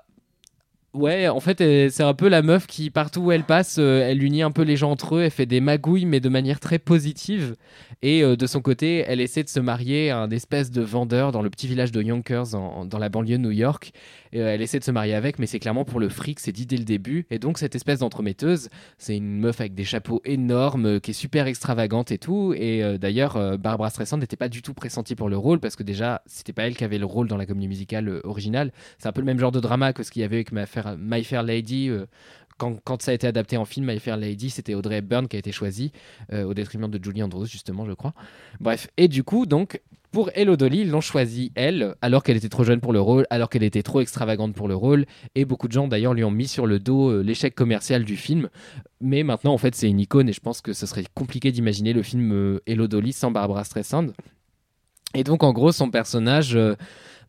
Ouais, 0.93 1.30
en 1.30 1.39
fait, 1.39 1.59
c'est 1.89 2.03
un 2.03 2.13
peu 2.13 2.28
la 2.28 2.41
meuf 2.41 2.67
qui, 2.67 2.89
partout 2.89 3.22
où 3.22 3.32
elle 3.32 3.45
passe, 3.45 3.78
euh, 3.80 4.01
elle 4.05 4.22
unit 4.22 4.41
un 4.41 4.51
peu 4.51 4.63
les 4.63 4.76
gens 4.76 4.91
entre 4.91 5.15
eux, 5.15 5.22
elle 5.22 5.32
fait 5.32 5.45
des 5.45 5.61
magouilles, 5.61 6.03
mais 6.05 6.19
de 6.19 6.28
manière 6.28 6.59
très 6.59 6.80
positive. 6.80 7.55
Et 8.01 8.24
euh, 8.24 8.36
de 8.36 8.45
son 8.45 8.59
côté, 8.61 9.05
elle 9.07 9.22
essaie 9.22 9.43
de 9.43 9.47
se 9.47 9.61
marier 9.61 10.09
à 10.09 10.17
un 10.19 10.30
espèce 10.32 10.69
de 10.69 10.82
vendeur 10.82 11.32
dans 11.32 11.41
le 11.41 11.49
petit 11.49 11.65
village 11.67 11.93
de 11.93 12.01
Yonkers, 12.01 12.47
dans 12.86 12.99
la 12.99 13.07
banlieue 13.07 13.38
de 13.38 13.41
New 13.43 13.51
York. 13.51 13.93
Euh, 14.36 14.54
elle 14.54 14.62
essaie 14.62 14.80
de 14.80 14.84
se 14.84 14.92
marier 14.92 15.14
avec, 15.14 15.40
mais 15.40 15.46
c'est 15.46 15.60
clairement 15.60 15.86
pour 15.86 16.00
le 16.00 16.10
fric, 16.10 16.40
c'est 16.40 16.52
dit 16.52 16.66
dès 16.66 16.78
le 16.78 16.84
début. 16.84 17.26
Et 17.30 17.40
donc, 17.40 17.58
cette 17.58 17.76
espèce 17.76 18.00
d'entremetteuse, 18.00 18.70
c'est 18.98 19.18
une 19.18 19.40
meuf 19.40 19.60
avec 19.60 19.74
des 19.74 19.84
chapeaux 19.84 20.22
énormes, 20.26 20.86
euh, 20.86 21.00
qui 21.00 21.12
est 21.12 21.16
super 21.16 21.48
extravagante 21.48 22.12
et 22.12 22.18
tout. 22.18 22.54
Et 22.56 22.84
euh, 22.84 22.98
d'ailleurs, 22.98 23.58
Barbara 23.58 23.90
Streisand 23.90 24.18
n'était 24.18 24.36
pas 24.36 24.50
du 24.50 24.62
tout 24.62 24.74
pressentie 24.74 25.16
pour 25.16 25.30
le 25.30 25.38
rôle, 25.38 25.60
parce 25.60 25.76
que 25.76 25.84
déjà, 25.84 26.22
c'était 26.26 26.54
pas 26.54 26.64
elle 26.64 26.76
qui 26.76 26.84
avait 26.84 26.98
le 26.98 27.06
rôle 27.06 27.28
dans 27.28 27.38
la 27.38 27.46
comédie 27.46 27.68
musicale 27.68 28.22
originale. 28.24 28.72
C'est 28.98 29.08
un 29.08 29.12
peu 29.12 29.22
le 29.22 29.26
même 29.26 29.40
genre 29.40 29.52
de 29.52 29.60
drama 29.60 29.94
que 29.94 30.04
ce 30.04 30.12
qu'il 30.12 30.22
y 30.22 30.26
avait 30.26 30.38
avec 30.38 30.52
My 30.52 31.24
Fair 31.24 31.44
Lady. 31.44 31.92
Euh, 32.64 32.76
quand, 32.84 33.01
ça 33.01 33.12
a 33.12 33.14
été 33.14 33.28
adapté 33.28 33.57
en 33.57 33.66
film, 33.66 33.86
My 33.86 33.99
Fair 33.99 34.18
Lady, 34.18 34.49
c'était 34.49 34.74
Audrey 34.74 34.97
Hepburn 34.97 35.28
qui 35.28 35.36
a 35.36 35.39
été 35.39 35.51
choisie, 35.51 35.91
euh, 36.32 36.43
au 36.43 36.53
détriment 36.53 36.89
de 36.89 37.03
Julie 37.03 37.24
Andrews, 37.24 37.45
justement, 37.45 37.86
je 37.86 37.93
crois. 37.93 38.14
Bref, 38.59 38.88
et 38.97 39.07
du 39.07 39.24
coup, 39.24 39.45
donc, 39.45 39.82
pour 40.12 40.30
Hello 40.36 40.57
Dolly, 40.57 40.82
ils 40.82 40.89
l'ont 40.89 41.01
choisie, 41.01 41.51
elle, 41.55 41.95
alors 42.01 42.24
qu'elle 42.24 42.36
était 42.36 42.49
trop 42.49 42.64
jeune 42.64 42.82
pour 42.82 42.91
le 42.91 42.99
rôle, 42.99 43.26
alors 43.30 43.49
qu'elle 43.49 43.64
était 43.64 43.82
trop 43.82 44.01
extravagante 44.01 44.53
pour 44.53 44.68
le 44.68 44.76
rôle, 44.76 45.05
et 45.36 45.45
beaucoup 45.45 45.68
de 45.68 45.74
gens, 45.74 45.88
d'ailleurs, 45.88 46.14
lui 46.14 46.24
ont 46.24 46.32
mis 46.32 46.47
sur 46.47 46.68
le 46.68 46.80
dos 46.80 47.09
euh, 47.09 47.22
l'échec 47.22 47.55
commercial 47.55 48.03
du 48.03 48.18
film. 48.18 48.49
Mais 48.99 49.24
maintenant, 49.24 49.53
en 49.53 49.57
fait, 49.57 49.74
c'est 49.74 49.89
une 49.89 49.99
icône, 49.99 50.28
et 50.28 50.34
je 50.34 50.41
pense 50.41 50.62
que 50.62 50.74
ce 50.74 50.86
serait 50.86 51.05
compliqué 51.14 51.51
d'imaginer 51.51 51.93
le 51.93 52.03
film 52.03 52.32
euh, 52.34 52.59
Hello 52.68 52.88
Dolly 52.88 53.14
sans 53.14 53.32
Barbara 53.32 53.64
Streisand. 53.64 54.07
Et 55.14 55.24
donc, 55.24 55.43
en 55.43 55.53
gros, 55.53 55.72
son 55.72 55.89
personnage... 55.89 56.57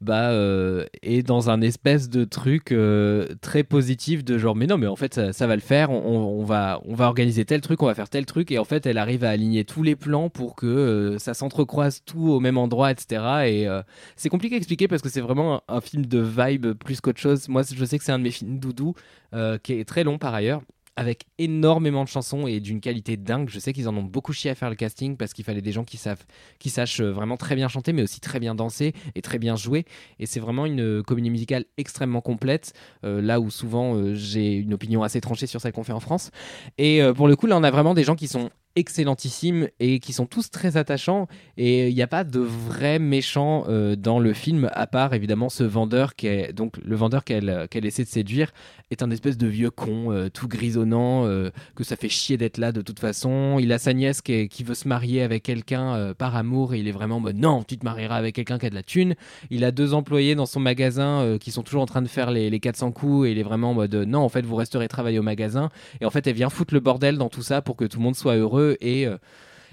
euh, 0.03 0.05
bah, 0.05 0.31
euh, 0.31 0.87
est 1.03 1.23
dans 1.23 1.51
un 1.51 1.61
espèce 1.61 2.09
de 2.09 2.25
truc 2.25 2.73
euh, 2.73 3.29
très 3.41 3.63
positif 3.63 4.25
de 4.25 4.39
genre 4.39 4.57
mais 4.57 4.67
non 4.67 4.79
mais 4.79 4.87
en 4.87 4.97
fait 4.97 5.33
ça, 5.33 5.47
va 5.47 5.55
le 5.55 5.61
faire 5.61 5.91
on, 5.91 6.45
va 6.45 6.81
on 6.85 6.95
va 6.95 7.07
organiser 7.07 7.45
tel 7.45 7.61
truc 7.61 7.83
on 7.83 7.87
va 7.87 7.95
faire 7.95 8.09
tel 8.09 8.27
truc 8.27 8.51
et 8.51 8.59
en 8.59 8.65
fait 8.65 8.87
elle 8.87 8.99
arrive 8.99 9.25
à 9.25 9.31
aligner 9.31 9.65
tous 9.65 9.83
les 9.83 9.97
plans 9.97 10.29
pour 10.29 10.55
que 10.55 10.67
euh, 10.67 11.19
ça 11.19 11.35
s'entrecroise 11.35 12.03
tout 12.05 12.29
au 12.29 12.41
même 12.41 12.59
endroit 12.59 12.91
etc 12.91 13.23
et 13.47 13.69
euh, 13.69 13.83
c'est 14.17 14.29
compliqué 14.29 14.55
à 14.55 14.59
expliquer 14.59 14.89
parce 14.89 15.03
que 15.03 15.09
c'est 15.09 15.21
vraiment 15.21 15.63
un, 15.69 15.77
un 15.77 15.81
film 15.81 16.07
de 16.07 16.19
vibe 16.19 16.73
plus 16.73 17.01
qu'autre 17.01 17.21
chose. 17.21 17.49
Moi 17.49 17.63
je 17.63 17.85
sais 17.85 17.99
que 17.99 18.05
c'est 18.05 18.13
un 18.13 18.19
de 18.19 18.25
mes 18.25 18.31
films 18.31 18.59
doudou 18.59 18.95
euh, 19.35 19.59
qui 19.59 19.75
est 19.75 19.85
très 19.85 20.05
long 20.05 20.19
par 20.19 20.35
ailleurs 20.35 20.63
avec 20.97 21.25
énormément 21.39 22.05
de 22.05 22.09
chansons 22.09 22.47
et 22.47 22.61
d'une 22.61 22.81
qualité 22.81 23.17
dingue. 23.17 23.49
Je 23.49 23.59
sais 23.59 23.73
qu'ils 23.73 23.89
en 23.89 23.97
ont 23.97 24.03
beaucoup 24.03 24.33
chié 24.33 24.51
à 24.51 24.55
faire 24.55 24.69
le 24.69 24.77
casting 24.77 25.17
parce 25.17 25.33
qu'il 25.33 25.45
fallait 25.45 25.63
des 25.63 25.73
gens 25.73 25.85
qui 25.85 25.97
savent, 25.97 26.25
qui 26.59 26.71
sachent 26.71 27.01
euh, 27.01 27.11
vraiment 27.11 27.37
très 27.37 27.55
bien 27.55 27.69
chanter, 27.69 27.93
mais 27.93 28.03
aussi 28.03 28.21
très 28.21 28.41
bien 28.41 28.55
danser 28.55 28.93
et 29.15 29.23
très 29.23 29.39
bien 29.39 29.57
jouer. 29.57 29.85
Et 30.19 30.27
c'est 30.27 30.41
vraiment 30.41 30.67
une 30.67 30.81
euh, 30.81 31.03
comédie 31.03 31.31
musicale 31.31 31.65
extrêmement 31.79 32.21
complète, 32.21 32.75
euh, 33.05 33.23
là 33.23 33.41
où 33.41 33.51
souvent 33.51 34.15
j'ai 34.15 34.55
une 34.55 34.75
opinion 34.75 35.03
assez 35.03 35.21
tranchée 35.21 35.47
sur 35.47 35.61
celle 35.61 35.73
qu'on 35.73 35.85
fait 35.85 35.93
en 35.93 36.01
France. 36.01 36.31
Et 36.79 37.01
pour 37.17 37.29
le 37.29 37.37
coup, 37.37 37.47
là, 37.47 37.57
on 37.57 37.63
a 37.63 37.71
vraiment 37.71 37.95
des 37.95 38.05
gens 38.05 38.15
qui 38.15 38.29
sont 38.29 38.51
excellentissimes 38.77 39.69
et 39.81 40.01
qui 40.01 40.13
sont 40.13 40.27
tous 40.27 40.51
très 40.51 40.77
attachants. 40.77 41.29
Et 41.57 41.89
il 41.89 41.95
n'y 41.95 42.03
a 42.03 42.07
pas 42.07 42.25
de 42.25 42.41
vrai 42.41 42.99
méchant 42.99 43.65
euh, 43.69 43.97
dans 43.97 44.19
le 44.19 44.33
film 44.33 44.71
à 44.73 44.87
part 44.87 45.15
évidemment 45.15 45.49
ce 45.49 45.65
vendeur 45.65 46.15
qui 46.15 46.27
est 46.27 46.53
donc 46.53 46.77
le 46.85 46.97
vendeur 46.97 47.25
qu'elle 47.25 47.67
qu'elle 47.71 47.85
essaie 47.85 48.05
de 48.05 48.09
séduire 48.09 48.53
est 48.91 49.03
un 49.03 49.11
espèce 49.11 49.37
de 49.39 49.47
vieux 49.47 49.71
con 49.71 50.13
euh, 50.13 50.29
tout 50.29 50.49
grisonnant 50.49 51.27
euh, 51.27 51.51
que 51.75 51.85
ça 51.85 51.97
fait 51.97 52.09
chier 52.09 52.37
d'être 52.37 52.59
là 52.59 52.73
de 52.73 52.83
toute 52.83 53.01
façon. 53.01 53.59
Il 53.61 53.73
a 53.73 53.79
sa 53.79 53.93
nièce 53.93 54.21
qui, 54.21 54.49
qui 54.49 54.65
veut 54.65 54.75
se 54.75 54.89
marier 54.89 55.23
avec 55.23 55.43
quelqu'un 55.43 55.95
euh, 55.95 56.15
par 56.15 56.37
amour 56.37 56.75
et 56.75 56.79
il 56.79 56.89
est 56.89 56.93
vraiment 56.93 57.17
en 57.17 57.21
mode 57.21 57.37
non 57.37 57.63
tu 57.63 57.77
te 57.79 57.85
marieras 57.85 58.17
avec 58.17 58.35
quelqu'un 58.35 58.59
qui 58.59 58.67
a 58.67 58.71
de 58.71 58.75
la 58.75 58.83
thune. 58.83 59.15
Il 59.51 59.65
a 59.65 59.71
deux 59.71 59.95
employés 59.95 60.35
dans 60.35 60.47
son 60.47 60.61
magasin 60.61 61.21
euh, 61.21 61.39
qui 61.39 61.51
sont 61.51 61.63
toujours 61.63 61.83
en 61.83 61.87
train 61.87 62.03
de 62.03 62.09
faire 62.09 62.31
les, 62.31 62.51
les 62.51 62.61
400 62.61 62.93
coups 62.93 63.27
et 63.27 63.33
il 63.33 63.39
est 63.39 63.43
vraiment 63.43 63.71
en 63.71 63.75
mode 63.75 63.95
euh, 63.95 64.05
non 64.05 64.21
en 64.21 64.29
fait 64.29 64.45
vous 64.45 64.57
resterez 64.57 64.89
travailler 64.89 65.19
au 65.19 65.23
magasin. 65.23 65.71
Et 66.01 66.05
en 66.05 66.11
fait 66.11 66.27
elle 66.27 66.35
vient 66.35 66.51
foutre 66.51 66.75
le 66.75 66.81
bordel 66.81 67.19
dans 67.19 67.29
tout 67.29 67.43
ça 67.43 67.63
pour 67.63 67.77
que 67.77 67.85
tout 67.85 67.99
le 67.99 68.05
monde 68.05 68.17
soit 68.17 68.37
heureux 68.37 68.62
et 68.81 69.07
euh, 69.07 69.19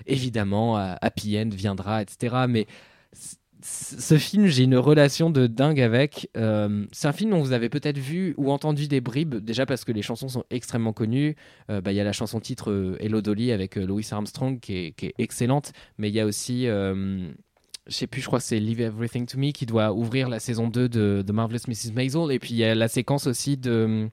évidemment 0.06 0.78
Happy 0.78 1.38
End 1.38 1.50
viendra 1.52 2.02
etc 2.02 2.46
mais 2.48 2.68
ce 3.62 4.18
film, 4.18 4.48
j'ai 4.48 4.64
une 4.64 4.78
relation 4.78 5.30
de 5.30 5.46
dingue 5.46 5.82
avec. 5.82 6.30
Euh, 6.38 6.86
c'est 6.92 7.08
un 7.08 7.12
film 7.12 7.32
dont 7.32 7.42
vous 7.42 7.52
avez 7.52 7.68
peut-être 7.68 7.98
vu 7.98 8.34
ou 8.38 8.52
entendu 8.52 8.88
des 8.88 9.02
bribes, 9.02 9.36
déjà 9.36 9.66
parce 9.66 9.84
que 9.84 9.92
les 9.92 10.02
chansons 10.02 10.30
sont 10.30 10.44
extrêmement 10.50 10.94
connues. 10.94 11.36
Euh, 11.70 11.82
bah, 11.82 11.92
Il 11.92 11.96
y 11.96 12.00
a 12.00 12.06
la 12.06 12.14
chanson 12.14 12.40
titre 12.40 12.96
Hello 13.02 13.22
Dolly 13.22 13.52
avec 13.52 13.76
Louis 13.76 14.08
Armstrong 14.12 14.60
qui 14.60 14.94
est, 14.98 15.14
excellente, 15.18 15.74
mais 15.98 16.10
il 16.10 16.16
y 16.16 16.22
a 16.22 16.26
aussi, 16.26 16.68
je 16.68 17.34
sais 17.90 18.08
plus, 18.08 18.22
je 18.22 18.28
crois 18.28 18.40
que 18.40 18.46
c'est 18.46 18.60
Leave 18.60 18.80
Everything 18.80 19.26
to 19.26 19.38
Me 19.38 19.52
qui 19.52 19.66
doit 19.66 19.92
ouvrir 19.92 20.30
la 20.30 20.40
saison 20.40 20.70
2 20.70 20.88
de 20.88 21.24
The 21.28 21.32
Marvelous 21.32 21.68
Mrs. 21.68 21.94
Maisel, 21.94 22.32
et 22.32 22.40
puis 22.40 22.52
il 22.52 22.58
y 22.58 22.64
a 22.64 22.76
la 22.76 22.88
séquence 22.88 23.28
aussi 23.28 23.58
de. 23.58 24.10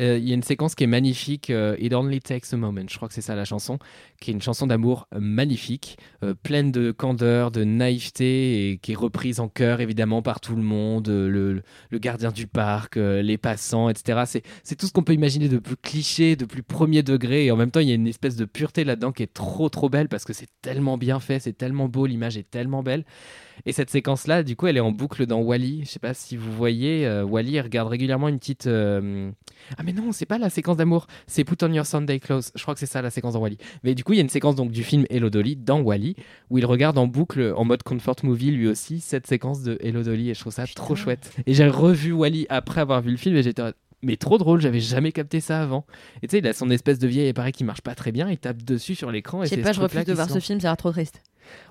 Euh, 0.00 0.18
Il 0.18 0.28
y 0.28 0.32
a 0.32 0.34
une 0.34 0.42
séquence 0.42 0.74
qui 0.74 0.84
est 0.84 0.88
magnifique, 0.88 1.50
euh, 1.50 1.76
It 1.78 1.92
Only 1.92 2.20
Takes 2.20 2.52
a 2.52 2.56
Moment, 2.56 2.86
je 2.88 2.96
crois 2.96 3.08
que 3.08 3.14
c'est 3.14 3.20
ça 3.20 3.34
la 3.34 3.44
chanson, 3.44 3.78
qui 4.20 4.30
est 4.30 4.34
une 4.34 4.42
chanson 4.42 4.66
d'amour 4.66 5.08
euh, 5.14 5.18
magnifique, 5.20 5.98
pleine 6.42 6.72
de 6.72 6.90
candeur, 6.90 7.50
de 7.50 7.64
naïveté, 7.64 8.70
et 8.70 8.78
qui 8.78 8.92
est 8.92 8.96
reprise 8.96 9.40
en 9.40 9.48
chœur 9.48 9.80
évidemment 9.80 10.22
par 10.22 10.40
tout 10.40 10.56
le 10.56 10.62
monde, 10.62 11.08
le, 11.08 11.62
le 11.90 11.98
gardien 11.98 12.30
du 12.30 12.46
parc, 12.46 12.96
les 12.96 13.38
passants, 13.38 13.88
etc. 13.88 14.42
C'est 14.62 14.76
tout 14.76 14.86
ce 14.86 14.92
qu'on 14.92 15.02
peut 15.02 15.14
imaginer 15.14 15.48
de 15.48 15.58
plus 15.58 15.76
cliché, 15.76 16.36
de 16.36 16.44
plus 16.44 16.62
premier 16.62 17.02
degré, 17.02 17.46
et 17.46 17.50
en 17.50 17.56
même 17.56 17.70
temps 17.70 17.80
il 17.80 17.88
y 17.88 17.92
a 17.92 17.94
une 17.94 18.06
espèce 18.06 18.36
de 18.36 18.44
pureté 18.44 18.84
là-dedans 18.84 19.12
qui 19.12 19.22
est 19.22 19.32
trop 19.32 19.68
trop 19.68 19.88
belle 19.88 20.08
parce 20.08 20.24
que 20.24 20.32
c'est 20.32 20.48
tellement 20.62 20.98
bien 20.98 21.20
fait, 21.20 21.38
c'est 21.38 21.52
tellement 21.52 21.88
beau, 21.88 22.06
l'image 22.06 22.36
est 22.36 22.50
tellement 22.50 22.82
belle. 22.82 23.04
Et 23.64 23.72
cette 23.72 23.90
séquence-là, 23.90 24.42
du 24.42 24.54
coup, 24.56 24.66
elle 24.66 24.76
est 24.76 24.80
en 24.80 24.92
boucle 24.92 25.26
dans 25.26 25.40
Wally. 25.40 25.82
Je 25.84 25.88
sais 25.90 25.98
pas 25.98 26.14
si 26.14 26.36
vous 26.36 26.52
voyez, 26.52 27.06
euh, 27.06 27.24
Wally 27.24 27.60
regarde 27.60 27.88
régulièrement 27.88 28.28
une 28.28 28.38
petite. 28.38 28.66
euh, 28.66 29.30
Ah 29.78 29.82
mais 29.82 29.92
non, 29.92 30.12
c'est 30.12 30.26
pas 30.26 30.38
la 30.38 30.50
séquence 30.50 30.76
d'amour, 30.76 31.06
c'est 31.26 31.44
Put 31.44 31.64
on 31.64 31.72
Your 31.72 31.86
Sunday 31.86 32.20
Clothes. 32.20 32.50
Je 32.54 32.62
crois 32.62 32.74
que 32.74 32.80
c'est 32.80 32.86
ça 32.86 33.00
la 33.02 33.10
séquence 33.10 33.32
dans 33.34 33.40
Wally. 33.40 33.58
Mais 33.82 33.94
du 33.94 34.04
coup, 34.04 34.12
il 34.12 34.16
y 34.16 34.18
a 34.20 34.22
une 34.22 34.28
séquence 34.28 34.54
donc 34.56 34.70
du 34.70 34.84
film 34.84 35.06
Hello 35.10 35.30
Dolly 35.30 35.56
dans 35.56 35.80
Wally 35.80 36.16
où 36.50 36.58
il 36.58 36.66
regarde 36.66 36.98
en 36.98 37.06
boucle 37.06 37.54
en 37.56 37.64
mode 37.64 37.82
comfort 37.82 38.16
movie 38.22 38.50
lui 38.50 38.68
aussi 38.68 39.00
cette 39.00 39.26
séquence 39.26 39.62
de 39.62 39.78
Hello 39.80 40.02
Dolly 40.02 40.30
et 40.30 40.34
je 40.34 40.40
trouve 40.40 40.52
ça 40.52 40.66
trop 40.66 40.94
chouette. 40.94 41.32
Et 41.46 41.54
j'ai 41.54 41.66
revu 41.68 42.12
Wally 42.12 42.46
après 42.50 42.80
avoir 42.82 43.00
vu 43.00 43.10
le 43.10 43.16
film 43.16 43.36
et 43.36 43.42
j'étais 43.42 43.62
mais 44.02 44.16
trop 44.16 44.38
drôle, 44.38 44.60
j'avais 44.60 44.80
jamais 44.80 45.12
capté 45.12 45.40
ça 45.40 45.62
avant. 45.62 45.86
Et 46.22 46.28
tu 46.28 46.32
sais, 46.32 46.38
il 46.38 46.46
a 46.46 46.52
son 46.52 46.70
espèce 46.70 46.98
de 46.98 47.08
vieil 47.08 47.28
appareil 47.28 47.52
qui 47.52 47.64
marche 47.64 47.80
pas 47.80 47.94
très 47.94 48.12
bien, 48.12 48.30
il 48.30 48.38
tape 48.38 48.62
dessus 48.62 48.94
sur 48.94 49.10
l'écran 49.10 49.42
et 49.42 49.46
Je 49.46 49.50
sais 49.50 49.56
c'est 49.56 49.62
pas, 49.62 49.72
je 49.72 49.80
refuse 49.80 50.04
de 50.04 50.14
voir 50.14 50.30
ce 50.30 50.38
film, 50.38 50.60
ça 50.60 50.68
a 50.68 50.70
l'air 50.70 50.76
trop 50.76 50.92
triste. 50.92 51.20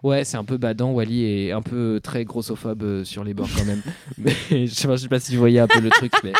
Ouais, 0.03 0.23
c'est 0.23 0.37
un 0.37 0.45
peu 0.45 0.57
badant. 0.57 0.91
Wally 0.91 1.25
est 1.25 1.51
un 1.51 1.61
peu 1.61 1.99
très 2.01 2.23
grossophobe 2.23 2.83
euh, 2.83 3.03
sur 3.03 3.23
les 3.23 3.33
bords 3.33 3.49
quand 3.55 3.65
même. 3.65 3.81
mais 4.17 4.33
je 4.49 4.73
sais, 4.73 4.87
pas, 4.87 4.95
je 4.95 5.03
sais 5.03 5.07
pas 5.09 5.19
si 5.19 5.33
vous 5.33 5.39
voyez 5.39 5.59
un 5.59 5.67
peu 5.67 5.79
le 5.79 5.89
truc, 5.89 6.13
mais 6.23 6.33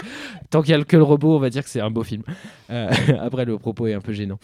tant 0.49 0.61
qu'il 0.61 0.71
y 0.71 0.79
a 0.79 0.83
que 0.83 0.97
le 0.97 1.03
robot, 1.03 1.35
on 1.35 1.39
va 1.39 1.49
dire 1.49 1.63
que 1.63 1.69
c'est 1.69 1.81
un 1.81 1.91
beau 1.91 2.03
film. 2.03 2.23
Euh, 2.69 2.89
après, 3.19 3.45
le 3.45 3.57
propos 3.57 3.87
est 3.87 3.93
un 3.93 4.01
peu 4.01 4.13
gênant. 4.13 4.39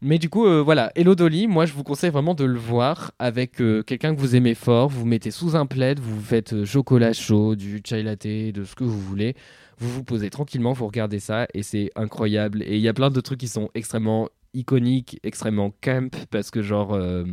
Mais 0.00 0.18
du 0.18 0.28
coup, 0.28 0.46
euh, 0.46 0.62
voilà, 0.62 0.92
Hello 0.94 1.16
Dolly, 1.16 1.48
moi 1.48 1.66
je 1.66 1.72
vous 1.72 1.82
conseille 1.82 2.10
vraiment 2.10 2.34
de 2.34 2.44
le 2.44 2.58
voir 2.58 3.10
avec 3.18 3.60
euh, 3.60 3.82
quelqu'un 3.82 4.14
que 4.14 4.20
vous 4.20 4.36
aimez 4.36 4.54
fort. 4.54 4.88
Vous 4.88 5.00
vous 5.00 5.06
mettez 5.06 5.32
sous 5.32 5.56
un 5.56 5.66
plaid, 5.66 5.98
vous 5.98 6.20
faites 6.20 6.64
chocolat 6.64 7.12
chaud, 7.12 7.56
du 7.56 7.80
chai 7.84 8.04
latte, 8.04 8.26
de 8.26 8.64
ce 8.64 8.76
que 8.76 8.84
vous 8.84 9.00
voulez. 9.00 9.34
Vous 9.78 9.88
vous 9.90 10.04
posez 10.04 10.28
tranquillement, 10.30 10.72
vous 10.72 10.86
regardez 10.86 11.20
ça 11.20 11.46
et 11.54 11.62
c'est 11.62 11.90
incroyable. 11.94 12.62
Et 12.62 12.76
il 12.76 12.80
y 12.82 12.88
a 12.88 12.94
plein 12.94 13.10
de 13.10 13.20
trucs 13.20 13.38
qui 13.40 13.48
sont 13.48 13.70
extrêmement 13.74 14.28
iconiques, 14.54 15.20
extrêmement 15.22 15.72
camp 15.80 16.26
parce 16.30 16.50
que 16.50 16.62
genre. 16.62 16.94
euh, 16.94 17.24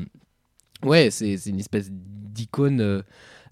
Ouais, 0.84 1.10
c'est 1.10 1.34
une 1.48 1.60
espèce 1.60 1.90
d'icône 1.92 2.82
euh, 2.82 3.02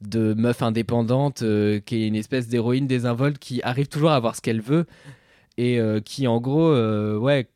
de 0.01 0.33
meuf 0.35 0.61
indépendante 0.61 1.41
euh, 1.41 1.79
qui 1.79 2.03
est 2.03 2.07
une 2.07 2.15
espèce 2.15 2.47
d'héroïne 2.47 2.85
désinvolte 2.85 3.39
qui 3.39 3.61
arrive 3.63 3.87
toujours 3.87 4.11
à 4.11 4.15
avoir 4.15 4.35
ce 4.35 4.41
qu'elle 4.41 4.61
veut 4.61 4.85
et 5.57 5.79
qui 6.03 6.25
en 6.27 6.41
gros 6.41 6.73
ouais 7.19 7.47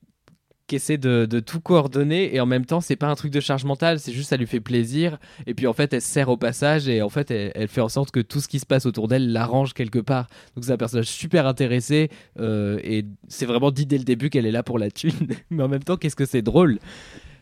qui 0.68 0.76
essaie 0.76 0.98
de, 0.98 1.26
de 1.26 1.40
tout 1.40 1.62
coordonner 1.62 2.36
et 2.36 2.42
en 2.42 2.46
même 2.46 2.66
temps 2.66 2.82
c'est 2.82 2.98
pas 2.98 3.08
un 3.08 3.16
truc 3.16 3.32
de 3.32 3.40
charge 3.40 3.64
mentale 3.64 4.00
c'est 4.00 4.12
juste 4.12 4.30
ça 4.30 4.38
lui 4.38 4.48
fait 4.48 4.60
plaisir. 4.60 5.18
Et 5.46 5.54
puis 5.54 5.66
en 5.66 5.74
fait 5.74 5.94
elle 5.94 6.02
se 6.02 6.10
sert 6.10 6.30
au 6.30 6.38
passage 6.38 6.88
et 6.90 7.02
en 7.02 7.10
fait 7.10 7.32
elle, 7.32 7.52
elle 7.56 7.68
fait 7.70 7.82
en 7.82 7.90
sorte 7.90 8.12
que 8.12 8.20
tout 8.20 8.42
ce 8.42 8.48
qui 8.48 8.60
se 8.60 8.66
passe 8.66 8.86
autour 8.86 9.08
d'elle 9.08 9.32
l'arrange 9.32 9.74
quelque 9.74 10.00
part. 10.00 10.28
Donc 10.56 10.66
c'est 10.66 10.72
un 10.72 10.78
personnage 10.78 11.08
super 11.08 11.48
intéressé 11.48 12.10
euh, 12.40 12.80
et 12.84 13.06
c'est 13.30 13.46
vraiment 13.46 13.72
dit 13.72 13.86
dès 13.86 13.98
le 13.98 14.04
début 14.04 14.30
qu'elle 14.30 14.46
est 14.46 14.52
là 14.52 14.62
pour 14.64 14.78
la 14.78 14.92
thune. 14.92 15.14
Mais 15.50 15.64
en 15.64 15.70
même 15.70 15.84
temps 15.84 15.96
qu'est-ce 15.96 16.18
que 16.18 16.26
c'est 16.26 16.42
drôle. 16.42 16.80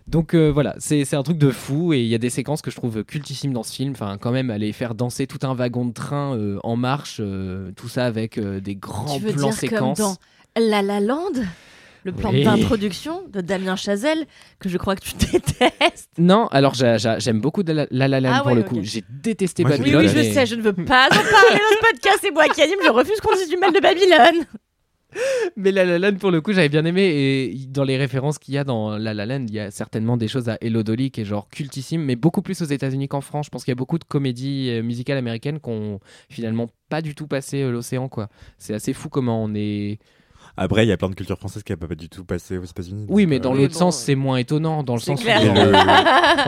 Donc 0.07 0.36
euh, 0.36 0.51
voilà, 0.51 0.76
c'est 0.78 1.11
un 1.15 1.23
truc 1.23 1.39
de 1.39 1.49
fou 1.49 1.91
et 1.93 2.01
il 2.01 2.07
y 2.07 2.13
a 2.13 2.19
des 2.19 2.30
séquences 2.30 2.61
que 2.61 2.69
je 2.69 2.76
trouve 2.76 3.03
cultissimes 3.03 3.53
dans 3.53 3.63
ce 3.63 3.73
film. 3.73 3.93
Enfin, 3.93 4.19
quand 4.19 4.32
même, 4.32 4.51
aller 4.51 4.71
faire 4.71 4.93
danser 4.93 5.26
tout 5.26 5.39
un 5.47 5.55
wagon 5.55 5.86
de 5.86 5.93
train 5.93 6.38
euh, 6.38 6.59
en 6.63 6.76
marche, 6.76 7.19
tout 7.76 7.89
ça 7.89 8.05
avec 8.05 8.39
des 8.39 8.76
grands 8.76 9.17
tu 9.17 9.23
veux 9.23 9.32
plans 9.32 9.49
dire 9.49 9.57
séquences. 9.57 9.97
comme 9.97 10.13
dans 10.13 10.61
La 10.69 10.84
La 10.84 10.99
Land? 10.99 11.32
Le 12.06 12.12
plan 12.14 12.32
Oui. 12.32 12.43
d'introduction 12.43 13.24
de 13.34 13.41
Damien 13.41 13.76
Chazelle, 13.76 14.26
que 14.60 14.70
je 14.70 14.78
crois 14.78 14.95
que 14.95 15.01
tu 15.03 15.14
détestes. 15.32 16.12
Non, 16.18 16.45
alors 16.51 16.74
j'a- 16.76 16.97
j'a- 16.97 17.20
j'aime 17.20 17.41
beaucoup 17.41 17.64
de 17.64 17.74
la, 17.74 17.88
La 17.91 18.08
La 18.08 18.22
Land 18.22 18.32
Ah 18.32 18.38
pour 18.39 18.47
ouais, 18.51 18.56
le 18.56 18.64
coup. 18.64 18.80
J'ai 18.84 19.03
détesté 19.10 19.64
Moi, 19.64 19.72
j'ai 19.72 19.78
Oui, 19.84 19.91
Babylone. 19.91 20.06
oui, 20.06 20.24
je 20.24 20.30
et- 20.30 20.34
sais, 20.34 20.45
je 20.45 20.56
ne 20.56 20.62
veux 20.62 20.72
pas 20.74 21.08
en 21.08 21.10
parler 21.10 21.20
dans 21.20 21.76
ce 21.76 21.91
podcast, 21.91 22.20
c'est 22.22 22.32
moi 22.32 22.47
qui 22.47 22.62
anime, 22.62 22.78
je 22.86 22.89
refuse 22.91 23.20
qu'on 23.22 23.36
dise 23.36 23.49
du 23.49 23.58
mal 23.58 23.74
de 23.74 23.80
Babylone. 23.80 24.45
Mais 25.56 25.72
La 25.72 25.86
La 25.86 25.97
Land, 25.97 26.18
pour 26.18 26.30
le 26.30 26.41
coup, 26.41 26.51
j'avais 26.51 26.68
bien 26.70 26.84
aimé. 26.84 27.03
Et 27.03 27.56
dans 27.70 27.86
les 27.86 27.95
références 27.95 28.38
qu'il 28.38 28.53
y 28.53 28.58
a 28.58 28.66
dans 28.66 28.97
La 28.97 29.14
La 29.14 29.26
Land, 29.26 29.45
il 29.47 29.53
y 29.53 29.60
a 29.60 29.72
certainement 29.72 30.18
des 30.18 30.28
choses 30.28 30.49
à 30.49 30.58
Hello 30.60 30.84
Dolly 30.84 31.10
qui 31.10 31.22
est 31.22 31.26
genre 31.26 31.47
cultissime, 31.49 32.03
mais 32.03 32.18
beaucoup 32.18 32.41
plus 32.41 32.62
aux 32.62 32.66
États-Unis 32.66 33.08
qu'en 33.08 33.22
France. 33.22 33.45
Je 33.45 33.49
pense 33.49 33.64
qu'il 33.64 33.72
y 33.72 33.74
a 33.74 33.76
beaucoup 33.78 33.97
de 33.97 34.03
comédies 34.03 34.70
euh, 34.72 34.84
musicales 34.84 35.18
américaines 35.18 35.62
qui 35.62 35.70
ont 35.70 36.01
finalement 36.30 36.68
pas 36.89 37.01
du 37.01 37.16
tout 37.16 37.28
passé 37.28 37.62
euh, 37.64 37.72
l'océan, 37.72 38.10
quoi. 38.10 38.28
C'est 38.58 38.74
assez 38.74 38.91
fou 38.93 39.08
comment 39.08 39.41
on 39.41 39.53
est. 39.56 39.99
Après, 40.58 40.86
il 40.86 40.89
y 40.89 40.91
a 40.91 40.97
plein 40.97 41.10
de 41.10 41.16
cultures 41.16 41.38
françaises 41.38 41.64
qui 41.64 41.74
n'ont 41.74 41.78
pas 41.78 41.93
du 41.95 42.08
tout 42.10 42.24
passé 42.24 42.58
aux 42.58 42.64
États-Unis. 42.64 43.06
Oui, 43.10 43.26
mais 43.26 43.38
euh, 43.38 43.39
dans 43.39 43.53
Oui, 43.53 43.62
l'autre 43.62 43.76
sens, 43.76 43.97
c'est 43.97 44.16
moins 44.16 44.38
étonnant. 44.38 44.84
Dans 44.84 44.93
le 44.95 44.99
C'est 44.99 45.16
sens 45.16 45.24
où 45.24 45.28
on, 45.28 45.32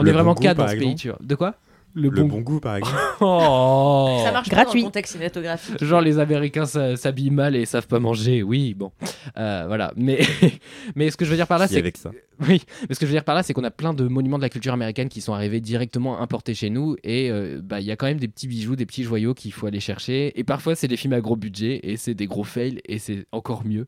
est 0.06 0.12
vraiment 0.12 0.34
goût, 0.34 0.42
dans 0.42 0.68
ce 0.68 0.74
pays, 0.76 0.92
exemple. 0.92 0.94
tu 0.96 1.08
vois. 1.08 1.18
De 1.20 1.34
quoi? 1.34 1.54
Le 1.94 2.10
bon 2.10 2.26
goût, 2.40 2.60
par 2.60 2.76
exemple. 2.76 2.96
Oh 3.20 4.20
Ça 4.24 4.30
marche 4.32 4.48
pas 4.48 4.56
Gratuit. 4.56 4.80
dans 4.82 4.86
le 4.86 4.90
contexte 4.90 5.12
cinématographique. 5.12 5.82
Genre 5.84 6.00
les 6.00 6.18
Américains 6.18 6.66
s'habillent 6.66 7.30
mal 7.30 7.56
et 7.56 7.64
savent 7.66 7.86
pas 7.88 7.98
manger. 7.98 8.42
Oui, 8.42 8.74
bon, 8.74 8.92
Euh, 9.36 9.64
voilà. 9.66 9.92
Mais 9.96 10.20
mais 10.94 11.10
ce 11.10 11.16
que 11.16 11.24
je 11.24 11.30
veux 11.30 11.36
dire 11.36 11.46
par 11.46 11.58
là, 11.58 11.66
c'est 11.66 11.78
avec 11.78 11.96
ça. 11.96 12.10
oui. 12.40 12.62
Mais 12.88 12.94
ce 12.94 13.00
que 13.00 13.06
je 13.06 13.10
veux 13.10 13.16
dire 13.16 13.24
par 13.24 13.34
là, 13.34 13.42
c'est 13.42 13.52
qu'on 13.52 13.64
a 13.64 13.70
plein 13.70 13.94
de 13.94 14.06
monuments 14.06 14.36
de 14.38 14.42
la 14.42 14.48
culture 14.48 14.72
américaine 14.72 15.08
qui 15.08 15.20
sont 15.20 15.32
arrivés 15.32 15.60
directement 15.60 16.20
importés 16.20 16.54
chez 16.54 16.70
nous 16.70 16.96
et 17.02 17.30
euh, 17.30 17.60
bah 17.62 17.80
il 17.80 17.86
y 17.86 17.90
a 17.90 17.96
quand 17.96 18.06
même 18.06 18.20
des 18.20 18.28
petits 18.28 18.46
bijoux, 18.48 18.76
des 18.76 18.86
petits 18.86 19.02
joyaux 19.02 19.34
qu'il 19.34 19.52
faut 19.52 19.66
aller 19.66 19.80
chercher. 19.80 20.38
Et 20.38 20.44
parfois 20.44 20.74
c'est 20.74 20.88
des 20.88 20.96
films 20.96 21.14
à 21.14 21.20
gros 21.20 21.36
budget 21.36 21.80
et 21.82 21.96
c'est 21.96 22.14
des 22.14 22.26
gros 22.26 22.44
fails 22.44 22.80
et 22.86 22.98
c'est 22.98 23.26
encore 23.32 23.64
mieux, 23.66 23.86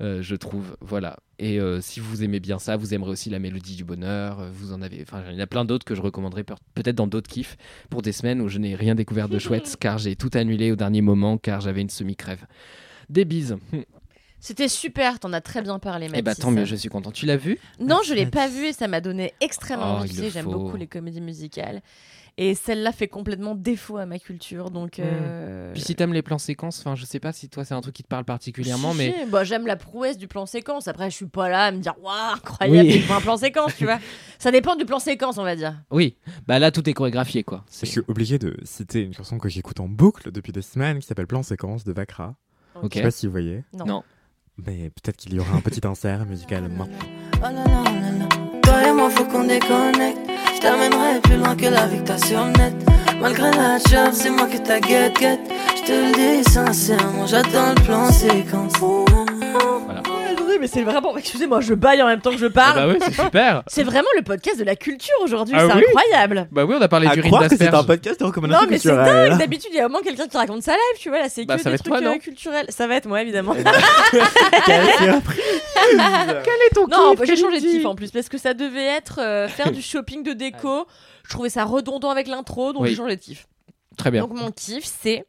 euh, 0.00 0.20
je 0.22 0.34
trouve. 0.36 0.76
Voilà. 0.80 1.16
Et 1.44 1.58
euh, 1.58 1.80
si 1.80 1.98
vous 1.98 2.22
aimez 2.22 2.38
bien 2.38 2.60
ça, 2.60 2.76
vous 2.76 2.94
aimerez 2.94 3.10
aussi 3.10 3.28
la 3.28 3.40
mélodie 3.40 3.74
du 3.74 3.82
bonheur. 3.84 4.38
euh, 4.38 4.50
Vous 4.54 4.72
en 4.72 4.80
avez, 4.80 5.02
enfin 5.02 5.24
il 5.28 5.34
y 5.34 5.36
en 5.40 5.42
a 5.42 5.46
plein 5.48 5.64
d'autres 5.64 5.84
que 5.84 5.96
je 5.96 6.00
recommanderais 6.00 6.44
pe- 6.44 6.54
peut-être 6.74 6.94
dans 6.94 7.08
d'autres 7.08 7.28
kiffs 7.28 7.56
pour 7.90 8.00
des 8.00 8.12
semaines 8.12 8.40
où 8.40 8.48
je 8.48 8.58
n'ai 8.58 8.76
rien 8.76 8.94
découvert 8.94 9.28
de 9.28 9.40
chouette 9.40 9.76
car 9.80 9.98
j'ai 9.98 10.14
tout 10.14 10.30
annulé 10.34 10.70
au 10.70 10.76
dernier 10.76 11.00
moment 11.02 11.38
car 11.38 11.60
j'avais 11.60 11.80
une 11.80 11.90
semi-crève. 11.90 12.46
Des 13.10 13.24
bises. 13.24 13.56
C'était 14.38 14.68
super, 14.68 15.18
t'en 15.18 15.32
as 15.32 15.40
très 15.40 15.62
bien 15.62 15.78
parlé, 15.80 16.06
Eh 16.14 16.22
bah 16.22 16.30
Mathis. 16.30 16.42
tant 16.44 16.50
mieux, 16.52 16.64
je 16.64 16.74
suis 16.76 16.88
content. 16.88 17.10
Tu 17.10 17.26
l'as 17.26 17.36
vu? 17.36 17.58
Non, 17.80 18.00
je 18.06 18.14
l'ai 18.14 18.26
pas 18.26 18.48
vu 18.48 18.66
et 18.66 18.72
ça 18.72 18.86
m'a 18.88 19.00
donné 19.00 19.32
extrêmement 19.40 19.98
Oh, 19.98 20.02
envie. 20.02 20.30
J'aime 20.30 20.46
beaucoup 20.46 20.76
les 20.76 20.86
comédies 20.86 21.20
musicales. 21.20 21.80
Et 22.38 22.54
celle-là 22.54 22.92
fait 22.92 23.08
complètement 23.08 23.54
défaut 23.54 23.98
à 23.98 24.06
ma 24.06 24.18
culture. 24.18 24.70
Donc. 24.70 24.98
euh, 24.98 25.70
Puis 25.74 25.82
si 25.82 25.94
t'aimes 25.94 26.14
les 26.14 26.22
plans 26.22 26.38
séquences, 26.38 26.80
enfin 26.80 26.94
je 26.94 27.04
sais 27.04 27.20
pas 27.20 27.32
si 27.32 27.48
toi 27.50 27.64
c'est 27.64 27.74
un 27.74 27.80
truc 27.82 27.94
qui 27.94 28.02
te 28.02 28.08
parle 28.08 28.24
particulièrement, 28.24 28.92
si, 28.92 28.98
mais 28.98 29.14
si, 29.24 29.30
bah, 29.30 29.44
j'aime 29.44 29.66
la 29.66 29.76
prouesse 29.76 30.16
du 30.16 30.28
plan 30.28 30.46
séquence. 30.46 30.88
Après, 30.88 31.10
je 31.10 31.16
suis 31.16 31.26
pas 31.26 31.48
là 31.50 31.64
à 31.66 31.70
me 31.72 31.78
dire, 31.78 31.94
waouh, 32.02 32.34
incroyable, 32.34 32.88
Oui. 32.88 32.94
il 32.96 33.02
faut 33.02 33.12
un 33.12 33.20
plan 33.20 33.36
séquence, 33.36 33.76
tu 33.76 33.84
vois. 33.84 33.98
Ça 34.38 34.50
dépend 34.50 34.76
du 34.76 34.84
plan 34.86 34.98
séquence, 34.98 35.36
on 35.38 35.44
va 35.44 35.54
dire. 35.56 35.74
oui, 35.90 36.16
bah 36.46 36.58
là 36.58 36.70
tout 36.70 36.88
est 36.88 36.94
chorégraphié 36.94 37.44
quoi. 37.44 37.64
Je 37.80 37.86
suis 37.86 38.00
obligé 38.08 38.38
de 38.38 38.56
citer 38.64 39.02
une 39.02 39.12
chanson 39.14 39.38
que 39.38 39.48
j'écoute 39.48 39.78
en 39.80 39.86
boucle 39.88 40.32
depuis 40.32 40.52
des 40.52 40.62
semaines 40.62 40.98
qui 41.00 41.06
s'appelle 41.06 41.26
Plan 41.26 41.42
Séquence 41.42 41.84
de 41.84 41.92
Vakra. 41.92 42.34
Ok. 42.82 42.92
Je 42.94 42.98
sais 42.98 43.02
pas 43.04 43.10
si 43.10 43.26
vous 43.26 43.32
voyez. 43.32 43.62
Non. 43.78 43.84
Non. 43.86 44.02
Mais 44.56 44.90
peut-être 44.90 45.16
qu'il 45.16 45.34
y 45.34 45.38
aura 45.38 45.54
un 45.54 45.60
petit 45.60 45.86
insert 45.86 46.24
musical 46.26 46.62
maintenant. 46.68 46.88
Oh 47.36 47.42
là 47.42 47.52
là 47.52 47.84
là 47.84 48.10
là. 48.18 48.28
Toi 48.62 48.88
et 48.88 48.92
moi, 48.92 49.10
faut 49.10 49.24
qu'on 49.26 49.44
déconnecte. 49.46 50.31
T'amènerai 50.62 51.20
plus 51.22 51.38
loin 51.38 51.56
que 51.56 51.66
la 51.66 51.88
t'as 52.04 52.24
sur 52.24 52.46
net. 52.46 52.72
Malgré 53.20 53.50
la 53.50 53.78
job, 53.78 54.12
c'est 54.12 54.30
moi 54.30 54.46
que 54.46 54.58
t'as 54.58 54.78
guette 54.78 55.18
guette. 55.18 55.40
Je 55.76 55.82
te 55.82 55.90
le 55.90 56.12
dis 56.12 56.52
sincèrement, 56.52 57.26
j'attends 57.26 57.70
le 57.70 57.82
plan 57.82 58.08
séquence. 58.12 58.72
Oui, 60.52 60.58
mais 60.60 60.66
c'est 60.66 60.82
vraiment. 60.82 61.16
Excusez-moi, 61.16 61.60
je 61.60 61.74
baille 61.74 62.02
en 62.02 62.06
même 62.06 62.20
temps 62.20 62.30
que 62.30 62.36
je 62.38 62.46
parle. 62.46 62.74
bah 62.76 62.86
oui, 62.88 62.96
c'est 63.00 63.22
super. 63.22 63.62
C'est 63.68 63.84
vraiment 63.84 64.08
le 64.16 64.22
podcast 64.22 64.58
de 64.58 64.64
la 64.64 64.76
culture 64.76 65.14
aujourd'hui, 65.22 65.54
Ah 65.58 65.66
c'est 65.68 65.74
oui 65.76 65.84
incroyable. 65.88 66.48
bah 66.52 66.64
oui, 66.64 66.74
on 66.78 66.82
a 66.82 66.88
parlé 66.88 67.06
À 67.06 67.14
du 67.14 67.22
croire 67.22 67.42
que 67.42 67.48
c'est 67.56 67.62
un 67.62 67.70
d'asperge. 67.70 67.86
podcast 67.86 68.18
de 68.20 68.24
Non, 68.24 68.28
recommandations 68.30 68.66
mais 68.68 68.78
c'est 68.78 68.88
dingue. 68.94 69.38
D'habitude, 69.38 69.70
il 69.72 69.76
y 69.76 69.80
a 69.80 69.86
au 69.86 69.88
moins 69.88 70.02
quelqu'un 70.02 70.26
qui 70.28 70.36
raconte 70.36 70.62
sa 70.62 70.72
life, 70.72 70.98
tu 71.00 71.08
vois. 71.08 71.20
Là, 71.20 71.28
c'est 71.28 71.44
Bah, 71.44 71.56
que 71.56 71.62
ça 71.62 71.70
des 71.70 71.70
va 71.70 71.74
être 71.76 71.82
trucs 71.84 71.92
toi, 71.94 72.00
non 72.02 72.14
euh, 72.16 72.18
culturels. 72.18 72.66
Ça 72.68 72.86
va 72.86 72.96
être 72.96 73.06
moi, 73.06 73.22
évidemment. 73.22 73.54
Quelle 74.66 74.86
surprise 75.12 75.40
Quel 75.90 76.00
est 76.00 76.74
ton 76.74 76.86
non, 76.88 77.10
kiff, 77.10 77.18
bah, 77.20 77.24
j'ai 77.26 77.36
changé 77.36 77.60
de 77.60 77.66
kiff 77.66 77.86
en 77.86 77.94
plus 77.94 78.10
parce 78.10 78.28
que 78.28 78.38
ça 78.38 78.54
devait 78.54 78.84
être 78.84 79.20
euh, 79.20 79.48
faire 79.48 79.70
du 79.72 79.82
shopping 79.82 80.22
de 80.22 80.32
déco. 80.32 80.86
Je 81.24 81.30
trouvais 81.30 81.48
ça 81.50 81.64
redondant 81.64 82.10
avec 82.10 82.26
l'intro, 82.28 82.72
donc 82.72 82.82
Oui. 82.82 82.90
j'ai 82.90 82.96
changé 82.96 83.16
de 83.16 83.20
kiff. 83.20 83.46
Très 83.96 84.10
bien. 84.10 84.22
Donc 84.22 84.32
mon 84.34 84.50
kiff, 84.50 84.84
c'est 84.84 85.24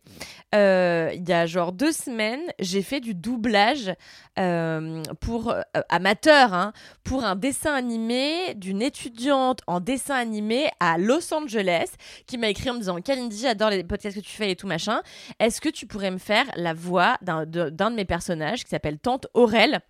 euh, 0.53 1.11
il 1.13 1.27
y 1.27 1.33
a 1.33 1.45
genre 1.45 1.71
deux 1.71 1.91
semaines, 1.91 2.41
j'ai 2.59 2.81
fait 2.81 2.99
du 2.99 3.15
doublage 3.15 3.93
euh, 4.37 5.01
pour 5.19 5.49
euh, 5.49 5.61
amateur 5.89 6.53
hein, 6.53 6.73
pour 7.03 7.23
un 7.23 7.35
dessin 7.35 7.73
animé 7.73 8.53
d'une 8.55 8.81
étudiante 8.81 9.61
en 9.67 9.79
dessin 9.79 10.15
animé 10.15 10.69
à 10.79 10.97
Los 10.97 11.33
Angeles 11.33 11.89
qui 12.27 12.37
m'a 12.37 12.49
écrit 12.49 12.69
en 12.69 12.75
me 12.75 12.79
disant 12.79 13.01
Kalindi, 13.01 13.39
j'adore 13.41 13.69
les 13.69 13.83
podcasts 13.83 14.17
que 14.17 14.23
tu 14.23 14.31
fais 14.31 14.51
et 14.51 14.55
tout 14.55 14.67
machin. 14.67 15.01
Est-ce 15.39 15.59
que 15.59 15.69
tu 15.69 15.87
pourrais 15.87 16.11
me 16.11 16.17
faire 16.17 16.45
la 16.55 16.73
voix 16.73 17.17
d'un 17.21 17.45
de, 17.45 17.69
de 17.69 17.95
mes 17.95 18.05
personnages 18.05 18.63
qui 18.63 18.69
s'appelle 18.69 18.99
Tante 18.99 19.27
Aurel? 19.33 19.81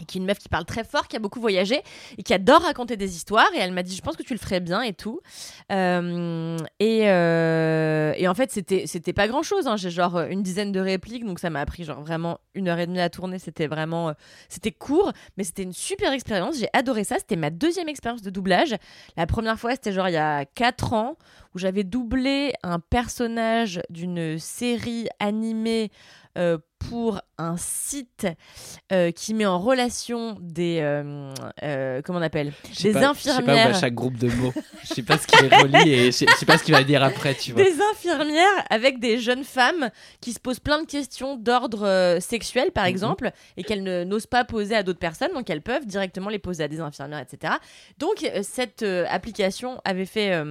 Et 0.00 0.04
qui 0.04 0.18
est 0.18 0.20
une 0.20 0.26
meuf 0.26 0.38
qui 0.38 0.48
parle 0.48 0.64
très 0.64 0.84
fort, 0.84 1.08
qui 1.08 1.16
a 1.16 1.18
beaucoup 1.18 1.40
voyagé 1.40 1.82
et 2.18 2.22
qui 2.22 2.34
adore 2.34 2.62
raconter 2.62 2.96
des 2.96 3.16
histoires. 3.16 3.48
Et 3.54 3.58
elle 3.58 3.72
m'a 3.72 3.82
dit, 3.82 3.94
je 3.94 4.02
pense 4.02 4.16
que 4.16 4.22
tu 4.22 4.32
le 4.32 4.38
ferais 4.38 4.60
bien 4.60 4.82
et 4.82 4.92
tout. 4.92 5.20
Euh, 5.70 6.56
et, 6.78 7.08
euh, 7.08 8.12
et 8.16 8.28
en 8.28 8.34
fait, 8.34 8.50
c'était 8.50 8.86
c'était 8.86 9.12
pas 9.12 9.28
grand 9.28 9.42
chose. 9.42 9.68
J'ai 9.76 9.90
genre 9.90 10.20
une 10.20 10.42
dizaine 10.42 10.72
de 10.72 10.80
répliques, 10.80 11.24
donc 11.24 11.38
ça 11.38 11.50
m'a 11.50 11.64
pris 11.66 11.84
genre 11.84 12.00
vraiment 12.00 12.38
une 12.54 12.68
heure 12.68 12.78
et 12.78 12.86
demie 12.86 13.00
à 13.00 13.10
tourner. 13.10 13.38
C'était 13.38 13.66
vraiment, 13.66 14.10
euh, 14.10 14.12
c'était 14.48 14.72
court, 14.72 15.12
mais 15.36 15.44
c'était 15.44 15.62
une 15.62 15.72
super 15.72 16.12
expérience. 16.12 16.58
J'ai 16.58 16.68
adoré 16.72 17.04
ça. 17.04 17.16
C'était 17.18 17.36
ma 17.36 17.50
deuxième 17.50 17.88
expérience 17.88 18.22
de 18.22 18.30
doublage. 18.30 18.74
La 19.16 19.26
première 19.26 19.58
fois, 19.58 19.72
c'était 19.72 19.92
genre 19.92 20.08
il 20.08 20.14
y 20.14 20.16
a 20.16 20.44
4 20.44 20.92
ans 20.94 21.16
où 21.54 21.58
j'avais 21.58 21.84
doublé 21.84 22.52
un 22.62 22.78
personnage 22.78 23.80
d'une 23.90 24.38
série 24.38 25.08
animée 25.18 25.90
pour 26.90 27.20
un 27.38 27.56
site 27.56 28.26
euh, 28.92 29.12
qui 29.12 29.32
met 29.32 29.46
en 29.46 29.58
relation 29.58 30.36
des 30.40 30.80
euh, 30.82 31.32
euh, 31.62 32.02
comment 32.04 32.18
on 32.18 32.22
appelle? 32.22 32.48
Des 32.48 32.52
pas- 32.52 32.68
Je 32.72 32.74
sais 32.80 32.92
pas 32.92 33.00
où 33.00 33.10
infirmières. 33.10 33.68
va 33.72 33.80
chaque 33.80 33.94
groupe 33.94 34.16
de 34.18 34.28
mots. 34.28 34.52
Je 34.82 34.94
sais 34.94 35.02
pas 35.02 35.16
ce 35.16 35.26
qui 35.26 35.42
les 35.42 35.56
relie 35.56 35.90
et 35.92 36.06
je 36.06 36.10
sais, 36.10 36.26
pas 36.46 36.58
ce 36.58 36.64
qu'il 36.64 36.74
va 36.74 36.82
dire 36.84 37.02
après, 37.02 37.34
tu 37.34 37.52
vois. 37.52 37.62
des 37.62 37.76
infirmières 37.92 38.64
avec 38.70 38.98
des 38.98 39.18
jeunes 39.18 39.44
femmes 39.44 39.90
qui 40.20 40.32
se 40.32 40.40
posent 40.40 40.60
plein 40.60 40.82
de 40.82 40.86
questions 40.86 41.36
d'ordre 41.36 42.18
sexuel, 42.20 42.72
par 42.72 42.84
Mhm. 42.84 42.90
exemple, 42.90 43.30
et 43.56 43.62
qu'elles 43.64 43.84
n'osent 44.04 44.26
pas 44.26 44.44
poser 44.44 44.74
à 44.74 44.82
d'autres 44.82 44.98
personnes, 44.98 45.32
donc 45.32 45.48
elles 45.48 45.62
peuvent 45.62 45.86
directement 45.86 46.28
les 46.28 46.38
poser 46.40 46.64
à 46.64 46.68
des 46.68 46.80
infirmières, 46.80 47.20
etc. 47.20 47.54
Donc 47.98 48.28
cette 48.42 48.82
application 49.08 49.80
avait 49.84 50.06
fait 50.06 50.42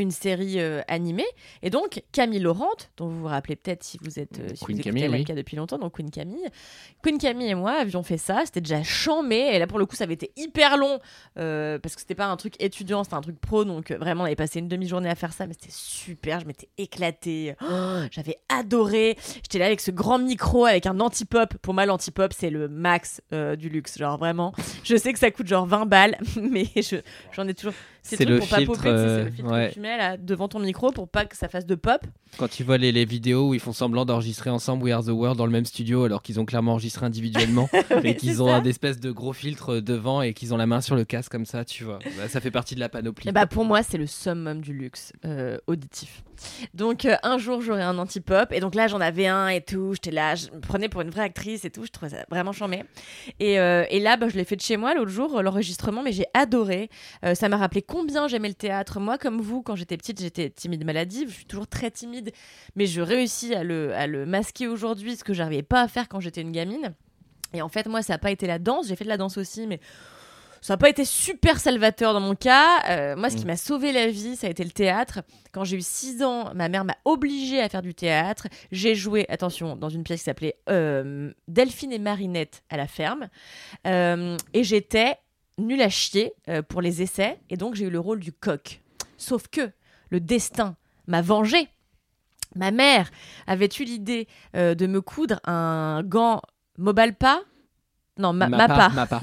une 0.00 0.10
série 0.10 0.58
euh, 0.60 0.80
animée, 0.88 1.26
et 1.62 1.70
donc 1.70 2.02
Camille 2.12 2.40
Laurent, 2.40 2.68
dont 2.96 3.06
vous 3.08 3.20
vous 3.20 3.26
rappelez 3.26 3.56
peut-être 3.56 3.82
si 3.84 3.98
vous 4.02 4.18
êtes 4.18 4.38
euh, 4.40 4.48
si 4.54 4.64
Queen 4.64 4.76
vous 4.78 4.82
Camille, 4.82 5.02
oui. 5.08 5.24
Depuis 5.34 5.56
longtemps, 5.56 5.78
donc 5.78 5.94
Queen 5.96 6.10
Camille. 6.10 6.46
Queen 7.02 7.18
Camille 7.18 7.48
et 7.50 7.54
moi 7.54 7.72
avions 7.72 8.02
fait 8.02 8.18
ça, 8.18 8.42
c'était 8.44 8.60
déjà 8.60 8.82
chambé, 8.82 9.36
et 9.36 9.58
là 9.58 9.66
pour 9.66 9.78
le 9.78 9.86
coup 9.86 9.96
ça 9.96 10.04
avait 10.04 10.14
été 10.14 10.32
hyper 10.36 10.76
long, 10.76 10.98
euh, 11.38 11.78
parce 11.78 11.94
que 11.94 12.00
c'était 12.00 12.14
pas 12.14 12.26
un 12.26 12.36
truc 12.36 12.54
étudiant, 12.60 13.04
c'était 13.04 13.16
un 13.16 13.20
truc 13.20 13.40
pro, 13.40 13.64
donc 13.64 13.90
euh, 13.90 13.98
vraiment 13.98 14.22
on 14.22 14.26
avait 14.26 14.36
passé 14.36 14.58
une 14.58 14.68
demi-journée 14.68 15.08
à 15.08 15.14
faire 15.14 15.32
ça, 15.32 15.46
mais 15.46 15.54
c'était 15.54 15.72
super, 15.72 16.40
je 16.40 16.46
m'étais 16.46 16.68
éclatée, 16.78 17.54
Oh, 17.62 18.00
j'avais 18.10 18.36
adoré, 18.48 19.16
j'étais 19.42 19.58
là 19.58 19.66
avec 19.66 19.80
ce 19.80 19.90
grand 19.90 20.18
micro, 20.18 20.64
avec 20.66 20.86
un 20.86 20.98
anti-pop, 21.00 21.54
pour 21.62 21.74
moi 21.74 21.86
l'anti-pop 21.86 22.32
c'est 22.36 22.50
le 22.50 22.68
max 22.68 23.20
du 23.58 23.68
luxe, 23.68 23.98
genre 23.98 24.18
vraiment, 24.18 24.52
je 24.84 24.96
sais 24.96 25.12
que 25.12 25.18
ça 25.18 25.30
coûte 25.30 25.46
genre 25.46 25.66
20 25.66 25.86
balles, 25.86 26.18
mais 26.40 26.66
je- 26.76 27.00
j'en 27.32 27.46
ai 27.48 27.54
toujours... 27.54 27.74
ces 28.02 28.16
C'est 28.16 28.24
le 28.24 28.38
pas 28.38 28.58
filtre, 28.58 28.74
popper, 28.74 28.88
euh, 28.88 29.24
le 29.24 29.30
filtre 29.30 29.50
ouais. 29.50 29.68
que 29.68 29.74
tu 29.74 29.80
mets 29.80 29.96
là 29.96 30.16
devant 30.16 30.48
ton 30.48 30.58
micro 30.58 30.90
pour 30.92 31.08
pas 31.08 31.24
que 31.24 31.36
ça 31.36 31.48
fasse 31.48 31.66
de 31.66 31.74
pop. 31.74 32.00
Quand 32.38 32.48
tu 32.48 32.62
vois 32.62 32.78
les, 32.78 32.92
les 32.92 33.04
vidéos 33.04 33.48
où 33.48 33.54
ils 33.54 33.60
font 33.60 33.72
semblant 33.72 34.04
d'enregistrer 34.04 34.50
ensemble 34.50 34.84
We 34.84 34.92
Are 34.92 35.04
the 35.04 35.08
World 35.08 35.36
dans 35.36 35.46
le 35.46 35.52
même 35.52 35.64
studio 35.64 36.04
alors 36.04 36.22
qu'ils 36.22 36.38
ont 36.40 36.44
clairement 36.44 36.72
enregistré 36.72 37.06
individuellement 37.06 37.68
et 38.04 38.16
qu'ils 38.16 38.42
ont 38.42 38.52
un 38.52 38.64
espèce 38.64 39.00
de 39.00 39.10
gros 39.10 39.32
filtre 39.32 39.80
devant 39.80 40.22
et 40.22 40.34
qu'ils 40.34 40.54
ont 40.54 40.56
la 40.56 40.66
main 40.66 40.80
sur 40.80 40.96
le 40.96 41.04
casque 41.04 41.32
comme 41.32 41.46
ça, 41.46 41.64
tu 41.64 41.84
vois. 41.84 41.98
Bah, 42.16 42.28
ça 42.28 42.40
fait 42.40 42.50
partie 42.50 42.74
de 42.74 42.80
la 42.80 42.88
panoplie. 42.88 43.28
Et 43.28 43.32
bah 43.32 43.46
pour 43.46 43.64
moi, 43.64 43.82
c'est 43.82 43.98
le 43.98 44.06
summum 44.06 44.60
du 44.60 44.72
luxe 44.72 45.12
euh, 45.24 45.58
auditif. 45.66 46.22
Donc 46.72 47.04
euh, 47.04 47.16
un 47.22 47.38
jour, 47.38 47.60
j'aurai 47.60 47.82
un 47.82 47.98
anti-pop. 47.98 48.52
Et 48.52 48.60
donc 48.60 48.74
là, 48.74 48.86
j'en 48.86 49.00
avais 49.00 49.26
un 49.26 49.48
et 49.48 49.60
tout. 49.60 49.92
J'étais 49.94 50.10
là, 50.10 50.34
je 50.34 50.50
me 50.50 50.60
prenais 50.60 50.88
pour 50.88 51.02
une 51.02 51.10
vraie 51.10 51.22
actrice 51.22 51.64
et 51.64 51.70
tout. 51.70 51.84
Je 51.84 51.90
trouvais 51.90 52.10
ça 52.10 52.24
vraiment 52.30 52.52
charmé. 52.52 52.84
Et, 53.38 53.58
euh, 53.60 53.84
et 53.90 54.00
là, 54.00 54.16
bah, 54.16 54.28
je 54.28 54.36
l'ai 54.36 54.44
fait 54.44 54.56
de 54.56 54.62
chez 54.62 54.76
moi 54.76 54.94
l'autre 54.94 55.10
jour, 55.10 55.42
l'enregistrement, 55.42 56.02
mais 56.02 56.12
j'ai 56.12 56.26
adoré. 56.34 56.88
Ça 57.34 57.48
m'a 57.48 57.56
rappelé 57.56 57.82
combien 57.90 58.28
j'aimais 58.28 58.48
le 58.48 58.54
théâtre. 58.54 59.00
Moi, 59.00 59.18
comme 59.18 59.40
vous, 59.40 59.62
quand 59.62 59.74
j'étais 59.74 59.96
petite, 59.96 60.20
j'étais 60.20 60.48
timide 60.48 60.84
maladive. 60.84 61.28
Je 61.28 61.34
suis 61.34 61.44
toujours 61.44 61.66
très 61.66 61.90
timide, 61.90 62.30
mais 62.76 62.86
je 62.86 63.00
réussis 63.00 63.54
à 63.54 63.64
le, 63.64 63.92
à 63.94 64.06
le 64.06 64.26
masquer 64.26 64.68
aujourd'hui, 64.68 65.16
ce 65.16 65.24
que 65.24 65.34
j'arrivais 65.34 65.62
pas 65.64 65.82
à 65.82 65.88
faire 65.88 66.08
quand 66.08 66.20
j'étais 66.20 66.40
une 66.40 66.52
gamine. 66.52 66.94
Et 67.52 67.62
en 67.62 67.68
fait, 67.68 67.86
moi, 67.86 68.00
ça 68.02 68.14
n'a 68.14 68.18
pas 68.18 68.30
été 68.30 68.46
la 68.46 68.60
danse. 68.60 68.86
J'ai 68.86 68.94
fait 68.94 69.04
de 69.04 69.08
la 69.08 69.16
danse 69.16 69.36
aussi, 69.36 69.66
mais 69.66 69.80
Ça 70.62 70.74
n'a 70.74 70.78
pas 70.78 70.90
été 70.90 71.04
super 71.06 71.58
salvateur 71.58 72.12
dans 72.12 72.20
mon 72.20 72.34
cas. 72.34 72.82
Euh, 72.90 73.16
moi, 73.16 73.30
ce 73.30 73.36
qui 73.36 73.46
m'a 73.46 73.56
sauvé 73.56 73.92
la 73.92 74.08
vie, 74.08 74.36
ça 74.36 74.46
a 74.46 74.50
été 74.50 74.62
le 74.62 74.70
théâtre. 74.70 75.22
Quand 75.52 75.64
j'ai 75.64 75.78
eu 75.78 75.82
6 75.82 76.22
ans, 76.22 76.52
ma 76.54 76.68
mère 76.68 76.84
m'a 76.84 76.96
obligée 77.06 77.60
à 77.60 77.68
faire 77.68 77.82
du 77.82 77.94
théâtre. 77.94 78.46
J'ai 78.70 78.94
joué, 78.94 79.24
attention, 79.30 79.74
dans 79.74 79.88
une 79.88 80.04
pièce 80.04 80.20
qui 80.20 80.24
s'appelait 80.26 80.56
euh, 80.68 81.32
Delphine 81.48 81.92
et 81.92 81.98
Marinette 81.98 82.62
à 82.68 82.76
la 82.76 82.86
ferme. 82.86 83.30
Euh, 83.86 84.36
et 84.52 84.62
j'étais 84.62 85.16
nulle 85.60 85.82
à 85.82 85.88
chier 85.88 86.32
euh, 86.48 86.62
pour 86.62 86.80
les 86.82 87.02
essais. 87.02 87.38
Et 87.50 87.56
donc, 87.56 87.74
j'ai 87.74 87.86
eu 87.86 87.90
le 87.90 88.00
rôle 88.00 88.20
du 88.20 88.32
coq. 88.32 88.80
Sauf 89.16 89.48
que 89.48 89.70
le 90.10 90.20
destin 90.20 90.76
m'a 91.06 91.22
vengé. 91.22 91.68
Ma 92.56 92.70
mère 92.70 93.10
avait 93.46 93.68
eu 93.78 93.84
l'idée 93.84 94.26
euh, 94.56 94.74
de 94.74 94.86
me 94.86 95.00
coudre 95.00 95.38
un 95.44 96.02
gant 96.02 96.42
Mobalpa. 96.78 97.40
Non, 98.18 98.32
ma, 98.32 98.48
Mappa. 98.48 98.88
Mappa. 98.88 99.22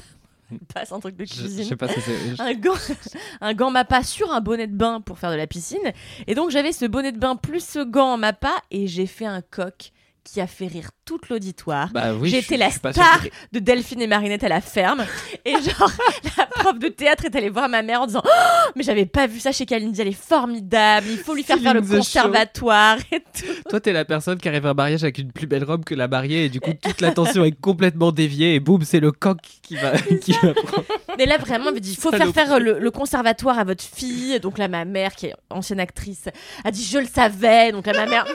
Pas, 0.74 0.86
c'est 0.86 0.94
un 0.94 1.00
truc 1.00 1.14
de 1.14 1.26
Je, 1.26 1.34
je 1.34 1.40
cuisine 1.40 1.64
sais 1.64 1.76
pas 1.76 1.88
si 1.88 2.00
c'est. 2.00 2.40
un 2.40 2.54
gant, 2.54 2.72
un 3.42 3.52
gant 3.52 3.70
Mappa 3.70 4.02
sur 4.02 4.32
un 4.32 4.40
bonnet 4.40 4.66
de 4.66 4.74
bain 4.74 5.02
pour 5.02 5.18
faire 5.18 5.30
de 5.30 5.36
la 5.36 5.46
piscine. 5.46 5.92
Et 6.26 6.34
donc 6.34 6.50
j'avais 6.50 6.72
ce 6.72 6.86
bonnet 6.86 7.12
de 7.12 7.18
bain 7.18 7.36
plus 7.36 7.62
ce 7.62 7.84
gant 7.84 8.16
Mappa 8.16 8.54
et 8.70 8.86
j'ai 8.86 9.06
fait 9.06 9.26
un 9.26 9.42
coq 9.42 9.92
qui 10.32 10.40
a 10.40 10.46
fait 10.46 10.66
rire 10.66 10.90
tout 11.04 11.18
l'auditoire. 11.30 11.88
Bah 11.92 12.12
oui, 12.14 12.30
suis- 12.42 12.56
la 12.56 12.70
star 12.70 13.20
de 13.52 13.58
Delphine 13.58 14.02
et 14.02 14.06
Marinette 14.06 14.44
à 14.44 14.48
la 14.48 14.60
ferme. 14.60 15.04
Et 15.44 15.52
genre, 15.62 15.90
la 16.36 16.46
prof 16.46 16.78
de 16.78 16.88
théâtre 16.88 17.24
est 17.24 17.34
allée 17.36 17.48
voir 17.48 17.68
ma 17.68 17.82
mère 17.82 18.02
en 18.02 18.06
disant 18.06 18.22
Oh, 18.24 18.70
Mais 18.76 18.82
j'avais 18.82 19.06
pas 19.06 19.26
vu 19.26 19.40
ça 19.40 19.52
chez 19.52 19.64
Kalindi, 19.66 20.00
elle 20.00 20.08
est 20.08 20.12
formidable, 20.12 21.06
il 21.10 21.18
faut 21.18 21.34
lui 21.34 21.42
faire 21.42 21.58
faire 21.58 21.74
le 21.74 21.80
the 21.82 21.86
show. 21.86 21.96
conservatoire 21.96 22.98
et 23.12 23.20
tout. 23.20 23.46
Toi, 23.70 23.80
t'es 23.80 23.92
la 23.92 24.04
personne 24.04 24.38
qui 24.38 24.48
arrive 24.48 24.66
à 24.66 24.70
un 24.70 24.74
mariage 24.74 25.02
avec 25.02 25.18
une 25.18 25.32
plus 25.32 25.46
belle 25.46 25.64
robe 25.64 25.84
que 25.84 25.94
la 25.94 26.08
mariée 26.08 26.44
et 26.46 26.48
du 26.48 26.60
coup, 26.60 26.72
toute 26.82 27.00
l'attention 27.00 27.44
est 27.44 27.58
complètement 27.58 28.12
déviée 28.12 28.54
et 28.54 28.60
boum, 28.60 28.82
c'est 28.82 29.00
le 29.00 29.12
coq 29.12 29.38
qui 29.62 29.76
va, 29.76 29.92
qui 29.98 30.32
va 30.32 30.52
prendre. 30.54 30.84
Mais 31.16 31.26
là, 31.26 31.38
vraiment, 31.38 31.70
on 31.70 31.72
m'a 31.72 31.80
dit 31.80 31.92
Il 31.92 31.96
faut 32.00 32.10
faire 32.10 32.32
faire 32.32 32.60
le, 32.60 32.78
le 32.78 32.90
conservatoire 32.90 33.58
à 33.58 33.64
votre 33.64 33.82
fille. 33.84 34.38
Donc 34.40 34.58
là, 34.58 34.68
ma 34.68 34.84
mère, 34.84 35.14
qui 35.14 35.26
est 35.26 35.34
ancienne 35.50 35.80
actrice, 35.80 36.28
a 36.64 36.70
dit 36.70 36.84
Je 36.84 36.98
le 36.98 37.06
savais. 37.06 37.72
Donc 37.72 37.86
là, 37.86 37.92
ma 37.94 38.06
mère. 38.06 38.26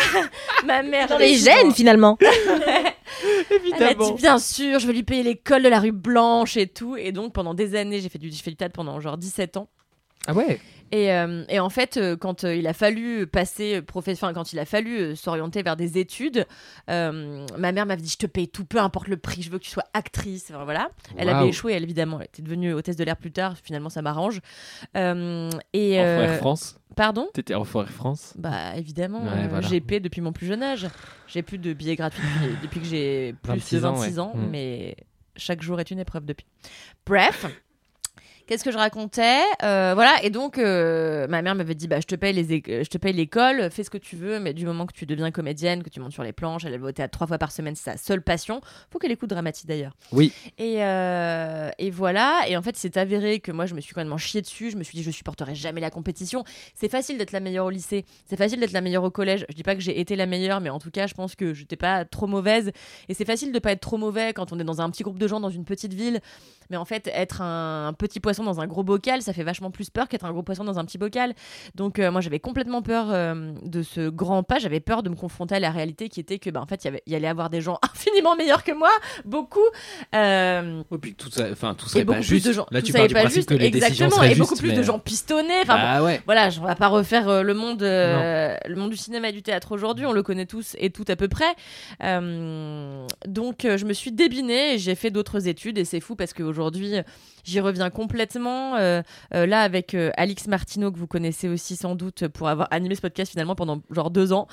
ma 0.64 0.82
mère. 0.82 1.08
Dans 1.08 1.18
les 1.18 1.29
gènes, 1.36 1.72
finalement. 1.72 2.18
Elle 3.76 3.82
a 3.82 3.94
dit 3.94 4.12
bien 4.12 4.38
sûr, 4.38 4.78
je 4.78 4.86
vais 4.86 4.92
lui 4.92 5.02
payer 5.02 5.22
l'école 5.22 5.62
de 5.62 5.68
la 5.68 5.80
rue 5.80 5.92
Blanche 5.92 6.56
et 6.56 6.66
tout. 6.66 6.96
Et 6.96 7.12
donc 7.12 7.32
pendant 7.32 7.54
des 7.54 7.74
années, 7.74 8.00
j'ai 8.00 8.08
fait 8.08 8.18
du, 8.18 8.30
j'ai 8.30 8.42
fait 8.42 8.50
du 8.50 8.56
théâtre 8.56 8.74
pendant 8.74 9.00
genre 9.00 9.18
17 9.18 9.56
ans. 9.56 9.68
Ah 10.26 10.32
ouais 10.32 10.60
Et, 10.92 11.12
euh, 11.12 11.44
et 11.48 11.60
en 11.60 11.70
fait, 11.70 11.96
euh, 11.96 12.16
quand 12.16 12.44
euh, 12.44 12.54
il 12.54 12.66
a 12.66 12.72
fallu 12.72 13.26
passer 13.26 13.80
professeur, 13.82 14.32
quand 14.32 14.52
il 14.52 14.58
a 14.58 14.64
fallu 14.64 15.14
s'orienter 15.14 15.62
vers 15.62 15.76
des 15.76 15.98
études, 15.98 16.46
euh, 16.88 17.46
ma 17.58 17.72
mère 17.72 17.86
m'avait 17.86 18.02
dit 18.02 18.08
je 18.10 18.18
te 18.18 18.26
paye 18.26 18.48
tout, 18.48 18.64
peu 18.64 18.78
importe 18.78 19.08
le 19.08 19.16
prix, 19.16 19.42
je 19.42 19.50
veux 19.50 19.58
que 19.58 19.64
tu 19.64 19.70
sois 19.70 19.84
actrice. 19.94 20.50
Enfin, 20.50 20.64
voilà. 20.64 20.90
Elle 21.16 21.28
avait 21.28 21.48
échoué, 21.48 21.72
elle 21.74 21.82
évidemment, 21.84 22.18
elle 22.20 22.26
était 22.26 22.42
devenue 22.42 22.72
hôtesse 22.72 22.96
de 22.96 23.04
l'air 23.04 23.16
plus 23.16 23.32
tard. 23.32 23.54
Finalement, 23.62 23.88
ça 23.88 24.02
m'arrange. 24.02 24.40
Euh, 24.96 25.50
et 25.72 25.92
Air 25.94 26.36
France? 26.38 26.76
pardon? 26.96 27.28
T'étais 27.32 27.54
en 27.54 27.64
Air 27.64 27.88
France? 27.90 28.34
Bah 28.36 28.76
évidemment, 28.76 29.22
Ouais, 29.22 29.46
voilà. 29.48 29.66
j'ai 29.68 29.80
payé 29.80 30.00
depuis 30.00 30.20
mon 30.20 30.32
plus 30.32 30.46
jeune 30.46 30.62
âge. 30.62 30.88
J'ai 31.28 31.42
plus 31.42 31.58
de 31.58 31.72
billets 31.72 31.96
gratuits 31.96 32.22
depuis, 32.62 32.80
que 32.80 32.86
j'ai 32.86 33.34
plus 33.42 33.52
26 33.52 33.80
de 33.80 33.84
ans, 33.86 33.92
26 33.94 34.12
ouais. 34.14 34.18
ans, 34.18 34.32
Mm. 34.34 34.48
mais 34.50 34.96
chaque 35.36 35.62
jour 35.62 35.78
est 35.80 35.90
une 35.90 36.00
épreuve 36.00 36.24
depuis. 36.24 36.46
Bref. 37.06 37.46
Qu'est-ce 38.50 38.64
que 38.64 38.72
je 38.72 38.78
racontais 38.78 39.42
Euh, 39.62 39.92
Voilà, 39.94 40.24
et 40.24 40.30
donc 40.30 40.58
euh, 40.58 41.28
ma 41.28 41.40
mère 41.40 41.54
m'avait 41.54 41.76
dit 41.76 41.86
bah, 41.86 42.00
je 42.00 42.06
te 42.08 42.16
paye 42.16 42.32
les 42.32 42.42
je 42.82 42.88
te 42.88 42.98
paye 42.98 43.12
l'école, 43.12 43.70
fais 43.70 43.84
ce 43.84 43.90
que 43.90 43.96
tu 43.96 44.16
veux, 44.16 44.40
mais 44.40 44.54
du 44.54 44.66
moment 44.66 44.86
que 44.86 44.92
tu 44.92 45.06
deviens 45.06 45.30
comédienne, 45.30 45.84
que 45.84 45.88
tu 45.88 46.00
montes 46.00 46.10
sur 46.10 46.24
les 46.24 46.32
planches, 46.32 46.64
elle 46.64 46.76
va 46.80 46.88
au 46.88 46.90
théâtre 46.90 47.12
trois 47.12 47.28
fois 47.28 47.38
par 47.38 47.52
semaine, 47.52 47.76
c'est 47.76 47.92
sa 47.92 47.96
seule 47.96 48.22
passion. 48.22 48.60
Faut 48.90 48.98
qu'elle 48.98 49.12
écoute 49.12 49.30
dramatique 49.30 49.68
d'ailleurs. 49.68 49.92
Oui. 50.10 50.32
Et, 50.58 50.82
euh, 50.84 51.70
et 51.78 51.92
voilà, 51.92 52.40
et 52.48 52.56
en 52.56 52.62
fait, 52.62 52.76
c'est 52.76 52.96
avéré 52.96 53.38
que 53.38 53.52
moi, 53.52 53.66
je 53.66 53.74
me 53.76 53.80
suis 53.80 53.94
complètement 53.94 54.18
chié 54.18 54.42
dessus. 54.42 54.72
Je 54.72 54.76
me 54.76 54.82
suis 54.82 54.96
dit, 54.96 55.04
je 55.04 55.12
supporterai 55.12 55.54
jamais 55.54 55.80
la 55.80 55.90
compétition. 55.90 56.42
C'est 56.74 56.90
facile 56.90 57.18
d'être 57.18 57.30
la 57.30 57.38
meilleure 57.38 57.66
au 57.66 57.70
lycée, 57.70 58.04
c'est 58.26 58.36
facile 58.36 58.58
d'être 58.58 58.72
la 58.72 58.80
meilleure 58.80 59.04
au 59.04 59.12
collège. 59.12 59.46
Je 59.48 59.54
dis 59.54 59.62
pas 59.62 59.76
que 59.76 59.80
j'ai 59.80 60.00
été 60.00 60.16
la 60.16 60.26
meilleure, 60.26 60.60
mais 60.60 60.70
en 60.70 60.80
tout 60.80 60.90
cas, 60.90 61.06
je 61.06 61.14
pense 61.14 61.36
que 61.36 61.54
j'étais 61.54 61.76
pas 61.76 62.04
trop 62.04 62.26
mauvaise. 62.26 62.72
Et 63.08 63.14
c'est 63.14 63.24
facile 63.24 63.52
de 63.52 63.58
pas 63.60 63.70
être 63.70 63.80
trop 63.80 63.96
mauvais 63.96 64.32
quand 64.32 64.52
on 64.52 64.58
est 64.58 64.64
dans 64.64 64.80
un 64.80 64.90
petit 64.90 65.04
groupe 65.04 65.18
de 65.20 65.28
gens 65.28 65.38
dans 65.38 65.50
une 65.50 65.64
petite 65.64 65.94
ville. 65.94 66.18
Mais 66.68 66.76
en 66.76 66.84
fait, 66.84 67.08
être 67.12 67.42
un 67.42 67.92
petit 67.96 68.18
poisson 68.18 68.39
dans 68.44 68.60
un 68.60 68.66
gros 68.66 68.82
bocal, 68.82 69.22
ça 69.22 69.32
fait 69.32 69.42
vachement 69.42 69.70
plus 69.70 69.90
peur 69.90 70.08
qu'être 70.08 70.24
un 70.24 70.32
gros 70.32 70.42
poisson 70.42 70.64
dans 70.64 70.78
un 70.78 70.84
petit 70.84 70.98
bocal. 70.98 71.34
Donc, 71.74 71.98
euh, 71.98 72.10
moi, 72.10 72.20
j'avais 72.20 72.40
complètement 72.40 72.82
peur 72.82 73.06
euh, 73.10 73.52
de 73.64 73.82
ce 73.82 74.08
grand 74.08 74.42
pas. 74.42 74.58
J'avais 74.58 74.80
peur 74.80 75.02
de 75.02 75.10
me 75.10 75.14
confronter 75.16 75.54
à 75.56 75.60
la 75.60 75.70
réalité 75.70 76.08
qui 76.08 76.20
était 76.20 76.38
que, 76.38 76.50
bah, 76.50 76.60
en 76.60 76.66
fait, 76.66 76.84
il 77.06 77.12
y 77.12 77.16
allait 77.16 77.28
avoir 77.28 77.50
des 77.50 77.60
gens 77.60 77.78
infiniment 77.92 78.36
meilleurs 78.36 78.64
que 78.64 78.72
moi, 78.72 78.90
beaucoup. 79.24 79.58
Euh, 80.14 80.82
Et 80.92 80.98
puis 80.98 81.14
tout 81.14 81.30
ça, 81.30 81.46
enfin 81.52 81.74
tout 81.74 81.88
serait 81.88 82.04
beaucoup 82.04 82.18
pas 82.18 82.22
juste. 82.22 82.46
de 82.46 82.52
gens. 82.52 82.66
Là, 82.70 82.82
tu 82.82 82.92
ça 82.92 82.98
pars 82.98 83.04
est 83.04 83.08
du 83.08 83.14
pas 83.14 83.20
principe 83.20 83.36
juste, 83.38 83.48
que 83.48 83.54
les 83.54 83.66
exactement, 83.66 84.22
et 84.22 84.34
beaucoup 84.34 84.50
justes, 84.54 84.60
plus 84.62 84.72
de 84.72 84.76
mais- 84.78 84.82
gens 84.84 84.98
pistonnés. 84.98 85.60
Enfin, 85.62 85.76
bon, 85.76 85.82
Bah 85.82 86.02
ouais. 86.02 86.20
voilà, 86.26 86.50
je- 86.50 86.60
on 86.60 86.64
va 86.64 86.74
pas 86.74 86.88
refaire 86.88 87.28
euh, 87.28 87.42
le 87.42 87.54
monde, 87.54 87.82
euh, 87.82 88.56
le 88.66 88.76
monde 88.76 88.90
du 88.90 88.96
cinéma 88.96 89.28
et 89.28 89.32
du 89.32 89.42
théâtre 89.42 89.72
aujourd'hui. 89.72 90.06
On 90.06 90.12
le 90.12 90.22
connaît 90.22 90.46
tous 90.46 90.76
et 90.78 90.90
tout 90.90 91.04
à 91.08 91.16
peu 91.16 91.28
près. 91.28 91.54
Euh, 92.02 93.06
donc, 93.26 93.64
euh, 93.64 93.76
je 93.78 93.84
me 93.84 93.92
suis 93.92 94.12
débinée 94.12 94.74
et 94.74 94.78
j'ai 94.78 94.94
fait 94.94 95.10
d'autres 95.10 95.48
études 95.48 95.78
et 95.78 95.84
c'est 95.84 96.00
fou 96.00 96.16
parce 96.16 96.32
qu'aujourd'hui, 96.32 96.94
j'y 97.44 97.60
reviens 97.60 97.90
complètement. 97.90 98.76
euh, 98.76 99.02
euh, 99.34 99.46
là, 99.46 99.62
avec 99.62 99.94
euh, 99.94 100.10
Alix 100.16 100.46
Martineau 100.46 100.90
que 100.92 100.98
vous 100.98 101.06
connaissez 101.06 101.48
aussi 101.48 101.76
sans 101.76 101.94
doute 101.94 102.28
pour 102.28 102.48
avoir 102.48 102.68
animé 102.70 102.94
ce 102.94 103.00
podcast 103.00 103.30
finalement 103.30 103.54
pendant 103.54 103.80
genre 103.90 104.10
deux 104.10 104.32
ans. 104.32 104.48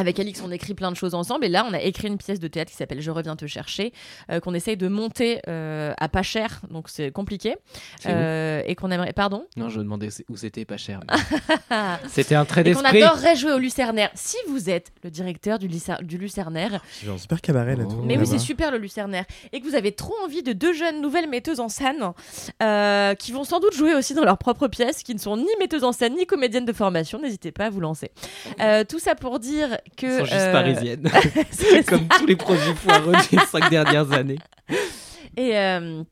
Avec 0.00 0.18
Alix, 0.18 0.40
on 0.44 0.50
écrit 0.50 0.74
plein 0.74 0.90
de 0.90 0.96
choses 0.96 1.14
ensemble. 1.14 1.44
Et 1.44 1.48
là, 1.48 1.66
on 1.68 1.72
a 1.74 1.80
écrit 1.80 2.08
une 2.08 2.16
pièce 2.18 2.40
de 2.40 2.48
théâtre 2.48 2.70
qui 2.70 2.76
s'appelle 2.76 3.00
Je 3.00 3.10
reviens 3.10 3.36
te 3.36 3.46
chercher, 3.46 3.92
euh, 4.30 4.40
qu'on 4.40 4.54
essaye 4.54 4.76
de 4.76 4.88
monter 4.88 5.40
euh, 5.48 5.92
à 5.98 6.08
pas 6.08 6.22
cher, 6.22 6.60
donc 6.70 6.88
c'est 6.88 7.10
compliqué. 7.10 7.56
C'est 8.00 8.10
Euh, 8.12 8.62
et 8.66 8.74
qu'on 8.74 8.90
aimerait. 8.90 9.12
Pardon? 9.12 9.46
Non, 9.56 9.68
je 9.68 9.78
demandais 9.80 10.08
où 10.28 10.36
c'était 10.36 10.64
pas 10.64 10.76
cher. 10.76 11.00
C'était 12.08 12.34
un 12.34 12.44
trait 12.44 12.62
Et 12.62 12.72
qu'on 12.72 12.82
d'esprit. 12.82 13.02
adorerait 13.02 13.36
jouer 13.36 13.52
au 13.52 13.58
Lucernaire. 13.58 14.10
Si 14.14 14.36
vous 14.48 14.68
êtes 14.70 14.90
le 15.04 15.10
directeur 15.10 15.58
du, 15.58 15.68
du 15.68 16.18
Lucernaire, 16.18 16.82
J'ai 17.02 17.10
un 17.10 17.18
super 17.18 17.40
cabaret 17.40 17.76
là. 17.76 17.84
Oh. 17.86 17.90
tout 17.92 18.02
mais 18.04 18.16
oui, 18.18 18.26
c'est 18.26 18.38
super 18.38 18.70
le 18.70 18.78
Lucernaire, 18.78 19.24
et 19.52 19.60
que 19.60 19.66
vous 19.66 19.74
avez 19.74 19.92
trop 19.92 20.14
envie 20.24 20.42
de 20.42 20.52
deux 20.52 20.72
jeunes 20.72 21.00
nouvelles 21.00 21.28
metteuses 21.28 21.60
en 21.60 21.68
scène 21.68 22.12
euh, 22.62 23.14
qui 23.14 23.32
vont 23.32 23.44
sans 23.44 23.60
doute 23.60 23.74
jouer 23.74 23.94
aussi 23.94 24.14
dans 24.14 24.24
leur 24.24 24.38
propre 24.38 24.68
pièce, 24.68 25.02
qui 25.02 25.14
ne 25.14 25.20
sont 25.20 25.36
ni 25.36 25.48
metteuses 25.58 25.84
en 25.84 25.92
scène 25.92 26.14
ni 26.16 26.26
comédiennes 26.26 26.64
de 26.64 26.72
formation, 26.72 27.20
n'hésitez 27.20 27.52
pas 27.52 27.66
à 27.66 27.70
vous 27.70 27.80
lancer. 27.80 28.10
Euh, 28.60 28.84
tout 28.84 28.98
ça 28.98 29.14
pour 29.14 29.38
dire 29.38 29.78
que. 29.96 30.18
Sont 30.18 30.24
juste 30.24 30.36
euh, 30.36 30.52
parisiennes. 30.52 31.02
Comme 31.86 32.08
tous 32.08 32.26
les 32.26 32.36
projets 32.36 32.74
foireux 32.74 33.14
des 33.30 33.38
cinq 33.38 33.70
dernières 33.70 34.10
années. 34.12 34.38
Et, 35.36 35.56
euh, 35.56 36.02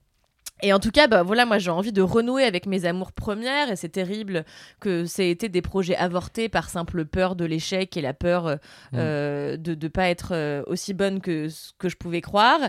et 0.63 0.73
en 0.73 0.79
tout 0.79 0.91
cas, 0.91 1.07
bah, 1.07 1.23
voilà, 1.23 1.47
moi 1.47 1.59
j'ai 1.59 1.71
envie 1.71 1.93
de 1.93 2.03
renouer 2.03 2.45
avec 2.45 2.67
mes 2.67 2.85
amours 2.85 3.13
premières 3.13 3.71
et 3.71 3.77
c'est 3.77 3.89
terrible 3.89 4.45
que 4.81 5.05
c'est 5.05 5.31
été 5.31 5.49
des 5.49 5.63
projets 5.63 5.97
avortés 5.97 6.49
par 6.49 6.69
simple 6.69 7.05
peur 7.05 7.37
de 7.37 7.45
l'échec 7.45 7.97
et 7.97 8.01
la 8.01 8.15
peur 8.15 8.47
euh, 8.47 8.57
euh, 8.95 9.57
de 9.57 9.77
ne 9.81 9.89
pas 9.89 10.09
être 10.09 10.31
euh, 10.33 10.63
aussi 10.67 10.95
bonne 10.95 11.21
que 11.21 11.49
ce 11.49 11.73
que 11.79 11.89
je 11.89 11.97
pouvais 11.97 12.21
croire, 12.21 12.61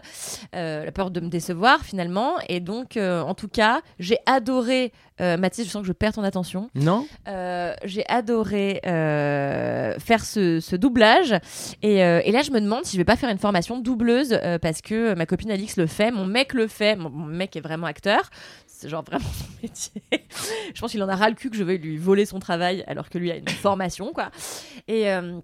euh, 0.56 0.86
la 0.86 0.92
peur 0.92 1.12
de 1.12 1.20
me 1.20 1.30
décevoir 1.30 1.84
finalement. 1.84 2.34
Et 2.48 2.60
donc, 2.60 2.98
euh, 2.98 3.22
en 3.22 3.34
tout 3.34 3.48
cas, 3.48 3.82
j'ai 4.00 4.18
adoré, 4.26 4.92
Mathis, 5.20 5.66
je 5.66 5.70
sens 5.70 5.82
que 5.82 5.88
je 5.88 5.94
perds 5.94 6.14
ton 6.14 6.24
attention. 6.24 6.70
Non 6.76 7.06
j'ai 7.84 8.06
adoré 8.08 8.80
faire 8.84 10.24
ce, 10.24 10.60
ce 10.60 10.76
doublage. 10.76 11.36
Et, 11.82 11.98
et 11.98 12.32
là, 12.32 12.42
je 12.42 12.52
me 12.52 12.62
demande 12.62 12.86
si 12.86 12.94
je 12.94 12.98
vais 13.02 13.06
pas 13.06 13.16
faire 13.16 13.30
une 13.30 13.38
formation 13.38 13.80
doubleuse 13.80 14.40
parce 14.62 14.82
que 14.82 15.14
ma 15.16 15.26
copine 15.26 15.52
Alix 15.52 15.78
le 15.78 15.88
fait, 15.88 16.12
mon 16.12 16.26
mec 16.26 16.54
le 16.54 16.68
fait. 16.68 16.96
Mon, 16.96 17.10
mon 17.10 17.26
mec 17.26 17.56
est 17.56 17.62
vraiment 17.62 17.79
acteur. 17.88 18.30
C'est 18.68 18.90
genre 18.90 19.04
vraiment 19.04 19.26
son 19.26 19.46
métier. 19.64 20.02
je 20.74 20.80
pense 20.80 20.92
qu'il 20.92 21.04
en 21.04 21.10
a 21.10 21.16
ras 21.16 21.30
le 21.30 21.36
cul 21.36 21.50
que 21.50 21.58
je 21.58 21.64
vais 21.64 21.78
lui 21.78 21.98
voler 21.98 22.26
son 22.26 22.40
travail 22.40 22.84
alors 22.88 23.10
que 23.10 23.18
lui 23.18 23.32
a 23.32 23.36
une 23.36 23.48
formation, 23.50 24.14
quoi. 24.14 24.32
Et. 24.88 25.12
euh, 25.12 25.40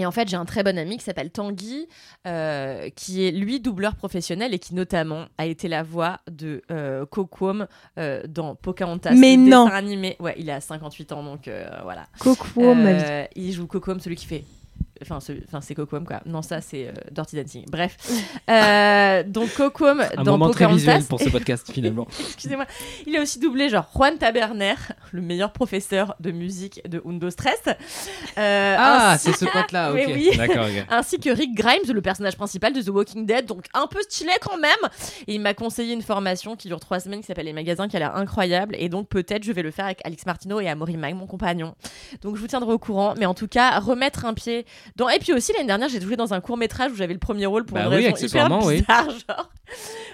et 0.00 0.06
en 0.06 0.12
fait, 0.12 0.28
j'ai 0.28 0.36
un 0.36 0.44
très 0.44 0.62
bon 0.62 0.78
ami 0.78 0.96
qui 0.96 1.02
s'appelle 1.02 1.30
Tanguy, 1.30 1.88
euh, 2.26 2.88
qui 2.90 3.26
est 3.26 3.32
lui 3.32 3.58
doubleur 3.58 3.96
professionnel 3.96 4.54
et 4.54 4.60
qui 4.60 4.76
notamment 4.76 5.26
a 5.38 5.46
été 5.46 5.66
la 5.66 5.82
voix 5.82 6.20
de 6.30 6.62
euh, 6.70 7.04
euh, 7.98 8.22
dans 8.28 8.54
Pocahontas. 8.54 9.14
Mais 9.14 9.36
non. 9.36 9.66
animé. 9.66 10.16
Ouais, 10.20 10.36
il 10.38 10.50
a 10.50 10.60
58 10.60 11.12
ans, 11.12 11.24
donc 11.24 11.48
euh, 11.48 11.68
voilà. 11.82 12.06
Euh, 13.02 13.24
il 13.34 13.52
joue 13.52 13.66
Kokwom, 13.66 13.98
celui 13.98 14.14
qui 14.14 14.26
fait. 14.26 14.44
Enfin, 15.02 15.20
ce- 15.20 15.32
enfin 15.46 15.60
c'est 15.60 15.74
Kokwom, 15.74 16.04
quoi. 16.04 16.20
Non, 16.26 16.42
ça, 16.42 16.60
c'est 16.60 16.88
euh, 16.88 16.92
Dirty 17.12 17.36
Dancing. 17.36 17.64
Bref. 17.70 17.96
Euh, 18.50 19.22
donc, 19.24 19.52
Kokwom 19.54 20.00
Un 20.16 20.22
dans 20.22 20.32
moment 20.32 20.46
très 20.50 20.64
Pocahontas. 20.64 20.76
visuel 20.76 21.04
pour 21.04 21.20
ce 21.20 21.28
podcast 21.28 21.70
finalement. 21.72 22.06
Excusez-moi. 22.18 22.64
Il 23.06 23.14
a 23.16 23.20
aussi 23.20 23.38
doublé 23.38 23.68
genre 23.68 23.86
Juan 23.94 24.16
Taberner, 24.16 24.74
le 25.12 25.20
meilleur 25.20 25.52
professeur 25.52 26.14
de 26.20 26.30
musique 26.30 26.80
de 26.88 27.02
Undo 27.06 27.28
Stress. 27.30 27.60
Euh, 28.38 28.76
Ah, 28.78 29.12
ainsi- 29.12 29.30
c'est 29.32 29.44
ce 29.44 29.50
pote-là, 29.50 29.90
ok. 29.92 29.96
Mais 29.96 30.12
oui. 30.14 30.30
D'accord, 30.36 30.64
ok. 30.66 30.86
ainsi 30.90 31.18
que 31.20 31.30
Rick 31.30 31.54
Grimes, 31.54 31.92
le 31.92 32.00
personnage 32.00 32.36
principal 32.36 32.72
de 32.72 32.80
The 32.80 32.88
Walking 32.88 33.26
Dead, 33.26 33.44
donc 33.46 33.66
un 33.74 33.86
peu 33.86 34.00
stylé 34.02 34.32
quand 34.40 34.56
même. 34.58 34.70
Et 35.26 35.34
il 35.34 35.40
m'a 35.40 35.54
conseillé 35.54 35.92
une 35.92 36.02
formation 36.02 36.56
qui 36.56 36.68
dure 36.68 36.80
trois 36.80 37.00
semaines 37.00 37.20
qui 37.20 37.26
s'appelle 37.26 37.46
Les 37.46 37.52
Magasins, 37.52 37.88
qui 37.88 37.96
a 37.96 37.98
l'air 38.00 38.16
incroyable. 38.16 38.76
Et 38.78 38.88
donc 38.88 39.08
peut-être 39.08 39.42
je 39.44 39.52
vais 39.52 39.62
le 39.62 39.70
faire 39.70 39.84
avec 39.86 40.00
Alex 40.04 40.24
Martino 40.26 40.60
et 40.60 40.68
Amaury 40.68 40.96
Mag, 40.96 41.14
mon 41.14 41.26
compagnon. 41.26 41.74
Donc 42.22 42.36
je 42.36 42.40
vous 42.40 42.46
tiendrai 42.48 42.72
au 42.72 42.78
courant. 42.78 43.14
Mais 43.18 43.26
en 43.26 43.34
tout 43.34 43.48
cas, 43.48 43.78
remettre 43.78 44.24
un 44.24 44.34
pied 44.34 44.64
dans. 44.96 45.08
Et 45.08 45.18
puis 45.18 45.32
aussi 45.32 45.52
l'année 45.52 45.66
dernière, 45.66 45.88
j'ai 45.88 46.00
joué 46.00 46.16
dans 46.16 46.34
un 46.34 46.40
court 46.40 46.56
métrage 46.56 46.92
où 46.92 46.96
j'avais 46.96 47.12
le 47.14 47.18
premier 47.18 47.46
rôle 47.46 47.64
pour 47.64 47.76
Bah 47.76 47.84
une 47.84 47.88
oui, 47.94 48.06
raison 48.08 48.26
hyper 48.26 48.64
oui. 48.66 48.80
bizarre, 48.80 49.10
genre 49.28 49.50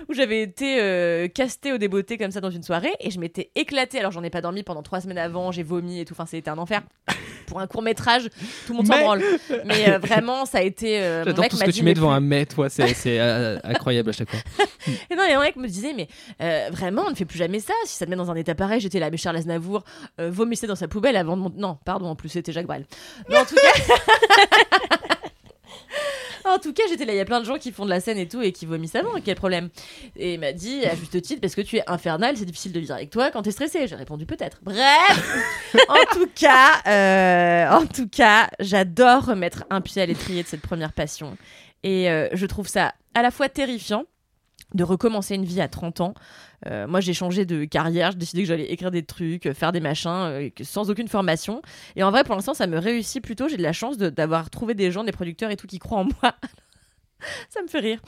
où 0.08 0.14
j'avais 0.14 0.42
été 0.42 0.80
euh, 0.80 1.28
castée 1.28 1.72
au 1.72 1.78
débeauté 1.78 2.18
comme 2.18 2.30
ça 2.30 2.40
dans 2.40 2.50
une 2.50 2.62
soirée 2.62 2.92
et 3.00 3.10
je 3.10 3.18
m'étais 3.20 3.50
éclatée. 3.54 3.98
Alors 4.00 4.10
j'en 4.12 4.22
ai 4.22 4.30
pas 4.30 4.40
dormi 4.40 4.62
pendant 4.62 4.82
trois 4.82 5.00
semaines 5.00 5.18
avant, 5.18 5.52
j'ai 5.52 5.62
vomi 5.62 6.00
et 6.00 6.04
tout. 6.04 6.12
Enfin, 6.14 6.26
c'était 6.26 6.50
un 6.50 6.58
enfer. 6.58 6.82
Pour 7.46 7.60
un 7.60 7.66
court 7.66 7.82
métrage, 7.82 8.30
tout 8.66 8.72
le 8.72 8.76
monde 8.78 8.86
s'en 8.86 8.94
Mais- 8.96 9.02
branle. 9.02 9.22
Mais 9.66 9.90
euh, 9.90 9.98
vraiment, 9.98 10.46
ça 10.46 10.58
a 10.58 10.62
été. 10.62 11.02
euh, 11.02 11.20
mon 11.20 11.24
J'adore 11.26 11.48
tout 11.48 11.56
ce 11.58 11.64
que 11.64 11.70
tu 11.70 11.82
mets 11.82 11.90
mais 11.90 11.94
devant 11.94 12.08
plus- 12.08 12.16
un 12.16 12.20
mets, 12.20 12.46
toi, 12.46 12.70
c'est 12.70 12.94
euh, 13.20 13.58
incroyable 13.64 14.08
à 14.08 14.12
chaque 14.12 14.30
fois. 14.30 14.40
Et 15.10 15.14
non, 15.14 15.24
et 15.24 15.34
un 15.34 15.40
mec 15.40 15.56
me 15.56 15.68
disait, 15.68 15.92
mais 15.94 16.08
euh, 16.40 16.68
vraiment, 16.72 17.02
on 17.06 17.10
ne 17.10 17.14
fait 17.14 17.26
plus 17.26 17.36
jamais 17.38 17.60
ça. 17.60 17.74
Si 17.84 17.96
ça 17.98 18.06
te 18.06 18.10
met 18.10 18.16
dans 18.16 18.30
un 18.30 18.34
état 18.34 18.54
pareil, 18.54 18.80
j'étais 18.80 18.98
là, 18.98 19.10
mais 19.10 19.18
Charles 19.18 19.36
Aznavour 19.36 19.84
vomissait 20.18 20.66
dans 20.66 20.74
sa 20.74 20.88
poubelle 20.88 21.16
avant 21.16 21.36
de 21.36 21.42
monter. 21.42 21.58
Non, 21.60 21.76
pardon, 21.84 22.06
en 22.06 22.16
plus, 22.16 22.30
c'était 22.30 22.50
Jacques 22.52 22.66
Brel. 22.66 22.86
Mais 23.28 23.36
en 23.36 23.44
tout 23.44 23.56
cas. 23.56 23.94
En 26.44 26.58
tout 26.58 26.74
cas, 26.74 26.82
j'étais 26.88 27.06
là, 27.06 27.14
il 27.14 27.16
y 27.16 27.20
a 27.20 27.24
plein 27.24 27.40
de 27.40 27.46
gens 27.46 27.56
qui 27.56 27.72
font 27.72 27.84
de 27.86 27.90
la 27.90 28.00
scène 28.00 28.18
et 28.18 28.28
tout 28.28 28.42
et 28.42 28.52
qui 28.52 28.66
vomissent 28.66 28.94
avant, 28.94 29.18
quel 29.24 29.34
problème 29.34 29.70
Et 30.16 30.34
il 30.34 30.40
m'a 30.40 30.52
dit, 30.52 30.84
à 30.84 30.94
juste 30.94 31.20
titre, 31.22 31.40
parce 31.40 31.54
que 31.54 31.62
tu 31.62 31.78
es 31.78 31.82
infernal, 31.86 32.36
c'est 32.36 32.44
difficile 32.44 32.72
de 32.72 32.80
vivre 32.80 32.94
avec 32.94 33.08
toi 33.10 33.30
quand 33.30 33.42
t'es 33.42 33.50
stressé. 33.50 33.88
J'ai 33.88 33.96
répondu 33.96 34.26
peut-être. 34.26 34.58
Bref 34.62 35.74
En 35.88 36.14
tout 36.14 36.28
cas, 36.34 36.82
euh, 36.86 37.70
en 37.70 37.86
tout 37.86 38.08
cas, 38.08 38.50
j'adore 38.60 39.24
remettre 39.24 39.64
un 39.70 39.80
pied 39.80 40.02
à 40.02 40.06
l'étrier 40.06 40.42
de 40.42 40.48
cette 40.48 40.60
première 40.60 40.92
passion. 40.92 41.36
Et 41.82 42.10
euh, 42.10 42.28
je 42.32 42.44
trouve 42.44 42.68
ça 42.68 42.94
à 43.14 43.22
la 43.22 43.30
fois 43.30 43.48
terrifiant 43.48 44.04
de 44.74 44.84
recommencer 44.84 45.34
une 45.34 45.44
vie 45.44 45.60
à 45.60 45.68
30 45.68 46.00
ans. 46.00 46.14
Euh, 46.66 46.86
moi, 46.86 47.00
j'ai 47.00 47.14
changé 47.14 47.46
de 47.46 47.64
carrière, 47.64 48.12
j'ai 48.12 48.18
décidé 48.18 48.42
que 48.42 48.48
j'allais 48.48 48.70
écrire 48.70 48.90
des 48.90 49.04
trucs, 49.04 49.52
faire 49.52 49.72
des 49.72 49.80
machins, 49.80 50.10
euh, 50.10 50.48
sans 50.62 50.90
aucune 50.90 51.08
formation. 51.08 51.62
Et 51.96 52.02
en 52.02 52.10
vrai, 52.10 52.24
pour 52.24 52.34
l'instant, 52.34 52.54
ça 52.54 52.66
me 52.66 52.78
réussit 52.78 53.22
plutôt. 53.22 53.48
J'ai 53.48 53.56
de 53.56 53.62
la 53.62 53.72
chance 53.72 53.96
d'avoir 53.98 54.50
trouvé 54.50 54.74
des 54.74 54.90
gens, 54.90 55.04
des 55.04 55.12
producteurs 55.12 55.50
et 55.50 55.56
tout 55.56 55.66
qui 55.66 55.78
croient 55.78 55.98
en 55.98 56.04
moi. 56.04 56.34
ça 57.48 57.62
me 57.62 57.68
fait 57.68 57.80
rire. 57.80 58.00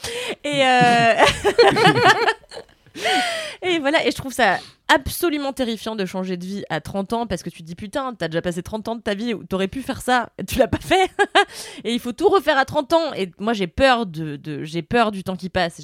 Et, 0.44 0.62
euh, 0.64 1.14
et 3.62 3.78
voilà, 3.78 4.06
et 4.06 4.10
je 4.10 4.16
trouve 4.16 4.32
ça 4.32 4.58
absolument 4.88 5.52
terrifiant 5.52 5.96
de 5.96 6.04
changer 6.04 6.36
de 6.36 6.44
vie 6.44 6.64
à 6.70 6.80
30 6.80 7.12
ans 7.12 7.26
parce 7.26 7.42
que 7.42 7.50
tu 7.50 7.58
te 7.58 7.64
dis 7.64 7.74
putain, 7.74 8.14
t'as 8.14 8.28
déjà 8.28 8.40
passé 8.40 8.62
30 8.62 8.88
ans 8.88 8.94
de 8.94 9.00
ta 9.00 9.14
vie 9.14 9.34
où 9.34 9.42
t'aurais 9.44 9.68
pu 9.68 9.82
faire 9.82 10.00
ça, 10.00 10.30
tu 10.46 10.58
l'as 10.58 10.68
pas 10.68 10.78
fait. 10.78 11.10
et 11.84 11.92
il 11.92 12.00
faut 12.00 12.12
tout 12.12 12.28
refaire 12.28 12.58
à 12.58 12.64
30 12.64 12.92
ans. 12.92 13.12
Et 13.14 13.30
moi, 13.38 13.52
j'ai 13.52 13.66
peur 13.66 14.06
de, 14.06 14.36
de 14.36 14.62
j'ai 14.64 14.82
peur 14.82 15.10
du 15.10 15.24
temps 15.24 15.36
qui 15.36 15.48
passe. 15.48 15.80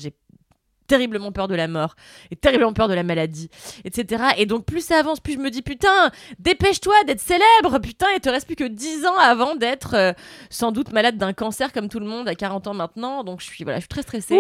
Terriblement 0.93 1.32
peur 1.32 1.48
de 1.48 1.55
la 1.55 1.69
mort 1.69 1.97
et 2.31 2.36
terriblement 2.36 2.74
peur 2.74 2.86
de 2.86 2.93
la 2.93 3.02
maladie, 3.02 3.48
etc. 3.86 4.24
Et 4.36 4.44
donc 4.44 4.66
plus 4.66 4.85
ça 4.85 4.98
avance, 4.98 5.20
plus 5.20 5.32
je 5.32 5.39
me 5.39 5.48
dis 5.48 5.62
putain, 5.62 6.10
dépêche-toi 6.39 6.93
d'être 7.06 7.20
célèbre, 7.23 7.78
putain, 7.78 8.09
il 8.14 8.20
te 8.20 8.28
reste 8.28 8.44
plus 8.47 8.56
que 8.56 8.64
10 8.64 9.06
ans 9.06 9.16
avant 9.16 9.55
d'être 9.56 9.94
euh, 9.94 10.12
sans 10.51 10.70
doute 10.70 10.93
malade 10.93 11.16
d'un 11.16 11.32
cancer 11.32 11.73
comme 11.73 11.89
tout 11.89 11.98
le 11.98 12.05
monde 12.05 12.28
à 12.28 12.35
40 12.35 12.66
ans 12.66 12.74
maintenant. 12.74 13.24
Donc 13.24 13.40
je 13.40 13.47
suis 13.47 13.64
voilà, 13.64 13.78
je 13.78 13.85
suis 13.85 13.89
très 13.89 14.02
stressée 14.02 14.39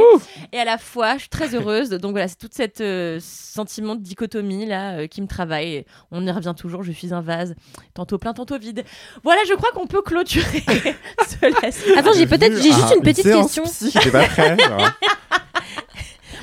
et 0.52 0.58
à 0.58 0.66
la 0.66 0.76
fois 0.76 1.14
je 1.14 1.20
suis 1.20 1.28
très 1.30 1.54
heureuse. 1.54 1.88
Donc 1.88 2.10
voilà, 2.10 2.28
c'est 2.28 2.36
toute 2.36 2.52
cette 2.52 2.82
euh, 2.82 3.18
sentiment 3.22 3.94
de 3.94 4.02
dichotomie 4.02 4.66
là 4.66 4.98
euh, 4.98 5.06
qui 5.06 5.22
me 5.22 5.26
travaille. 5.26 5.86
On 6.10 6.26
y 6.26 6.30
revient 6.30 6.52
toujours, 6.54 6.82
je 6.82 6.92
suis 6.92 7.14
un 7.14 7.22
vase, 7.22 7.54
tantôt 7.94 8.18
plein, 8.18 8.34
tantôt 8.34 8.58
vide. 8.58 8.84
Voilà, 9.24 9.40
je 9.48 9.54
crois 9.54 9.70
qu'on 9.72 9.86
peut 9.86 10.02
clôturer 10.02 10.64
Attends, 11.96 12.12
j'ai 12.14 12.26
peut-être 12.26 12.56
j'ai 12.56 12.72
juste 12.72 12.88
Ah, 12.90 12.94
une 12.96 13.02
petite 13.02 13.24
question. 13.24 13.62
psy, 13.64 13.90
J'étais 13.94 14.10
pas 14.10 14.24
prêt. 14.26 14.54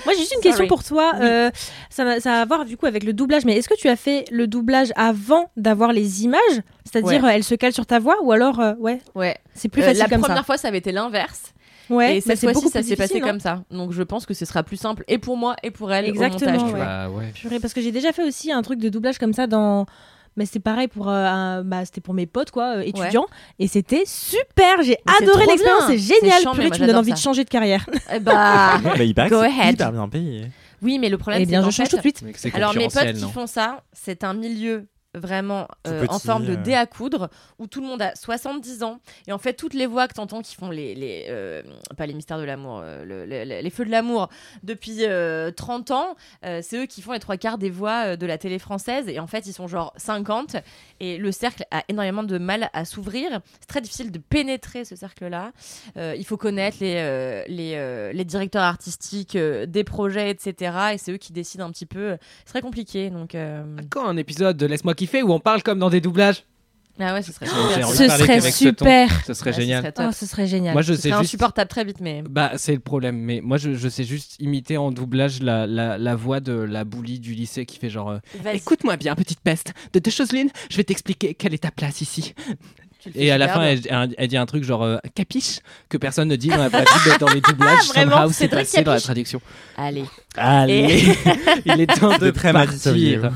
Moi, 0.05 0.13
j'ai 0.13 0.19
juste 0.19 0.31
une 0.34 0.41
Sorry. 0.41 0.43
question 0.43 0.67
pour 0.67 0.84
toi. 0.84 1.13
Euh, 1.21 1.49
ça, 1.89 2.03
va- 2.05 2.19
ça 2.19 2.34
a 2.39 2.41
à 2.41 2.45
voir 2.45 2.65
du 2.65 2.77
coup 2.77 2.85
avec 2.85 3.03
le 3.03 3.13
doublage. 3.13 3.45
Mais 3.45 3.55
est-ce 3.57 3.69
que 3.69 3.76
tu 3.77 3.88
as 3.89 3.95
fait 3.95 4.26
le 4.31 4.47
doublage 4.47 4.91
avant 4.95 5.49
d'avoir 5.57 5.93
les 5.93 6.23
images? 6.23 6.39
C'est-à-dire, 6.85 7.23
Ouais. 7.23 7.30
euh, 7.30 7.34
elles 7.35 7.43
se 7.43 7.55
calent 7.55 7.73
sur 7.73 7.85
ta 7.85 7.99
voix 7.99 8.17
ou 8.23 8.31
alors, 8.31 8.59
euh, 8.59 8.73
ouais, 8.80 8.99
Ouais. 9.15 9.38
c'est 9.53 9.69
plus 9.69 9.81
Euh, 9.81 9.85
facile 9.85 9.99
la 10.03 10.09
comme 10.09 10.21
première 10.21 10.38
ça. 10.38 10.43
fois, 10.43 10.57
ça 10.57 10.67
avait 10.69 10.77
été 10.80 10.91
l'inverse. 10.91 11.53
Ouais, 11.89 12.17
et 12.17 12.19
bah, 12.19 12.23
cette 12.27 12.39
c'est 12.39 12.47
beaucoup 12.47 12.69
fois-ci, 12.69 12.73
ça 12.73 12.84
s'est 12.84 12.95
passé 12.95 13.17
hein. 13.19 13.26
comme 13.27 13.39
ça. 13.39 13.63
Donc 13.71 13.91
je 13.93 14.03
pense 14.03 14.27
que 14.27 14.35
ce 14.35 14.45
sera 14.45 14.61
plus 14.61 14.77
simple 14.77 15.03
et 15.07 15.17
pour 15.17 15.38
moi 15.38 15.55
et 15.63 15.71
pour 15.71 15.91
elle 15.91 16.05
Exactement, 16.05 16.51
au 16.51 16.53
montage. 16.53 16.69
tu 16.69 16.76
vois. 16.76 16.85
Bah 16.85 17.09
ouais. 17.09 17.31
Purée, 17.34 17.59
parce 17.59 17.73
que 17.73 17.81
j'ai 17.81 17.91
déjà 17.91 18.11
fait 18.11 18.23
aussi 18.23 18.51
un 18.51 18.61
truc 18.61 18.77
de 18.80 18.89
doublage 18.89 19.17
comme 19.17 19.34
ça 19.34 19.47
dans. 19.47 19.88
Mais 20.40 20.45
c'est 20.45 20.60
pareil 20.61 20.88
pour, 20.88 21.10
euh, 21.10 21.26
un- 21.26 21.64
bah, 21.64 21.84
c'était 21.86 21.99
pour 22.02 22.14
mes 22.14 22.26
potes 22.26 22.49
quoi, 22.49 22.78
euh, 22.78 22.82
étudiants, 22.82 23.28
et 23.60 23.68
c'était 23.68 24.03
super. 24.07 24.82
J'ai 24.82 24.98
adoré 25.22 25.45
l'expérience, 25.45 25.84
c'est 25.88 25.98
génial. 25.98 26.41
chiant, 26.41 26.53
Purée, 26.56 26.72
tu 26.72 26.82
me 26.82 26.88
donnes 26.88 26.95
envie 26.95 27.11
de 27.11 27.18
changer 27.18 27.44
de 27.44 27.49
carrière. 27.49 27.86
Eh 28.14 28.20
bah, 28.20 28.80
Mais 28.98 29.07
il 29.07 29.14
paraît 29.14 29.30
Go 29.30 29.41
que 29.41 29.48
c'est 29.49 29.60
ahead. 29.61 29.74
hyper 29.76 29.91
bien 29.91 30.07
payé. 30.10 30.48
oui, 30.82 30.98
mais 30.98 31.10
le 31.10 31.18
problème 31.18 31.41
Eh 31.41 31.45
c'est 31.45 31.49
bien, 31.52 31.60
je 31.61 31.70
change 31.70 31.88
fait- 31.90 31.98
tout 32.11 32.26
de 32.26 32.36
suite. 32.38 32.56
Alors 32.56 32.74
mes 32.74 32.88
potes 32.88 33.14
qui 33.14 33.32
font 33.32 33.45
ça, 33.48 33.84
c'est 33.94 34.24
un 34.24 34.34
milieu 34.34 34.88
vraiment 35.15 35.68
euh, 35.88 36.06
en 36.10 36.19
forme 36.19 36.45
de 36.45 36.53
euh. 36.53 36.56
dé 36.56 36.73
à 36.76 36.86
coudre 36.86 37.30
où 37.57 37.65
tout 37.65 37.81
le 37.81 37.88
monde 37.88 38.02
a 38.02 38.14
70 38.15 38.84
ans. 38.84 38.99
Et 39.27 39.31
en 39.31 39.40
fait 39.40 39.53
toutes 39.53 39.73
les 39.73 39.88
voix 39.88 40.07
que 40.07 40.14
t'entends 40.14 40.41
qui 40.41 40.56
font 40.56 40.69
les, 40.69 40.94
les 40.94 41.26
euh, 41.30 41.64
pas 41.98 42.06
les 42.06 42.14
mystères 42.14 42.38
de 42.38 42.44
l'amour 42.44 42.81
euh, 42.84 43.03
le- 43.03 43.26
le- 43.26 43.44
le- 43.44 43.61
les 43.61 43.69
feux 43.72 43.86
de 43.86 43.90
l'amour 43.90 44.30
depuis 44.61 44.98
euh, 45.06 45.49
30 45.52 45.91
ans 45.91 46.15
euh, 46.45 46.60
c'est 46.64 46.77
eux 46.77 46.86
qui 46.86 47.02
font 47.02 47.11
les 47.14 47.19
trois 47.19 47.38
quarts 47.38 47.57
des 47.57 47.72
voix 47.72 48.10
euh, 48.10 48.15
de 48.18 48.26
la 48.27 48.38
télé 48.38 48.60
française. 48.60 49.07
Et 49.07 49.19
en 49.19 49.26
fait 49.27 49.48
ils 49.48 49.53
sont 49.53 49.68
genre 49.68 49.94
50 49.98 50.57
et 50.99 51.18
le 51.18 51.31
cercle 51.31 51.64
a 51.72 51.84
énormément 51.90 52.23
de 52.23 52.38
mal 52.38 52.69
à 52.73 52.86
s'ouvrir. 52.86 53.40
C'est 53.61 53.68
très 53.68 53.81
difficile 53.81 54.11
de 54.11 54.19
pénétrer 54.19 54.86
ce 54.86 54.95
cercle 54.95 55.27
là 55.27 55.52
il 55.95 56.23
faut 56.26 56.38
connaître 56.38 56.77
les 56.81 56.95
euh, 56.98 57.44
les, 57.48 57.73
euh, 57.76 58.11
les 58.14 58.26
directeurs 58.26 58.61
artistiques 58.64 59.36
euh, 59.36 59.65
des 59.65 59.84
projets 59.84 60.30
etc 60.30 60.72
et 60.94 60.98
c'est 60.98 61.11
eux 61.11 61.18
qui 61.18 61.34
décident 61.34 61.65
un 61.65 61.72
petit 61.72 61.86
peu. 61.88 62.18
C'est 62.45 62.52
très 62.53 62.61
compliqué 62.61 63.10
donc 63.10 63.34
euh, 63.34 63.64
Quand 63.90 64.06
un 64.07 64.18
épisode 64.18 64.56
de 64.57 64.65
Laisse-moi 64.68 64.94
kiffer 64.99 65.23
où 65.23 65.31
on 65.34 65.39
parle 65.39 65.63
comme 65.63 65.80
dans 65.80 65.89
des 65.89 66.01
doublages 66.01 66.43
ah 67.01 67.13
ouais 67.13 67.21
ce 67.21 67.31
serait 67.31 67.45
J'ai 67.45 67.81
super. 67.84 67.88
Ce 67.88 68.07
serait 68.09 68.27
qu'avec 68.27 68.53
ce 68.53 68.63
ton. 68.65 68.84
super. 68.85 69.26
Ce 69.26 69.34
serait 69.34 69.49
Ouais, 69.51 69.55
ce 69.55 69.61
génial. 69.61 69.81
serait. 69.95 70.05
Oh, 70.05 70.11
ce 70.11 70.26
serait 70.26 70.47
génial. 70.47 70.73
Moi, 70.73 70.81
je 70.81 70.93
Ce 70.93 71.01
sais 71.03 71.09
juste. 71.11 71.21
insupportable 71.21 71.69
très 71.69 71.85
vite, 71.85 72.01
mais. 72.01 72.21
Bah, 72.30 72.51
c'est 72.57 72.73
le 72.73 72.81
problème. 72.81 73.15
Mais 73.15 73.39
moi, 73.41 73.55
je, 73.57 73.73
je 73.73 73.88
sais 73.88 74.03
juste 74.03 74.35
imiter 74.41 74.76
en 74.76 74.91
doublage 74.91 75.41
la, 75.41 75.65
la, 75.65 75.97
la 75.97 76.15
voix 76.17 76.41
de 76.41 76.51
la 76.51 76.84
bully 76.84 77.19
du 77.21 77.34
lycée 77.34 77.65
qui 77.65 77.80
fait 77.80 77.89
genre. 77.89 78.09
euh, 78.09 78.19
Écoute-moi 78.53 78.97
bien, 78.97 79.15
petite 79.15 79.39
peste. 79.39 79.71
De 79.93 79.99
deux 79.99 80.11
choses 80.11 80.34
l'une, 80.34 80.49
je 80.69 80.76
vais 80.76 80.84
t'expliquer 80.84 81.35
quelle 81.35 81.53
est 81.53 81.59
ta 81.63 81.71
place 81.71 82.01
ici. 82.01 82.34
Et 83.15 83.31
à 83.31 83.38
la 83.38 83.47
fin, 83.47 83.61
elle, 83.63 83.80
elle 84.17 84.27
dit 84.27 84.35
un 84.35 84.45
truc 84.45 84.65
genre 84.65 84.84
euh, 84.84 84.97
capiche 85.15 85.59
que 85.88 85.95
personne 85.95 86.27
ne 86.27 86.35
dit 86.35 86.49
dans 86.49 86.57
la 86.57 86.67
les 86.67 87.39
doublages. 87.47 87.88
Vraiment, 87.88 88.11
somehow, 88.17 88.31
c'est 88.34 88.49
passé 88.49 88.81
dans 88.84 88.91
la 88.91 88.99
traduction. 88.99 89.39
Allez. 89.77 90.03
Allez, 90.35 91.15
il 91.65 91.80
est 91.80 91.88
temps 91.97 92.17
de 92.17 92.26
De 92.26 92.30
très 92.31 92.51
mal 92.51 92.67
partir. 92.67 93.31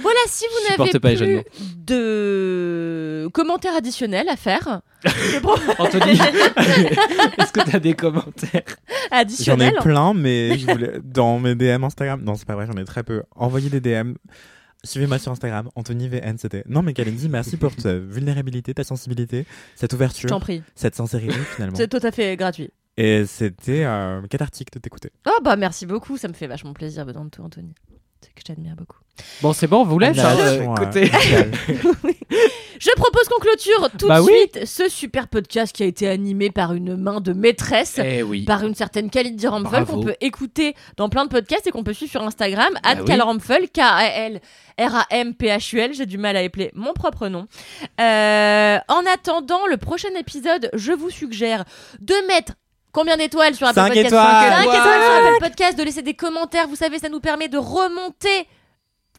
Voilà, 0.00 0.18
si 0.26 0.44
vous 0.46 0.76
n'avez 0.76 0.98
plus 0.98 1.44
de 1.76 3.28
commentaires 3.32 3.74
additionnels 3.76 4.28
à 4.28 4.36
faire, 4.36 4.80
Anthony, 5.78 6.12
est-ce 7.38 7.52
que 7.52 7.68
tu 7.68 7.76
as 7.76 7.80
des 7.80 7.94
commentaires 7.94 8.62
J'en 9.10 9.16
ai 9.16 9.20
additionnels. 9.20 9.74
plein, 9.82 10.14
mais 10.14 10.58
je 10.58 10.66
voulais 10.66 11.00
dans 11.02 11.38
mes 11.38 11.54
DM 11.54 11.84
Instagram. 11.84 12.22
Non, 12.22 12.34
c'est 12.34 12.46
pas 12.46 12.54
vrai, 12.54 12.66
j'en 12.66 12.80
ai 12.80 12.84
très 12.84 13.02
peu. 13.02 13.22
Envoyez 13.36 13.68
des 13.70 13.80
DM. 13.80 14.14
Suivez-moi 14.84 15.18
sur 15.18 15.30
Instagram, 15.30 15.68
Anthony 15.76 16.08
VN, 16.08 16.38
c'était. 16.38 16.64
Non, 16.66 16.82
mais 16.82 16.92
Kalindi, 16.92 17.28
merci 17.28 17.56
pour 17.56 17.74
ta 17.76 17.94
vulnérabilité, 17.98 18.74
ta 18.74 18.82
sensibilité, 18.82 19.46
cette 19.76 19.92
ouverture, 19.92 20.28
t'en 20.28 20.40
prie, 20.40 20.62
cette 20.74 20.96
sincérité 20.96 21.38
finalement. 21.54 21.76
c'est 21.76 21.88
tout 21.88 22.04
à 22.04 22.10
fait 22.10 22.36
gratuit. 22.36 22.70
Et 22.96 23.24
c'était 23.26 23.84
euh, 23.84 24.20
cathartique 24.26 24.72
de 24.72 24.78
t'écouter. 24.80 25.10
Oh 25.26 25.38
bah 25.42 25.56
merci 25.56 25.86
beaucoup, 25.86 26.16
ça 26.16 26.28
me 26.28 26.34
fait 26.34 26.46
vachement 26.48 26.72
plaisir 26.72 27.06
de 27.06 27.12
toi, 27.12 27.44
Anthony. 27.44 27.74
Que 28.34 28.40
je 28.40 28.44
t'admire 28.44 28.74
beaucoup. 28.76 28.96
Bon, 29.42 29.52
c'est 29.52 29.66
bon, 29.66 29.80
on 29.82 29.84
vous 29.84 29.98
laisse. 29.98 30.18
hein, 30.18 30.36
euh, 30.38 30.62
écoutez. 30.74 31.10
totale. 31.10 31.50
Je 32.80 32.90
propose 32.96 33.28
qu'on 33.28 33.38
clôture 33.38 33.90
tout 33.96 34.08
Bah 34.08 34.16
de 34.18 34.24
oui. 34.24 34.32
suite 34.50 34.66
ce 34.66 34.88
super 34.88 35.28
podcast 35.28 35.72
qui 35.72 35.84
a 35.84 35.86
été 35.86 36.08
animé 36.08 36.50
par 36.50 36.72
une 36.74 36.96
main 36.96 37.20
de 37.20 37.32
maîtresse. 37.32 38.00
Eh 38.02 38.22
oui. 38.24 38.44
par 38.44 38.64
une 38.64 38.74
certaine 38.74 39.08
Kalindi 39.10 39.46
Ramphel 39.46 39.84
qu'on 39.84 40.00
peut 40.02 40.16
écouter 40.20 40.74
dans 40.96 41.08
plein 41.08 41.24
de 41.24 41.30
podcasts 41.30 41.66
et 41.66 41.70
qu'on 41.70 41.84
peut 41.84 41.92
suivre 41.92 42.10
sur 42.10 42.22
Instagram 42.22 42.72
at 42.82 42.96
oui. 42.96 43.04
@kalramphel 43.04 43.68
K 43.70 43.78
A 43.80 44.04
L 44.06 44.40
R 44.80 44.94
A 44.96 45.06
M 45.10 45.34
P 45.34 45.46
H 45.48 45.76
U 45.76 45.78
L 45.78 45.94
j'ai 45.94 46.06
du 46.06 46.18
mal 46.18 46.36
à 46.36 46.42
épeler 46.42 46.72
mon 46.74 46.92
propre 46.92 47.28
nom 47.28 47.46
Euh, 48.00 48.78
en 48.88 49.02
attendant 49.14 49.66
le 49.68 49.76
prochain 49.76 50.12
épisode 50.18 50.68
je 50.72 50.92
vous 50.92 51.10
suggère 51.10 51.64
de 52.00 52.14
mettre 52.26 52.54
Combien 52.92 53.16
d'étoiles 53.16 53.54
sur 53.54 53.66
Apple 53.66 53.74
Cinq 53.80 53.88
Podcast 53.88 54.06
étoiles. 54.06 54.62
Étoiles 54.62 54.82
sur 54.82 55.26
Apple 55.26 55.38
Podcast, 55.40 55.78
de 55.78 55.82
laisser 55.82 56.02
des 56.02 56.14
commentaires. 56.14 56.68
Vous 56.68 56.76
savez, 56.76 56.98
ça 56.98 57.08
nous 57.08 57.20
permet 57.20 57.48
de 57.48 57.56
remonter 57.56 58.46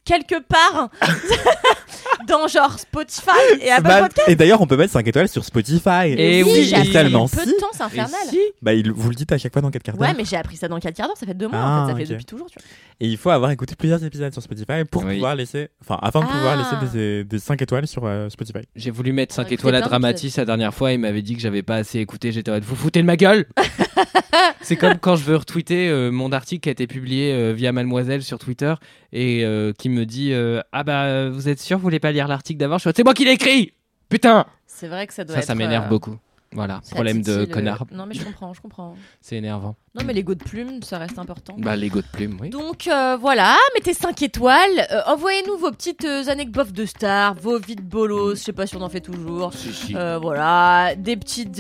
quelque 0.05 0.39
part 0.39 0.89
dans 2.27 2.47
genre 2.47 2.79
Spotify 2.79 3.29
et 3.61 3.71
Apple 3.71 3.83
Bah, 3.83 4.01
Podcast. 4.03 4.29
et 4.29 4.35
d'ailleurs, 4.35 4.61
on 4.61 4.67
peut 4.67 4.77
mettre 4.77 4.93
5 4.93 5.07
étoiles 5.07 5.27
sur 5.27 5.43
Spotify. 5.43 6.07
Et 6.17 6.43
oui, 6.43 6.63
j'ai 6.63 6.91
tellement 6.91 7.27
peu 7.27 7.45
de 7.45 7.51
si. 7.51 7.57
temps, 7.57 7.67
c'est 7.73 7.83
infernal. 7.83 8.19
Si 8.29 8.39
Bah, 8.61 8.73
il- 8.73 8.91
vous 8.91 9.09
le 9.09 9.15
dites 9.15 9.31
à 9.31 9.37
chaque 9.37 9.53
fois 9.53 9.61
dans 9.61 9.71
4 9.71 9.83
quarts 9.83 9.97
d'heure. 9.97 10.07
Ouais, 10.09 10.15
mais 10.17 10.25
j'ai 10.25 10.35
appris 10.37 10.57
ça 10.57 10.67
dans 10.67 10.79
4 10.79 10.95
quarts 10.95 11.07
d'heure, 11.07 11.17
ça 11.17 11.25
fait 11.25 11.33
2 11.33 11.47
mois 11.47 11.59
en 11.59 11.61
Ah, 11.63 11.85
fait, 11.85 11.91
ça 11.91 11.97
fait 11.97 12.03
ok. 12.03 12.09
depuis 12.11 12.25
toujours. 12.25 12.47
Tu 12.49 12.59
vois. 12.59 12.67
Et 12.99 13.07
il 13.07 13.17
faut 13.17 13.29
avoir 13.29 13.51
écouté 13.51 13.75
plusieurs 13.75 14.03
épisodes 14.03 14.31
sur 14.33 14.41
Spotify 14.41 14.83
pour 14.89 15.03
Oui. 15.03 15.15
pouvoir 15.15 15.35
laisser, 15.35 15.69
enfin, 15.81 15.97
afin 16.01 16.21
de 16.21 16.25
pouvoir 16.25 16.57
Ah. 16.59 16.77
laisser 16.81 16.91
des, 16.97 17.23
des 17.23 17.39
5 17.39 17.61
étoiles 17.61 17.87
sur 17.87 18.05
euh, 18.05 18.29
Spotify. 18.29 18.59
J'ai 18.75 18.91
voulu 18.91 19.11
mettre 19.13 19.33
5 19.35 19.43
écouté 19.43 19.55
étoiles 19.55 19.75
à 19.75 19.81
Dramatis 19.81 20.35
la 20.37 20.45
dernière 20.45 20.73
fois. 20.73 20.91
Il 20.93 20.99
m'avait 20.99 21.21
dit 21.21 21.35
que 21.35 21.41
j'avais 21.41 21.63
pas 21.63 21.75
assez 21.77 21.99
écouté. 21.99 22.31
J'étais 22.31 22.51
en 22.51 22.55
mode, 22.55 22.63
vous 22.63 22.75
foutez 22.75 23.01
de 23.01 23.05
ma 23.07 23.17
gueule 23.17 23.45
C'est 24.61 24.75
comme 24.75 24.97
quand 24.97 25.15
je 25.15 25.23
veux 25.23 25.35
retweeter 25.35 25.89
euh, 25.89 26.11
mon 26.11 26.31
article 26.31 26.61
qui 26.61 26.69
a 26.69 26.71
été 26.71 26.87
publié 26.87 27.33
euh, 27.33 27.53
via 27.53 27.71
Mademoiselle 27.71 28.23
sur 28.23 28.39
Twitter 28.39 28.73
et 29.11 29.43
euh, 29.43 29.73
qui 29.77 29.89
me 29.89 30.05
dit 30.05 30.33
Ah 30.71 30.83
bah 30.83 31.29
vous 31.29 31.49
êtes 31.49 31.59
sûr, 31.59 31.77
vous 31.77 31.83
voulez 31.83 31.99
pas 31.99 32.11
lire 32.11 32.27
l'article 32.27 32.59
d'avant? 32.59 32.77
Je 32.77 32.89
C'est 32.95 33.03
moi 33.03 33.13
qui 33.13 33.25
l'ai 33.25 33.31
écrit 33.31 33.73
Putain 34.09 34.45
C'est 34.67 34.87
vrai 34.87 35.07
que 35.07 35.13
ça 35.13 35.23
doit 35.23 35.35
Ça, 35.35 35.41
être. 35.41 35.47
ça 35.47 35.55
m'énerve 35.55 35.89
beaucoup. 35.89 36.17
Voilà, 36.55 36.81
ça 36.83 36.95
problème 36.95 37.21
de 37.21 37.45
connard. 37.45 37.85
Non, 37.91 38.05
mais 38.05 38.13
je 38.13 38.23
comprends, 38.23 38.53
je 38.53 38.61
comprends. 38.61 38.95
C'est 39.21 39.37
énervant. 39.37 39.75
Non, 39.95 40.03
mais 40.05 40.13
l'ego 40.13 40.33
de 40.33 40.43
plume, 40.43 40.81
ça 40.81 40.97
reste 40.97 41.19
important. 41.19 41.55
Bah, 41.57 41.75
l'ego 41.75 42.01
de 42.01 42.07
plume, 42.11 42.37
oui. 42.41 42.49
Donc 42.49 42.87
euh, 42.87 43.15
voilà, 43.19 43.55
mettez 43.75 43.93
5 43.93 44.21
étoiles. 44.23 44.87
Euh, 44.91 45.01
Envoyez-nous 45.07 45.57
vos 45.57 45.71
petites 45.71 46.05
euh, 46.05 46.27
anecdotes 46.27 46.71
de 46.71 46.85
stars, 46.85 47.35
vos 47.35 47.59
vides 47.59 47.87
bolos. 47.87 48.39
Je 48.39 48.43
sais 48.43 48.53
pas 48.53 48.65
si 48.65 48.75
on 48.75 48.81
en 48.81 48.89
fait 48.89 49.01
toujours. 49.01 49.51
Euh, 49.95 50.17
voilà, 50.19 50.95
des 50.95 51.15
petites 51.15 51.59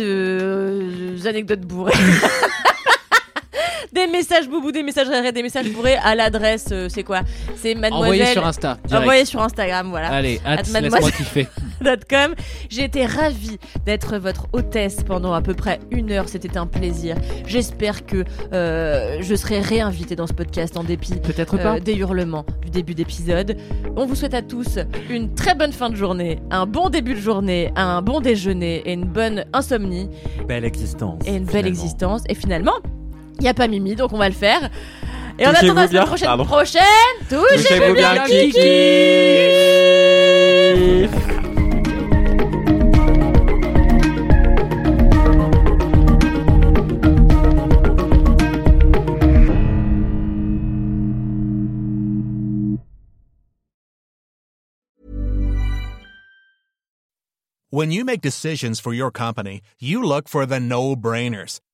anecdotes 1.27 1.61
bourrées. 1.61 1.93
des 3.93 4.07
messages 4.07 4.49
boubou, 4.49 4.71
des 4.71 4.83
messages 4.83 5.07
rérés, 5.07 5.31
des 5.31 5.43
messages 5.43 5.69
bourrés 5.69 5.95
à 6.03 6.15
l'adresse, 6.15 6.69
euh, 6.71 6.89
c'est 6.89 7.03
quoi? 7.03 7.21
C'est 7.55 7.75
mademoiselle. 7.75 8.13
Envoyez 8.13 8.25
sur 8.33 8.45
Insta. 8.45 8.77
direct. 8.85 9.01
Envoyez 9.03 9.25
sur 9.25 9.41
Instagram, 9.41 9.89
voilà. 9.89 10.09
Allez, 10.09 10.41
At 10.45 10.63
laisse-moi 10.63 11.11
kiffer. 11.11 11.47
J'ai 12.69 12.85
été 12.85 13.05
ravie 13.05 13.59
d'être 13.85 14.17
votre 14.17 14.47
hôtesse 14.53 15.03
pendant 15.05 15.33
à 15.33 15.41
peu 15.41 15.53
près 15.53 15.79
une 15.91 16.11
heure. 16.11 16.29
C'était 16.29 16.57
un 16.57 16.65
plaisir. 16.65 17.15
J'espère 17.45 18.05
que 18.05 18.23
euh, 18.53 19.17
je 19.21 19.35
serai 19.35 19.59
réinvitée 19.59 20.15
dans 20.15 20.27
ce 20.27 20.33
podcast 20.33 20.77
en 20.77 20.83
dépit 20.83 21.15
Peut-être 21.15 21.55
euh, 21.55 21.63
pas. 21.63 21.79
des 21.79 21.95
hurlements 21.95 22.45
du 22.63 22.69
début 22.69 22.95
d'épisode. 22.95 23.57
On 23.95 24.05
vous 24.05 24.15
souhaite 24.15 24.33
à 24.33 24.41
tous 24.41 24.79
une 25.09 25.33
très 25.35 25.55
bonne 25.55 25.73
fin 25.73 25.89
de 25.89 25.95
journée, 25.95 26.39
un 26.51 26.65
bon 26.65 26.89
début 26.89 27.15
de 27.15 27.19
journée, 27.19 27.71
un 27.75 28.01
bon 28.01 28.21
déjeuner 28.21 28.81
et 28.85 28.93
une 28.93 29.05
bonne 29.05 29.45
insomnie 29.53 30.09
Belle 30.47 30.65
existence. 30.65 31.21
et 31.25 31.35
une 31.35 31.43
belle 31.45 31.47
finalement. 31.65 31.67
existence. 31.67 32.23
Et 32.29 32.35
finalement, 32.35 32.73
il 33.39 33.43
n'y 33.43 33.47
a 33.49 33.53
pas 33.53 33.67
Mimi, 33.67 33.95
donc 33.95 34.13
on 34.13 34.17
va 34.17 34.29
le 34.29 34.35
faire. 34.35 34.69
Et 35.39 35.43
Touchez-vous 35.45 35.57
attendant 35.71 35.81
la 35.81 35.87
semaine 35.87 36.05
prochaine, 36.05 36.27
Pardon. 36.27 36.45
prochaine, 36.45 36.83
touchez-vous 37.29 37.57
Touchez-vous 37.63 37.93
bien, 37.95 38.13
bien, 38.13 38.25
Kiki. 38.25 38.51
Kiki. 38.51 38.63
When 57.69 57.89
you 57.91 58.05
make 58.05 58.21
decisions 58.21 58.79
for 58.79 58.93
your 58.93 59.09
company, 59.09 59.61
you 59.79 60.03
look 60.03 60.29
for 60.29 60.45
the 60.45 60.59
no-brainers. 60.59 61.59